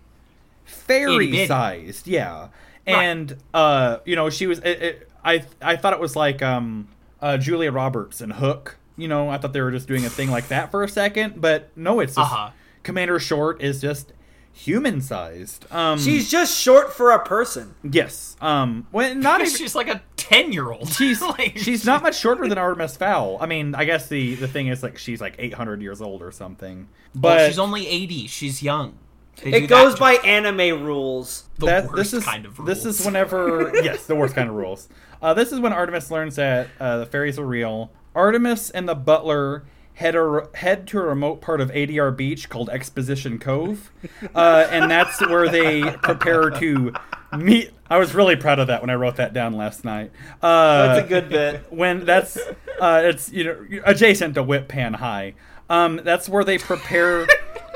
fairy 0.65 1.45
sized, 1.47 2.07
yeah, 2.07 2.39
Right. 2.87 2.95
and 3.03 3.37
uh, 3.53 3.97
you 4.05 4.15
know 4.15 4.29
she 4.29 4.47
was. 4.47 4.59
It, 4.59 4.81
it, 4.81 5.09
I 5.23 5.43
I 5.61 5.75
thought 5.75 5.93
it 5.93 5.99
was 5.99 6.15
like 6.15 6.41
um 6.41 6.87
uh, 7.21 7.37
Julia 7.37 7.71
Roberts 7.71 8.21
and 8.21 8.33
Hook. 8.33 8.77
You 8.95 9.07
know, 9.07 9.29
I 9.29 9.37
thought 9.37 9.53
they 9.53 9.61
were 9.61 9.71
just 9.71 9.87
doing 9.87 10.05
a 10.05 10.09
thing 10.09 10.31
like 10.31 10.47
that 10.47 10.71
for 10.71 10.83
a 10.83 10.89
second, 10.89 11.39
but 11.39 11.69
no, 11.75 11.99
it's 11.99 12.15
just 12.15 12.31
Uh-huh. 12.31 12.49
Commander 12.83 13.19
Short 13.19 13.61
is 13.61 13.79
just 13.81 14.11
human 14.57 15.01
sized. 15.01 15.65
Um, 15.71 15.99
She's 15.99 16.29
just 16.29 16.57
short 16.57 16.93
for 16.93 17.11
a 17.11 17.23
person. 17.23 17.75
yes. 17.83 18.35
Um, 18.41 18.87
when 18.91 19.19
not 19.21 19.41
even 19.41 19.53
she's 19.53 19.75
like 19.75 19.87
a 19.87 20.01
ten 20.17 20.51
year 20.51 20.71
old. 20.71 20.89
she's 20.89 21.21
like, 21.37 21.57
she's 21.57 21.85
not 21.85 22.03
much 22.03 22.17
shorter 22.19 22.47
than 22.47 22.57
Artemis 22.65 22.97
Fowl. 22.97 23.37
I 23.39 23.45
mean, 23.45 23.75
I 23.75 23.85
guess 23.85 24.09
the 24.09 24.35
the 24.35 24.47
thing 24.47 24.67
is 24.67 24.83
like 24.83 24.97
she's 24.97 25.21
like 25.21 25.35
800 25.39 25.81
years 25.81 26.01
old 26.01 26.21
or 26.21 26.31
something. 26.31 26.87
But 27.15 27.37
Well, 27.37 27.47
she's 27.47 27.59
only 27.59 27.87
eighty. 27.87 28.27
She's 28.27 28.61
young. 28.61 28.97
They 29.43 29.53
It 29.53 29.67
goes 29.67 29.93
to- 29.95 29.99
by 29.99 30.13
anime 30.15 30.83
rules. 30.83 31.43
the 31.59 31.67
that, 31.67 31.83
worst 31.85 31.95
this 31.95 32.13
is 32.13 32.23
kind 32.25 32.45
of 32.45 32.57
rules. 32.57 32.67
this 32.67 32.85
is 32.85 33.05
whenever 33.05 33.71
yes, 33.83 34.05
the 34.07 34.15
worst 34.15 34.33
kind 34.35 34.49
of 34.49 34.55
rules. 34.55 34.89
Uh, 35.21 35.33
this 35.33 35.51
is 35.51 35.59
when 35.59 35.73
Artemis 35.73 36.09
learns 36.11 36.35
that 36.37 36.67
uh, 36.79 36.97
the 36.97 37.05
fairies 37.05 37.37
are 37.39 37.45
real. 37.45 37.91
Artemis 38.15 38.71
and 38.71 38.89
the 38.89 38.95
butler 38.95 39.63
head 39.97 40.15
a, 40.15 40.47
head 40.53 40.87
to 40.87 40.99
a 40.99 41.01
remote 41.01 41.41
part 41.41 41.59
of 41.59 41.71
ADR 41.71 42.15
Beach 42.15 42.49
called 42.49 42.69
Exposition 42.69 43.39
Cove, 43.39 43.91
uh, 44.35 44.67
and 44.69 44.91
that's 44.91 45.19
where 45.21 45.49
they 45.49 45.81
prepare 46.03 46.51
to 46.51 46.93
meet. 47.35 47.71
I 47.89 47.97
was 47.97 48.13
really 48.13 48.35
proud 48.35 48.59
of 48.59 48.67
that 48.67 48.81
when 48.81 48.91
I 48.91 48.93
wrote 48.93 49.15
that 49.15 49.33
down 49.33 49.53
last 49.57 49.83
night. 49.83 50.11
Uh, 50.41 50.87
That's 50.87 51.05
a 51.05 51.09
good 51.09 51.29
bit. 51.29 51.65
when 51.71 52.05
that's 52.05 52.37
uh, 52.79 53.01
it's 53.05 53.31
you 53.31 53.43
know 53.43 53.65
adjacent 53.85 54.35
to 54.35 54.43
Whip 54.43 54.67
Pan 54.67 54.93
High. 54.93 55.33
Um, 55.69 55.99
that's 56.03 56.29
where 56.29 56.43
they 56.43 56.59
prepare 56.59 57.27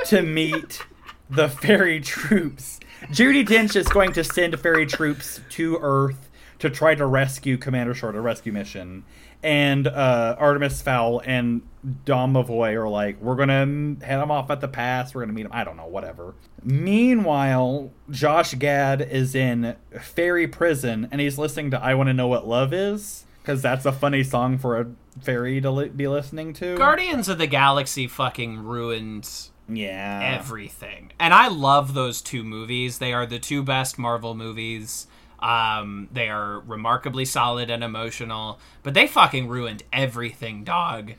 to 0.06 0.22
meet 0.22 0.86
the 1.30 1.50
fairy 1.50 2.00
troops. 2.02 2.80
Judi 3.08 3.44
Dench 3.46 3.76
is 3.76 3.88
going 3.88 4.14
to 4.14 4.24
send 4.24 4.60
fairy 4.60 4.86
troops 4.86 5.42
to 5.50 5.80
Earth 5.82 6.30
to 6.60 6.70
try 6.70 6.94
to 6.94 7.06
rescue 7.08 7.58
Commander 7.58 7.96
Short, 7.96 8.16
a 8.16 8.22
rescue 8.22 8.52
mission. 8.54 9.04
And 9.42 9.88
uh, 9.88 10.36
Artemis 10.38 10.84
Fowl 10.84 11.20
and 11.26 11.64
Domovoy 12.06 12.74
are 12.74 12.90
like, 12.90 13.20
we're 13.22 13.36
gonna 13.36 13.96
head 14.06 14.22
him 14.22 14.32
off 14.32 14.52
at 14.52 14.62
the 14.62 14.68
pass. 14.68 15.16
We're 15.16 15.22
gonna 15.22 15.34
meet 15.34 15.46
him. 15.46 15.52
I 15.54 15.64
don't 15.64 15.78
know, 15.78 15.88
whatever. 15.88 16.36
Meanwhile, 16.64 17.92
Josh 18.10 18.54
Gad 18.54 19.02
is 19.02 19.34
in 19.34 19.76
fairy 20.00 20.48
prison 20.48 21.08
and 21.12 21.20
he's 21.20 21.38
listening 21.38 21.72
to 21.72 21.82
"I 21.82 21.96
Want 21.96 22.08
to 22.08 22.14
Know 22.14 22.28
What 22.28 22.48
Love 22.48 22.74
Is" 22.74 23.26
because 23.42 23.62
that's 23.62 23.86
a 23.86 23.92
funny 23.92 24.24
song 24.24 24.58
for 24.58 24.80
a 24.80 24.88
fairy 25.22 25.60
to 25.62 25.72
li- 25.72 25.90
be 25.90 26.08
listening 26.08 26.54
to. 26.54 26.78
Guardians 26.78 27.28
of 27.28 27.38
the 27.38 27.48
Galaxy 27.48 28.08
fucking 28.08 28.60
ruined 28.60 29.28
yeah. 29.68 30.38
everything. 30.40 31.12
And 31.20 31.34
I 31.34 31.48
love 31.48 31.94
those 31.94 32.22
two 32.22 32.44
movies. 32.44 33.00
They 33.00 33.14
are 33.14 33.26
the 33.26 33.40
two 33.40 33.64
best 33.64 33.98
Marvel 33.98 34.36
movies. 34.36 35.08
Um, 35.40 36.08
they 36.12 36.30
are 36.30 36.60
remarkably 36.60 37.26
solid 37.26 37.72
and 37.72 37.84
emotional, 37.84 38.60
but 38.84 38.94
they 38.94 39.08
fucking 39.08 39.48
ruined 39.48 39.82
everything, 39.92 40.64
dog. 40.64 41.14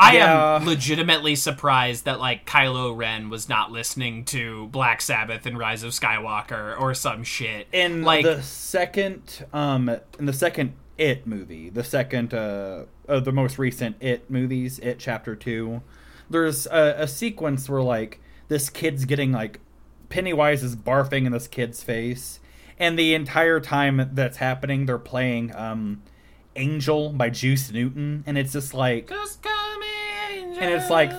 I 0.00 0.14
Yeah. 0.16 0.56
am 0.56 0.64
legitimately 0.64 1.34
surprised 1.34 2.04
that 2.04 2.20
like 2.20 2.46
Kylo 2.46 2.96
Ren 2.96 3.30
was 3.30 3.48
not 3.48 3.72
listening 3.72 4.24
to 4.26 4.68
Black 4.68 5.00
Sabbath 5.02 5.44
and 5.44 5.58
Rise 5.58 5.82
of 5.82 5.90
Skywalker 5.90 6.80
or 6.80 6.94
some 6.94 7.24
shit. 7.24 7.66
in 7.72 8.02
like 8.02 8.24
the 8.24 8.40
second 8.42 9.44
um 9.52 9.88
in 10.18 10.26
the 10.26 10.32
second 10.32 10.74
it 10.96 11.26
movie 11.26 11.68
the 11.68 11.82
second 11.84 12.32
uh 12.32 12.84
of 13.08 13.24
the 13.24 13.32
most 13.32 13.58
recent 13.58 13.96
it 14.00 14.30
movies 14.30 14.78
it 14.80 14.98
chapter 14.98 15.34
2 15.34 15.80
there's 16.30 16.66
a, 16.66 16.94
a 16.98 17.08
sequence 17.08 17.68
where 17.68 17.82
like 17.82 18.20
this 18.48 18.68
kid's 18.70 19.04
getting 19.04 19.32
like 19.32 19.58
pennywise 20.10 20.62
is 20.62 20.74
barfing 20.76 21.26
in 21.26 21.32
this 21.32 21.48
kid's 21.48 21.82
face 21.82 22.40
and 22.78 22.98
the 22.98 23.14
entire 23.14 23.58
time 23.60 24.10
that's 24.12 24.36
happening 24.38 24.86
they're 24.86 24.98
playing 24.98 25.54
um 25.56 26.02
angel 26.58 27.10
by 27.10 27.30
juice 27.30 27.70
newton 27.72 28.22
and 28.26 28.36
it's 28.36 28.52
just 28.52 28.74
like 28.74 29.10
and 30.60 30.70
it's 30.70 30.90
like 30.90 31.10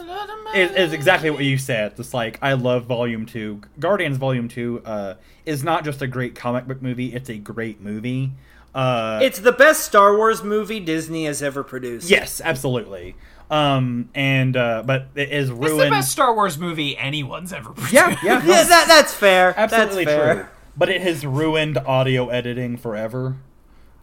it, 0.53 0.71
it's 0.75 0.93
exactly 0.93 1.29
what 1.29 1.43
you 1.43 1.57
said. 1.57 1.93
It's 1.97 2.13
like 2.13 2.39
I 2.41 2.53
love 2.53 2.85
Volume 2.85 3.25
Two. 3.27 3.61
Guardians 3.79 4.17
Volume 4.17 4.47
Two 4.49 4.81
uh, 4.83 5.13
is 5.45 5.63
not 5.63 5.83
just 5.85 6.01
a 6.01 6.07
great 6.07 6.33
comic 6.35 6.67
book 6.67 6.81
movie; 6.81 7.13
it's 7.13 7.29
a 7.29 7.37
great 7.37 7.79
movie. 7.79 8.31
Uh, 8.73 9.19
It's 9.21 9.39
the 9.39 9.51
best 9.51 9.81
Star 9.85 10.17
Wars 10.17 10.43
movie 10.43 10.79
Disney 10.79 11.25
has 11.25 11.41
ever 11.43 11.63
produced. 11.63 12.09
yes, 12.09 12.41
absolutely. 12.43 13.15
Um, 13.51 14.09
and 14.15 14.57
uh, 14.57 14.83
but 14.85 15.07
it 15.15 15.29
is 15.31 15.49
It's 15.51 15.59
the 15.59 15.65
ruined. 15.67 15.91
best 15.91 16.11
Star 16.11 16.33
Wars 16.33 16.57
movie 16.57 16.97
anyone's 16.97 17.53
ever 17.53 17.69
produced. 17.69 17.93
yeah, 17.93 18.17
yeah, 18.23 18.43
Yeah, 18.45 18.63
that, 18.63 18.85
that's 18.87 19.13
fair. 19.13 19.53
absolutely 19.57 20.05
that's 20.05 20.17
fair. 20.17 20.33
true. 20.35 20.45
But 20.75 20.89
it 20.89 21.01
has 21.01 21.25
ruined 21.25 21.77
audio 21.77 22.29
editing 22.29 22.75
forever. 22.77 23.37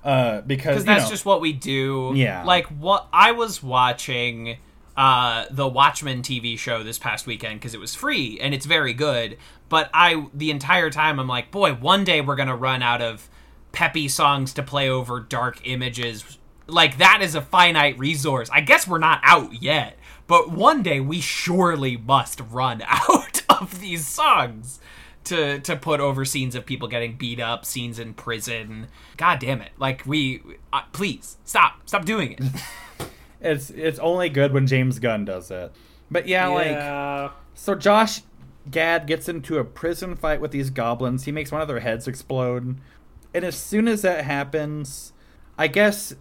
Uh, 0.07 0.41
because 0.43 0.85
that's 0.85 1.05
know, 1.07 1.11
just 1.11 1.27
what 1.27 1.41
we 1.41 1.53
do. 1.53 2.13
Yeah. 2.15 2.45
Like 2.45 2.67
what 2.67 3.09
I 3.13 3.33
was 3.33 3.61
watching 3.61 4.59
uh 4.97 5.47
the 5.51 5.67
Watchmen 5.67 6.23
TV 6.23 6.57
show 6.57 6.85
this 6.85 6.97
past 6.97 7.27
weekend 7.27 7.59
because 7.59 7.75
it 7.75 7.81
was 7.81 7.97
free 7.97 8.39
and 8.41 8.55
it's 8.55 8.67
very 8.67 8.95
good. 8.95 9.37
But 9.69 9.91
I 9.93 10.29
the 10.33 10.53
entire 10.53 10.91
time 10.91 11.19
I'm 11.19 11.27
like, 11.27 11.51
boy, 11.51 11.75
one 11.75 12.05
day 12.05 12.21
we're 12.21 12.37
gonna 12.37 12.55
run 12.55 12.83
out 12.83 13.03
of 13.03 13.29
peppy 13.73 14.07
songs 14.07 14.53
to 14.55 14.63
play 14.63 14.89
over 14.89 15.19
dark 15.19 15.67
images. 15.67 16.39
Like 16.69 16.99
that 16.99 17.21
is 17.21 17.35
a 17.35 17.43
finite 17.43 17.99
resource. 17.99 18.49
I 18.53 18.61
guess 18.61 18.87
we're 18.87 18.99
not 18.99 19.21
out 19.25 19.61
yet. 19.61 19.99
But 20.29 20.53
one 20.53 20.85
day 20.85 21.01
we 21.01 21.21
surely 21.21 21.97
must 21.97 22.41
run 22.49 22.81
out 22.87 23.43
of 23.49 23.81
these 23.81 24.07
songs 24.07 24.79
to 25.27 25.61
to 25.61 25.77
put 25.77 26.01
over 26.01 26.25
scenes 26.25 26.55
of 26.55 26.67
people 26.67 26.89
getting 26.89 27.17
beat 27.17 27.41
up, 27.41 27.65
scenes 27.65 27.99
in 27.99 28.15
prison. 28.15 28.89
God 29.17 29.39
damn 29.39 29.61
it! 29.61 29.73
Like 29.79 30.03
we, 30.07 30.43
uh, 30.73 30.83
please 30.93 31.37
stop, 31.45 31.81
stop 31.87 32.05
doing 32.05 32.33
it. 32.33 32.41
it's 33.41 33.71
it's 33.71 33.99
only 33.99 34.29
good 34.29 34.53
when 34.53 34.67
James 34.67 34.99
Gunn 34.99 35.25
does 35.25 35.51
it. 35.51 35.73
But 36.11 36.27
yeah, 36.29 36.47
like 36.49 36.77
So 37.55 37.75
Josh 37.75 38.23
Gad 38.71 39.07
gets 39.07 39.29
into 39.29 39.59
a 39.59 39.65
prison 39.65 40.17
fight 40.17 40.41
with 40.41 40.51
these 40.51 40.71
goblins. 40.71 41.25
He 41.25 41.33
makes 41.33 41.53
one 41.53 41.61
of 41.61 41.69
their 41.69 41.81
heads 41.81 42.09
explode. 42.09 42.77
And 43.35 43.45
as 43.45 43.57
soon 43.57 43.87
as 43.87 44.03
that 44.03 44.25
happens, 44.25 45.13
I 45.59 45.69
guess 45.69 46.15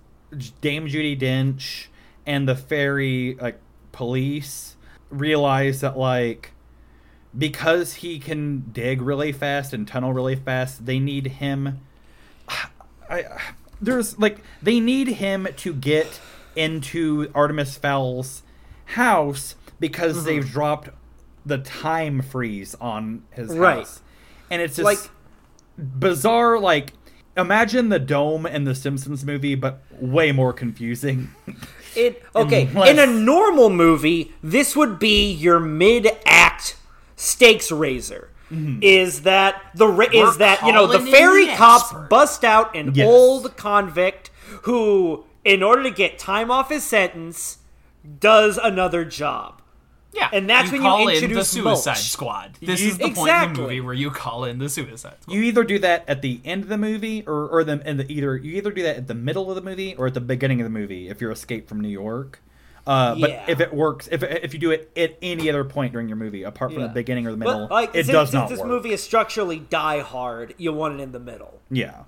Dame 0.62 0.88
Judi 0.88 1.20
Dench 1.20 1.88
and 2.26 2.48
the 2.48 2.56
fairy 2.56 3.38
like 3.40 3.60
police 3.92 4.76
realize 5.10 5.82
that 5.82 5.98
like 5.98 6.52
because 7.38 7.96
he 7.96 8.20
can 8.20 8.60
dig 8.72 9.02
really 9.02 9.32
fast 9.32 9.74
and 9.74 9.88
tunnel 9.88 10.14
really 10.14 10.36
fast, 10.36 10.86
they 10.86 11.00
need 11.00 11.28
him 11.28 11.82
I 13.10 13.26
there's 13.82 14.18
like 14.20 14.38
they 14.62 14.80
need 14.80 15.08
him 15.08 15.48
to 15.58 15.74
get 15.74 16.20
into 16.56 17.30
Artemis 17.36 17.78
Fowl's 17.78 18.44
house 18.86 19.56
because 19.80 20.18
Mm-hmm. 20.18 20.26
they've 20.26 20.50
dropped 20.50 20.90
the 21.46 21.58
time 21.60 22.22
freeze 22.22 22.76
on 22.82 23.24
his 23.32 23.50
Right. 23.56 23.78
house. 23.80 24.02
And 24.50 24.62
it's 24.62 24.78
just 24.78 24.86
Like- 24.86 25.10
bizarre 25.78 26.58
like 26.60 26.94
imagine 27.38 27.90
the 27.90 28.00
dome 28.00 28.46
in 28.46 28.64
the 28.64 28.74
Simpsons 28.74 29.26
movie 29.26 29.56
but 29.56 29.84
way 30.00 30.32
more 30.32 30.54
confusing. 30.54 31.30
It 31.96 32.24
okay. 32.36 32.68
Unless- 32.68 32.90
In 32.90 33.00
a 33.00 33.08
normal 33.08 33.70
movie, 33.70 34.32
this 34.42 34.76
would 34.76 34.98
be 35.00 35.32
your 35.32 35.60
mid-act 35.60 36.78
stakes 37.16 37.72
raiser. 37.72 38.30
Mm-hmm. 38.52 38.80
Is 38.84 39.24
that 39.24 39.60
the 39.74 39.88
ra- 39.88 40.06
is 40.14 40.38
that 40.38 40.62
you 40.64 40.72
know 40.72 40.86
the 40.88 41.00
fairy 41.00 41.48
the 41.48 41.56
cops 41.56 41.92
bust 42.10 42.44
out 42.44 42.76
an 42.76 42.92
Yes. 42.94 43.08
old 43.08 43.58
convict 43.58 44.30
who, 44.64 45.26
in 45.44 45.64
order 45.64 45.82
to 45.84 45.90
get 45.92 46.20
time 46.20 46.52
off 46.52 46.70
his 46.70 46.84
sentence, 46.84 47.58
does 48.20 48.58
another 48.60 49.04
job. 49.04 49.62
Yeah, 50.14 50.30
And 50.32 50.50
that's 50.50 50.72
you 50.72 50.82
when 50.82 51.00
you 51.02 51.10
introduce 51.10 51.56
in 51.58 51.64
the 51.66 51.76
Suicide 51.76 51.92
mulch. 51.92 52.00
Squad. 52.10 52.58
This 52.62 52.80
You- 52.82 52.90
is 52.92 52.98
the 53.00 53.12
point 53.12 53.32
in 53.34 53.54
the 53.54 53.62
movie 53.62 53.82
where 53.82 53.94
you 53.94 54.12
call 54.12 54.46
in 54.46 54.60
the 54.60 54.70
Suicide 54.70 55.16
Squad. 55.22 55.34
you 55.34 55.42
either 55.42 55.64
do 55.66 55.78
that 55.80 56.06
at 56.08 56.22
the 56.22 56.40
end 56.46 56.64
of 56.64 56.70
the 56.70 56.78
movie 56.78 57.24
or 57.28 57.48
or 57.50 57.64
the 57.66 57.82
in 57.86 57.98
the 57.98 58.10
either 58.10 58.38
you 58.38 58.56
either 58.56 58.72
do 58.72 58.82
that 58.84 58.96
at 58.96 59.08
the 59.08 59.14
middle 59.16 59.50
of 59.50 59.56
the 59.56 59.62
movie 59.62 59.94
or 59.96 60.08
at 60.08 60.14
the 60.14 60.22
beginning 60.22 60.62
of 60.62 60.66
the 60.66 60.70
movie 60.70 61.10
if 61.10 61.20
you're 61.20 61.32
Escape 61.32 61.68
from 61.68 61.82
New 61.82 61.90
York. 61.90 62.42
Uh, 62.88 63.16
but 63.20 63.30
Yeah. 63.32 63.46
if 63.48 63.60
it 63.60 63.74
works, 63.74 64.08
if 64.12 64.22
if 64.22 64.54
you 64.54 64.60
do 64.60 64.70
it 64.72 64.92
at 64.96 65.18
any 65.22 65.50
other 65.50 65.64
point 65.64 65.92
during 65.92 66.08
your 66.08 66.18
movie, 66.18 66.44
apart 66.44 66.72
from 66.72 66.82
Yeah. 66.82 66.88
the 66.88 66.94
beginning 66.94 67.26
or 67.26 67.32
the 67.32 67.38
But 67.38 67.46
middle, 67.46 67.68
like, 67.70 67.90
it 67.90 68.06
since, 68.06 68.08
does 68.10 68.30
since 68.30 68.34
not 68.42 68.50
this 68.50 68.60
work. 68.60 68.68
movie 68.68 68.92
is 68.94 69.02
structurally 69.02 69.60
Die 69.60 70.00
Hard, 70.02 70.54
you 70.58 70.72
want 70.72 71.00
it 71.00 71.04
in 71.04 71.12
the 71.12 71.20
middle. 71.20 71.62
yeah, 71.72 72.04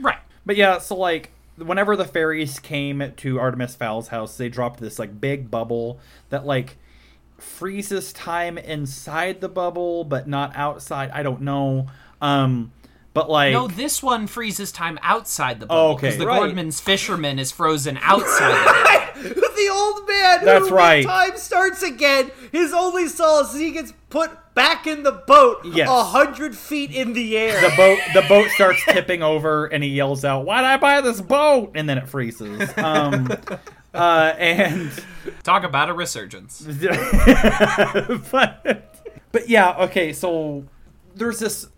Right. 0.00 0.18
but 0.46 0.56
yeah. 0.56 0.78
So 0.78 0.96
like, 0.96 1.30
whenever 1.56 1.94
the 1.94 2.04
fairies 2.06 2.58
came 2.58 3.12
to 3.18 3.38
Artemis 3.38 3.74
Fowl's 3.76 4.08
house, 4.08 4.36
they 4.38 4.48
dropped 4.48 4.80
this 4.80 4.98
like 4.98 5.20
big 5.20 5.50
bubble 5.50 5.98
that 6.30 6.46
like 6.46 6.78
freezes 7.38 8.12
time 8.12 8.56
inside 8.56 9.40
the 9.42 9.48
bubble, 9.48 10.04
but 10.04 10.26
not 10.26 10.52
outside. 10.56 11.10
I 11.12 11.22
don't 11.22 11.42
know. 11.42 11.86
Um, 12.22 12.72
but 13.14 13.30
like, 13.30 13.52
No, 13.52 13.66
this 13.68 14.02
one 14.02 14.26
freezes 14.26 14.70
time 14.72 14.98
outside 15.02 15.60
the 15.60 15.66
Oh, 15.66 15.68
bubble 15.68 15.90
okay. 15.94 16.06
because 16.08 16.18
the 16.18 16.26
Right. 16.26 16.42
Gordman's 16.54 16.80
fisherman 16.80 17.38
is 17.38 17.50
frozen 17.52 17.98
outside. 18.02 19.14
the 19.14 19.28
the 19.56 19.68
old 19.72 20.06
man 20.08 20.44
That's 20.44 20.68
who, 20.68 20.74
right. 20.74 21.04
time 21.06 21.36
starts 21.38 21.82
again, 21.82 22.30
his 22.52 22.72
only 22.74 23.08
solace 23.08 23.54
is 23.54 23.60
he 23.60 23.70
gets 23.70 23.92
put 24.10 24.30
back 24.54 24.86
in 24.86 25.02
the 25.02 25.12
boat 25.12 25.60
Yes. 25.64 25.88
a 25.88 26.04
hundred 26.04 26.56
feet 26.56 26.90
in 26.92 27.12
the 27.14 27.36
air. 27.36 27.60
the 27.60 27.74
boat 27.76 27.98
the 28.14 28.22
boat 28.28 28.48
starts 28.50 28.84
tipping 28.84 29.22
over 29.22 29.66
and 29.66 29.82
he 29.82 29.90
yells 29.90 30.24
out 30.24 30.44
why'd 30.44 30.64
i 30.64 30.76
buy 30.76 31.00
this 31.00 31.20
boat 31.20 31.72
and 31.74 31.88
then 31.88 31.98
it 31.98 32.08
freezes 32.08 32.70
um 32.78 33.28
uh 33.94 34.32
and 34.38 34.92
Talk 35.42 35.64
about 35.64 35.88
a 35.88 35.92
resurgence. 35.94 36.60
but, 38.30 38.94
but 39.32 39.48
yeah 39.48 39.74
okay 39.80 40.12
so 40.12 40.64
there's 41.14 41.38
this 41.38 41.68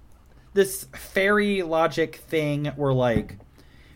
this 0.57 0.85
fairy 0.95 1.63
logic 1.63 2.17
thing 2.17 2.67
where 2.77 2.93
like 2.93 3.39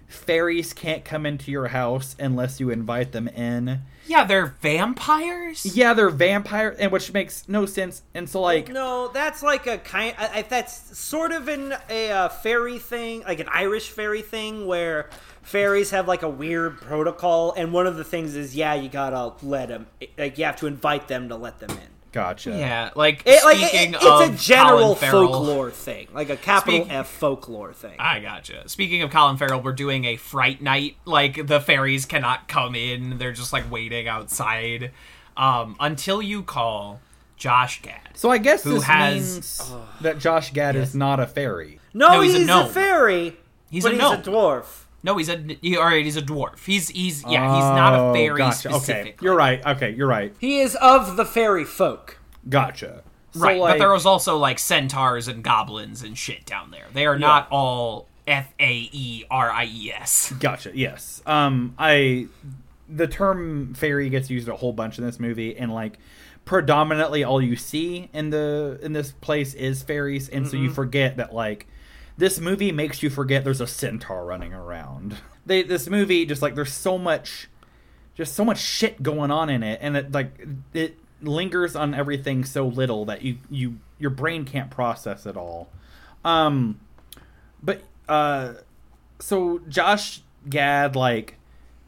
fairies 0.07 0.73
can't 0.73 1.05
come 1.05 1.24
into 1.27 1.51
your 1.51 1.69
house 1.69 2.16
unless 2.19 2.59
you 2.61 2.70
invite 2.70 3.12
them 3.12 3.28
in 3.28 3.81
Yeah, 4.07 4.24
they're 4.24 4.57
vampires. 4.61 5.65
yeah 5.77 5.95
they're 5.95 6.11
vampires, 6.11 6.77
and 6.78 6.91
which 6.91 7.12
makes 7.12 7.49
no 7.49 7.65
sense 7.66 8.03
and 8.15 8.28
so 8.28 8.41
like 8.41 8.69
no, 8.69 9.09
that's 9.12 9.43
like 9.43 9.66
a 9.69 9.78
kind. 9.78 10.15
I, 10.19 10.39
I, 10.39 10.43
that's 10.43 10.99
sort 10.99 11.31
of 11.32 11.49
an 11.49 11.74
a 11.89 12.11
uh, 12.11 12.28
fairy 12.28 12.78
thing, 12.78 13.23
like 13.23 13.41
an 13.41 13.49
Irish 13.53 13.91
fairy 13.91 14.23
thing, 14.23 14.66
where 14.66 15.09
fairies 15.43 15.91
have 15.93 16.09
like 16.09 16.23
a 16.23 16.28
weird 16.28 16.81
protocol, 16.81 17.53
and 17.57 17.73
one 17.73 17.87
of 17.87 17.97
the 17.97 18.05
things 18.05 18.35
is, 18.35 18.55
yeah, 18.57 18.74
you 18.74 18.89
gotta 18.89 19.32
let 19.47 19.69
them, 19.69 19.87
like 20.19 20.39
you 20.39 20.45
have 20.45 20.57
to 20.57 20.66
invite 20.66 21.07
them 21.09 21.28
to 21.28 21.37
let 21.37 21.61
them 21.61 21.70
in. 21.70 21.89
Gotcha 22.12 22.51
Yeah, 22.51 22.91
like 22.97 23.23
It, 23.27 23.45
like, 23.45 23.59
it- 23.59 23.69
speaking 23.69 23.95
it's 23.95 24.05
of 24.05 24.20
a 24.20 24.37
general 24.37 24.78
Colin 24.78 24.97
Farrell- 24.97 25.32
folklore 25.32 25.70
thing, 25.70 26.09
like 26.12 26.31
a 26.31 26.37
capital 26.37 26.81
Speak- 26.85 26.93
F 26.93 27.09
folklore 27.09 27.73
thing. 27.73 27.95
I 27.99 28.20
gotcha. 28.20 28.69
Speaking 28.69 29.03
of 29.03 29.11
Colin 29.11 29.37
Farrell, 29.37 29.61
we're 29.61 29.73
doing 29.73 30.05
a 30.05 30.16
fright 30.16 30.61
night. 30.61 30.97
Like 31.05 31.47
the 31.47 31.61
fairies 31.61 32.07
cannot 32.07 32.49
come 32.49 32.74
in; 32.74 33.19
they're 33.19 33.32
just 33.32 33.53
like 33.53 33.70
waiting 33.70 34.09
outside 34.09 34.91
um, 35.37 35.77
until 35.81 36.20
you 36.20 36.43
call 36.43 37.01
Josh 37.37 37.81
Gad. 37.82 38.01
so 38.15 38.28
i 38.31 38.37
guess 38.37 38.65
Who 38.65 38.74
this 38.74 38.82
has- 38.82 39.35
means 39.35 39.73
that 40.03 40.19
josh 40.19 40.53
gad 40.53 40.77
is 40.77 40.95
not 40.95 41.19
a 41.20 41.27
fairy 41.27 41.81
No, 41.95 42.09
No, 42.09 42.20
he's 42.20 42.35
he's, 42.35 42.49
a 42.49 42.61
a, 42.61 42.66
fairy. 42.66 43.37
He's 43.70 43.82
but 43.85 43.93
a 43.95 43.97
he's 43.97 44.05
a 44.27 44.31
dwarf. 44.31 44.66
No, 45.03 45.17
he's 45.17 45.29
a 45.29 45.37
he, 45.63 45.77
all 45.77 45.85
right. 45.85 46.05
He's 46.05 46.17
a 46.17 46.23
dwarf. 46.23 46.65
He's 46.65 46.89
he's 46.89 47.23
yeah. 47.25 47.55
He's 47.55 47.65
not 47.65 47.95
a 47.95 47.99
Oh, 47.99 48.15
fairy 48.15 48.39
gotcha. 48.39 48.71
okay 48.75 49.15
you're 49.23 49.35
right 49.35 49.65
okay 49.67 49.91
you're 49.95 50.07
right 50.09 50.35
He 50.39 50.61
is 50.61 50.77
of 50.77 51.17
the 51.17 51.25
fairy 51.25 51.65
folk. 51.65 52.19
Gotcha. 52.49 53.03
So, 53.33 53.41
right, 53.41 53.61
like, 53.61 53.75
but 53.75 53.79
there 53.79 53.93
was 53.93 54.07
also 54.07 54.37
like 54.39 54.59
centaurs 54.59 55.29
and 55.29 55.43
goblins 55.45 56.03
and 56.03 56.19
shit 56.19 56.45
down 56.45 56.71
there. 56.73 56.87
They 56.93 57.07
are 57.07 57.19
not 57.19 57.47
all 57.51 58.09
F 58.27 58.53
A 58.59 58.89
E 58.93 59.25
R 59.31 59.51
I 59.51 59.65
E 59.67 59.93
S. 59.93 60.33
gotcha. 60.41 60.73
Yes. 60.75 61.23
Um, 61.27 61.75
I 61.79 62.27
the 62.89 63.07
term 63.07 63.73
fairy 63.75 64.11
gets 64.11 64.31
used 64.31 64.49
a 64.49 64.57
whole 64.57 64.73
bunch 64.73 64.99
in 64.99 65.05
this 65.05 65.21
movie, 65.21 65.57
and 65.57 65.73
like 65.73 65.99
predominantly 66.45 67.23
all 67.23 67.41
you 67.41 67.55
see 67.57 68.09
in 68.13 68.31
the 68.31 68.79
in 68.83 68.93
this 68.93 69.13
place 69.13 69.55
is 69.55 69.83
fairies, 69.83 70.29
and 70.29 70.49
so 70.49 70.57
you 70.57 70.71
forget 70.71 71.17
that 71.19 71.33
like 71.33 71.69
this 72.16 72.39
movie 72.41 72.73
makes 72.73 73.03
you 73.03 73.11
forget 73.11 73.45
there's 73.45 73.61
a 73.61 73.66
centaur 73.66 74.24
running 74.24 74.53
around. 74.53 75.16
They 75.47 75.62
this 75.62 75.89
movie 75.89 76.27
just 76.27 76.43
like 76.43 76.55
there's 76.55 76.73
so 76.73 76.99
much, 76.99 77.49
just 78.15 78.35
so 78.35 78.45
much 78.45 78.59
shit 78.59 79.03
going 79.03 79.31
on 79.31 79.49
in 79.49 79.62
it, 79.62 79.78
and 79.82 79.97
it 79.97 80.12
like 80.12 80.47
it 80.74 80.99
lingers 81.23 81.77
on 81.77 81.95
everything 81.95 82.45
so 82.45 82.66
little 82.66 83.05
that 83.07 83.23
you 83.23 83.39
you 83.51 83.78
your 83.99 84.11
brain 84.11 84.45
can't 84.45 84.70
process 84.70 85.27
it 85.27 85.37
all. 85.37 85.69
Um, 86.24 86.81
but 87.62 87.82
uh, 88.09 88.55
so 89.19 89.61
Josh 89.69 90.23
Gad 90.49 90.97
like 90.97 91.37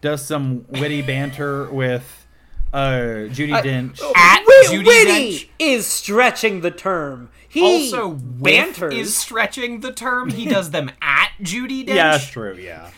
does 0.01 0.25
some 0.25 0.65
witty 0.69 1.03
banter 1.03 1.71
with 1.71 2.27
uh 2.73 3.29
Judi 3.29 3.61
Dench. 3.63 4.01
At 4.17 4.42
Wit- 4.71 4.81
Judi 4.81 4.87
witty 4.87 5.33
Dench. 5.35 5.49
is 5.59 5.87
stretching 5.87 6.61
the 6.61 6.71
term. 6.71 7.31
He 7.49 7.63
Also, 7.85 8.09
with 8.09 8.43
banters. 8.43 8.95
is 8.95 9.17
stretching 9.17 9.81
the 9.81 9.93
term. 9.93 10.31
He 10.31 10.47
does 10.47 10.71
them 10.71 10.91
at 11.03 11.31
Judi 11.43 11.85
Dench. 11.85 11.89
yeah, 11.95 12.13
that's 12.13 12.27
true. 12.29 12.55
Yeah. 12.59 12.89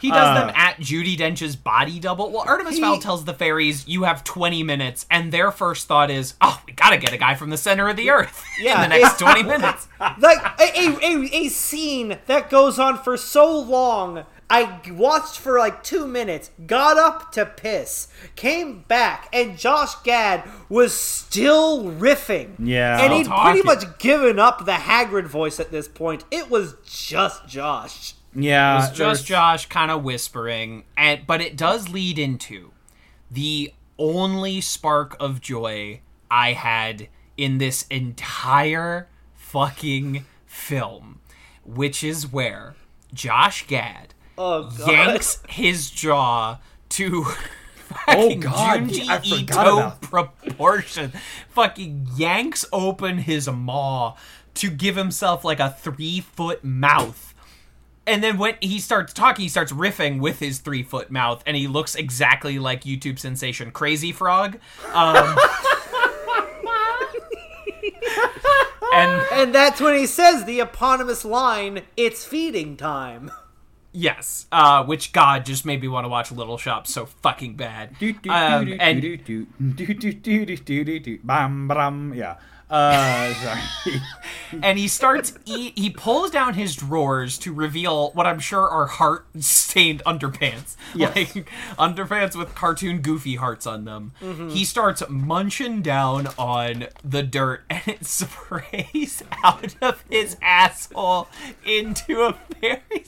He 0.00 0.10
does 0.10 0.16
Uh, 0.38 0.46
them 0.46 0.52
at 0.56 0.78
Judi 0.80 1.14
Dench's 1.16 1.56
body 1.56 2.00
double. 2.00 2.30
Well, 2.30 2.42
Artemis 2.46 2.76
He- 2.76 2.80
Fowl 2.80 2.98
tells 2.98 3.26
the 3.26 3.34
fairies, 3.34 3.86
"You 3.86 4.04
have 4.04 4.24
20 4.24 4.62
minutes," 4.62 5.04
and 5.10 5.30
their 5.30 5.50
first 5.52 5.86
thought 5.88 6.10
is, 6.10 6.34
"Oh, 6.40 6.58
we 6.66 6.72
gotta 6.72 6.96
get 6.96 7.12
a 7.12 7.18
guy 7.18 7.34
from 7.34 7.50
the 7.50 7.58
center 7.58 7.86
of 7.88 7.96
the 7.96 8.08
earth 8.10 8.42
Yeah, 8.58 8.76
in 8.82 8.90
the 8.90 8.96
next 8.98 9.20
it- 9.20 9.24
20 9.24 9.42
minutes." 9.54 9.88
like 10.18 10.38
a, 10.58 10.78
a, 10.80 10.96
a, 11.02 11.28
a 11.44 11.48
scene 11.48 12.16
that 12.26 12.48
goes 12.48 12.78
on 12.78 12.96
for 13.02 13.18
so 13.18 13.54
long 13.58 14.24
I 14.50 14.80
watched 14.90 15.38
for 15.38 15.58
like 15.58 15.84
two 15.84 16.06
minutes, 16.06 16.50
got 16.66 16.98
up 16.98 17.30
to 17.32 17.46
piss, 17.46 18.08
came 18.34 18.80
back, 18.88 19.28
and 19.32 19.56
Josh 19.56 19.94
Gad 20.02 20.42
was 20.68 20.92
still 20.92 21.84
riffing. 21.84 22.56
Yeah. 22.58 22.98
and 23.00 23.12
he'd 23.12 23.26
pretty 23.28 23.62
talking. 23.62 23.64
much 23.64 23.98
given 23.98 24.38
up 24.40 24.64
the 24.66 24.72
Hagrid 24.72 25.26
voice 25.26 25.60
at 25.60 25.70
this 25.70 25.86
point. 25.86 26.24
It 26.32 26.50
was 26.50 26.74
just 26.84 27.46
Josh. 27.46 28.14
Yeah, 28.34 28.78
It's 28.78 28.88
just 28.88 28.98
there's- 28.98 29.22
Josh 29.24 29.66
kind 29.66 29.90
of 29.90 30.02
whispering, 30.02 30.84
and 30.96 31.26
but 31.26 31.40
it 31.40 31.56
does 31.56 31.88
lead 31.88 32.18
into 32.18 32.72
the 33.30 33.72
only 33.98 34.60
spark 34.60 35.16
of 35.20 35.40
joy 35.40 36.00
I 36.30 36.52
had 36.54 37.08
in 37.36 37.58
this 37.58 37.86
entire 37.90 39.08
fucking 39.34 40.24
film, 40.46 41.20
which 41.64 42.02
is 42.04 42.30
where 42.30 42.74
Josh 43.12 43.66
Gad 43.66 44.14
Oh 44.42 44.70
god. 44.78 44.88
yanks 44.90 45.42
his 45.48 45.90
jaw 45.90 46.58
to 46.90 47.24
Oh, 48.08 48.22
fucking 48.30 48.40
God, 48.40 48.80
Junji 48.84 49.08
I 49.08 49.18
forgot 49.18 49.66
Ito 49.66 49.76
about- 49.78 50.00
proportion. 50.46 51.12
fucking 51.50 52.08
yanks 52.16 52.64
open 52.72 53.18
his 53.18 53.48
maw 53.50 54.14
to 54.54 54.70
give 54.70 54.96
himself 54.96 55.44
like 55.44 55.60
a 55.60 55.70
three 55.70 56.20
foot 56.20 56.62
mouth. 56.64 57.34
And 58.06 58.22
then 58.24 58.38
when 58.38 58.54
he 58.60 58.78
starts 58.80 59.12
talking, 59.12 59.42
he 59.42 59.48
starts 59.48 59.72
riffing 59.72 60.20
with 60.20 60.38
his 60.38 60.58
three 60.60 60.82
foot 60.82 61.10
mouth, 61.10 61.42
and 61.46 61.56
he 61.56 61.66
looks 61.68 61.94
exactly 61.94 62.58
like 62.58 62.84
YouTube 62.84 63.18
sensation 63.18 63.70
Crazy 63.72 64.10
Frog. 64.12 64.58
Um, 64.92 65.36
and 68.94 69.22
And 69.32 69.54
that's 69.54 69.80
when 69.80 69.96
he 69.96 70.06
says 70.06 70.44
the 70.44 70.60
eponymous 70.60 71.24
line, 71.24 71.82
"It's 71.96 72.24
feeding 72.24 72.76
time." 72.76 73.30
Yes, 73.92 74.46
uh, 74.52 74.84
which 74.84 75.12
God 75.12 75.44
just 75.44 75.66
made 75.66 75.82
me 75.82 75.88
want 75.88 76.04
to 76.04 76.08
watch 76.08 76.30
Little 76.30 76.58
Shop 76.58 76.86
so 76.86 77.06
fucking 77.06 77.54
bad. 77.54 77.96
And 78.80 79.02
yeah, 82.14 82.36
uh, 82.70 83.34
sorry. 83.82 84.00
and 84.62 84.78
he 84.78 84.86
starts 84.86 85.34
he 85.44 85.90
pulls 85.90 86.30
down 86.30 86.54
his 86.54 86.76
drawers 86.76 87.36
to 87.38 87.52
reveal 87.52 88.12
what 88.12 88.26
I'm 88.26 88.38
sure 88.38 88.68
are 88.68 88.86
heart 88.86 89.26
stained 89.40 90.04
underpants, 90.04 90.76
yes. 90.94 91.16
like 91.16 91.50
underpants 91.76 92.36
with 92.36 92.54
cartoon 92.54 93.00
goofy 93.00 93.34
hearts 93.34 93.66
on 93.66 93.84
them. 93.86 94.12
Mm-hmm. 94.20 94.50
He 94.50 94.64
starts 94.64 95.02
munching 95.08 95.82
down 95.82 96.28
on 96.38 96.86
the 97.02 97.24
dirt, 97.24 97.62
and 97.70 97.82
it 97.88 98.06
sprays 98.06 99.24
out 99.42 99.74
of 99.82 100.04
his 100.08 100.36
asshole 100.40 101.28
into 101.64 102.22
a 102.22 102.38
very 102.60 103.04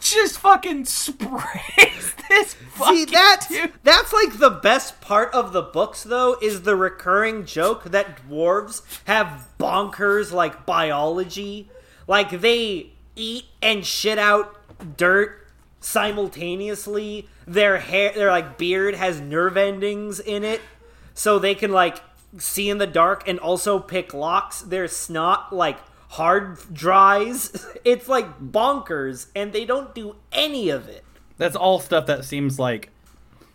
just 0.00 0.38
fucking 0.38 0.84
sprays 0.84 2.14
this 2.28 2.54
fucking 2.54 2.96
See, 2.96 3.04
that's 3.06 3.48
dude. 3.48 3.72
that's 3.82 4.12
like 4.12 4.38
the 4.38 4.50
best 4.50 5.00
part 5.00 5.32
of 5.32 5.52
the 5.52 5.62
books, 5.62 6.02
though, 6.02 6.36
is 6.42 6.62
the 6.62 6.76
recurring 6.76 7.46
joke 7.46 7.84
that 7.84 8.28
dwarves 8.28 8.82
have 9.06 9.48
bonkers 9.58 10.32
like 10.32 10.66
biology, 10.66 11.70
like 12.06 12.30
they 12.40 12.90
eat 13.16 13.44
and 13.62 13.86
shit 13.86 14.18
out 14.18 14.56
dirt 14.96 15.46
simultaneously. 15.80 17.28
Their 17.46 17.78
hair, 17.78 18.12
their 18.14 18.30
like 18.30 18.58
beard 18.58 18.94
has 18.94 19.20
nerve 19.20 19.56
endings 19.56 20.20
in 20.20 20.44
it, 20.44 20.60
so 21.14 21.38
they 21.38 21.54
can 21.54 21.72
like 21.72 21.98
see 22.38 22.68
in 22.68 22.78
the 22.78 22.86
dark 22.86 23.26
and 23.28 23.38
also 23.38 23.78
pick 23.78 24.12
locks. 24.12 24.60
Their 24.62 24.88
snot 24.88 25.52
like 25.54 25.78
hard 26.14 26.58
dries. 26.72 27.66
It's 27.84 28.08
like 28.08 28.40
bonkers, 28.40 29.26
and 29.36 29.52
they 29.52 29.66
don't 29.66 29.94
do 29.94 30.16
any 30.32 30.70
of 30.70 30.88
it. 30.88 31.04
That's 31.36 31.54
all 31.54 31.80
stuff 31.80 32.06
that 32.06 32.24
seems 32.24 32.58
like 32.58 32.88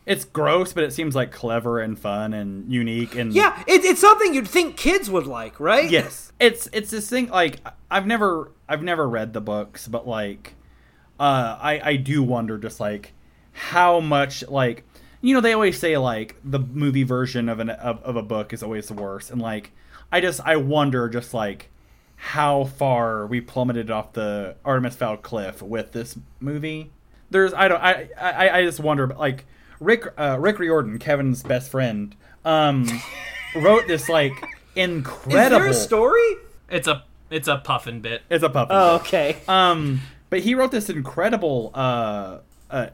it's 0.05 0.23
gross, 0.23 0.71
but 0.71 0.83
it 0.83 0.93
seems 0.93 1.15
like 1.15 1.31
clever 1.31 1.79
and 1.79 1.97
fun 1.97 2.33
and 2.33 2.71
unique 2.71 3.15
and 3.15 3.33
Yeah, 3.33 3.59
it, 3.67 3.83
it's 3.83 4.01
something 4.01 4.35
you'd 4.35 4.47
think 4.47 4.77
kids 4.77 5.09
would 5.09 5.25
like, 5.25 5.59
right? 5.59 5.89
Yes, 5.89 6.31
it's 6.39 6.69
it's 6.73 6.91
this 6.91 7.09
thing. 7.09 7.29
Like 7.29 7.59
I've 7.89 8.05
never 8.05 8.51
I've 8.67 8.83
never 8.83 9.09
read 9.09 9.33
the 9.33 9.41
books, 9.41 9.87
but 9.87 10.07
like 10.07 10.53
uh, 11.19 11.57
I 11.59 11.81
I 11.83 11.95
do 11.95 12.21
wonder 12.21 12.59
just 12.59 12.79
like 12.79 13.13
how 13.51 13.99
much 13.99 14.47
like 14.47 14.83
you 15.21 15.33
know 15.33 15.41
they 15.41 15.53
always 15.53 15.79
say 15.79 15.97
like 15.97 16.35
the 16.43 16.59
movie 16.59 17.03
version 17.03 17.49
of 17.49 17.59
an 17.59 17.71
of, 17.71 18.01
of 18.03 18.15
a 18.15 18.23
book 18.23 18.53
is 18.53 18.61
always 18.61 18.87
the 18.87 18.93
worst, 18.93 19.31
and 19.31 19.41
like 19.41 19.71
I 20.11 20.21
just 20.21 20.39
I 20.45 20.55
wonder 20.57 21.09
just 21.09 21.33
like 21.33 21.68
how 22.21 22.65
far 22.65 23.25
we 23.25 23.39
plummeted 23.39 23.89
off 23.89 24.11
the 24.11 24.53
Artemis 24.65 24.95
Fowl 24.97 25.15
cliff 25.15 25.61
with 25.61 25.93
this 25.93 26.17
movie. 26.41 26.91
There's 27.29 27.53
I 27.53 27.69
don't 27.69 27.81
I 27.81 28.09
I, 28.19 28.59
I 28.59 28.65
just 28.65 28.81
wonder 28.81 29.07
but 29.07 29.17
like 29.17 29.45
Rick 29.79 30.03
uh, 30.17 30.37
Rick 30.37 30.59
Riordan, 30.59 30.99
Kevin's 30.99 31.43
best 31.43 31.71
friend, 31.71 32.13
um, 32.43 32.85
wrote 33.55 33.87
this 33.87 34.09
like 34.09 34.33
Is 34.33 34.49
incredible. 34.75 35.59
there 35.59 35.69
a 35.69 35.73
story? 35.73 36.35
It's 36.69 36.89
a 36.89 37.05
it's 37.29 37.47
a 37.47 37.57
puffin 37.57 38.01
bit. 38.01 38.23
It's 38.29 38.43
a 38.43 38.49
puppet. 38.49 38.75
Oh, 38.77 38.95
okay. 38.97 39.37
Um, 39.47 40.01
but 40.29 40.41
he 40.41 40.55
wrote 40.55 40.71
this 40.71 40.89
incredible 40.89 41.71
uh, 41.73 42.39
uh 42.69 42.87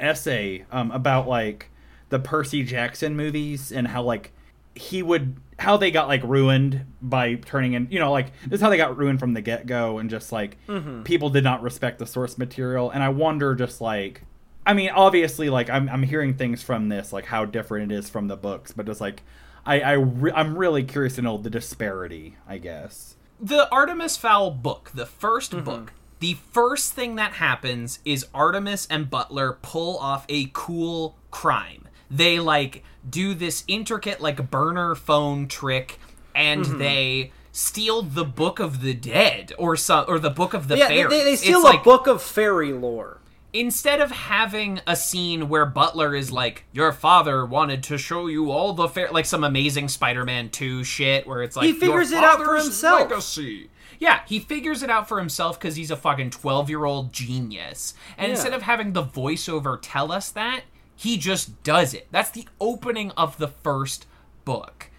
essay 0.00 0.64
um 0.72 0.90
about 0.90 1.28
like 1.28 1.70
the 2.08 2.18
Percy 2.18 2.64
Jackson 2.64 3.14
movies 3.14 3.70
and 3.70 3.86
how 3.86 4.02
like 4.02 4.32
he 4.74 5.04
would 5.04 5.36
how 5.62 5.76
they 5.76 5.90
got 5.90 6.08
like 6.08 6.22
ruined 6.24 6.84
by 7.00 7.34
turning 7.34 7.74
in 7.74 7.86
you 7.90 7.98
know 7.98 8.10
like 8.10 8.32
this 8.42 8.58
is 8.58 8.60
how 8.60 8.68
they 8.68 8.76
got 8.76 8.96
ruined 8.96 9.20
from 9.20 9.32
the 9.32 9.40
get 9.40 9.66
go 9.66 9.98
and 9.98 10.10
just 10.10 10.32
like 10.32 10.58
mm-hmm. 10.66 11.02
people 11.04 11.30
did 11.30 11.44
not 11.44 11.62
respect 11.62 11.98
the 11.98 12.06
source 12.06 12.36
material. 12.36 12.90
And 12.90 13.02
I 13.02 13.08
wonder 13.08 13.54
just 13.54 13.80
like 13.80 14.22
I 14.66 14.74
mean 14.74 14.90
obviously 14.90 15.48
like 15.48 15.70
I'm 15.70 15.88
I'm 15.88 16.02
hearing 16.02 16.34
things 16.34 16.62
from 16.62 16.88
this 16.88 17.12
like 17.12 17.26
how 17.26 17.44
different 17.44 17.92
it 17.92 17.94
is 17.94 18.10
from 18.10 18.28
the 18.28 18.36
books 18.36 18.72
but 18.72 18.86
just 18.86 19.00
like 19.00 19.22
I 19.64 19.80
I 19.80 19.92
re- 19.92 20.32
I'm 20.34 20.58
really 20.58 20.82
curious 20.82 21.14
to 21.14 21.22
know 21.22 21.38
the 21.38 21.50
disparity 21.50 22.36
I 22.46 22.58
guess. 22.58 23.16
The 23.40 23.68
Artemis 23.72 24.16
Fowl 24.16 24.52
book, 24.52 24.92
the 24.94 25.04
1st 25.04 25.50
mm-hmm. 25.50 25.64
book, 25.64 25.92
the 26.20 26.34
first 26.52 26.92
thing 26.92 27.16
that 27.16 27.32
happens 27.32 27.98
is 28.04 28.26
Artemis 28.32 28.86
and 28.88 29.10
Butler 29.10 29.58
pull 29.62 29.98
off 29.98 30.24
a 30.28 30.50
cool 30.52 31.16
crime. 31.32 31.88
They 32.12 32.38
like 32.38 32.84
do 33.08 33.34
this 33.34 33.64
intricate 33.66 34.20
like 34.20 34.50
burner 34.50 34.94
phone 34.94 35.48
trick 35.48 35.98
and 36.34 36.64
mm-hmm. 36.64 36.78
they 36.78 37.32
steal 37.50 38.02
the 38.02 38.24
book 38.24 38.58
of 38.60 38.80
the 38.82 38.94
dead 38.94 39.52
or 39.58 39.76
some 39.76 40.04
or 40.08 40.18
the 40.18 40.30
book 40.30 40.54
of 40.54 40.68
the 40.68 40.76
yeah, 40.78 40.88
fairies. 40.88 41.10
they, 41.10 41.24
they 41.24 41.32
It's 41.32 41.42
steal 41.42 41.60
a 41.60 41.64
like, 41.64 41.84
book 41.84 42.06
of 42.06 42.22
fairy 42.22 42.72
lore. 42.72 43.18
instead 43.52 44.00
of 44.00 44.10
having 44.10 44.80
a 44.86 44.96
scene 44.96 45.48
where 45.48 45.66
Butler 45.66 46.14
is 46.14 46.30
like, 46.30 46.64
"Your 46.72 46.92
father 46.92 47.44
wanted 47.44 47.82
to 47.84 47.98
show 47.98 48.26
you 48.26 48.50
all 48.50 48.72
the 48.72 48.88
fair," 48.88 49.10
like 49.10 49.26
some 49.26 49.44
amazing 49.44 49.88
Spider-Man 49.88 50.50
Two 50.50 50.84
shit, 50.84 51.26
where 51.26 51.42
it's 51.42 51.56
like 51.56 51.66
He 51.66 51.72
figures 51.72 52.10
"Your 52.10 52.20
it 52.20 52.24
out 52.24 52.38
for 52.42 52.56
himself." 52.56 53.00
Legacy. 53.10 53.68
Yeah, 53.98 54.20
he 54.26 54.38
figures 54.40 54.82
it 54.82 54.90
out 54.90 55.06
for 55.06 55.18
himself 55.18 55.60
because 55.60 55.76
he's 55.76 55.90
a 55.90 55.96
fucking 55.96 56.30
twelve-year-old 56.30 57.12
genius. 57.12 57.94
And 58.16 58.28
Yeah. 58.28 58.34
instead 58.34 58.52
of 58.54 58.62
having 58.62 58.94
the 58.94 59.04
voiceover 59.04 59.78
tell 59.80 60.10
us 60.10 60.30
that, 60.30 60.62
he 60.96 61.16
just 61.18 61.62
does 61.62 61.94
it. 61.94 62.08
That's 62.10 62.30
the 62.30 62.46
opening 62.60 63.10
of 63.12 63.38
the 63.38 63.48
first 63.48 64.06
book, 64.44 64.90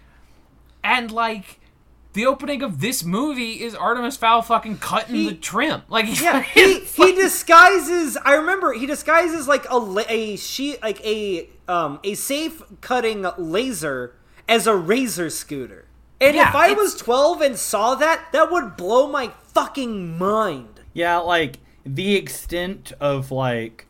and 0.82 1.10
like. 1.10 1.60
The 2.12 2.26
opening 2.26 2.62
of 2.62 2.80
this 2.80 3.02
movie 3.02 3.60
is 3.64 3.74
Artemis 3.74 4.16
Fowl 4.16 4.40
fucking 4.40 4.78
cutting 4.78 5.16
He- 5.16 5.28
the 5.30 5.34
trim. 5.34 5.82
Like 5.88 6.06
Yeah, 6.22 6.42
he 6.42 6.78
he 6.78 7.12
disguises. 7.12 8.16
I 8.24 8.34
remember 8.34 8.72
he 8.72 8.86
disguises 8.86 9.48
like 9.48 9.68
a 9.68 9.76
la- 9.76 10.04
a 10.08 10.36
sheet 10.36 10.80
like 10.80 11.04
a 11.04 11.48
um 11.66 11.98
a 12.04 12.14
safe 12.14 12.62
cutting 12.80 13.26
laser 13.36 14.14
as 14.48 14.68
a 14.68 14.76
razor 14.76 15.28
scooter. 15.28 15.86
And 16.20 16.36
Yeah, 16.36 16.50
if 16.50 16.54
I 16.54 16.72
was 16.74 16.94
twelve 16.94 17.40
and 17.40 17.56
saw 17.58 17.96
that, 17.96 18.26
that 18.30 18.48
would 18.52 18.76
blow 18.76 19.08
my 19.08 19.32
fucking 19.52 20.16
mind. 20.16 20.82
Yeah, 20.92 21.16
like 21.18 21.56
the 21.84 22.14
extent 22.14 22.92
of 23.00 23.32
like 23.32 23.83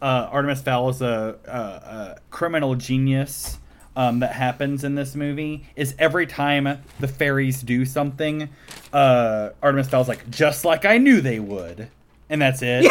uh, 0.00 0.28
Artemis 0.30 0.62
Fowl 0.62 0.88
is 0.90 1.02
a, 1.02 1.36
a, 1.46 1.50
a 1.50 2.18
criminal 2.30 2.74
genius 2.74 3.58
um, 3.96 4.20
that 4.20 4.32
happens 4.32 4.84
in 4.84 4.94
this 4.94 5.16
movie 5.16 5.64
is 5.74 5.94
every 5.98 6.26
time 6.26 6.80
the 7.00 7.08
fairies 7.08 7.62
do 7.62 7.84
something, 7.84 8.48
uh, 8.92 9.50
Artemis 9.60 9.88
Fowl's 9.88 10.06
like 10.06 10.30
just 10.30 10.64
like 10.64 10.84
I 10.84 10.98
knew 10.98 11.20
they 11.20 11.40
would, 11.40 11.88
and 12.30 12.40
that's 12.40 12.62
it. 12.62 12.86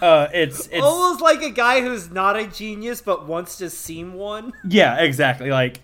uh, 0.00 0.28
it's 0.32 0.68
it's 0.68 0.80
Almost 0.80 1.20
like 1.20 1.42
a 1.42 1.50
guy 1.50 1.80
who's 1.80 2.08
not 2.08 2.36
a 2.36 2.46
genius 2.46 3.00
but 3.00 3.26
wants 3.26 3.58
to 3.58 3.68
seem 3.68 4.14
one. 4.14 4.52
Yeah, 4.68 5.00
exactly. 5.00 5.50
Like, 5.50 5.80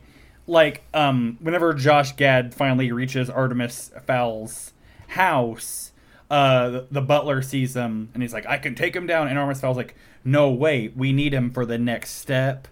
like, 0.46 0.82
um, 0.94 1.36
whenever 1.40 1.74
Josh 1.74 2.14
Gad 2.14 2.54
finally 2.54 2.92
reaches 2.92 3.28
Artemis 3.28 3.90
Fowl's 4.06 4.72
house, 5.08 5.90
uh, 6.30 6.70
the, 6.70 6.86
the 6.90 7.00
butler 7.00 7.42
sees 7.42 7.74
him 7.74 8.10
and 8.14 8.22
he's 8.22 8.32
like, 8.32 8.46
"I 8.46 8.58
can 8.58 8.74
take 8.74 8.94
him 8.94 9.06
down." 9.06 9.28
And 9.28 9.38
Artemis 9.38 9.60
Fowl's 9.60 9.76
like, 9.76 9.94
"No, 10.24 10.50
wait, 10.50 10.96
we 10.96 11.12
need 11.12 11.32
him 11.32 11.50
for 11.50 11.64
the 11.64 11.78
next 11.78 12.12
step." 12.12 12.68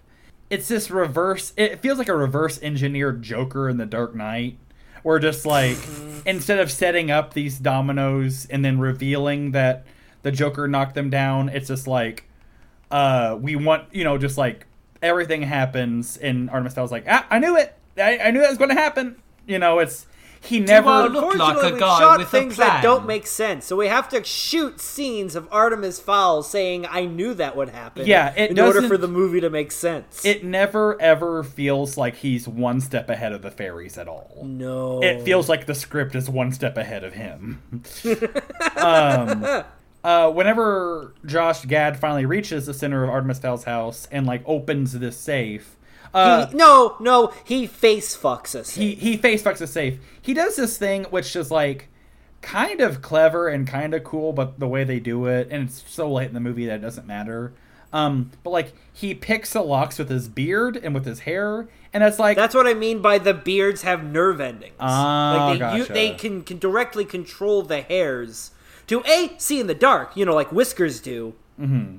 It's 0.49 0.67
this 0.67 0.89
reverse. 0.89 1.53
It 1.57 1.79
feels 1.79 1.97
like 1.97 2.07
a 2.07 2.15
reverse 2.15 2.61
engineered 2.61 3.21
Joker 3.21 3.67
in 3.67 3.77
the 3.77 3.85
Dark 3.85 4.15
Knight, 4.15 4.57
where 5.03 5.19
just 5.19 5.45
like 5.45 5.77
instead 6.25 6.59
of 6.59 6.71
setting 6.71 7.11
up 7.11 7.33
these 7.33 7.59
dominoes 7.59 8.45
and 8.49 8.63
then 8.63 8.79
revealing 8.79 9.51
that 9.51 9.85
the 10.21 10.31
Joker 10.31 10.67
knocked 10.67 10.95
them 10.95 11.09
down. 11.09 11.49
It's 11.49 11.67
just 11.67 11.87
like 11.87 12.25
uh 12.91 13.37
we 13.39 13.55
want 13.55 13.83
you 13.93 14.03
know 14.03 14.17
just 14.17 14.37
like 14.37 14.65
everything 15.01 15.41
happens 15.41 16.17
and 16.17 16.49
Artemis 16.49 16.73
Fowl's 16.73 16.91
like 16.91 17.05
ah, 17.07 17.25
I 17.29 17.39
knew 17.39 17.57
it 17.57 17.77
I, 17.97 18.17
I 18.19 18.31
knew 18.31 18.39
that 18.39 18.49
was 18.49 18.57
going 18.57 18.69
to 18.69 18.75
happen 18.75 19.17
you 19.45 19.59
know 19.59 19.79
it's 19.79 20.05
he 20.47 20.59
never 20.59 20.89
I 20.89 21.07
look 21.07 21.35
like 21.35 21.73
a 21.73 21.77
guy 21.77 21.99
shot 21.99 22.19
with 22.19 22.27
a 22.27 22.29
things 22.31 22.55
plan. 22.55 22.67
that 22.69 22.83
don't 22.83 23.05
make 23.05 23.27
sense, 23.27 23.65
so 23.65 23.75
we 23.75 23.87
have 23.87 24.09
to 24.09 24.23
shoot 24.23 24.79
scenes 24.79 25.35
of 25.35 25.47
Artemis 25.51 25.99
Fowl 25.99 26.43
saying, 26.43 26.85
"I 26.89 27.05
knew 27.05 27.33
that 27.33 27.55
would 27.55 27.69
happen." 27.69 28.05
Yeah, 28.05 28.33
it 28.35 28.51
in 28.51 28.59
order 28.59 28.87
for 28.87 28.97
the 28.97 29.07
movie 29.07 29.41
to 29.41 29.49
make 29.49 29.71
sense. 29.71 30.25
it 30.25 30.43
never 30.43 30.99
ever 31.01 31.43
feels 31.43 31.97
like 31.97 32.15
he's 32.17 32.47
one 32.47 32.81
step 32.81 33.09
ahead 33.09 33.33
of 33.33 33.41
the 33.41 33.51
fairies 33.51 33.97
at 33.97 34.07
all 34.07 34.43
no, 34.43 35.01
it 35.01 35.21
feels 35.23 35.49
like 35.49 35.65
the 35.65 35.75
script 35.75 36.15
is 36.15 36.29
one 36.29 36.51
step 36.51 36.77
ahead 36.77 37.03
of 37.03 37.13
him. 37.13 37.61
um, 38.77 39.63
uh, 40.03 40.31
whenever 40.31 41.13
Josh 41.25 41.65
Gad 41.65 41.99
finally 41.99 42.25
reaches 42.25 42.65
the 42.65 42.73
center 42.73 43.03
of 43.03 43.09
Artemis 43.09 43.39
Fowl's 43.39 43.65
house 43.65 44.07
and 44.11 44.25
like 44.25 44.43
opens 44.45 44.93
this 44.93 45.17
safe, 45.17 45.76
uh, 46.17 46.47
He- 46.47 46.55
no, 46.57 46.95
no, 46.99 47.33
he 47.45 47.67
face 47.67 48.15
fucks 48.17 48.55
us. 48.55 48.75
he 48.75 48.95
he 48.95 49.17
face 49.17 49.43
fucks 49.43 49.61
us 49.61 49.71
safe. 49.71 49.99
He 50.21 50.33
does 50.33 50.55
this 50.55 50.77
thing 50.77 51.05
which 51.05 51.35
is 51.35 51.51
like 51.51 51.89
kind 52.41 52.81
of 52.81 53.01
clever 53.01 53.47
and 53.47 53.67
kind 53.67 53.93
of 53.93 54.03
cool, 54.03 54.31
but 54.33 54.59
the 54.59 54.67
way 54.67 54.83
they 54.83 54.99
do 54.99 55.25
it, 55.25 55.47
and 55.51 55.67
it's 55.67 55.83
so 55.87 56.11
late 56.11 56.27
in 56.27 56.33
the 56.33 56.39
movie 56.39 56.65
that 56.67 56.75
it 56.75 56.81
doesn't 56.81 57.07
matter. 57.07 57.53
Um, 57.93 58.31
but 58.43 58.49
like 58.49 58.73
he 58.93 59.13
picks 59.13 59.53
the 59.53 59.61
locks 59.61 59.97
with 59.97 60.09
his 60.09 60.27
beard 60.27 60.75
and 60.77 60.93
with 60.93 61.05
his 61.05 61.21
hair, 61.21 61.69
and 61.93 62.03
it's 62.03 62.19
like 62.19 62.35
That's 62.35 62.53
what 62.53 62.67
I 62.67 62.73
mean 62.73 63.01
by 63.01 63.17
the 63.17 63.33
beards 63.33 63.83
have 63.83 64.03
nerve 64.03 64.41
endings. 64.41 64.75
Ah, 64.79 65.55
like 65.57 65.59
they, 65.59 65.77
you, 65.77 65.85
they 65.85 66.11
can, 66.11 66.43
can 66.43 66.59
directly 66.59 67.05
control 67.05 67.63
the 67.63 67.81
hairs 67.81 68.51
to 68.87 69.03
a 69.05 69.31
see 69.37 69.59
in 69.59 69.67
the 69.67 69.73
dark, 69.73 70.15
you 70.17 70.25
know, 70.25 70.35
like 70.35 70.51
whiskers 70.51 70.99
do. 70.99 71.33
Mm-hmm. 71.59 71.97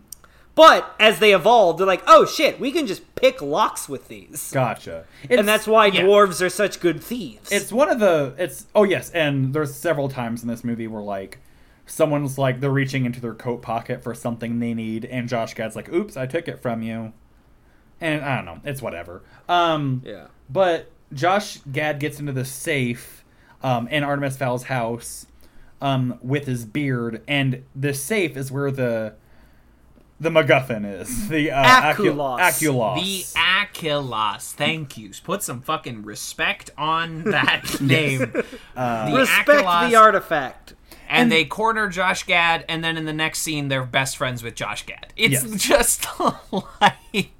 But 0.58 0.92
as 0.98 1.20
they 1.20 1.32
evolve, 1.32 1.78
they're 1.78 1.86
like, 1.86 2.02
oh 2.08 2.26
shit, 2.26 2.58
we 2.58 2.72
can 2.72 2.88
just 2.88 3.14
pick 3.14 3.40
locks 3.40 3.88
with 3.88 4.08
these, 4.08 4.50
gotcha, 4.52 5.04
It's- 5.22 5.38
and 5.38 5.46
that's 5.46 5.68
why 5.68 5.86
yeah. 5.86 6.02
dwarves 6.02 6.44
are 6.44 6.48
such 6.48 6.80
good 6.80 7.00
thieves. 7.00 7.52
it's 7.52 7.72
one 7.72 7.88
of 7.88 8.00
the 8.00 8.34
it's 8.38 8.66
oh 8.74 8.82
yes 8.82 9.10
and 9.12 9.54
there's 9.54 9.72
several 9.72 10.08
times 10.08 10.42
in 10.42 10.48
this 10.48 10.64
movie 10.64 10.88
where 10.88 11.00
like 11.02 11.38
someone's 11.86 12.38
like 12.38 12.58
they're 12.58 12.70
reaching 12.70 13.04
into 13.04 13.20
their 13.20 13.34
coat 13.34 13.62
pocket 13.62 14.02
for 14.02 14.14
something 14.14 14.58
they 14.58 14.74
need 14.74 15.04
and 15.04 15.28
josh 15.28 15.54
gad's 15.54 15.74
like 15.76 15.88
oops 15.92 16.16
i 16.16 16.26
took 16.26 16.46
it 16.48 16.60
from 16.60 16.82
you 16.82 17.12
and 18.00 18.22
i 18.24 18.36
don't 18.36 18.44
know 18.44 18.60
it's 18.64 18.82
whatever 18.82 19.22
um 19.48 20.02
yeah. 20.04 20.26
but 20.50 20.90
josh 21.12 21.58
gad 21.72 21.98
gets 22.00 22.18
into 22.20 22.32
the 22.32 22.44
safe 22.44 23.24
um 23.62 23.88
in 23.88 24.02
artemis 24.04 24.36
fowl's 24.36 24.64
house 24.64 25.26
um 25.80 26.18
with 26.20 26.46
his 26.46 26.64
beard 26.64 27.22
and 27.26 27.64
the 27.74 27.94
safe 27.94 28.36
is 28.36 28.52
where 28.52 28.70
the 28.70 29.14
the 30.20 30.30
MacGuffin 30.30 31.00
is 31.00 31.28
the 31.28 31.50
uh, 31.52 31.64
Acu- 31.64 32.14
Aculos. 32.14 32.38
Aculos. 32.40 32.94
The 33.34 33.38
Aculos. 33.38 34.52
Thank 34.52 34.98
you. 34.98 35.10
Put 35.22 35.42
some 35.42 35.60
fucking 35.60 36.02
respect 36.02 36.70
on 36.76 37.22
that 37.30 37.80
name. 37.80 38.18
the 38.20 38.44
Respect 39.14 39.48
Aculos, 39.48 39.90
the 39.90 39.96
artifact. 39.96 40.74
and, 41.08 41.30
they 41.30 41.44
corner 41.44 41.88
Josh 41.88 42.24
Gad, 42.24 42.64
and 42.68 42.82
then 42.82 42.96
in 42.96 43.04
the 43.04 43.12
next 43.12 43.40
scene, 43.40 43.68
they're 43.68 43.84
best 43.84 44.16
friends 44.16 44.42
with 44.42 44.54
Josh 44.54 44.84
Gad. 44.86 45.12
It's 45.16 45.44
Yes. 45.44 45.62
just 45.62 46.06
like 46.80 47.30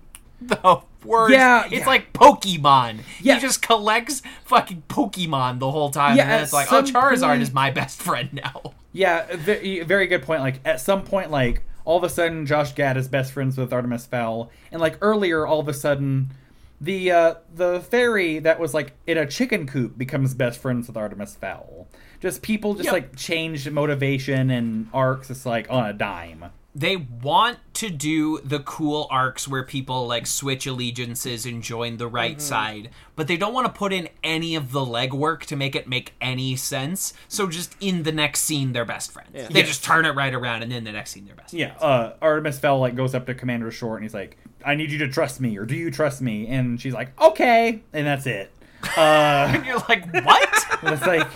the 0.41 0.81
worst. 1.05 1.33
Yeah, 1.33 1.65
it's 1.67 1.73
yeah. 1.75 1.87
like 1.87 2.13
Pokemon. 2.13 3.01
Yeah. 3.21 3.35
He 3.35 3.41
just 3.41 3.61
collects 3.61 4.23
fucking 4.45 4.85
Pokemon 4.89 5.59
the 5.59 5.71
whole 5.71 5.91
time, 5.91 6.17
Yeah, 6.17 6.23
and 6.23 6.31
then 6.33 6.43
it's 6.45 6.53
like, 6.53 6.73
oh, 6.73 6.83
Charizard 6.83 7.21
point- 7.31 7.43
is 7.43 7.53
my 7.53 7.71
best 7.71 8.01
friend 8.01 8.33
now. 8.33 8.75
Yeah, 8.93 9.27
very, 9.37 9.83
very 9.83 10.07
good 10.07 10.23
point. 10.23 10.41
Like 10.43 10.61
at 10.65 10.81
some 10.81 11.03
point, 11.03 11.31
like 11.31 11.63
all 11.89 11.97
of 11.97 12.05
a 12.05 12.09
sudden, 12.11 12.45
Josh 12.45 12.75
Gad 12.75 12.99
is 12.99 13.09
best 13.09 13.33
friends 13.33 13.57
with 13.57 13.73
Artemis 13.73 14.05
Fowl, 14.05 14.51
and 14.71 14.79
like 14.79 14.99
earlier, 15.01 15.47
all 15.47 15.59
of 15.59 15.69
a 15.69 15.73
sudden, 15.73 16.35
the 16.83 17.11
uh, 17.11 17.35
the 17.55 17.81
fairy 17.81 18.41
that 18.41 18.61
was 18.61 18.75
like 18.75 18.93
in 19.07 19.17
a 19.17 19.27
chicken 19.27 19.67
coop 19.67 19.97
becomes 19.97 20.35
best 20.35 20.61
friends 20.61 20.87
with 20.87 20.99
Artemis 20.99 21.35
Fowl. 21.37 21.89
Just 22.21 22.43
people 22.43 22.75
just 22.75 22.85
Yep. 22.85 22.93
like 22.93 23.17
change 23.17 23.69
motivation 23.71 24.51
and 24.51 24.89
arcs. 24.93 25.31
It's 25.31 25.47
like 25.47 25.67
on 25.71 25.89
a 25.89 25.95
dime. 25.95 26.45
They 26.79 26.97
want 26.97 27.59
to 27.75 27.91
do 27.91 28.39
the 28.45 28.61
cool 28.61 29.07
arcs 29.11 29.47
where 29.49 29.63
people 29.63 30.07
like 30.07 30.27
switch 30.27 30.67
allegiances 30.67 31.45
and 31.47 31.63
join 31.63 31.97
the 31.97 32.09
right 32.09 32.33
Mm-hmm. 32.39 32.41
side, 32.41 32.91
but 33.17 33.27
they 33.29 33.37
don't 33.37 33.53
want 33.53 33.67
to 33.67 33.73
put 33.73 33.93
in 33.93 34.09
any 34.25 34.55
of 34.55 34.73
the 34.73 34.81
legwork 34.81 35.41
to 35.47 35.57
make 35.57 35.75
it 35.77 35.89
make 35.89 36.15
any 36.21 36.57
sense. 36.57 37.13
So 37.29 37.49
just 37.49 37.77
in 37.81 38.03
the 38.05 38.13
next 38.13 38.41
scene, 38.41 38.73
they're 38.73 38.85
best 38.85 39.11
friends. 39.13 39.31
They 39.33 39.61
Yes. 39.61 39.69
just 39.69 39.85
turn 39.85 40.05
it 40.07 40.11
right 40.15 40.35
around, 40.35 40.63
and 40.63 40.71
then 40.73 40.85
the 40.85 40.93
next 40.93 41.11
scene, 41.11 41.27
they're 41.27 41.35
best. 41.35 41.51
Friends. 41.51 41.61
Yeah, 41.81 41.87
uh, 41.87 42.15
Artemis 42.23 42.59
Fowl 42.59 42.79
like 42.81 42.95
goes 42.97 43.15
up 43.15 43.27
to 43.27 43.35
Commander 43.35 43.71
Short 43.71 43.97
and 44.01 44.05
he's 44.05 44.15
like, 44.15 44.37
"I 44.65 44.75
need 44.75 44.91
you 44.91 44.99
to 44.99 45.09
trust 45.09 45.41
me, 45.41 45.57
or 45.59 45.65
do 45.65 45.75
you 45.77 45.91
trust 45.91 46.21
me?" 46.23 46.47
And 46.49 46.81
she's 46.81 46.95
like, 46.95 47.19
"Okay," 47.21 47.83
and 47.93 48.07
that's 48.07 48.27
it. 48.27 48.51
Uh, 48.97 49.51
And 49.55 49.67
you're 49.67 49.83
like, 49.89 50.13
what? 50.25 50.49
it's 50.85 51.07
like. 51.07 51.27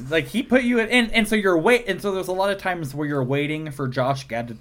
Like 0.00 0.28
he 0.28 0.42
put 0.42 0.62
you 0.62 0.78
in 0.78 0.88
and, 0.88 1.12
and 1.12 1.28
so 1.28 1.34
you're 1.34 1.58
wait 1.58 1.84
and 1.86 2.00
so 2.00 2.12
there's 2.12 2.28
a 2.28 2.32
lot 2.32 2.50
of 2.50 2.58
times 2.58 2.94
where 2.94 3.06
you're 3.06 3.24
waiting 3.24 3.70
for 3.70 3.88
Josh 3.88 4.26
Gad 4.26 4.48
to, 4.48 4.56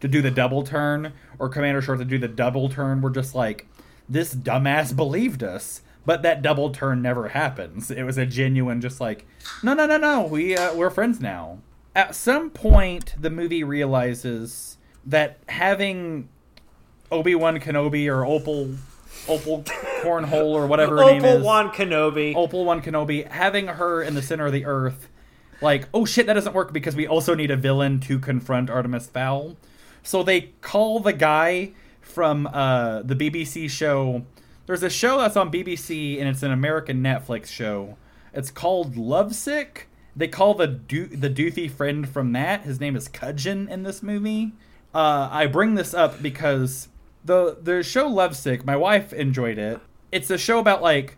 to 0.00 0.08
do 0.08 0.22
the 0.22 0.30
double 0.30 0.62
turn 0.62 1.12
or 1.38 1.48
Commander 1.48 1.82
Short 1.82 1.98
to 1.98 2.04
do 2.04 2.18
the 2.18 2.28
double 2.28 2.68
turn. 2.68 3.00
We're 3.00 3.10
just 3.10 3.34
like 3.34 3.66
this 4.08 4.34
dumbass 4.34 4.94
believed 4.94 5.42
us, 5.42 5.82
but 6.06 6.22
that 6.22 6.42
double 6.42 6.70
turn 6.70 7.02
never 7.02 7.28
happens. 7.28 7.90
It 7.90 8.02
was 8.04 8.18
a 8.18 8.26
genuine 8.26 8.80
just 8.80 9.00
like 9.00 9.26
no 9.62 9.74
no 9.74 9.86
no 9.86 9.96
no 9.96 10.22
we 10.22 10.56
uh, 10.56 10.74
we're 10.74 10.90
friends 10.90 11.20
now. 11.20 11.58
At 11.94 12.14
some 12.14 12.50
point, 12.50 13.14
the 13.18 13.30
movie 13.30 13.64
realizes 13.64 14.76
that 15.04 15.38
having 15.48 16.28
Obi 17.10 17.34
Wan 17.34 17.58
Kenobi 17.58 18.06
or 18.08 18.24
Opal 18.24 18.74
Opal 19.28 19.62
Cornhole 20.02 20.52
or 20.52 20.66
whatever 20.66 20.98
her 20.98 21.06
name 21.06 21.24
Opal 21.24 21.38
is 21.38 21.44
Wan 21.44 21.70
Kenobi. 21.70 22.34
Opal 22.34 22.64
One 22.64 22.82
Kenobi, 22.82 23.26
having 23.28 23.66
her 23.66 24.02
in 24.02 24.14
the 24.14 24.22
center 24.22 24.46
of 24.46 24.52
the 24.52 24.64
earth, 24.64 25.08
like, 25.60 25.88
oh 25.92 26.04
shit, 26.04 26.26
that 26.26 26.34
doesn't 26.34 26.54
work 26.54 26.72
because 26.72 26.94
we 26.94 27.06
also 27.06 27.34
need 27.34 27.50
a 27.50 27.56
villain 27.56 28.00
to 28.00 28.18
confront 28.18 28.70
Artemis 28.70 29.06
Fowl. 29.06 29.56
So 30.02 30.22
they 30.22 30.52
call 30.60 31.00
the 31.00 31.12
guy 31.12 31.72
from 32.00 32.46
uh, 32.46 33.02
the 33.02 33.14
BBC 33.14 33.68
show. 33.68 34.24
There's 34.66 34.82
a 34.82 34.90
show 34.90 35.18
that's 35.18 35.36
on 35.36 35.50
BBC 35.50 36.18
and 36.18 36.28
it's 36.28 36.42
an 36.42 36.52
American 36.52 37.02
Netflix 37.02 37.46
show. 37.46 37.96
It's 38.32 38.50
called 38.50 38.96
Lovesick. 38.96 39.88
They 40.14 40.28
call 40.28 40.54
the 40.54 40.66
do- 40.66 41.06
the 41.06 41.30
doofy 41.30 41.70
friend 41.70 42.08
from 42.08 42.32
that. 42.32 42.62
His 42.62 42.80
name 42.80 42.96
is 42.96 43.08
Cudgeon 43.08 43.68
in 43.68 43.82
this 43.82 44.02
movie. 44.02 44.52
Uh, 44.94 45.28
I 45.30 45.46
bring 45.46 45.74
this 45.74 45.94
up 45.94 46.22
because 46.22 46.88
the 47.28 47.58
the 47.62 47.82
show 47.84 48.08
Lovesick. 48.08 48.64
My 48.66 48.76
wife 48.76 49.12
enjoyed 49.12 49.58
it. 49.58 49.80
It's 50.10 50.30
a 50.30 50.38
show 50.38 50.58
about 50.58 50.82
like 50.82 51.16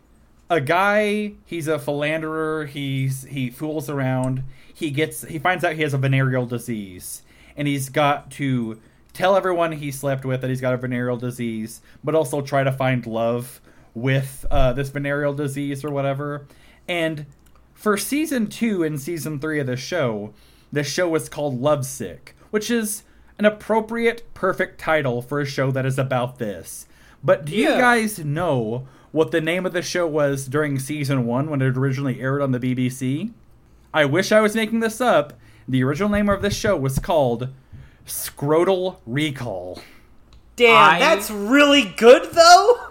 a 0.50 0.60
guy 0.60 1.32
he's 1.46 1.68
a 1.68 1.78
philanderer 1.78 2.66
he's 2.66 3.22
he 3.22 3.48
fools 3.48 3.88
around 3.88 4.42
he 4.74 4.90
gets 4.90 5.22
he 5.22 5.38
finds 5.38 5.62
out 5.62 5.76
he 5.76 5.82
has 5.82 5.94
a 5.94 5.98
venereal 5.98 6.44
disease 6.44 7.22
and 7.56 7.68
he's 7.68 7.88
got 7.88 8.32
to 8.32 8.80
tell 9.12 9.36
everyone 9.36 9.70
he 9.70 9.92
slept 9.92 10.24
with 10.24 10.40
that 10.40 10.50
he's 10.50 10.60
got 10.60 10.74
a 10.74 10.76
venereal 10.76 11.16
disease 11.16 11.80
but 12.02 12.16
also 12.16 12.40
try 12.40 12.64
to 12.64 12.72
find 12.72 13.06
love 13.06 13.60
with 13.94 14.44
uh, 14.50 14.72
this 14.72 14.88
venereal 14.88 15.32
disease 15.32 15.84
or 15.84 15.90
whatever 15.90 16.48
and 16.88 17.26
for 17.72 17.96
season 17.96 18.48
two 18.48 18.82
and 18.82 19.00
season 19.00 19.38
three 19.38 19.60
of 19.60 19.68
the 19.68 19.76
show 19.76 20.34
the 20.72 20.82
show 20.82 21.08
was 21.08 21.28
called 21.28 21.60
lovesick 21.60 22.34
which 22.50 22.72
is 22.72 23.04
an 23.40 23.46
appropriate 23.46 24.22
perfect 24.34 24.78
title 24.78 25.22
for 25.22 25.40
a 25.40 25.46
show 25.46 25.70
that 25.70 25.86
is 25.86 25.98
about 25.98 26.38
this 26.38 26.86
but 27.24 27.46
do 27.46 27.56
you 27.56 27.68
guys 27.68 28.18
know 28.18 28.86
what 29.12 29.30
the 29.30 29.40
name 29.40 29.64
of 29.64 29.72
the 29.72 29.80
show 29.80 30.06
was 30.06 30.46
during 30.46 30.78
season 30.78 31.24
one 31.24 31.48
when 31.48 31.62
it 31.62 31.74
originally 31.76 32.20
aired 32.20 32.40
on 32.42 32.52
the 32.52 32.60
BBC? 32.60 33.32
I 33.94 34.04
wish 34.04 34.30
I 34.30 34.40
was 34.40 34.54
making 34.54 34.80
this 34.80 35.00
up. 35.00 35.32
The 35.66 35.82
original 35.82 36.08
name 36.10 36.28
of 36.28 36.42
this 36.42 36.54
show 36.54 36.76
was 36.76 36.98
called 36.98 37.48
Scrotal 38.06 38.98
Recall. 39.06 39.80
Damn, 40.56 40.76
I- 40.94 40.98
that's 40.98 41.30
really 41.30 41.84
good 41.96 42.30
though. 42.32 42.88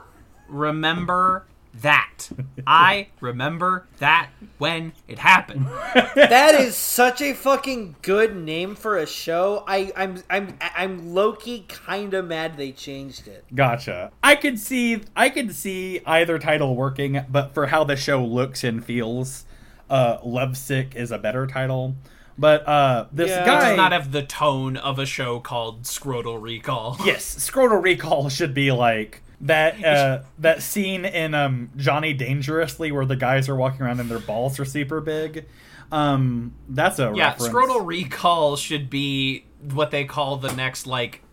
Remember 0.47 1.45
that. 1.81 2.29
I 2.67 3.07
remember 3.21 3.87
that 3.99 4.29
when 4.57 4.93
it 5.07 5.19
happened. 5.19 5.65
that 6.15 6.55
is 6.55 6.75
such 6.75 7.21
a 7.21 7.33
fucking 7.33 7.95
good 8.01 8.35
name 8.35 8.75
for 8.75 8.97
a 8.97 9.05
show. 9.05 9.63
I, 9.67 9.91
I'm 9.95 10.23
I'm 10.29 10.57
I'm 10.61 11.13
low 11.13 11.33
key 11.33 11.65
kind 11.67 12.13
of 12.13 12.25
mad 12.25 12.57
they 12.57 12.71
changed 12.71 13.27
it. 13.27 13.45
Gotcha. 13.53 14.11
I 14.23 14.35
could 14.35 14.59
see 14.59 15.01
I 15.15 15.29
could 15.29 15.53
see 15.55 16.01
either 16.05 16.37
title 16.39 16.75
working, 16.75 17.23
but 17.29 17.53
for 17.53 17.67
how 17.67 17.83
the 17.83 17.95
show 17.95 18.23
looks 18.23 18.63
and 18.63 18.83
feels, 18.83 19.45
uh 19.89 20.17
Lovesick 20.23 20.95
is 20.95 21.11
a 21.11 21.17
better 21.17 21.47
title. 21.47 21.95
But 22.37 22.67
uh 22.67 23.05
this 23.11 23.29
Yeah. 23.29 23.45
guy 23.45 23.69
does 23.69 23.77
not 23.77 23.91
have 23.91 24.11
the 24.11 24.23
tone 24.23 24.77
of 24.77 24.99
a 24.99 25.05
show 25.05 25.39
called 25.39 25.83
Scrotal 25.83 26.41
Recall. 26.41 26.97
Yes, 27.05 27.35
Scrotal 27.35 27.81
Recall 27.81 28.29
should 28.29 28.53
be 28.53 28.71
like 28.71 29.21
that 29.41 29.83
uh 29.83 30.19
that 30.39 30.61
scene 30.61 31.05
in 31.05 31.33
um 31.33 31.69
Johnny 31.77 32.13
Dangerously 32.13 32.91
where 32.91 33.05
the 33.05 33.15
guys 33.15 33.47
are 33.49 33.55
walking 33.55 33.81
around 33.83 33.99
and 33.99 34.09
their 34.09 34.19
balls 34.19 34.59
are 34.59 34.65
super 34.65 34.99
big. 35.01 35.45
Um, 35.91 36.53
that's 36.67 36.99
a 36.99 37.11
Yeah, 37.15 37.29
reference. 37.29 37.53
Scrotal 37.53 37.85
Recall 37.85 38.55
should 38.55 38.89
be 38.89 39.45
what 39.71 39.91
they 39.91 40.05
call 40.05 40.37
the 40.37 40.51
next 40.53 40.85
like 40.85 41.23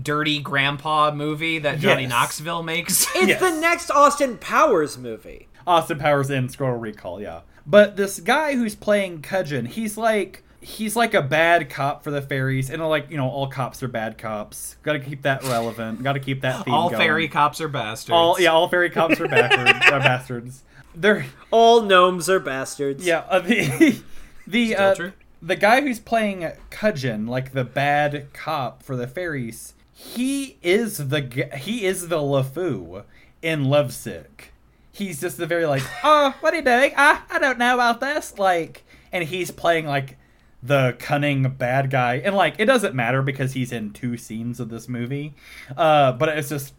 dirty 0.00 0.40
grandpa 0.40 1.12
movie 1.14 1.60
that 1.60 1.78
Johnny 1.78 2.02
Yes. 2.02 2.10
Knoxville 2.10 2.62
makes. 2.62 3.06
It's 3.14 3.28
Yes. 3.28 3.40
the 3.40 3.58
next 3.60 3.90
Austin 3.90 4.36
Powers 4.38 4.98
movie. 4.98 5.48
Austin 5.66 5.98
Powers 5.98 6.30
in 6.30 6.48
Scrotal 6.48 6.80
Recall, 6.80 7.22
yeah. 7.22 7.40
But 7.66 7.96
this 7.96 8.20
guy 8.20 8.56
who's 8.56 8.74
playing 8.74 9.22
Cudgeon, 9.22 9.64
he's 9.66 9.96
like 9.96 10.43
he's 10.64 10.96
like 10.96 11.14
a 11.14 11.22
bad 11.22 11.68
cop 11.70 12.02
for 12.02 12.10
the 12.10 12.22
fairies, 12.22 12.70
and 12.70 12.82
like 12.88 13.10
you 13.10 13.16
know, 13.16 13.28
all 13.28 13.46
cops 13.48 13.82
are 13.82 13.88
bad 13.88 14.18
cops. 14.18 14.76
Got 14.82 14.94
to 14.94 15.00
keep 15.00 15.22
that 15.22 15.42
relevant. 15.44 16.02
Got 16.02 16.14
to 16.14 16.20
keep 16.20 16.40
that 16.40 16.64
theme 16.64 16.74
All 16.74 16.88
going. 16.90 17.00
fairy 17.00 17.28
cops 17.28 17.60
are 17.60 17.68
bastards. 17.68 18.10
all 18.14 18.40
yeah, 18.40 18.50
all 18.52 18.68
fairy 18.68 18.90
cops 18.90 19.20
are 19.20 19.28
bastards. 19.28 19.86
are 19.92 20.00
bastards. 20.00 20.62
They're 20.96 21.26
All 21.50 21.82
gnomes 21.82 22.28
are 22.28 22.40
bastards. 22.40 23.04
yeah. 23.04 23.24
Uh, 23.28 23.40
the 23.40 24.00
the 24.46 24.76
uh, 24.76 25.10
the 25.42 25.56
guy 25.56 25.80
who's 25.82 26.00
playing 26.00 26.50
Cudgeon, 26.70 27.26
like 27.26 27.52
the 27.52 27.64
bad 27.64 28.32
cop 28.32 28.82
for 28.82 28.96
the 28.96 29.06
fairies, 29.06 29.74
he 29.92 30.56
is 30.62 31.08
the 31.08 31.48
he 31.56 31.84
is 31.84 32.08
the 32.08 32.18
LeFou 32.18 33.04
in 33.42 33.64
Lovesick. 33.64 34.52
He's 34.92 35.20
just 35.20 35.36
the 35.36 35.46
very 35.46 35.66
like, 35.66 35.82
oh, 36.04 36.34
what 36.40 36.52
are 36.54 36.56
you 36.56 36.62
doing? 36.62 36.92
Ah, 36.96 37.24
I 37.30 37.38
don't 37.40 37.58
know 37.58 37.74
about 37.74 38.00
this. 38.00 38.38
Like, 38.38 38.84
and 39.12 39.24
he's 39.24 39.50
playing 39.50 39.86
like 39.86 40.16
the 40.64 40.96
cunning 40.98 41.42
bad 41.58 41.90
guy, 41.90 42.16
and 42.16 42.34
like 42.34 42.54
it 42.58 42.64
doesn't 42.64 42.94
matter 42.94 43.22
because 43.22 43.52
he's 43.52 43.70
in 43.70 43.92
two 43.92 44.16
scenes 44.16 44.58
of 44.58 44.70
this 44.70 44.88
movie. 44.88 45.34
Uh, 45.76 46.12
but 46.12 46.30
it's 46.30 46.48
just 46.48 46.74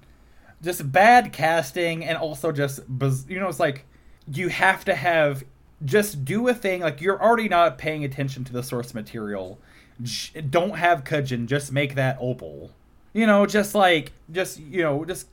just 0.63 0.91
bad 0.91 1.31
casting 1.31 2.03
and 2.03 2.17
also 2.17 2.51
just 2.51 2.79
you 3.27 3.39
know 3.39 3.47
it's 3.47 3.59
like 3.59 3.85
you 4.27 4.49
have 4.49 4.83
to 4.85 4.95
have 4.95 5.43
just 5.83 6.25
do 6.25 6.47
a 6.47 6.53
thing. 6.53 6.81
Like 6.81 6.99
you're 6.99 7.21
already 7.21 7.47
not 7.47 7.77
paying 7.77 8.03
attention 8.03 8.43
to 8.45 8.53
the 8.53 8.63
source 8.63 8.93
material. 8.95 9.59
Don't 10.49 10.77
have 10.77 11.03
Cudgeon 11.03 11.45
just 11.45 11.71
make 11.71 11.95
that 11.95 12.17
opal. 12.19 12.71
You 13.13 13.27
know 13.27 13.45
just 13.45 13.75
like 13.75 14.13
just 14.31 14.59
you 14.59 14.81
know 14.81 15.05
just 15.05 15.27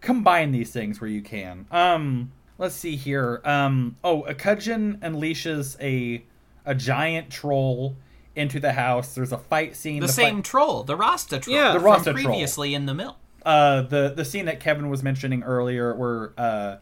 combine 0.00 0.50
these 0.50 0.72
things 0.72 0.98
where 0.98 1.10
you 1.10 1.20
can. 1.20 1.66
Um 1.70 2.32
let's 2.56 2.74
see 2.74 2.96
here. 2.96 3.42
Um 3.44 3.96
oh 4.02 4.22
a 4.22 4.34
Cudgeon 4.34 4.96
unleashes 5.02 5.76
a 5.78 6.24
a 6.64 6.74
giant 6.74 7.30
troll 7.30 7.96
into 8.34 8.58
the 8.58 8.72
house 8.72 9.14
there's 9.14 9.32
a 9.32 9.38
fight 9.38 9.76
scene 9.76 10.00
the, 10.00 10.06
fight- 10.08 10.14
same 10.14 10.42
troll, 10.42 10.82
the 10.84 10.96
Rasta 10.96 11.38
troll, 11.38 11.54
Yeah. 11.56 11.72
The 11.72 11.78
from 11.80 11.84
Rasta 11.84 12.12
troll. 12.12 12.24
previously 12.24 12.74
in 12.74 12.86
the 12.86 12.94
mill. 12.94 13.16
uh 13.44 13.82
the 13.82 14.12
the 14.16 14.24
scene 14.24 14.46
that 14.46 14.60
Kevin 14.60 14.88
was 14.88 15.02
mentioning 15.02 15.42
earlier 15.42 15.94
where 15.94 16.32
uh 16.38 16.76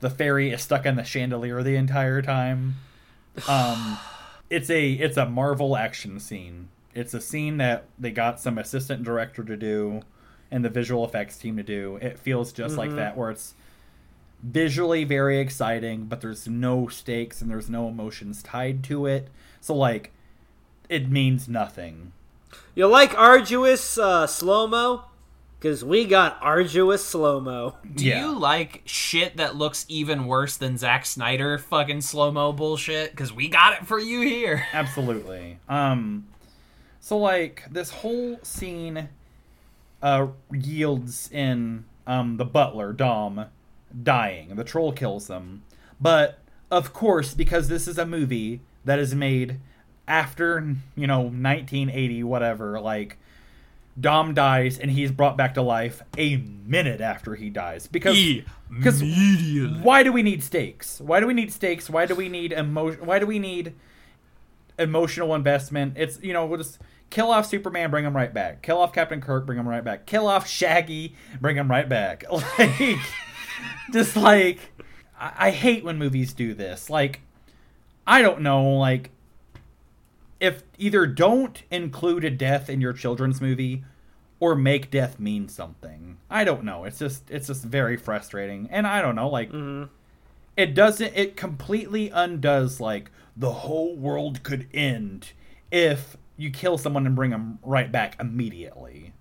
the 0.00 0.10
fairy 0.10 0.50
is 0.50 0.62
stuck 0.62 0.86
in 0.86 0.96
the 0.96 1.04
chandelier 1.04 1.62
the 1.62 1.76
entire 1.76 2.22
time. 2.22 2.76
Um 3.48 3.98
it's 4.50 4.70
a 4.70 4.92
it's 4.92 5.16
a 5.16 5.26
Marvel 5.26 5.76
action 5.76 6.20
scene. 6.20 6.68
It's 6.94 7.12
a 7.14 7.20
scene 7.20 7.56
that 7.56 7.86
they 7.98 8.12
got 8.12 8.38
some 8.40 8.56
assistant 8.58 9.02
director 9.02 9.42
to 9.42 9.56
do 9.56 10.02
and 10.50 10.64
the 10.64 10.68
visual 10.68 11.04
effects 11.04 11.36
team 11.36 11.56
to 11.56 11.62
do. 11.64 11.98
It 12.00 12.18
feels 12.18 12.52
just 12.52 12.76
like 12.76 12.94
that 12.94 13.16
where 13.16 13.30
it's 13.30 13.54
visually 14.44 15.04
very 15.04 15.40
exciting, 15.40 16.04
but 16.04 16.20
there's 16.20 16.46
no 16.46 16.86
stakes 16.88 17.40
and 17.40 17.50
there's 17.50 17.70
no 17.70 17.88
emotions 17.88 18.42
tied 18.42 18.84
to 18.84 19.06
it. 19.06 19.28
So 19.60 19.74
like 19.74 20.12
it 20.88 21.10
means 21.10 21.48
nothing. 21.48 22.12
You 22.74 22.86
like 22.86 23.16
arduous 23.18 23.96
uh, 23.98 24.26
slow 24.26 24.66
mo? 24.66 25.04
Because 25.58 25.82
we 25.82 26.04
got 26.04 26.36
arduous 26.42 27.02
slow 27.02 27.40
mo. 27.40 27.76
Do 27.94 28.04
Yeah. 28.04 28.20
you 28.26 28.38
like 28.38 28.82
shit 28.84 29.38
that 29.38 29.56
looks 29.56 29.86
even 29.88 30.26
worse 30.26 30.58
than 30.58 30.76
Zack 30.76 31.06
Snyder 31.06 31.56
fucking 31.56 32.02
slow 32.02 32.30
mo 32.30 32.52
bullshit? 32.52 33.12
Because 33.12 33.32
we 33.32 33.48
got 33.48 33.72
it 33.80 33.86
for 33.86 33.98
you 33.98 34.20
here. 34.20 34.66
Absolutely. 34.74 35.58
Um 35.68 36.26
so 37.00 37.16
like 37.16 37.62
this 37.70 37.90
whole 37.90 38.38
scene 38.42 39.08
uh 40.02 40.26
yields 40.52 41.30
in 41.32 41.86
um 42.06 42.36
the 42.36 42.44
butler 42.44 42.92
Dom 42.92 43.46
dying. 44.02 44.54
The 44.56 44.64
troll 44.64 44.92
kills 44.92 45.26
them. 45.26 45.62
But 46.00 46.38
of 46.70 46.92
course 46.92 47.34
because 47.34 47.68
this 47.68 47.86
is 47.86 47.98
a 47.98 48.06
movie 48.06 48.60
that 48.84 48.98
is 48.98 49.14
made 49.14 49.60
after, 50.08 50.76
you 50.96 51.06
know, 51.06 51.20
1980 51.20 52.24
whatever, 52.24 52.80
like 52.80 53.16
Dom 53.98 54.34
dies 54.34 54.78
and 54.78 54.90
he's 54.90 55.12
brought 55.12 55.36
back 55.36 55.54
to 55.54 55.62
life 55.62 56.02
a 56.18 56.36
minute 56.36 57.00
after 57.00 57.36
he 57.36 57.48
dies 57.48 57.86
because 57.86 58.16
because 58.68 59.02
why 59.82 60.02
do 60.02 60.12
we 60.12 60.22
need 60.22 60.42
stakes? 60.42 61.00
Why 61.00 61.20
do 61.20 61.26
we 61.26 61.34
need 61.34 61.52
stakes? 61.52 61.88
Why 61.88 62.06
do 62.06 62.16
we 62.16 62.28
need 62.28 62.52
emotion? 62.52 63.06
Why 63.06 63.20
do 63.20 63.26
we 63.26 63.38
need 63.38 63.74
emotional 64.78 65.34
investment? 65.34 65.94
It's 65.96 66.20
you 66.20 66.32
know 66.32 66.44
we'll 66.44 66.58
just 66.58 66.78
kill 67.10 67.30
off 67.30 67.46
Superman, 67.46 67.92
bring 67.92 68.04
him 68.04 68.16
right 68.16 68.34
back. 68.34 68.62
Kill 68.62 68.78
off 68.78 68.92
Captain 68.92 69.20
Kirk, 69.20 69.46
bring 69.46 69.58
him 69.58 69.68
right 69.68 69.84
back. 69.84 70.06
Kill 70.06 70.26
off 70.26 70.48
Shaggy, 70.48 71.14
bring 71.40 71.56
him 71.56 71.70
right 71.70 71.88
back. 71.88 72.24
Like 72.58 72.98
just 73.92 74.16
like 74.16 74.58
I, 75.18 75.32
I 75.38 75.50
hate 75.50 75.84
when 75.84 75.98
movies 75.98 76.32
do 76.32 76.54
this. 76.54 76.90
Like 76.90 77.20
I 78.06 78.22
don't 78.22 78.40
know 78.42 78.76
like 78.76 79.10
if 80.40 80.62
either 80.78 81.06
don't 81.06 81.62
include 81.70 82.24
a 82.24 82.30
death 82.30 82.68
in 82.68 82.80
your 82.80 82.92
children's 82.92 83.40
movie 83.40 83.84
or 84.40 84.54
make 84.54 84.90
death 84.90 85.18
mean 85.18 85.48
something. 85.48 86.18
I 86.28 86.44
don't 86.44 86.64
know. 86.64 86.84
It's 86.84 86.98
just 86.98 87.30
it's 87.30 87.46
just 87.46 87.64
very 87.64 87.96
frustrating. 87.96 88.68
And 88.70 88.86
I 88.86 89.00
don't 89.00 89.14
know 89.14 89.28
like 89.28 89.50
it 90.56 90.74
doesn't 90.74 91.16
it 91.16 91.36
completely 91.36 92.10
undoes 92.10 92.80
like 92.80 93.10
the 93.36 93.52
whole 93.52 93.96
world 93.96 94.42
could 94.42 94.68
end 94.74 95.32
if 95.70 96.16
you 96.36 96.50
kill 96.50 96.76
someone 96.78 97.06
and 97.06 97.16
bring 97.16 97.30
them 97.30 97.58
right 97.62 97.90
back 97.90 98.16
immediately. 98.20 99.14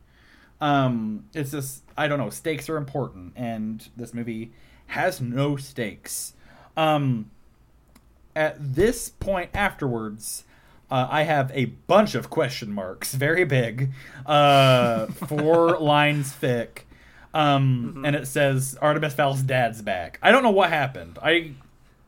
Um 0.59 1.25
it's 1.33 1.51
just 1.51 1.82
I 1.97 2.07
don't 2.07 2.19
know, 2.19 2.29
stakes 2.29 2.69
are 2.69 2.77
important 2.77 3.33
and 3.35 3.87
this 3.95 4.13
movie 4.13 4.51
has 4.87 5.21
no 5.21 5.55
stakes. 5.57 6.33
Um 6.75 7.29
at 8.35 8.55
this 8.75 9.09
point 9.09 9.51
afterwards, 9.53 10.43
uh, 10.89 11.07
I 11.09 11.23
have 11.23 11.51
a 11.53 11.65
bunch 11.65 12.15
of 12.15 12.29
question 12.29 12.71
marks, 12.71 13.13
very 13.13 13.45
big, 13.45 13.91
uh, 14.25 15.07
four 15.27 15.79
lines 15.79 16.31
thick, 16.31 16.87
um, 17.33 18.03
and 18.05 18.15
it 18.15 18.27
says 18.27 18.77
Artemis 18.81 19.13
Fowl's 19.13 19.41
dad's 19.41 19.81
back. 19.81 20.19
I 20.21 20.31
don't 20.31 20.43
know 20.43 20.51
what 20.51 20.69
happened. 20.69 21.17
I 21.21 21.53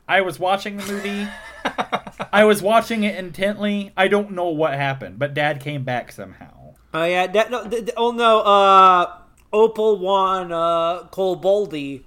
I 0.08 0.22
was 0.22 0.40
watching 0.40 0.78
the 0.78 0.86
movie. 0.86 1.28
I 2.32 2.44
was 2.46 2.62
watching 2.62 3.04
it 3.04 3.18
intently. 3.18 3.92
I 3.98 4.08
don't 4.08 4.32
know 4.32 4.50
what 4.50 4.74
happened, 4.76 5.18
but 5.18 5.34
dad 5.34 5.62
came 5.62 5.84
back 5.84 6.12
somehow. 6.12 6.76
Oh 6.94 7.06
yeah, 7.06 7.28
that, 7.28 7.50
no, 7.50 7.68
oh 7.98 8.12
no, 8.12 8.40
uh, 8.42 9.18
Opal 9.56 9.98
Juan 9.98 10.52
uh, 10.52 11.04
Cole 11.12 11.40
Boldy, 11.40 12.02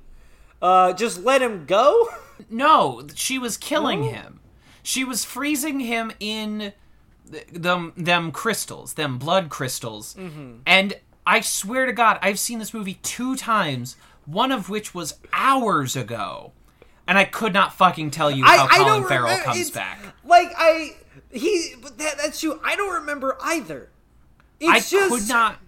uh, 0.60 0.92
just 0.92 1.24
let 1.24 1.40
him 1.40 1.64
go. 1.64 2.08
No, 2.50 3.02
she 3.14 3.38
was 3.38 3.56
killing 3.56 4.02
him. 4.04 4.40
She 4.82 5.02
was 5.02 5.24
freezing 5.24 5.80
him 5.80 6.12
in 6.20 6.72
th- 7.30 7.46
them 7.50 7.92
them 7.96 8.30
crystals, 8.32 8.94
them 8.94 9.18
blood 9.18 9.48
crystals. 9.48 10.14
And 10.66 10.94
I 11.26 11.40
swear 11.40 11.86
to 11.86 11.92
God, 11.92 12.18
I've 12.22 12.38
seen 12.38 12.58
this 12.58 12.72
movie 12.74 12.98
two 13.02 13.34
times, 13.34 13.96
one 14.26 14.52
of 14.52 14.68
which 14.68 14.94
was 14.94 15.14
hours 15.32 15.96
ago. 15.96 16.52
And 17.06 17.16
I 17.16 17.24
could 17.24 17.54
not 17.54 17.72
fucking 17.72 18.10
tell 18.10 18.30
you 18.30 18.44
how 18.44 18.68
Colin 18.68 19.04
Farrell 19.04 19.22
remember- 19.30 19.44
comes 19.44 19.70
back. 19.70 19.98
Like 20.24 20.48
I, 20.56 20.96
he, 21.30 21.74
that, 21.96 22.18
that's 22.18 22.38
true. 22.40 22.60
I 22.62 22.76
don't 22.76 22.92
remember 23.00 23.38
either. 23.42 23.88
I 24.62 24.76
It's 24.76 24.90
just, 24.90 25.10
could 25.10 25.28
not. 25.28 25.58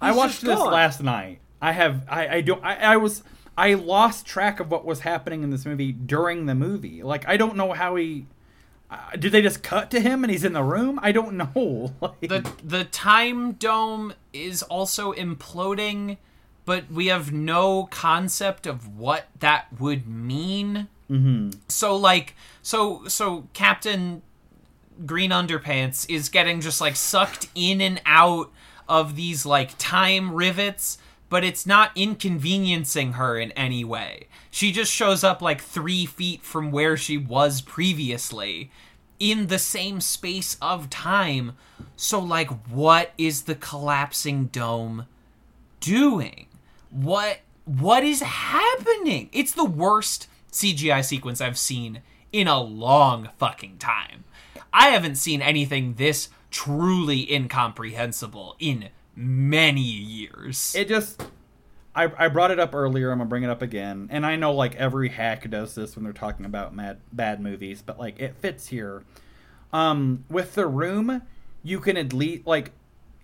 I 0.00 0.12
watched 0.12 0.42
this 0.42 0.58
gone. 0.58 0.72
last 0.72 1.02
night. 1.02 1.40
I 1.60 1.72
have 1.72 2.06
I, 2.08 2.28
I 2.28 2.40
don't 2.40 2.64
I, 2.64 2.76
I 2.76 2.96
was 2.96 3.22
I 3.56 3.74
lost 3.74 4.26
track 4.26 4.60
of 4.60 4.70
what 4.70 4.84
was 4.84 5.00
happening 5.00 5.42
in 5.42 5.50
this 5.50 5.66
movie 5.66 5.92
during 5.92 6.46
the 6.46 6.54
movie. 6.54 7.02
Like 7.02 7.28
I 7.28 7.36
don't 7.36 7.56
know 7.56 7.72
how 7.72 7.96
he 7.96 8.26
uh, 8.90 8.96
did 9.18 9.32
they 9.32 9.42
just 9.42 9.62
cut 9.62 9.90
to 9.92 10.00
him 10.00 10.24
and 10.24 10.30
he's 10.30 10.44
in 10.44 10.52
the 10.52 10.62
room? 10.62 10.98
I 11.02 11.12
don't 11.12 11.32
know. 11.36 11.94
Like, 12.00 12.20
the 12.20 12.52
the 12.64 12.84
time 12.84 13.52
dome 13.52 14.14
is 14.32 14.62
also 14.62 15.12
imploding 15.12 16.16
but 16.64 16.90
we 16.90 17.06
have 17.06 17.32
no 17.32 17.88
concept 17.90 18.66
of 18.66 18.96
what 18.96 19.26
that 19.40 19.66
would 19.80 20.06
mean 20.06 20.86
mm-hmm. 21.10 21.50
so 21.68 21.96
like 21.96 22.36
so 22.62 23.06
so 23.08 23.48
captain 23.52 24.22
green 25.04 25.30
underpants 25.30 26.08
is 26.08 26.28
getting 26.28 26.60
just 26.60 26.80
like 26.80 26.94
sucked 26.94 27.48
in 27.54 27.80
and 27.80 28.00
out 28.06 28.52
of 28.90 29.16
these 29.16 29.46
like 29.46 29.70
time 29.78 30.34
rivets 30.34 30.98
but 31.30 31.44
it's 31.44 31.64
not 31.64 31.92
inconveniencing 31.94 33.14
her 33.14 33.38
in 33.38 33.52
any 33.52 33.84
way 33.84 34.26
she 34.50 34.72
just 34.72 34.92
shows 34.92 35.24
up 35.24 35.40
like 35.40 35.62
three 35.62 36.04
feet 36.04 36.42
from 36.42 36.70
where 36.70 36.96
she 36.96 37.16
was 37.16 37.62
previously 37.62 38.70
in 39.20 39.46
the 39.46 39.58
same 39.58 40.00
space 40.00 40.56
of 40.60 40.90
time. 40.90 41.52
So, 41.94 42.18
like, 42.18 42.48
what 42.66 43.12
is 43.18 43.42
the 43.42 43.54
collapsing 43.54 44.46
dome 44.46 45.06
doing? 45.78 46.46
What 46.90 47.40
what 47.66 48.02
is 48.02 48.20
happening? 48.22 49.28
It's 49.32 49.52
the 49.52 49.64
worst 49.64 50.26
CGI 50.50 51.04
sequence 51.04 51.40
I've 51.40 51.58
seen 51.58 52.00
in 52.32 52.48
a 52.48 52.60
long 52.60 53.28
fucking 53.38 53.76
time. 53.78 54.24
I 54.72 54.88
haven't 54.88 55.16
seen 55.16 55.42
anything 55.42 55.94
this 55.94 56.30
truly 56.50 57.32
incomprehensible 57.32 58.56
in 58.58 58.88
many 59.14 59.80
years. 59.82 60.74
it 60.74 60.88
just 60.88 61.22
I, 61.94 62.10
I 62.16 62.28
brought 62.28 62.50
it 62.50 62.60
up 62.60 62.74
earlier 62.74 63.10
i'm 63.10 63.18
gonna 63.18 63.28
bring 63.28 63.42
it 63.42 63.50
up 63.50 63.62
again 63.62 64.08
and 64.10 64.24
i 64.24 64.36
know 64.36 64.52
like 64.52 64.76
every 64.76 65.08
hack 65.08 65.48
does 65.50 65.74
this 65.74 65.96
when 65.96 66.04
they're 66.04 66.12
talking 66.12 66.46
about 66.46 66.74
mad, 66.74 66.98
bad 67.12 67.40
movies 67.40 67.82
but 67.84 67.98
like 67.98 68.18
it 68.20 68.36
fits 68.36 68.68
here 68.68 69.02
um 69.72 70.24
with 70.30 70.54
the 70.54 70.66
room 70.66 71.22
you 71.62 71.80
can 71.80 71.96
at 71.96 72.12
least 72.12 72.46
like 72.46 72.72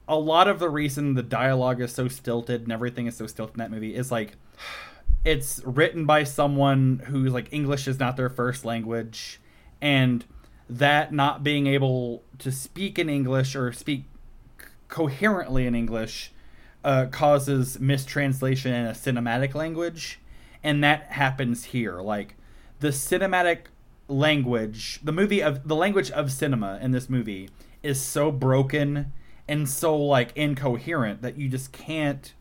a 0.09 0.17
lot 0.17 0.49
of 0.49 0.59
the 0.59 0.69
reason 0.69 1.15
the 1.15 1.23
dialogue 1.23 1.81
is 1.81 1.93
so 1.93 2.09
stilted 2.09 2.63
and 2.63 2.73
everything 2.73 3.07
is 3.07 3.17
so 3.17 3.27
stilted 3.27 3.55
in 3.55 3.59
that 3.59 3.71
movie 3.71 3.95
is 3.95 4.11
like 4.11 4.35
it's 5.25 5.61
written 5.65 6.05
by 6.05 6.25
someone 6.25 7.03
who's 7.07 7.33
like 7.33 7.53
english 7.53 7.89
is 7.89 7.99
not 7.99 8.17
their 8.17 8.29
first 8.29 8.65
language 8.65 9.41
and 9.81 10.25
that 10.69 11.13
not 11.13 11.43
being 11.43 11.67
able 11.67 12.23
to 12.39 12.51
speak 12.51 12.99
in 12.99 13.09
english 13.09 13.55
or 13.55 13.73
speak 13.73 14.05
coherently 14.89 15.67
in 15.67 15.75
English 15.75 16.33
uh, 16.85 17.07
causes 17.11 17.81
mistranslation 17.81 18.73
in 18.73 18.87
a 18.87 18.93
cinematic 18.93 19.55
language, 19.55 20.21
and 20.63 20.83
that 20.85 21.05
happens 21.05 21.65
here. 21.65 22.01
Like 22.01 22.37
the 22.81 22.89
cinematic 22.89 23.67
language, 24.09 25.01
the 25.03 25.13
movie 25.13 25.43
of 25.43 25.67
the 25.67 25.77
language 25.77 26.11
of 26.11 26.31
cinema 26.31 26.79
in 26.81 26.93
this 26.93 27.11
movie 27.11 27.51
is 27.83 28.01
so 28.01 28.31
broken 28.31 29.13
and 29.49 29.69
so 29.69 29.97
like 29.97 30.37
incoherent 30.37 31.23
that 31.23 31.37
you 31.37 31.49
just 31.49 31.73
can't. 31.73 32.33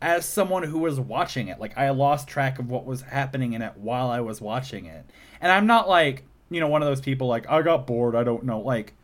As 0.00 0.24
someone 0.24 0.64
who 0.64 0.80
was 0.80 0.98
watching 0.98 1.46
it, 1.46 1.60
like 1.60 1.78
I 1.78 1.90
lost 1.90 2.26
track 2.26 2.58
of 2.58 2.68
what 2.68 2.84
was 2.84 3.02
happening 3.02 3.52
in 3.52 3.62
it 3.62 3.76
while 3.76 4.10
I 4.10 4.20
was 4.20 4.40
watching 4.40 4.86
it, 4.86 5.04
and 5.40 5.52
I'm 5.52 5.68
not 5.68 5.88
like 5.88 6.24
you 6.52 6.60
know 6.60 6.68
one 6.68 6.82
of 6.82 6.88
those 6.88 7.00
people 7.00 7.26
like 7.26 7.48
I 7.48 7.62
got 7.62 7.86
bored, 7.86 8.14
I 8.14 8.24
don't 8.24 8.44
know, 8.44 8.60
like. 8.60 8.94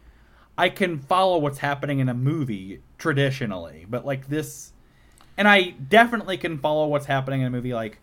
I 0.60 0.70
can 0.70 0.98
follow 0.98 1.38
what's 1.38 1.58
happening 1.58 2.00
in 2.00 2.08
a 2.08 2.14
movie 2.14 2.80
traditionally, 2.98 3.86
but 3.88 4.04
like 4.04 4.28
this, 4.28 4.72
and 5.36 5.46
I 5.46 5.70
definitely 5.70 6.36
can 6.36 6.58
follow 6.58 6.88
what's 6.88 7.06
happening 7.06 7.42
in 7.42 7.46
a 7.46 7.50
movie 7.50 7.72
like 7.72 8.00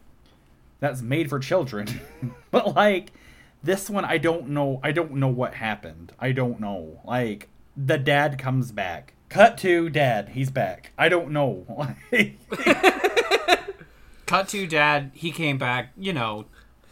that's 0.79 1.01
made 1.01 1.29
for 1.29 1.37
children. 1.37 1.99
but 2.51 2.73
like 2.73 3.11
this 3.61 3.89
one, 3.89 4.05
I 4.05 4.19
don't 4.19 4.49
know. 4.49 4.79
I 4.83 4.91
don't 4.91 5.15
know 5.15 5.27
what 5.27 5.55
happened. 5.55 6.13
I 6.19 6.31
don't 6.31 6.59
know. 6.59 7.01
Like 7.03 7.49
the 7.75 7.97
dad 7.97 8.37
comes 8.37 8.71
back. 8.71 9.15
Cut 9.27 9.57
to 9.59 9.89
dad. 9.89 10.29
He's 10.29 10.49
back. 10.49 10.91
I 10.97 11.09
don't 11.09 11.31
know. 11.31 11.65
Cut 14.25 14.47
to 14.49 14.65
dad, 14.65 15.11
he 15.13 15.31
came 15.31 15.57
back, 15.57 15.91
you 15.97 16.13
know, 16.13 16.45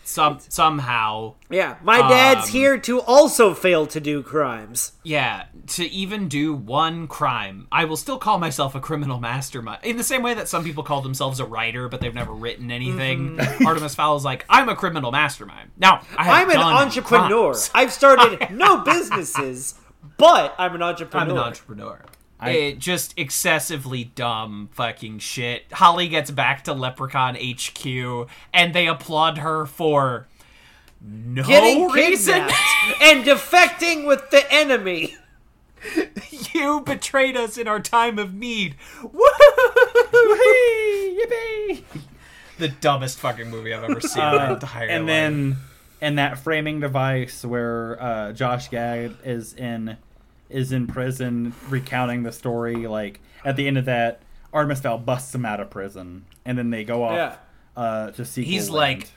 some 0.04 0.40
somehow. 0.50 1.36
Yeah, 1.50 1.76
my 1.84 2.00
dad's 2.08 2.46
Um, 2.46 2.52
here 2.52 2.78
to 2.80 3.02
also 3.02 3.54
fail 3.54 3.86
to 3.88 4.00
do 4.00 4.22
crimes. 4.24 4.94
Yeah, 5.04 5.46
to 5.68 5.86
even 5.90 6.28
do 6.28 6.54
one 6.54 7.08
crime. 7.08 7.68
I 7.72 7.86
will 7.86 7.98
still 7.98 8.18
call 8.18 8.38
myself 8.40 8.76
a 8.76 8.80
criminal 8.80 9.20
mastermind. 9.20 9.84
In 9.84 9.98
the 9.98 10.04
same 10.04 10.22
way 10.24 10.34
that 10.34 10.48
some 10.50 10.64
people 10.64 10.84
call 10.84 11.02
themselves 11.02 11.40
a 11.40 11.46
writer, 11.46 11.88
but 11.90 12.02
they've 12.02 12.14
never 12.14 12.34
written 12.34 12.72
anything. 12.72 13.40
Artemis 13.66 13.96
Fowl 13.96 14.16
is 14.18 14.26
like, 14.26 14.46
I'm 14.50 14.70
a 14.70 14.76
criminal 14.76 15.12
mastermind. 15.12 15.72
Now, 15.78 16.02
I 16.18 16.24
have 16.26 16.50
I'm 16.50 16.52
an 16.52 16.58
entrepreneur. 16.58 17.52
crimes. 17.54 17.72
I've 17.74 17.94
started 17.94 18.50
no 18.52 18.84
businesses, 18.84 19.76
but 20.18 20.54
I'm 20.58 20.76
an 20.76 20.82
entrepreneur. 20.84 21.24
I'm 21.26 21.32
an 21.32 21.38
entrepreneur. 21.38 22.02
It 22.52 22.80
just 22.80 23.14
excessively 23.18 24.04
dumb 24.06 24.70
fucking 24.74 25.20
shit. 25.20 25.66
Holly 25.74 26.08
gets 26.08 26.32
back 26.32 26.64
to 26.66 26.74
Leprechaun 26.74 27.36
HQ, 27.36 28.28
and 28.54 28.74
they 28.74 28.88
applaud 28.88 29.38
her 29.40 29.66
for 29.66 30.28
no 31.02 31.44
Getting 31.44 31.88
reason. 31.92 32.36
and 33.02 33.24
defecting 33.26 34.08
with 34.08 34.30
the 34.32 34.44
enemy. 34.54 35.16
you 36.54 36.80
betrayed 36.82 37.36
us 37.36 37.58
in 37.58 37.68
our 37.68 37.80
time 37.82 38.18
of 38.18 38.34
need. 38.34 38.76
Yippee! 40.14 41.84
the 42.60 42.70
dumbest 42.70 43.20
fucking 43.20 43.50
movie 43.50 43.74
I've 43.74 43.84
ever 43.84 44.00
seen 44.00 44.24
in 44.24 44.36
my 44.36 44.48
Uh, 44.50 44.54
entire 44.54 44.88
and 44.88 45.04
life. 45.04 45.08
then 45.08 45.58
and 46.02 46.18
that 46.20 46.38
framing 46.38 46.80
device 46.80 47.44
where 47.44 48.02
uh, 48.02 48.32
Josh 48.34 48.70
Gad 48.70 49.16
is 49.24 49.54
in 49.54 49.98
is 50.54 50.72
in 50.72 50.88
prison 50.88 51.54
recounting 51.70 52.24
the 52.24 52.32
story. 52.32 52.88
Like 52.88 53.20
at 53.44 53.56
the 53.56 53.68
end 53.68 53.78
of 53.78 53.86
that, 53.86 54.22
Artemis 54.54 54.80
Fowl 54.82 54.98
busts 55.00 55.34
him 55.34 55.46
out 55.46 55.60
of 55.60 55.70
prison, 55.70 56.26
and 56.46 56.58
then 56.58 56.70
they 56.70 56.84
go 56.84 57.04
off 57.04 57.16
Yeah. 57.16 57.36
uh, 57.82 58.12
to 58.12 58.24
sequel 58.26 58.52
He's 58.52 58.70
land. 58.70 59.00
like, 59.02 59.10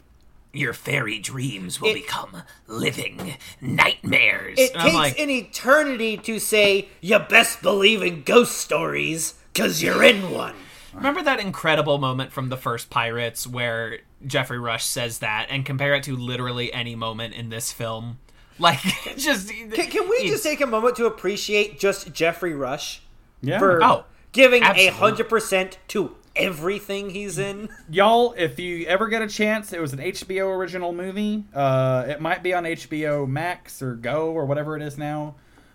Your 0.52 0.72
fairy 0.72 1.18
dreams 1.18 1.80
will 1.82 1.90
It- 1.90 1.94
become 1.94 2.42
living 2.66 3.36
nightmares. 3.60 4.58
It 4.58 4.72
And 4.72 4.82
takes 4.82 4.94
like, 4.94 5.18
an 5.18 5.28
eternity 5.30 6.16
to 6.16 6.38
say 6.38 6.88
you 7.02 7.18
best 7.18 7.60
believe 7.62 8.02
in 8.02 8.22
ghost 8.22 8.56
stories 8.56 9.34
because 9.52 9.82
you're 9.82 10.02
in 10.02 10.30
one. 10.30 10.54
Remember 10.94 11.22
that 11.22 11.40
incredible 11.40 11.98
moment 11.98 12.32
from 12.32 12.48
the 12.48 12.56
first 12.56 12.88
Pirates 12.88 13.46
where 13.46 13.98
Geoffrey 14.26 14.58
Rush 14.58 14.84
says 14.86 15.18
that 15.18 15.46
and 15.50 15.66
compare 15.66 15.94
it 15.94 16.02
to 16.04 16.16
literally 16.16 16.72
any 16.72 16.94
moment 16.94 17.34
in 17.34 17.50
this 17.50 17.70
film? 17.70 18.18
Like, 18.58 18.80
just. 19.16 19.48
Can, 19.50 19.70
can 19.70 20.08
we 20.08 20.28
just 20.28 20.42
take 20.42 20.60
a 20.60 20.66
moment 20.66 20.96
to 20.96 21.06
appreciate 21.06 21.78
just 21.78 22.12
Geoffrey 22.12 22.54
Rush 22.54 23.02
yeah. 23.42 23.58
for 23.58 23.82
Oh, 23.82 24.04
giving 24.32 24.62
a 24.62 24.88
hundred 24.88 25.28
percent 25.28 25.78
to 25.88 26.16
everything 26.34 27.10
he's 27.10 27.38
in? 27.38 27.68
y'all, 27.90 28.34
if 28.36 28.58
you 28.58 28.86
ever 28.86 29.08
get 29.08 29.22
a 29.22 29.28
chance, 29.28 29.72
it 29.72 29.80
was 29.80 29.92
an 29.92 29.98
HBO 30.00 30.54
original 30.56 30.92
movie. 30.92 31.44
Uh, 31.54 32.04
it 32.08 32.20
might 32.20 32.42
be 32.42 32.54
on 32.54 32.64
HBO 32.64 33.28
Max 33.28 33.82
or 33.82 33.94
Go 33.94 34.30
or 34.32 34.44
whatever 34.46 34.76
it 34.76 34.82
is 34.82 34.96
now. 34.98 35.34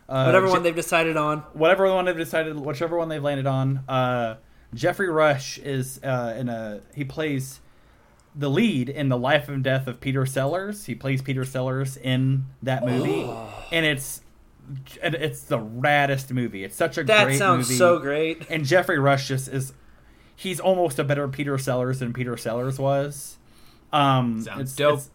Uh, 0.09 0.25
Whatever 0.25 0.47
Je- 0.47 0.51
one 0.51 0.63
they've 0.63 0.75
decided 0.75 1.15
on. 1.15 1.39
whatever 1.53 1.85
one 1.93 2.03
they've 2.03 2.17
decided, 2.17 2.59
whichever 2.59 2.97
one 2.97 3.07
they've 3.07 3.23
landed 3.23 3.47
on. 3.47 3.77
Uh, 3.87 4.35
Geoffrey 4.73 5.07
Rush 5.07 5.57
is 5.59 6.01
uh, 6.03 6.35
in 6.37 6.49
a 6.49 6.81
he 6.93 7.05
plays 7.05 7.60
the 8.35 8.49
lead 8.49 8.89
in 8.89 9.09
the 9.09 9.17
life 9.17 9.49
and 9.49 9.63
death 9.63 9.87
of 9.87 9.99
Peter 9.99 10.25
Sellers. 10.25 10.85
He 10.85 10.95
plays 10.95 11.21
Peter 11.21 11.43
Sellers 11.45 11.97
in 11.97 12.45
that 12.63 12.85
movie, 12.85 13.29
and 13.71 13.85
it's 13.85 14.21
and 15.01 15.15
it's 15.15 15.43
the 15.43 15.57
raddest 15.59 16.31
movie. 16.31 16.63
It's 16.63 16.75
such 16.75 16.97
a 16.97 17.03
That 17.03 17.25
great 17.25 17.37
sounds 17.37 17.67
movie. 17.67 17.77
so 17.77 17.99
great. 17.99 18.45
And 18.49 18.63
Geoffrey 18.65 18.99
Rush 18.99 19.27
just 19.27 19.47
is 19.49 19.73
he's 20.35 20.59
almost 20.59 20.97
a 20.99 21.03
better 21.03 21.27
Peter 21.27 21.57
Sellers 21.57 21.99
than 21.99 22.13
Peter 22.13 22.37
Sellers 22.37 22.79
was. 22.79 23.37
Um, 23.91 24.41
Sounds 24.41 24.61
it's, 24.61 24.75
dope. 24.75 24.99
It's, 24.99 25.09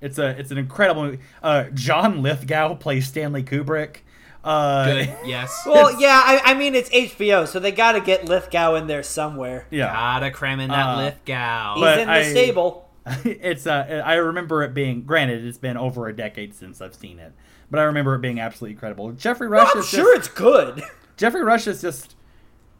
it's 0.00 0.18
a 0.18 0.28
it's 0.38 0.50
an 0.50 0.58
incredible 0.58 1.04
movie. 1.04 1.18
Uh, 1.42 1.64
John 1.74 2.22
Lithgow 2.22 2.74
plays 2.76 3.06
Stanley 3.08 3.42
Kubrick. 3.42 3.96
Uh, 4.42 4.84
Good. 4.86 5.16
Yes. 5.26 5.62
Well, 5.66 6.00
yeah, 6.00 6.22
I, 6.24 6.40
I 6.52 6.54
mean 6.54 6.74
it's 6.74 6.88
HBO, 6.90 7.46
so 7.46 7.60
they 7.60 7.72
got 7.72 7.92
to 7.92 8.00
get 8.00 8.24
Lithgow 8.24 8.74
in 8.76 8.86
there 8.86 9.02
somewhere. 9.02 9.66
Yeah, 9.70 9.92
Gotta 9.92 10.30
cram 10.30 10.60
in 10.60 10.70
that 10.70 10.86
Uh, 10.86 10.96
Lithgow. 11.02 11.74
He's 11.76 11.98
in 11.98 12.08
the 12.08 12.12
I- 12.14 12.22
stable. 12.30 12.86
it's 13.24 13.66
uh 13.66 14.02
I 14.04 14.14
remember 14.16 14.62
it 14.62 14.74
being 14.74 15.02
granted 15.02 15.44
it's 15.44 15.56
been 15.58 15.78
over 15.78 16.06
a 16.06 16.14
decade 16.14 16.54
since 16.54 16.80
I've 16.82 16.94
seen 16.94 17.18
it, 17.18 17.32
but 17.70 17.80
I 17.80 17.84
remember 17.84 18.14
it 18.14 18.20
being 18.20 18.38
absolutely 18.38 18.74
incredible. 18.74 19.10
Geoffrey 19.12 19.48
Rush 19.48 19.70
I'm 19.74 19.80
is 19.80 19.88
sure 19.88 20.16
just, 20.16 20.28
it's 20.30 20.38
good. 20.38 20.82
Geoffrey 21.16 21.42
Rush 21.42 21.66
is 21.66 21.80
just 21.80 22.14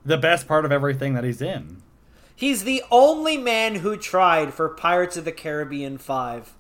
the 0.05 0.19
best 0.19 0.47
part 0.47 0.65
of 0.67 0.73
everything 0.73 1.15
that 1.15 1.25
he's 1.25 1.41
in. 1.41 1.83
He's 2.37 2.65
the 2.65 2.83
only 2.91 3.39
man 3.39 3.77
who 3.77 3.97
tried 3.97 4.53
for 4.55 4.69
Pirates 4.69 5.17
of 5.17 5.25
the 5.25 5.33
Caribbean 5.33 5.97
5. 5.99 6.53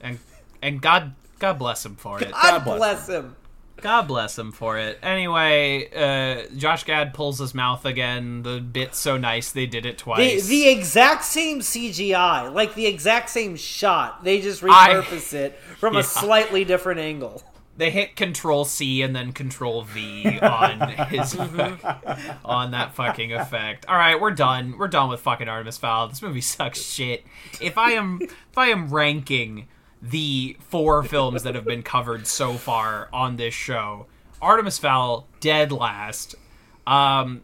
and 0.00 0.18
and 0.60 0.82
God 0.82 1.14
God 1.38 1.58
bless 1.58 1.84
him 1.86 1.94
for 1.96 2.20
it. 2.20 2.32
God, 2.32 2.64
bless 2.64 2.78
bless 2.78 3.08
him. 3.08 3.36
God 3.82 4.08
bless 4.08 4.38
him 4.38 4.52
for 4.52 4.78
it. 4.78 4.98
Anyway, 5.02 5.88
uh, 5.94 6.48
Josh 6.56 6.84
Gad 6.84 7.12
pulls 7.14 7.38
his 7.38 7.54
mouth 7.54 7.84
again. 7.84 8.42
The 8.42 8.58
bit's 8.60 8.98
so 8.98 9.16
nice 9.16 9.52
they 9.52 9.66
did 9.66 9.84
it 9.84 9.98
twice. 9.98 10.46
the 10.46 10.68
exact 10.68 11.24
same 11.24 11.60
CGI, 11.60 12.52
like 12.52 12.74
the 12.74 12.86
exact 12.86 13.28
same 13.30 13.54
shot. 13.56 14.24
They 14.24 14.40
just 14.40 14.62
I- 14.64 14.94
repurpose 14.94 15.32
it 15.34 15.58
from 15.78 15.94
Yeah. 15.94 16.00
a 16.00 16.04
slightly 16.04 16.64
different 16.64 17.00
angle. 17.00 17.42
they 17.76 17.90
hit 17.90 18.16
Control 18.16 18.64
C 18.64 19.02
and 19.02 19.14
then 19.14 19.32
Control 19.32 19.82
V 19.82 20.38
on 20.40 20.80
his 21.10 21.36
on 22.44 22.70
that 22.70 22.94
fucking 22.94 23.32
effect. 23.34 23.84
All 23.86 23.96
right, 23.96 24.18
we're 24.18 24.30
done. 24.30 24.76
We're 24.78 24.88
done 24.88 25.10
with 25.10 25.20
fucking 25.20 25.48
Artemis 25.48 25.76
Fowl. 25.76 26.08
This 26.08 26.22
movie 26.22 26.40
sucks 26.40 26.82
shit. 26.82 27.24
If 27.60 27.76
I 27.76 27.90
am 27.92 28.20
if 28.22 28.56
I 28.56 28.68
am 28.68 28.88
ranking 28.88 29.68
the 30.10 30.56
four 30.60 31.02
films 31.02 31.42
that 31.44 31.54
have 31.54 31.64
been 31.64 31.82
covered 31.82 32.26
so 32.26 32.52
far 32.54 33.08
on 33.12 33.36
this 33.36 33.54
show, 33.54 34.06
Artemis 34.40 34.78
Fowl 34.78 35.26
dead 35.40 35.72
last. 35.72 36.34
Um, 36.86 37.42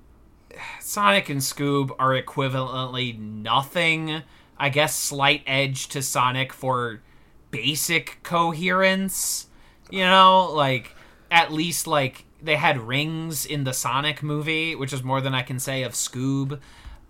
Sonic 0.81 1.29
and 1.29 1.41
Scoob 1.41 1.91
are 1.99 2.11
equivalently 2.11 3.19
nothing. 3.19 4.23
I 4.59 4.69
guess 4.69 4.95
slight 4.95 5.43
edge 5.47 5.89
to 5.89 6.03
Sonic 6.03 6.53
for 6.53 7.01
basic 7.51 8.19
coherence. 8.23 9.49
You 9.91 10.05
know, 10.05 10.51
like 10.53 10.95
at 11.31 11.53
least 11.53 11.87
like 11.87 12.25
they 12.41 12.57
had 12.57 12.79
rings 12.79 13.45
in 13.47 13.65
the 13.65 13.73
Sonic 13.73 14.23
movie, 14.23 14.75
which 14.75 14.93
is 14.93 15.03
more 15.03 15.21
than 15.21 15.35
I 15.35 15.43
can 15.43 15.59
say 15.59 15.83
of 15.83 15.93
Scoob. 15.93 16.61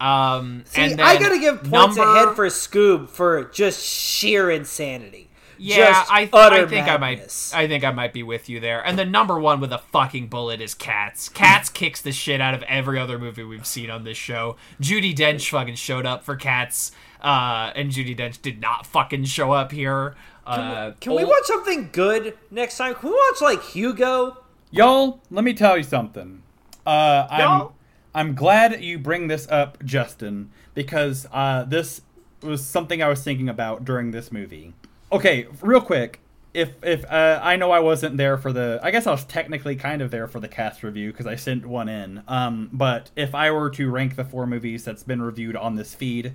Um, 0.01 0.65
See, 0.67 0.81
and 0.83 1.01
I 1.01 1.19
gotta 1.19 1.39
give 1.39 1.63
points 1.63 1.97
number- 1.97 2.03
ahead 2.03 2.35
for 2.37 2.47
Scoob 2.47 3.09
for 3.09 3.45
just 3.45 3.85
sheer 3.85 4.51
insanity. 4.51 5.31
Yeah, 5.63 5.77
Just 5.93 6.13
I, 6.13 6.29
utter 6.33 6.57
I 6.57 6.67
think 6.67 6.87
madness. 6.87 7.53
I 7.55 7.57
might 7.57 7.65
I 7.65 7.69
think 7.69 7.85
I 7.85 7.93
might 7.93 8.13
be 8.13 8.23
with 8.25 8.49
you 8.49 8.59
there. 8.59 8.85
And 8.85 8.99
the 8.99 9.05
number 9.05 9.39
one 9.39 9.61
with 9.61 9.73
a 9.73 9.79
fucking 9.79 10.27
bullet 10.27 10.61
is 10.61 10.75
Cats. 10.75 11.29
Cats 11.29 11.69
kicks 11.71 12.01
the 12.01 12.11
shit 12.11 12.41
out 12.41 12.53
of 12.55 12.63
every 12.65 12.99
other 12.99 13.19
movie 13.19 13.45
we've 13.45 13.67
seen 13.67 13.89
on 13.89 14.03
this 14.03 14.17
show. 14.19 14.57
Judi 14.81 15.15
Dench 15.15 15.49
fucking 15.49 15.77
showed 15.77 16.05
up 16.05 16.25
for 16.25 16.35
Cats, 16.35 16.91
uh, 17.21 17.71
and 17.77 17.93
Judi 17.93 18.17
Dench 18.19 18.43
did 18.43 18.61
not 18.61 18.87
fucking 18.87 19.25
show 19.27 19.53
up 19.53 19.71
here. 19.71 20.17
Uh, 20.45 20.93
Can 21.01 21.13
we 21.15 21.23
old- 21.23 21.29
watch 21.29 21.45
something 21.45 21.91
good 21.93 22.37
next 22.51 22.77
time? 22.77 22.95
Can 22.97 23.11
we 23.11 23.15
watch 23.15 23.41
like 23.41 23.63
Hugo? 23.63 24.39
Y'all, 24.73 25.21
let 25.31 25.45
me 25.45 25.55
tell 25.55 25.77
you 25.77 25.85
something. 25.85 26.43
Uh, 26.85 27.29
I'm 27.31 27.41
Y'all? 27.41 27.75
I'm 28.15 28.35
glad 28.35 28.83
you 28.83 28.99
bring 28.99 29.29
this 29.29 29.47
up, 29.49 29.83
Justin, 29.85 30.51
because 30.75 31.27
uh, 31.33 31.63
this 31.65 32.03
was 32.43 32.65
something 32.65 33.01
I 33.03 33.09
was 33.09 33.23
thinking 33.23 33.49
about 33.49 33.85
during 33.85 34.11
this 34.11 34.33
movie. 34.33 34.75
Okay, 35.13 35.47
real 35.61 35.83
quick. 35.83 36.21
If 36.55 36.83
if 36.83 37.05
uh, 37.11 37.41
I 37.43 37.57
know 37.57 37.71
I 37.71 37.81
wasn't 37.81 38.17
there 38.17 38.37
for 38.37 38.53
the, 38.53 38.81
I 38.83 38.91
guess 38.91 39.07
I 39.07 39.11
was 39.11 39.25
technically 39.25 39.77
kind 39.77 40.03
of 40.03 40.11
there 40.11 40.27
for 40.27 40.41
the 40.41 40.49
cast 40.49 40.83
review 40.83 41.13
because 41.13 41.27
I 41.27 41.37
sent 41.37 41.67
one 41.67 41.89
in. 41.89 42.23
Um, 42.29 42.71
but 42.73 43.11
if 43.15 43.35
I 43.35 43.51
were 43.51 43.71
to 43.71 43.91
rank 43.91 44.17
the 44.17 44.25
four 44.25 44.47
movies 44.47 44.85
that's 44.85 45.03
been 45.03 45.23
reviewed 45.23 45.57
on 45.57 45.77
this 45.77 45.95
feed, 45.95 46.35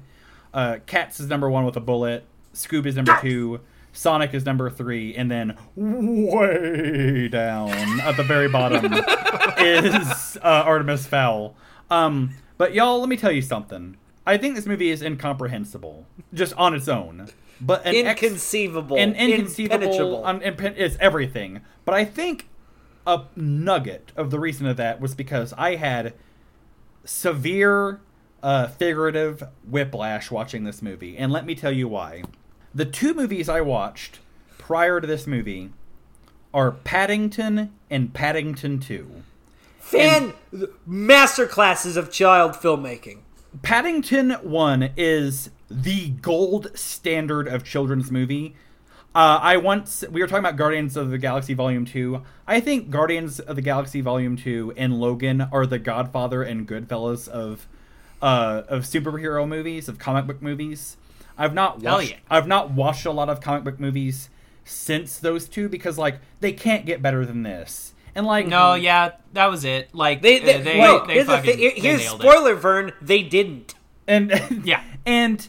uh, 0.53 0.77
Cats 0.85 1.19
is 1.19 1.27
number 1.27 1.49
one 1.49 1.65
with 1.65 1.75
a 1.75 1.79
bullet. 1.79 2.23
Scoob 2.53 2.85
is 2.85 2.95
number 2.95 3.17
two. 3.21 3.61
Sonic 3.93 4.35
is 4.35 4.45
number 4.45 4.69
three, 4.69 5.15
and 5.15 5.29
then 5.29 5.57
way 5.75 7.27
down 7.27 7.71
at 8.01 8.15
the 8.15 8.23
very 8.23 8.47
bottom 8.47 8.93
is 9.57 10.37
uh, 10.37 10.63
Artemis 10.65 11.07
Fowl. 11.07 11.55
Um, 11.89 12.35
but 12.59 12.75
y'all, 12.75 12.99
let 12.99 13.09
me 13.09 13.17
tell 13.17 13.31
you 13.31 13.41
something. 13.41 13.97
I 14.25 14.37
think 14.37 14.55
this 14.55 14.67
movie 14.67 14.91
is 14.91 15.01
incomprehensible, 15.01 16.05
just 16.31 16.53
on 16.57 16.75
its 16.75 16.87
own. 16.87 17.29
But 17.59 17.85
an 17.85 17.95
ex- 18.07 18.21
Inconceivable. 18.23 18.97
and 18.97 19.15
inconceivable, 19.15 19.75
impenetrable. 19.84 20.25
un- 20.25 20.41
impen- 20.41 20.75
is 20.77 20.97
everything. 20.99 21.61
But 21.85 21.95
I 21.95 22.05
think 22.05 22.47
a 23.05 23.23
nugget 23.35 24.11
of 24.15 24.29
the 24.31 24.39
reason 24.39 24.65
of 24.67 24.77
that 24.77 24.99
was 25.01 25.15
because 25.15 25.53
I 25.57 25.75
had 25.75 26.13
severe 27.05 27.99
uh, 28.43 28.67
figurative 28.67 29.43
whiplash 29.67 30.29
watching 30.29 30.63
this 30.63 30.81
movie, 30.81 31.17
and 31.17 31.31
let 31.31 31.45
me 31.45 31.55
tell 31.55 31.71
you 31.71 31.88
why. 31.88 32.23
The 32.75 32.85
two 32.85 33.13
movies 33.13 33.49
I 33.49 33.61
watched 33.61 34.19
prior 34.57 35.01
to 35.01 35.07
this 35.07 35.25
movie 35.25 35.71
are 36.53 36.71
Paddington 36.71 37.71
and 37.89 38.13
Paddington 38.13 38.79
Two. 38.79 39.23
Fan 39.79 40.34
masterclasses 40.88 41.95
of 41.97 42.11
child 42.11 42.51
filmmaking. 42.53 43.19
Paddington 43.61 44.31
1 44.31 44.89
is 44.97 45.49
the 45.69 46.10
gold 46.10 46.72
standard 46.77 47.48
of 47.48 47.64
children's 47.64 48.10
movie. 48.11 48.56
Uh, 49.15 49.39
I 49.41 49.57
once 49.57 50.03
we 50.11 50.22
were 50.22 50.27
talking 50.27 50.45
about 50.45 50.57
Guardians 50.57 50.95
of 50.95 51.10
the 51.10 51.18
Galaxy 51.18 51.53
Volume 51.53 51.85
2. 51.85 52.22
I 52.45 52.60
think 52.60 52.89
Guardians 52.91 53.39
of 53.39 53.56
the 53.56 53.61
Galaxy 53.61 54.02
Volume 54.02 54.38
2 54.38 54.73
and 54.77 54.99
Logan 54.99 55.41
are 55.52 55.65
the 55.65 55.80
Godfather 55.80 56.44
and 56.44 56.68
Goodfellas 56.68 57.27
of 57.27 57.68
uh, 58.22 58.64
of 58.68 58.84
superhero 58.84 59.48
movies, 59.48 59.88
of 59.89 59.98
comic 59.98 60.27
book 60.27 60.41
movies. 60.41 60.98
I've 61.38 61.53
not 61.53 61.81
watched 61.81 62.11
yeah. 62.11 62.18
I've 62.30 62.48
not 62.48 62.72
watched 62.72 63.06
a 63.06 63.11
lot 63.11 63.30
of 63.30 63.41
comic 63.41 63.64
book 63.64 63.80
movies 63.80 64.30
since 64.65 65.18
those 65.19 65.48
two 65.48 65.68
because 65.69 65.98
like 65.98 66.19
they 66.39 66.52
can't 66.52 66.85
get 66.85 67.02
better 67.02 67.26
than 67.26 67.44
this. 67.44 67.94
And 68.15 68.26
like 68.26 68.48
No, 68.48 68.73
yeah, 68.76 69.11
that 69.34 69.48
was 69.48 69.64
it. 69.64 69.94
Like 69.94 70.22
They, 70.22 70.39
they, 70.39 70.56
uh, 70.56 70.64
they, 70.64 70.77
no, 70.80 71.06
they 71.06 71.14
here's 71.14 71.27
the 71.27 71.31
fucking 71.34 71.49
thing. 71.52 71.60
Here- 71.60 71.72
they 71.76 71.81
Here's 71.81 71.99
nailed 72.02 72.22
it. 72.22 72.23
spoiler, 72.30 72.56
Vern. 72.56 72.91
They 73.02 73.23
didn't. 73.23 73.73
and 74.07 74.31
Yeah. 74.65 74.84
and 75.06 75.48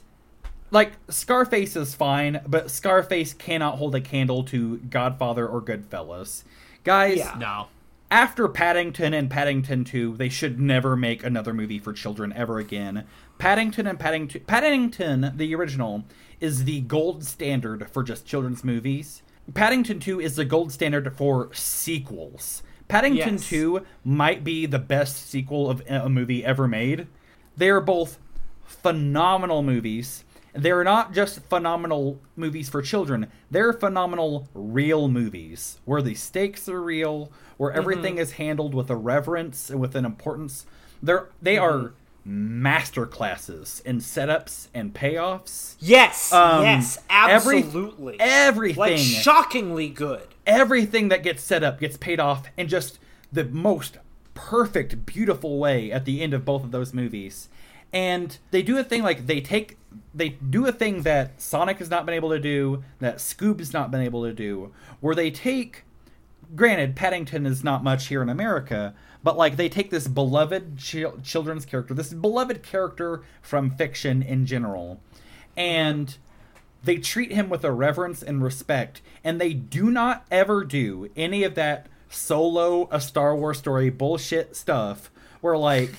like 0.70 0.92
Scarface 1.08 1.76
is 1.76 1.94
fine, 1.94 2.40
but 2.46 2.70
Scarface 2.70 3.32
cannot 3.34 3.78
hold 3.78 3.94
a 3.94 4.00
candle 4.00 4.44
to 4.44 4.78
Godfather 4.78 5.46
or 5.46 5.60
Goodfellas. 5.62 6.44
Guys, 6.84 7.18
Yeah. 7.18 7.36
No. 7.38 7.66
after 8.10 8.48
Paddington 8.48 9.12
and 9.14 9.30
Paddington 9.30 9.84
2, 9.84 10.16
they 10.16 10.28
should 10.28 10.58
never 10.60 10.96
make 10.96 11.22
another 11.24 11.52
movie 11.52 11.78
for 11.78 11.92
children 11.92 12.32
ever 12.34 12.58
again. 12.58 13.04
Paddington 13.38 13.86
and 13.86 13.98
Paddington 13.98 14.42
Paddington, 14.46 15.32
the 15.36 15.54
original, 15.54 16.04
is 16.40 16.64
the 16.64 16.80
gold 16.82 17.24
standard 17.24 17.88
for 17.90 18.02
just 18.02 18.26
children's 18.26 18.64
movies. 18.64 19.22
Paddington 19.54 19.98
2 20.00 20.20
is 20.20 20.36
the 20.36 20.44
gold 20.44 20.72
standard 20.72 21.14
for 21.16 21.48
sequels. 21.54 22.62
Paddington 22.88 23.34
Yes. 23.34 23.48
2 23.48 23.82
might 24.04 24.44
be 24.44 24.64
the 24.66 24.78
best 24.78 25.28
sequel 25.28 25.68
of 25.70 25.82
a 25.88 26.08
movie 26.08 26.44
ever 26.44 26.66
made. 26.68 27.06
They 27.56 27.68
are 27.70 27.80
both 27.80 28.18
phenomenal 28.64 29.62
movies. 29.62 30.24
They're 30.54 30.84
not 30.84 31.12
just 31.12 31.40
phenomenal 31.48 32.18
movies 32.36 32.68
for 32.68 32.82
children. 32.82 33.28
They're 33.50 33.72
phenomenal 33.72 34.48
real 34.54 35.08
movies 35.08 35.78
where 35.84 36.02
the 36.02 36.14
stakes 36.14 36.68
are 36.68 36.82
real, 36.82 37.30
where 37.58 37.72
everything 37.72 38.18
is 38.18 38.32
handled 38.32 38.74
with 38.74 38.90
a 38.90 38.96
reverence 38.96 39.70
and 39.70 39.80
with 39.80 39.94
an 39.94 40.04
importance. 40.04 40.66
They're 41.02 41.28
they 41.42 41.58
are 41.58 41.92
master 42.24 43.06
classes 43.06 43.80
in 43.86 43.98
setups 43.98 44.68
and 44.74 44.92
payoffs. 44.92 45.76
Yes. 45.78 46.32
Um, 46.32 46.62
yes. 46.62 46.98
every- 47.08 47.58
Absolutely. 47.62 48.16
everything 48.20 48.78
Like 48.78 48.98
shockingly 48.98 49.88
good. 49.88 50.26
everything 50.46 51.08
that 51.08 51.22
gets 51.22 51.42
set 51.42 51.62
up 51.62 51.80
gets 51.80 51.96
paid 51.96 52.20
off 52.20 52.46
in 52.56 52.68
just 52.68 52.98
the 53.32 53.44
most 53.44 53.98
perfect, 54.34 55.06
beautiful 55.06 55.58
way 55.58 55.90
at 55.90 56.04
the 56.04 56.20
end 56.20 56.34
of 56.34 56.44
both 56.44 56.64
of 56.64 56.70
those 56.70 56.92
movies. 56.92 57.48
And 57.92 58.36
they 58.50 58.62
do 58.62 58.78
a 58.78 58.84
thing 58.84 59.02
like 59.02 59.26
they 59.26 59.40
take 59.40 59.76
they 60.14 60.30
do 60.30 60.66
a 60.66 60.72
thing 60.72 61.02
that 61.02 61.40
Sonic 61.40 61.78
has 61.78 61.90
not 61.90 62.04
been 62.04 62.14
able 62.14 62.30
to 62.30 62.40
do, 62.40 62.82
that 62.98 63.16
Scoob 63.16 63.58
has 63.58 63.72
not 63.72 63.90
been 63.90 64.00
able 64.00 64.24
to 64.24 64.32
do, 64.32 64.72
where 65.00 65.14
they 65.14 65.30
take 65.30 65.84
granted 66.54 66.96
Paddington 66.96 67.46
is 67.46 67.62
not 67.62 67.84
much 67.84 68.06
here 68.06 68.22
in 68.22 68.28
America, 68.28 68.94
but 69.22 69.36
like 69.36 69.56
they 69.56 69.68
take 69.68 69.90
this 69.90 70.08
beloved 70.08 70.78
chil- 70.78 71.18
children's 71.22 71.66
character, 71.66 71.94
this 71.94 72.12
beloved 72.12 72.62
character 72.62 73.22
from 73.42 73.70
fiction 73.70 74.22
in 74.22 74.46
general, 74.46 75.00
and 75.56 76.16
they 76.82 76.96
treat 76.96 77.32
him 77.32 77.48
with 77.48 77.64
a 77.64 77.72
reverence 77.72 78.22
and 78.22 78.42
respect, 78.42 79.02
and 79.24 79.40
they 79.40 79.52
do 79.52 79.90
not 79.90 80.26
ever 80.30 80.64
do 80.64 81.10
any 81.16 81.44
of 81.44 81.54
that 81.54 81.86
solo 82.08 82.88
a 82.90 83.00
Star 83.00 83.36
Wars 83.36 83.58
story 83.58 83.90
bullshit 83.90 84.56
stuff 84.56 85.10
where 85.40 85.58
like 85.58 85.92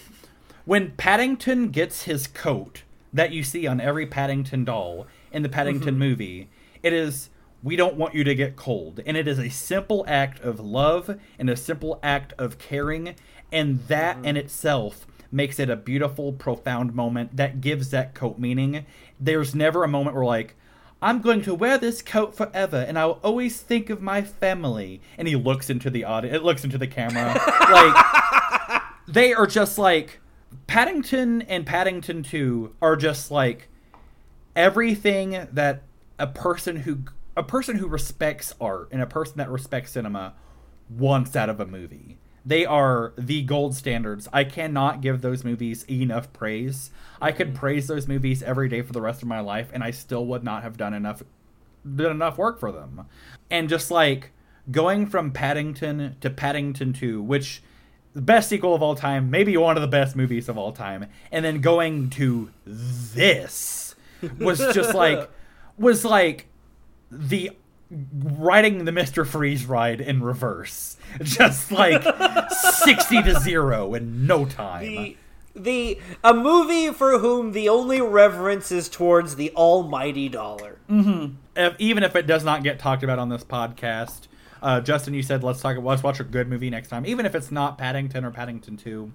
when 0.66 0.92
Paddington 0.92 1.70
gets 1.70 2.04
his 2.04 2.28
coat 2.28 2.84
that 3.14 3.32
you 3.32 3.44
see 3.44 3.66
on 3.68 3.82
every 3.82 4.06
Paddington 4.06 4.66
doll 4.66 5.08
in 5.32 5.44
the 5.44 5.50
Paddington 5.50 5.92
mm-hmm. 5.92 6.00
movie, 6.00 6.50
it 6.84 6.94
is 6.94 7.30
we 7.62 7.76
don't 7.76 7.96
want 7.96 8.16
you 8.16 8.24
to 8.24 8.36
get 8.36 8.56
cold. 8.56 9.02
And 9.06 9.18
it 9.18 9.28
is 9.28 9.40
a 9.40 9.50
simple 9.50 10.06
act 10.08 10.40
of 10.42 10.60
love 10.60 11.20
and 11.38 11.50
a 11.50 11.56
simple 11.56 12.00
act 12.02 12.34
of 12.38 12.58
caring, 12.58 13.16
and 13.52 13.80
that 13.88 14.18
mm-hmm. 14.18 14.26
in 14.26 14.38
itself 14.38 15.06
makes 15.32 15.60
it 15.60 15.70
a 15.70 15.76
beautiful, 15.76 16.34
profound 16.34 16.94
moment 16.96 17.36
that 17.36 17.62
gives 17.62 17.92
that 17.92 18.14
coat 18.14 18.40
meaning. 18.40 18.86
There's 19.20 19.54
never 19.54 19.84
a 19.84 19.88
moment 19.88 20.16
where 20.16 20.26
like 20.26 20.56
I'm 21.02 21.22
going 21.22 21.42
to 21.44 21.56
wear 21.56 21.78
this 21.78 22.02
coat 22.02 22.36
forever, 22.36 22.78
and 22.78 23.00
I'll 23.00 23.20
always 23.24 23.62
think 23.62 23.90
of 23.90 24.02
my 24.02 24.22
family. 24.22 25.02
And 25.18 25.28
he 25.28 25.36
looks 25.36 25.70
into 25.70 25.90
the 25.90 26.04
audio. 26.04 26.34
It 26.34 26.44
looks 26.44 26.64
into 26.64 26.78
the 26.78 26.88
camera. 26.88 27.34
like 27.72 28.82
they 29.08 29.34
are 29.34 29.48
just 29.48 29.78
like 29.78 30.20
Paddington 30.70 31.42
and 31.42 31.66
Paddington 31.66 32.22
2 32.22 32.76
are 32.80 32.96
just 32.96 33.32
like 33.32 33.70
everything 34.56 35.48
that 35.52 35.82
a 36.20 36.28
person 36.28 36.76
who 36.76 37.00
a 37.36 37.42
person 37.42 37.78
who 37.78 37.88
respects 37.88 38.54
art 38.62 38.88
and 38.92 39.02
a 39.02 39.08
person 39.08 39.38
that 39.38 39.50
respects 39.50 39.94
cinema 39.94 40.36
wants 40.88 41.36
out 41.36 41.50
of 41.50 41.60
a 41.60 41.66
movie. 41.66 42.20
They 42.46 42.68
are 42.68 43.14
the 43.18 43.42
gold 43.42 43.76
standards. 43.76 44.28
I 44.32 44.44
cannot 44.44 45.02
give 45.02 45.22
those 45.24 45.44
movies 45.44 45.86
enough 45.90 46.32
praise. 46.34 46.92
I 47.20 47.32
could 47.32 47.48
mm-hmm. 47.48 47.58
praise 47.58 47.88
those 47.88 48.08
movies 48.08 48.44
every 48.44 48.70
day 48.70 48.84
for 48.84 48.94
the 48.94 49.02
rest 49.02 49.24
of 49.24 49.28
my 49.28 49.40
life 49.40 49.72
and 49.74 49.84
I 49.84 49.90
still 49.90 50.28
would 50.28 50.44
not 50.44 50.62
have 50.62 50.78
done 50.78 50.94
enough 50.94 51.24
done 51.84 52.12
enough 52.12 52.38
work 52.38 52.60
for 52.60 52.72
them. 52.72 53.08
And 53.50 53.70
just 53.70 53.90
like 53.90 54.34
going 54.70 55.08
from 55.08 55.32
Paddington 55.32 56.18
to 56.22 56.30
Paddington 56.30 56.94
2, 56.94 57.24
which 57.24 57.64
the 58.20 58.26
best 58.26 58.50
sequel 58.50 58.76
of 58.76 58.82
all 58.82 58.96
time, 58.96 59.32
maybe 59.32 59.56
one 59.56 59.78
of 59.78 59.82
the 59.82 59.88
best 59.88 60.14
movies 60.14 60.50
of 60.50 60.58
all 60.58 60.74
time, 60.74 61.06
and 61.32 61.46
then 61.46 61.62
going 61.62 62.10
to 62.10 62.50
this 62.66 63.96
was 64.38 64.60
just 64.74 64.94
like 64.94 65.30
was 65.78 66.04
like 66.04 66.48
the 67.10 67.52
riding 67.90 68.84
the 68.84 68.92
Mr. 68.92 69.26
Freeze 69.26 69.66
ride 69.66 70.02
in 70.02 70.22
reverse. 70.22 70.98
Just 71.24 71.72
like 71.72 72.04
60 72.52 73.24
to 73.24 73.40
0 73.40 73.94
in 73.94 74.28
no 74.28 74.46
time. 74.46 74.82
The, 74.82 75.18
the 75.56 76.00
a 76.22 76.34
movie 76.34 76.92
for 76.92 77.20
whom 77.20 77.54
the 77.54 77.70
only 77.70 78.02
reverence 78.02 78.70
is 78.70 78.90
towards 78.90 79.38
the 79.38 79.56
almighty 79.56 80.28
dollar. 80.28 80.78
Mm-hmm. 80.90 81.36
if, 81.56 81.76
even 81.80 82.04
if 82.04 82.18
it 82.18 82.28
does 82.28 82.44
not 82.44 82.64
get 82.64 82.80
talked 82.80 83.02
about 83.02 83.18
on 83.18 83.30
this 83.30 83.46
podcast, 83.46 84.28
uh, 84.62 84.82
Justin, 84.82 85.14
you 85.14 85.24
said 85.24 85.44
let's 85.44 85.62
talk. 85.62 85.78
Let's 85.78 86.04
watch 86.04 86.20
a 86.20 86.24
good 86.24 86.48
movie 86.48 86.70
next 86.70 86.90
time, 86.90 87.06
even 87.06 87.26
if 87.26 87.36
it's 87.36 87.52
not 87.52 87.78
Paddington 87.78 88.26
or 88.26 88.32
Paddington 88.32 88.78
Two. 88.78 89.12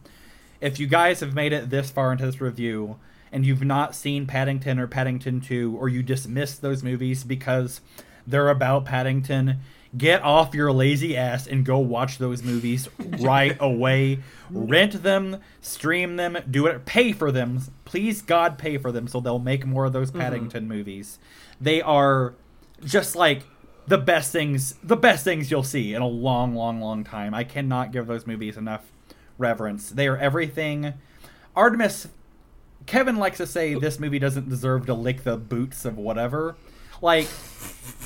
If 0.61 0.79
you 0.79 0.87
guys 0.87 1.21
have 1.21 1.35
made 1.35 1.53
it 1.53 1.71
this 1.71 1.91
far 1.91 2.13
into 2.13 2.25
this 2.25 2.41
review 2.41 2.97
and 3.31 3.45
you've 3.45 3.65
not 3.65 3.95
seen 3.95 4.27
Paddington 4.27 4.79
or 4.79 4.87
Paddington 4.87 5.41
Two, 5.41 5.77
or 5.79 5.89
you 5.89 6.03
dismiss 6.03 6.57
those 6.57 6.83
movies 6.83 7.25
because 7.25 7.81
they're 8.27 8.49
about 8.49 8.85
Paddington, 8.85 9.59
get 9.97 10.23
off 10.23 10.55
your 10.55 10.73
lazy 10.73 11.17
ass 11.17 11.47
and 11.47 11.65
go 11.65 11.79
watch 11.79 12.19
those 12.19 12.43
movies 12.43 12.89
right 13.21 13.57
away. 13.61 14.21
Rent 14.51 15.03
them, 15.03 15.41
stream 15.61 16.17
them, 16.17 16.39
do 16.51 16.67
it, 16.67 16.87
pay 16.87 17.13
for 17.13 17.31
them. 17.31 17.61
Please, 17.85 18.23
God, 18.23 18.57
pay 18.59 18.79
for 18.79 18.93
them 18.93 19.09
so 19.09 19.21
they'll 19.21 19.39
make 19.39 19.67
more 19.67 19.85
of 19.85 19.93
those 19.93 20.11
Paddington 20.11 20.67
movies. 20.69 21.19
They 21.61 21.83
are 21.83 22.35
just 22.85 23.17
like 23.17 23.43
the 23.87 23.99
best 23.99 24.33
things, 24.33 24.75
the 24.83 24.97
best 24.97 25.25
things 25.25 25.51
you'll 25.51 25.63
see 25.63 25.95
in 25.95 26.03
a 26.03 26.07
long, 26.07 26.55
long, 26.55 26.81
long 26.81 27.05
time. 27.05 27.35
I 27.35 27.45
cannot 27.45 27.93
give 27.93 28.07
those 28.07 28.27
movies 28.27 28.57
enough 28.57 28.91
reverence. 29.39 29.91
They 29.91 30.07
are 30.09 30.17
everything. 30.17 30.95
Artemis 31.57 32.09
Kevin 32.87 33.17
likes 33.17 33.39
to 33.39 33.47
say 33.47 33.75
this 33.75 33.99
movie 33.99 34.19
doesn't 34.19 34.49
deserve 34.49 34.87
to 34.87 34.95
lick 34.95 35.25
the 35.25 35.37
boots 35.37 35.85
of 35.85 35.97
whatever. 35.97 36.57
Like 37.01 37.29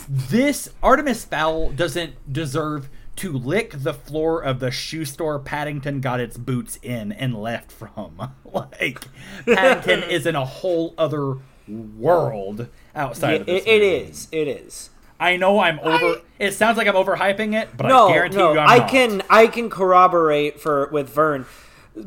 this 0.09 0.69
Artemis 0.83 1.25
Fowl 1.25 1.71
doesn't 1.71 2.33
deserve 2.33 2.89
to 3.17 3.33
lick 3.33 3.73
the 3.75 3.95
floor 3.95 4.41
of 4.41 4.61
the 4.61 4.71
shoe 4.71 5.05
store 5.05 5.41
Paddington 5.41 6.01
got 6.01 6.21
its 6.21 6.37
boots 6.37 6.79
in 6.83 7.11
and 7.13 7.35
left 7.35 7.73
from. 7.73 8.33
like 8.45 9.05
Paddington 9.45 10.03
is 10.11 10.27
in 10.27 10.37
a 10.37 10.45
whole 10.45 10.95
other 10.97 11.35
world 11.67 12.69
outside 12.95 13.35
It, 13.35 13.41
of 13.41 13.47
this 13.47 13.63
it, 13.65 13.69
it 13.69 13.83
is. 13.83 14.29
It 14.33 14.49
is. 14.49 14.91
I 15.21 15.37
know 15.37 15.59
I'm 15.61 15.79
over. 15.81 16.07
I- 16.07 16.23
it 16.39 16.53
sounds 16.53 16.77
like 16.79 16.87
I'm 16.87 16.95
overhyping 16.95 17.61
it, 17.61 17.71
but 17.77 17.89
no, 17.89 18.09
I 18.09 18.13
guarantee 18.13 18.37
no, 18.39 18.53
you 18.53 18.59
I'm 18.61 18.69
I 18.69 18.79
not. 18.79 18.89
can 18.91 19.23
I 19.29 19.47
can 19.49 19.69
corroborate 19.71 20.61
for 20.61 20.89
with 20.93 21.09
Vern. 21.11 21.47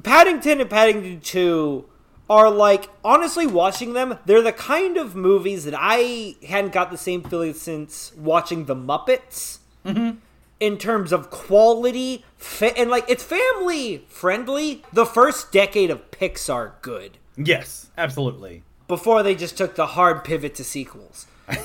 Paddington 0.04 0.62
and 0.62 0.70
Paddington 0.70 1.20
Two 1.20 1.86
are 2.30 2.50
like 2.50 2.90
honestly 3.04 3.46
watching 3.46 3.92
them. 3.94 4.18
They're 4.26 4.42
the 4.42 4.54
kind 4.54 4.96
of 4.96 5.16
movies 5.16 5.66
that 5.66 5.74
I 5.78 6.36
hadn't 6.48 6.72
got 6.72 6.90
the 6.92 6.98
same 6.98 7.24
feeling 7.24 7.54
since 7.54 8.14
watching 8.16 8.66
the 8.66 8.76
Muppets. 8.76 9.58
Mm-hmm. 9.86 10.18
In 10.62 10.78
terms 10.78 11.12
of 11.12 11.32
quality, 11.32 12.24
fa- 12.38 12.78
and 12.78 12.90
like 12.92 13.04
it's 13.10 13.24
family 13.24 14.06
friendly. 14.08 14.84
The 14.94 15.06
first 15.08 15.52
decade 15.52 15.90
of 15.90 16.10
Pixar, 16.12 16.74
good. 16.84 17.18
Yes, 17.36 17.90
absolutely. 17.98 18.62
Before 18.88 19.24
they 19.24 19.34
just 19.36 19.58
took 19.58 19.76
the 19.76 19.88
hard 19.88 20.24
pivot 20.24 20.54
to 20.56 20.64
sequels. 20.64 21.26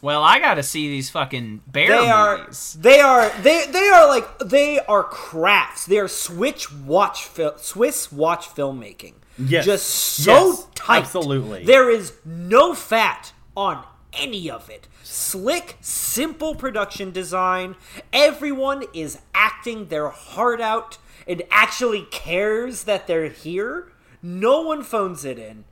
Well, 0.00 0.22
I 0.22 0.38
gotta 0.38 0.62
see 0.62 0.88
these 0.88 1.10
fucking 1.10 1.62
bear 1.66 1.88
they 1.88 2.08
are 2.08 2.38
movies. 2.38 2.76
they 2.80 3.00
are 3.00 3.28
they 3.42 3.66
they 3.66 3.88
are 3.88 4.06
like 4.06 4.38
they 4.38 4.78
are 4.80 5.02
crafts. 5.04 5.86
They 5.86 5.98
are 5.98 6.08
Switch 6.08 6.72
watch 6.72 7.24
fil- 7.24 7.58
Swiss 7.58 8.12
watch 8.12 8.46
filmmaking. 8.48 9.14
Yes. 9.38 9.64
just 9.64 9.86
so 9.86 10.32
Yes, 10.50 10.66
tight. 10.74 10.98
absolutely. 11.02 11.64
there 11.64 11.88
is 11.90 12.12
no 12.24 12.74
fat 12.74 13.32
on 13.56 13.84
any 14.12 14.50
of 14.50 14.68
it. 14.68 14.88
Slick, 15.04 15.76
simple 15.80 16.54
production 16.54 17.12
design. 17.12 17.76
Everyone 18.12 18.84
is 18.92 19.18
acting 19.34 19.86
their 19.88 20.08
heart 20.08 20.60
out 20.60 20.98
and 21.26 21.42
actually 21.50 22.02
cares 22.10 22.84
that 22.84 23.06
they're 23.06 23.28
here. 23.28 23.92
No 24.22 24.60
one 24.62 24.82
phones 24.82 25.24
it 25.24 25.38
in. 25.38 25.64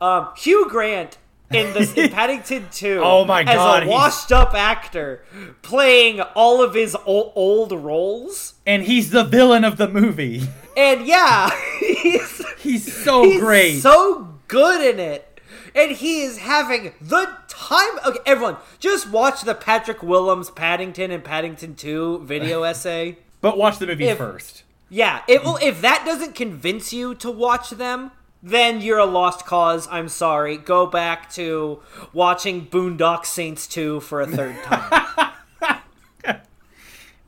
Um, 0.00 0.28
Hugh 0.36 0.68
Grant 0.68 1.18
in 1.54 1.72
the 1.74 1.92
in 2.04 2.10
Paddington 2.12 2.66
2 2.72 3.00
Oh 3.02 3.24
my 3.24 3.44
God, 3.44 3.82
as 3.82 3.88
a 3.88 3.90
washed 3.90 4.32
up 4.32 4.54
actor 4.54 5.22
playing 5.62 6.20
all 6.20 6.62
of 6.62 6.74
his 6.74 6.96
old, 7.06 7.32
old 7.34 7.72
roles. 7.72 8.54
And 8.66 8.82
he's 8.84 9.10
the 9.10 9.24
villain 9.24 9.64
of 9.64 9.76
the 9.76 9.88
movie. 9.88 10.42
And 10.76 11.06
yeah, 11.06 11.50
he's 11.80 12.42
He's 12.58 13.02
so 13.04 13.24
he's 13.24 13.40
great. 13.40 13.80
so 13.80 14.34
good 14.48 14.94
in 14.94 15.00
it. 15.00 15.40
And 15.74 15.90
he 15.92 16.20
is 16.22 16.38
having 16.38 16.92
the 17.00 17.28
time. 17.48 17.98
Okay, 18.06 18.18
everyone, 18.26 18.56
just 18.78 19.08
watch 19.10 19.42
the 19.42 19.54
Patrick 19.54 20.02
Willems 20.02 20.50
Paddington 20.50 21.10
and 21.10 21.24
Paddington 21.24 21.74
2 21.74 22.20
video 22.24 22.62
essay. 22.64 23.18
but 23.40 23.56
watch 23.58 23.78
the 23.78 23.86
movie 23.86 24.04
If- 24.06 24.18
first. 24.18 24.64
Yeah, 24.90 25.22
it 25.26 25.42
will. 25.42 25.56
If 25.62 25.80
that 25.80 26.04
doesn't 26.04 26.34
convince 26.34 26.92
you 26.92 27.14
to 27.14 27.30
watch 27.30 27.70
them, 27.70 28.10
then 28.42 28.80
you're 28.80 28.98
a 28.98 29.06
lost 29.06 29.46
cause. 29.46 29.86
I'm 29.90 30.08
sorry. 30.08 30.56
Go 30.56 30.86
back 30.86 31.30
to 31.34 31.80
watching 32.12 32.66
Boondock 32.66 33.24
Saints 33.24 33.66
2 33.68 34.00
for 34.00 34.20
a 34.20 34.26
third 34.26 34.56
time. 34.64 35.32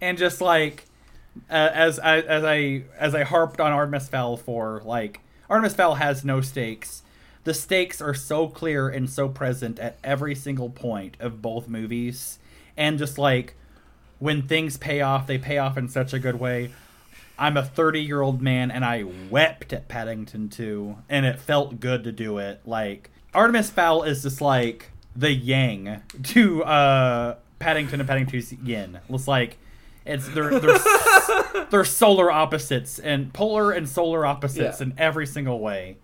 and 0.00 0.18
just 0.18 0.40
like 0.40 0.84
uh, 1.50 1.70
as 1.72 1.98
I 1.98 2.18
as 2.20 2.44
I 2.44 2.84
as 2.98 3.14
I 3.14 3.24
harped 3.24 3.60
on 3.60 3.72
Artemis 3.72 4.08
Fowl 4.08 4.36
for 4.36 4.82
like 4.84 5.20
Artemis 5.48 5.74
Fowl 5.74 5.94
has 5.96 6.24
no 6.24 6.40
stakes. 6.40 7.02
The 7.44 7.54
stakes 7.54 8.00
are 8.00 8.14
so 8.14 8.48
clear 8.48 8.88
and 8.88 9.08
so 9.08 9.28
present 9.28 9.78
at 9.78 9.98
every 10.02 10.34
single 10.34 10.70
point 10.70 11.16
of 11.20 11.42
both 11.42 11.68
movies, 11.68 12.38
and 12.76 12.98
just 12.98 13.18
like 13.18 13.54
when 14.18 14.42
things 14.42 14.78
pay 14.78 15.02
off, 15.02 15.26
they 15.26 15.36
pay 15.36 15.58
off 15.58 15.76
in 15.76 15.88
such 15.88 16.14
a 16.14 16.18
good 16.18 16.40
way. 16.40 16.70
I'm 17.38 17.56
a 17.56 17.64
30 17.64 18.00
year 18.00 18.20
old 18.22 18.40
man 18.40 18.70
and 18.70 18.84
I 18.84 19.04
wept 19.30 19.72
at 19.72 19.88
Paddington 19.88 20.48
2, 20.50 20.96
and 21.08 21.26
it 21.26 21.38
felt 21.38 21.80
good 21.80 22.04
to 22.04 22.12
do 22.12 22.38
it. 22.38 22.60
Like, 22.64 23.10
Artemis 23.32 23.70
Fowl 23.70 24.02
is 24.04 24.22
just 24.22 24.40
like 24.40 24.90
the 25.16 25.32
yang 25.32 26.02
to 26.22 26.64
uh, 26.64 27.36
Paddington 27.58 28.00
and 28.00 28.08
Paddington's 28.08 28.52
yin. 28.52 29.00
It's 29.08 29.26
like, 29.28 29.58
it's 30.06 30.28
they're, 30.28 30.60
they're, 30.60 30.78
they're 31.70 31.84
solar 31.84 32.30
opposites 32.30 32.98
and 32.98 33.32
polar 33.32 33.72
and 33.72 33.88
solar 33.88 34.24
opposites 34.26 34.80
Yeah. 34.80 34.86
in 34.86 34.94
every 34.98 35.26
single 35.26 35.58
way. 35.60 35.96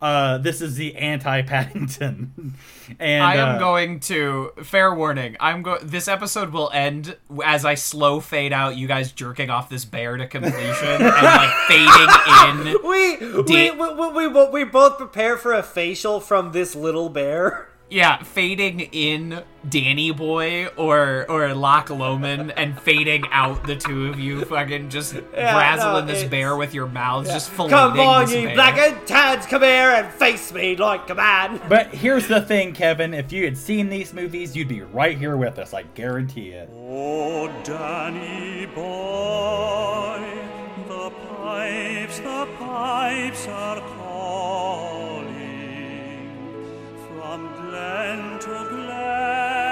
Uh, 0.00 0.36
this 0.38 0.60
is 0.60 0.76
the 0.76 0.94
anti 0.96 1.42
Paddington. 1.42 2.54
and 2.98 3.24
I 3.24 3.36
am 3.36 3.56
uh, 3.56 3.58
going 3.58 4.00
to 4.00 4.52
fair 4.62 4.94
warning. 4.94 5.36
I'm 5.40 5.62
go. 5.62 5.78
This 5.78 6.06
episode 6.06 6.52
will 6.52 6.70
end 6.72 7.16
as 7.42 7.64
I 7.64 7.74
slow 7.74 8.20
fade 8.20 8.52
out 8.52 8.76
you 8.76 8.86
guys 8.86 9.12
jerking 9.12 9.48
off 9.48 9.70
this 9.70 9.84
bear 9.84 10.16
to 10.16 10.26
completion 10.26 10.88
and 10.88 11.02
like 11.02 11.50
fading 11.68 12.08
in. 12.48 12.86
we, 12.86 13.16
we, 13.42 13.70
we, 13.70 14.10
we, 14.10 14.26
we, 14.28 14.48
we 14.48 14.64
both 14.64 14.98
prepare 14.98 15.38
for 15.38 15.54
a 15.54 15.62
facial 15.62 16.20
from 16.20 16.52
this 16.52 16.74
little 16.74 17.08
bear. 17.08 17.68
Yeah, 17.88 18.20
fading 18.24 18.80
in 18.80 19.44
Danny 19.68 20.10
Boy 20.10 20.66
or 20.76 21.24
or 21.28 21.54
Loch 21.54 21.88
Lomond 21.88 22.52
and 22.56 22.76
fading 22.80 23.22
out 23.30 23.64
the 23.64 23.76
two 23.76 24.08
of 24.08 24.18
you 24.18 24.44
fucking 24.44 24.90
just 24.90 25.14
razzling 25.14 26.06
no, 26.06 26.12
this 26.12 26.24
bear 26.24 26.56
with 26.56 26.74
your 26.74 26.88
mouths, 26.88 27.28
just 27.30 27.48
filleting 27.52 27.70
Come 27.70 28.00
on, 28.00 28.24
this 28.26 28.34
you 28.34 28.46
bear. 28.48 28.54
black 28.56 28.76
and 28.78 29.06
tads, 29.06 29.46
come 29.46 29.62
here 29.62 29.90
and 29.90 30.12
face 30.14 30.52
me 30.52 30.74
like 30.74 31.08
a 31.10 31.14
man. 31.14 31.60
But 31.68 31.94
here's 31.94 32.26
the 32.26 32.40
thing, 32.40 32.72
Kevin. 32.72 33.14
If 33.14 33.30
you 33.30 33.44
had 33.44 33.56
seen 33.56 33.88
these 33.88 34.12
movies, 34.12 34.56
you'd 34.56 34.66
be 34.66 34.82
right 34.82 35.16
here 35.16 35.36
with 35.36 35.56
us. 35.60 35.72
I 35.72 35.82
guarantee 35.82 36.50
it. 36.50 36.68
Oh, 36.74 37.46
Danny 37.62 38.66
boy, 38.66 40.24
the 40.88 41.10
pipes, 41.28 42.18
the 42.18 42.48
pipes 42.58 43.46
are 43.46 43.80
calling 43.80 44.15
from 47.36 47.68
glen 47.68 48.38
to 48.38 48.66
glen 48.70 49.65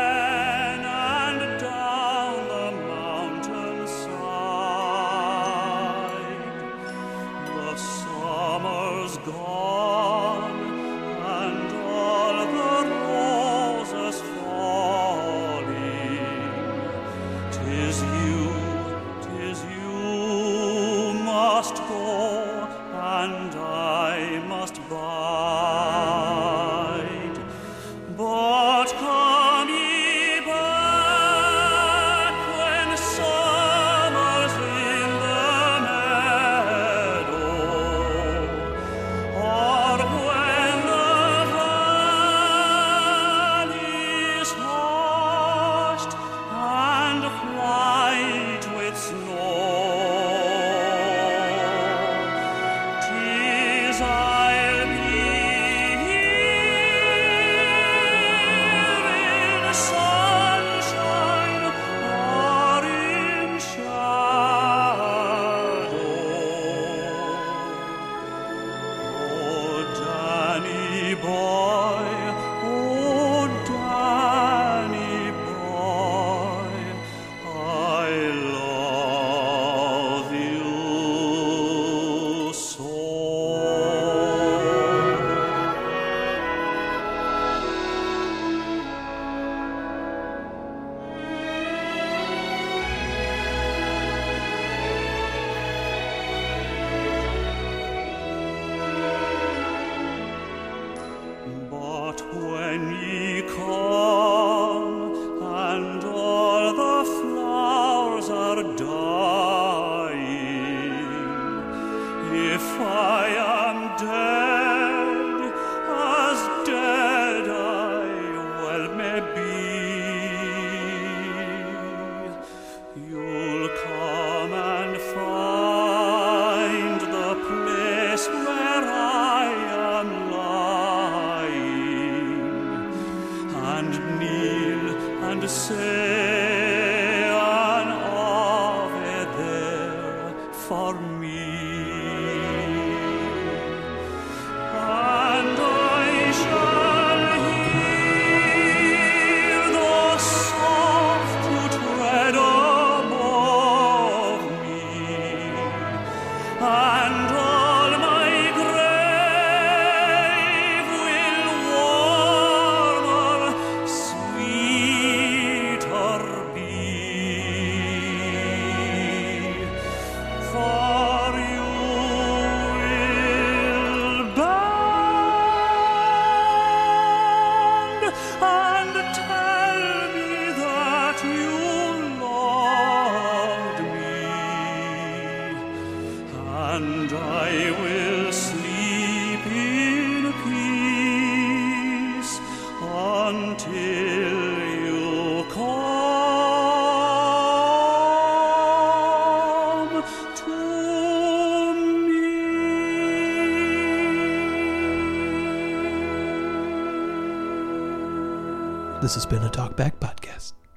This 209.04 209.16
has 209.16 209.26
been 209.26 209.42
a 209.42 209.50
Talkback 209.50 209.98
Podcast. 210.00 210.13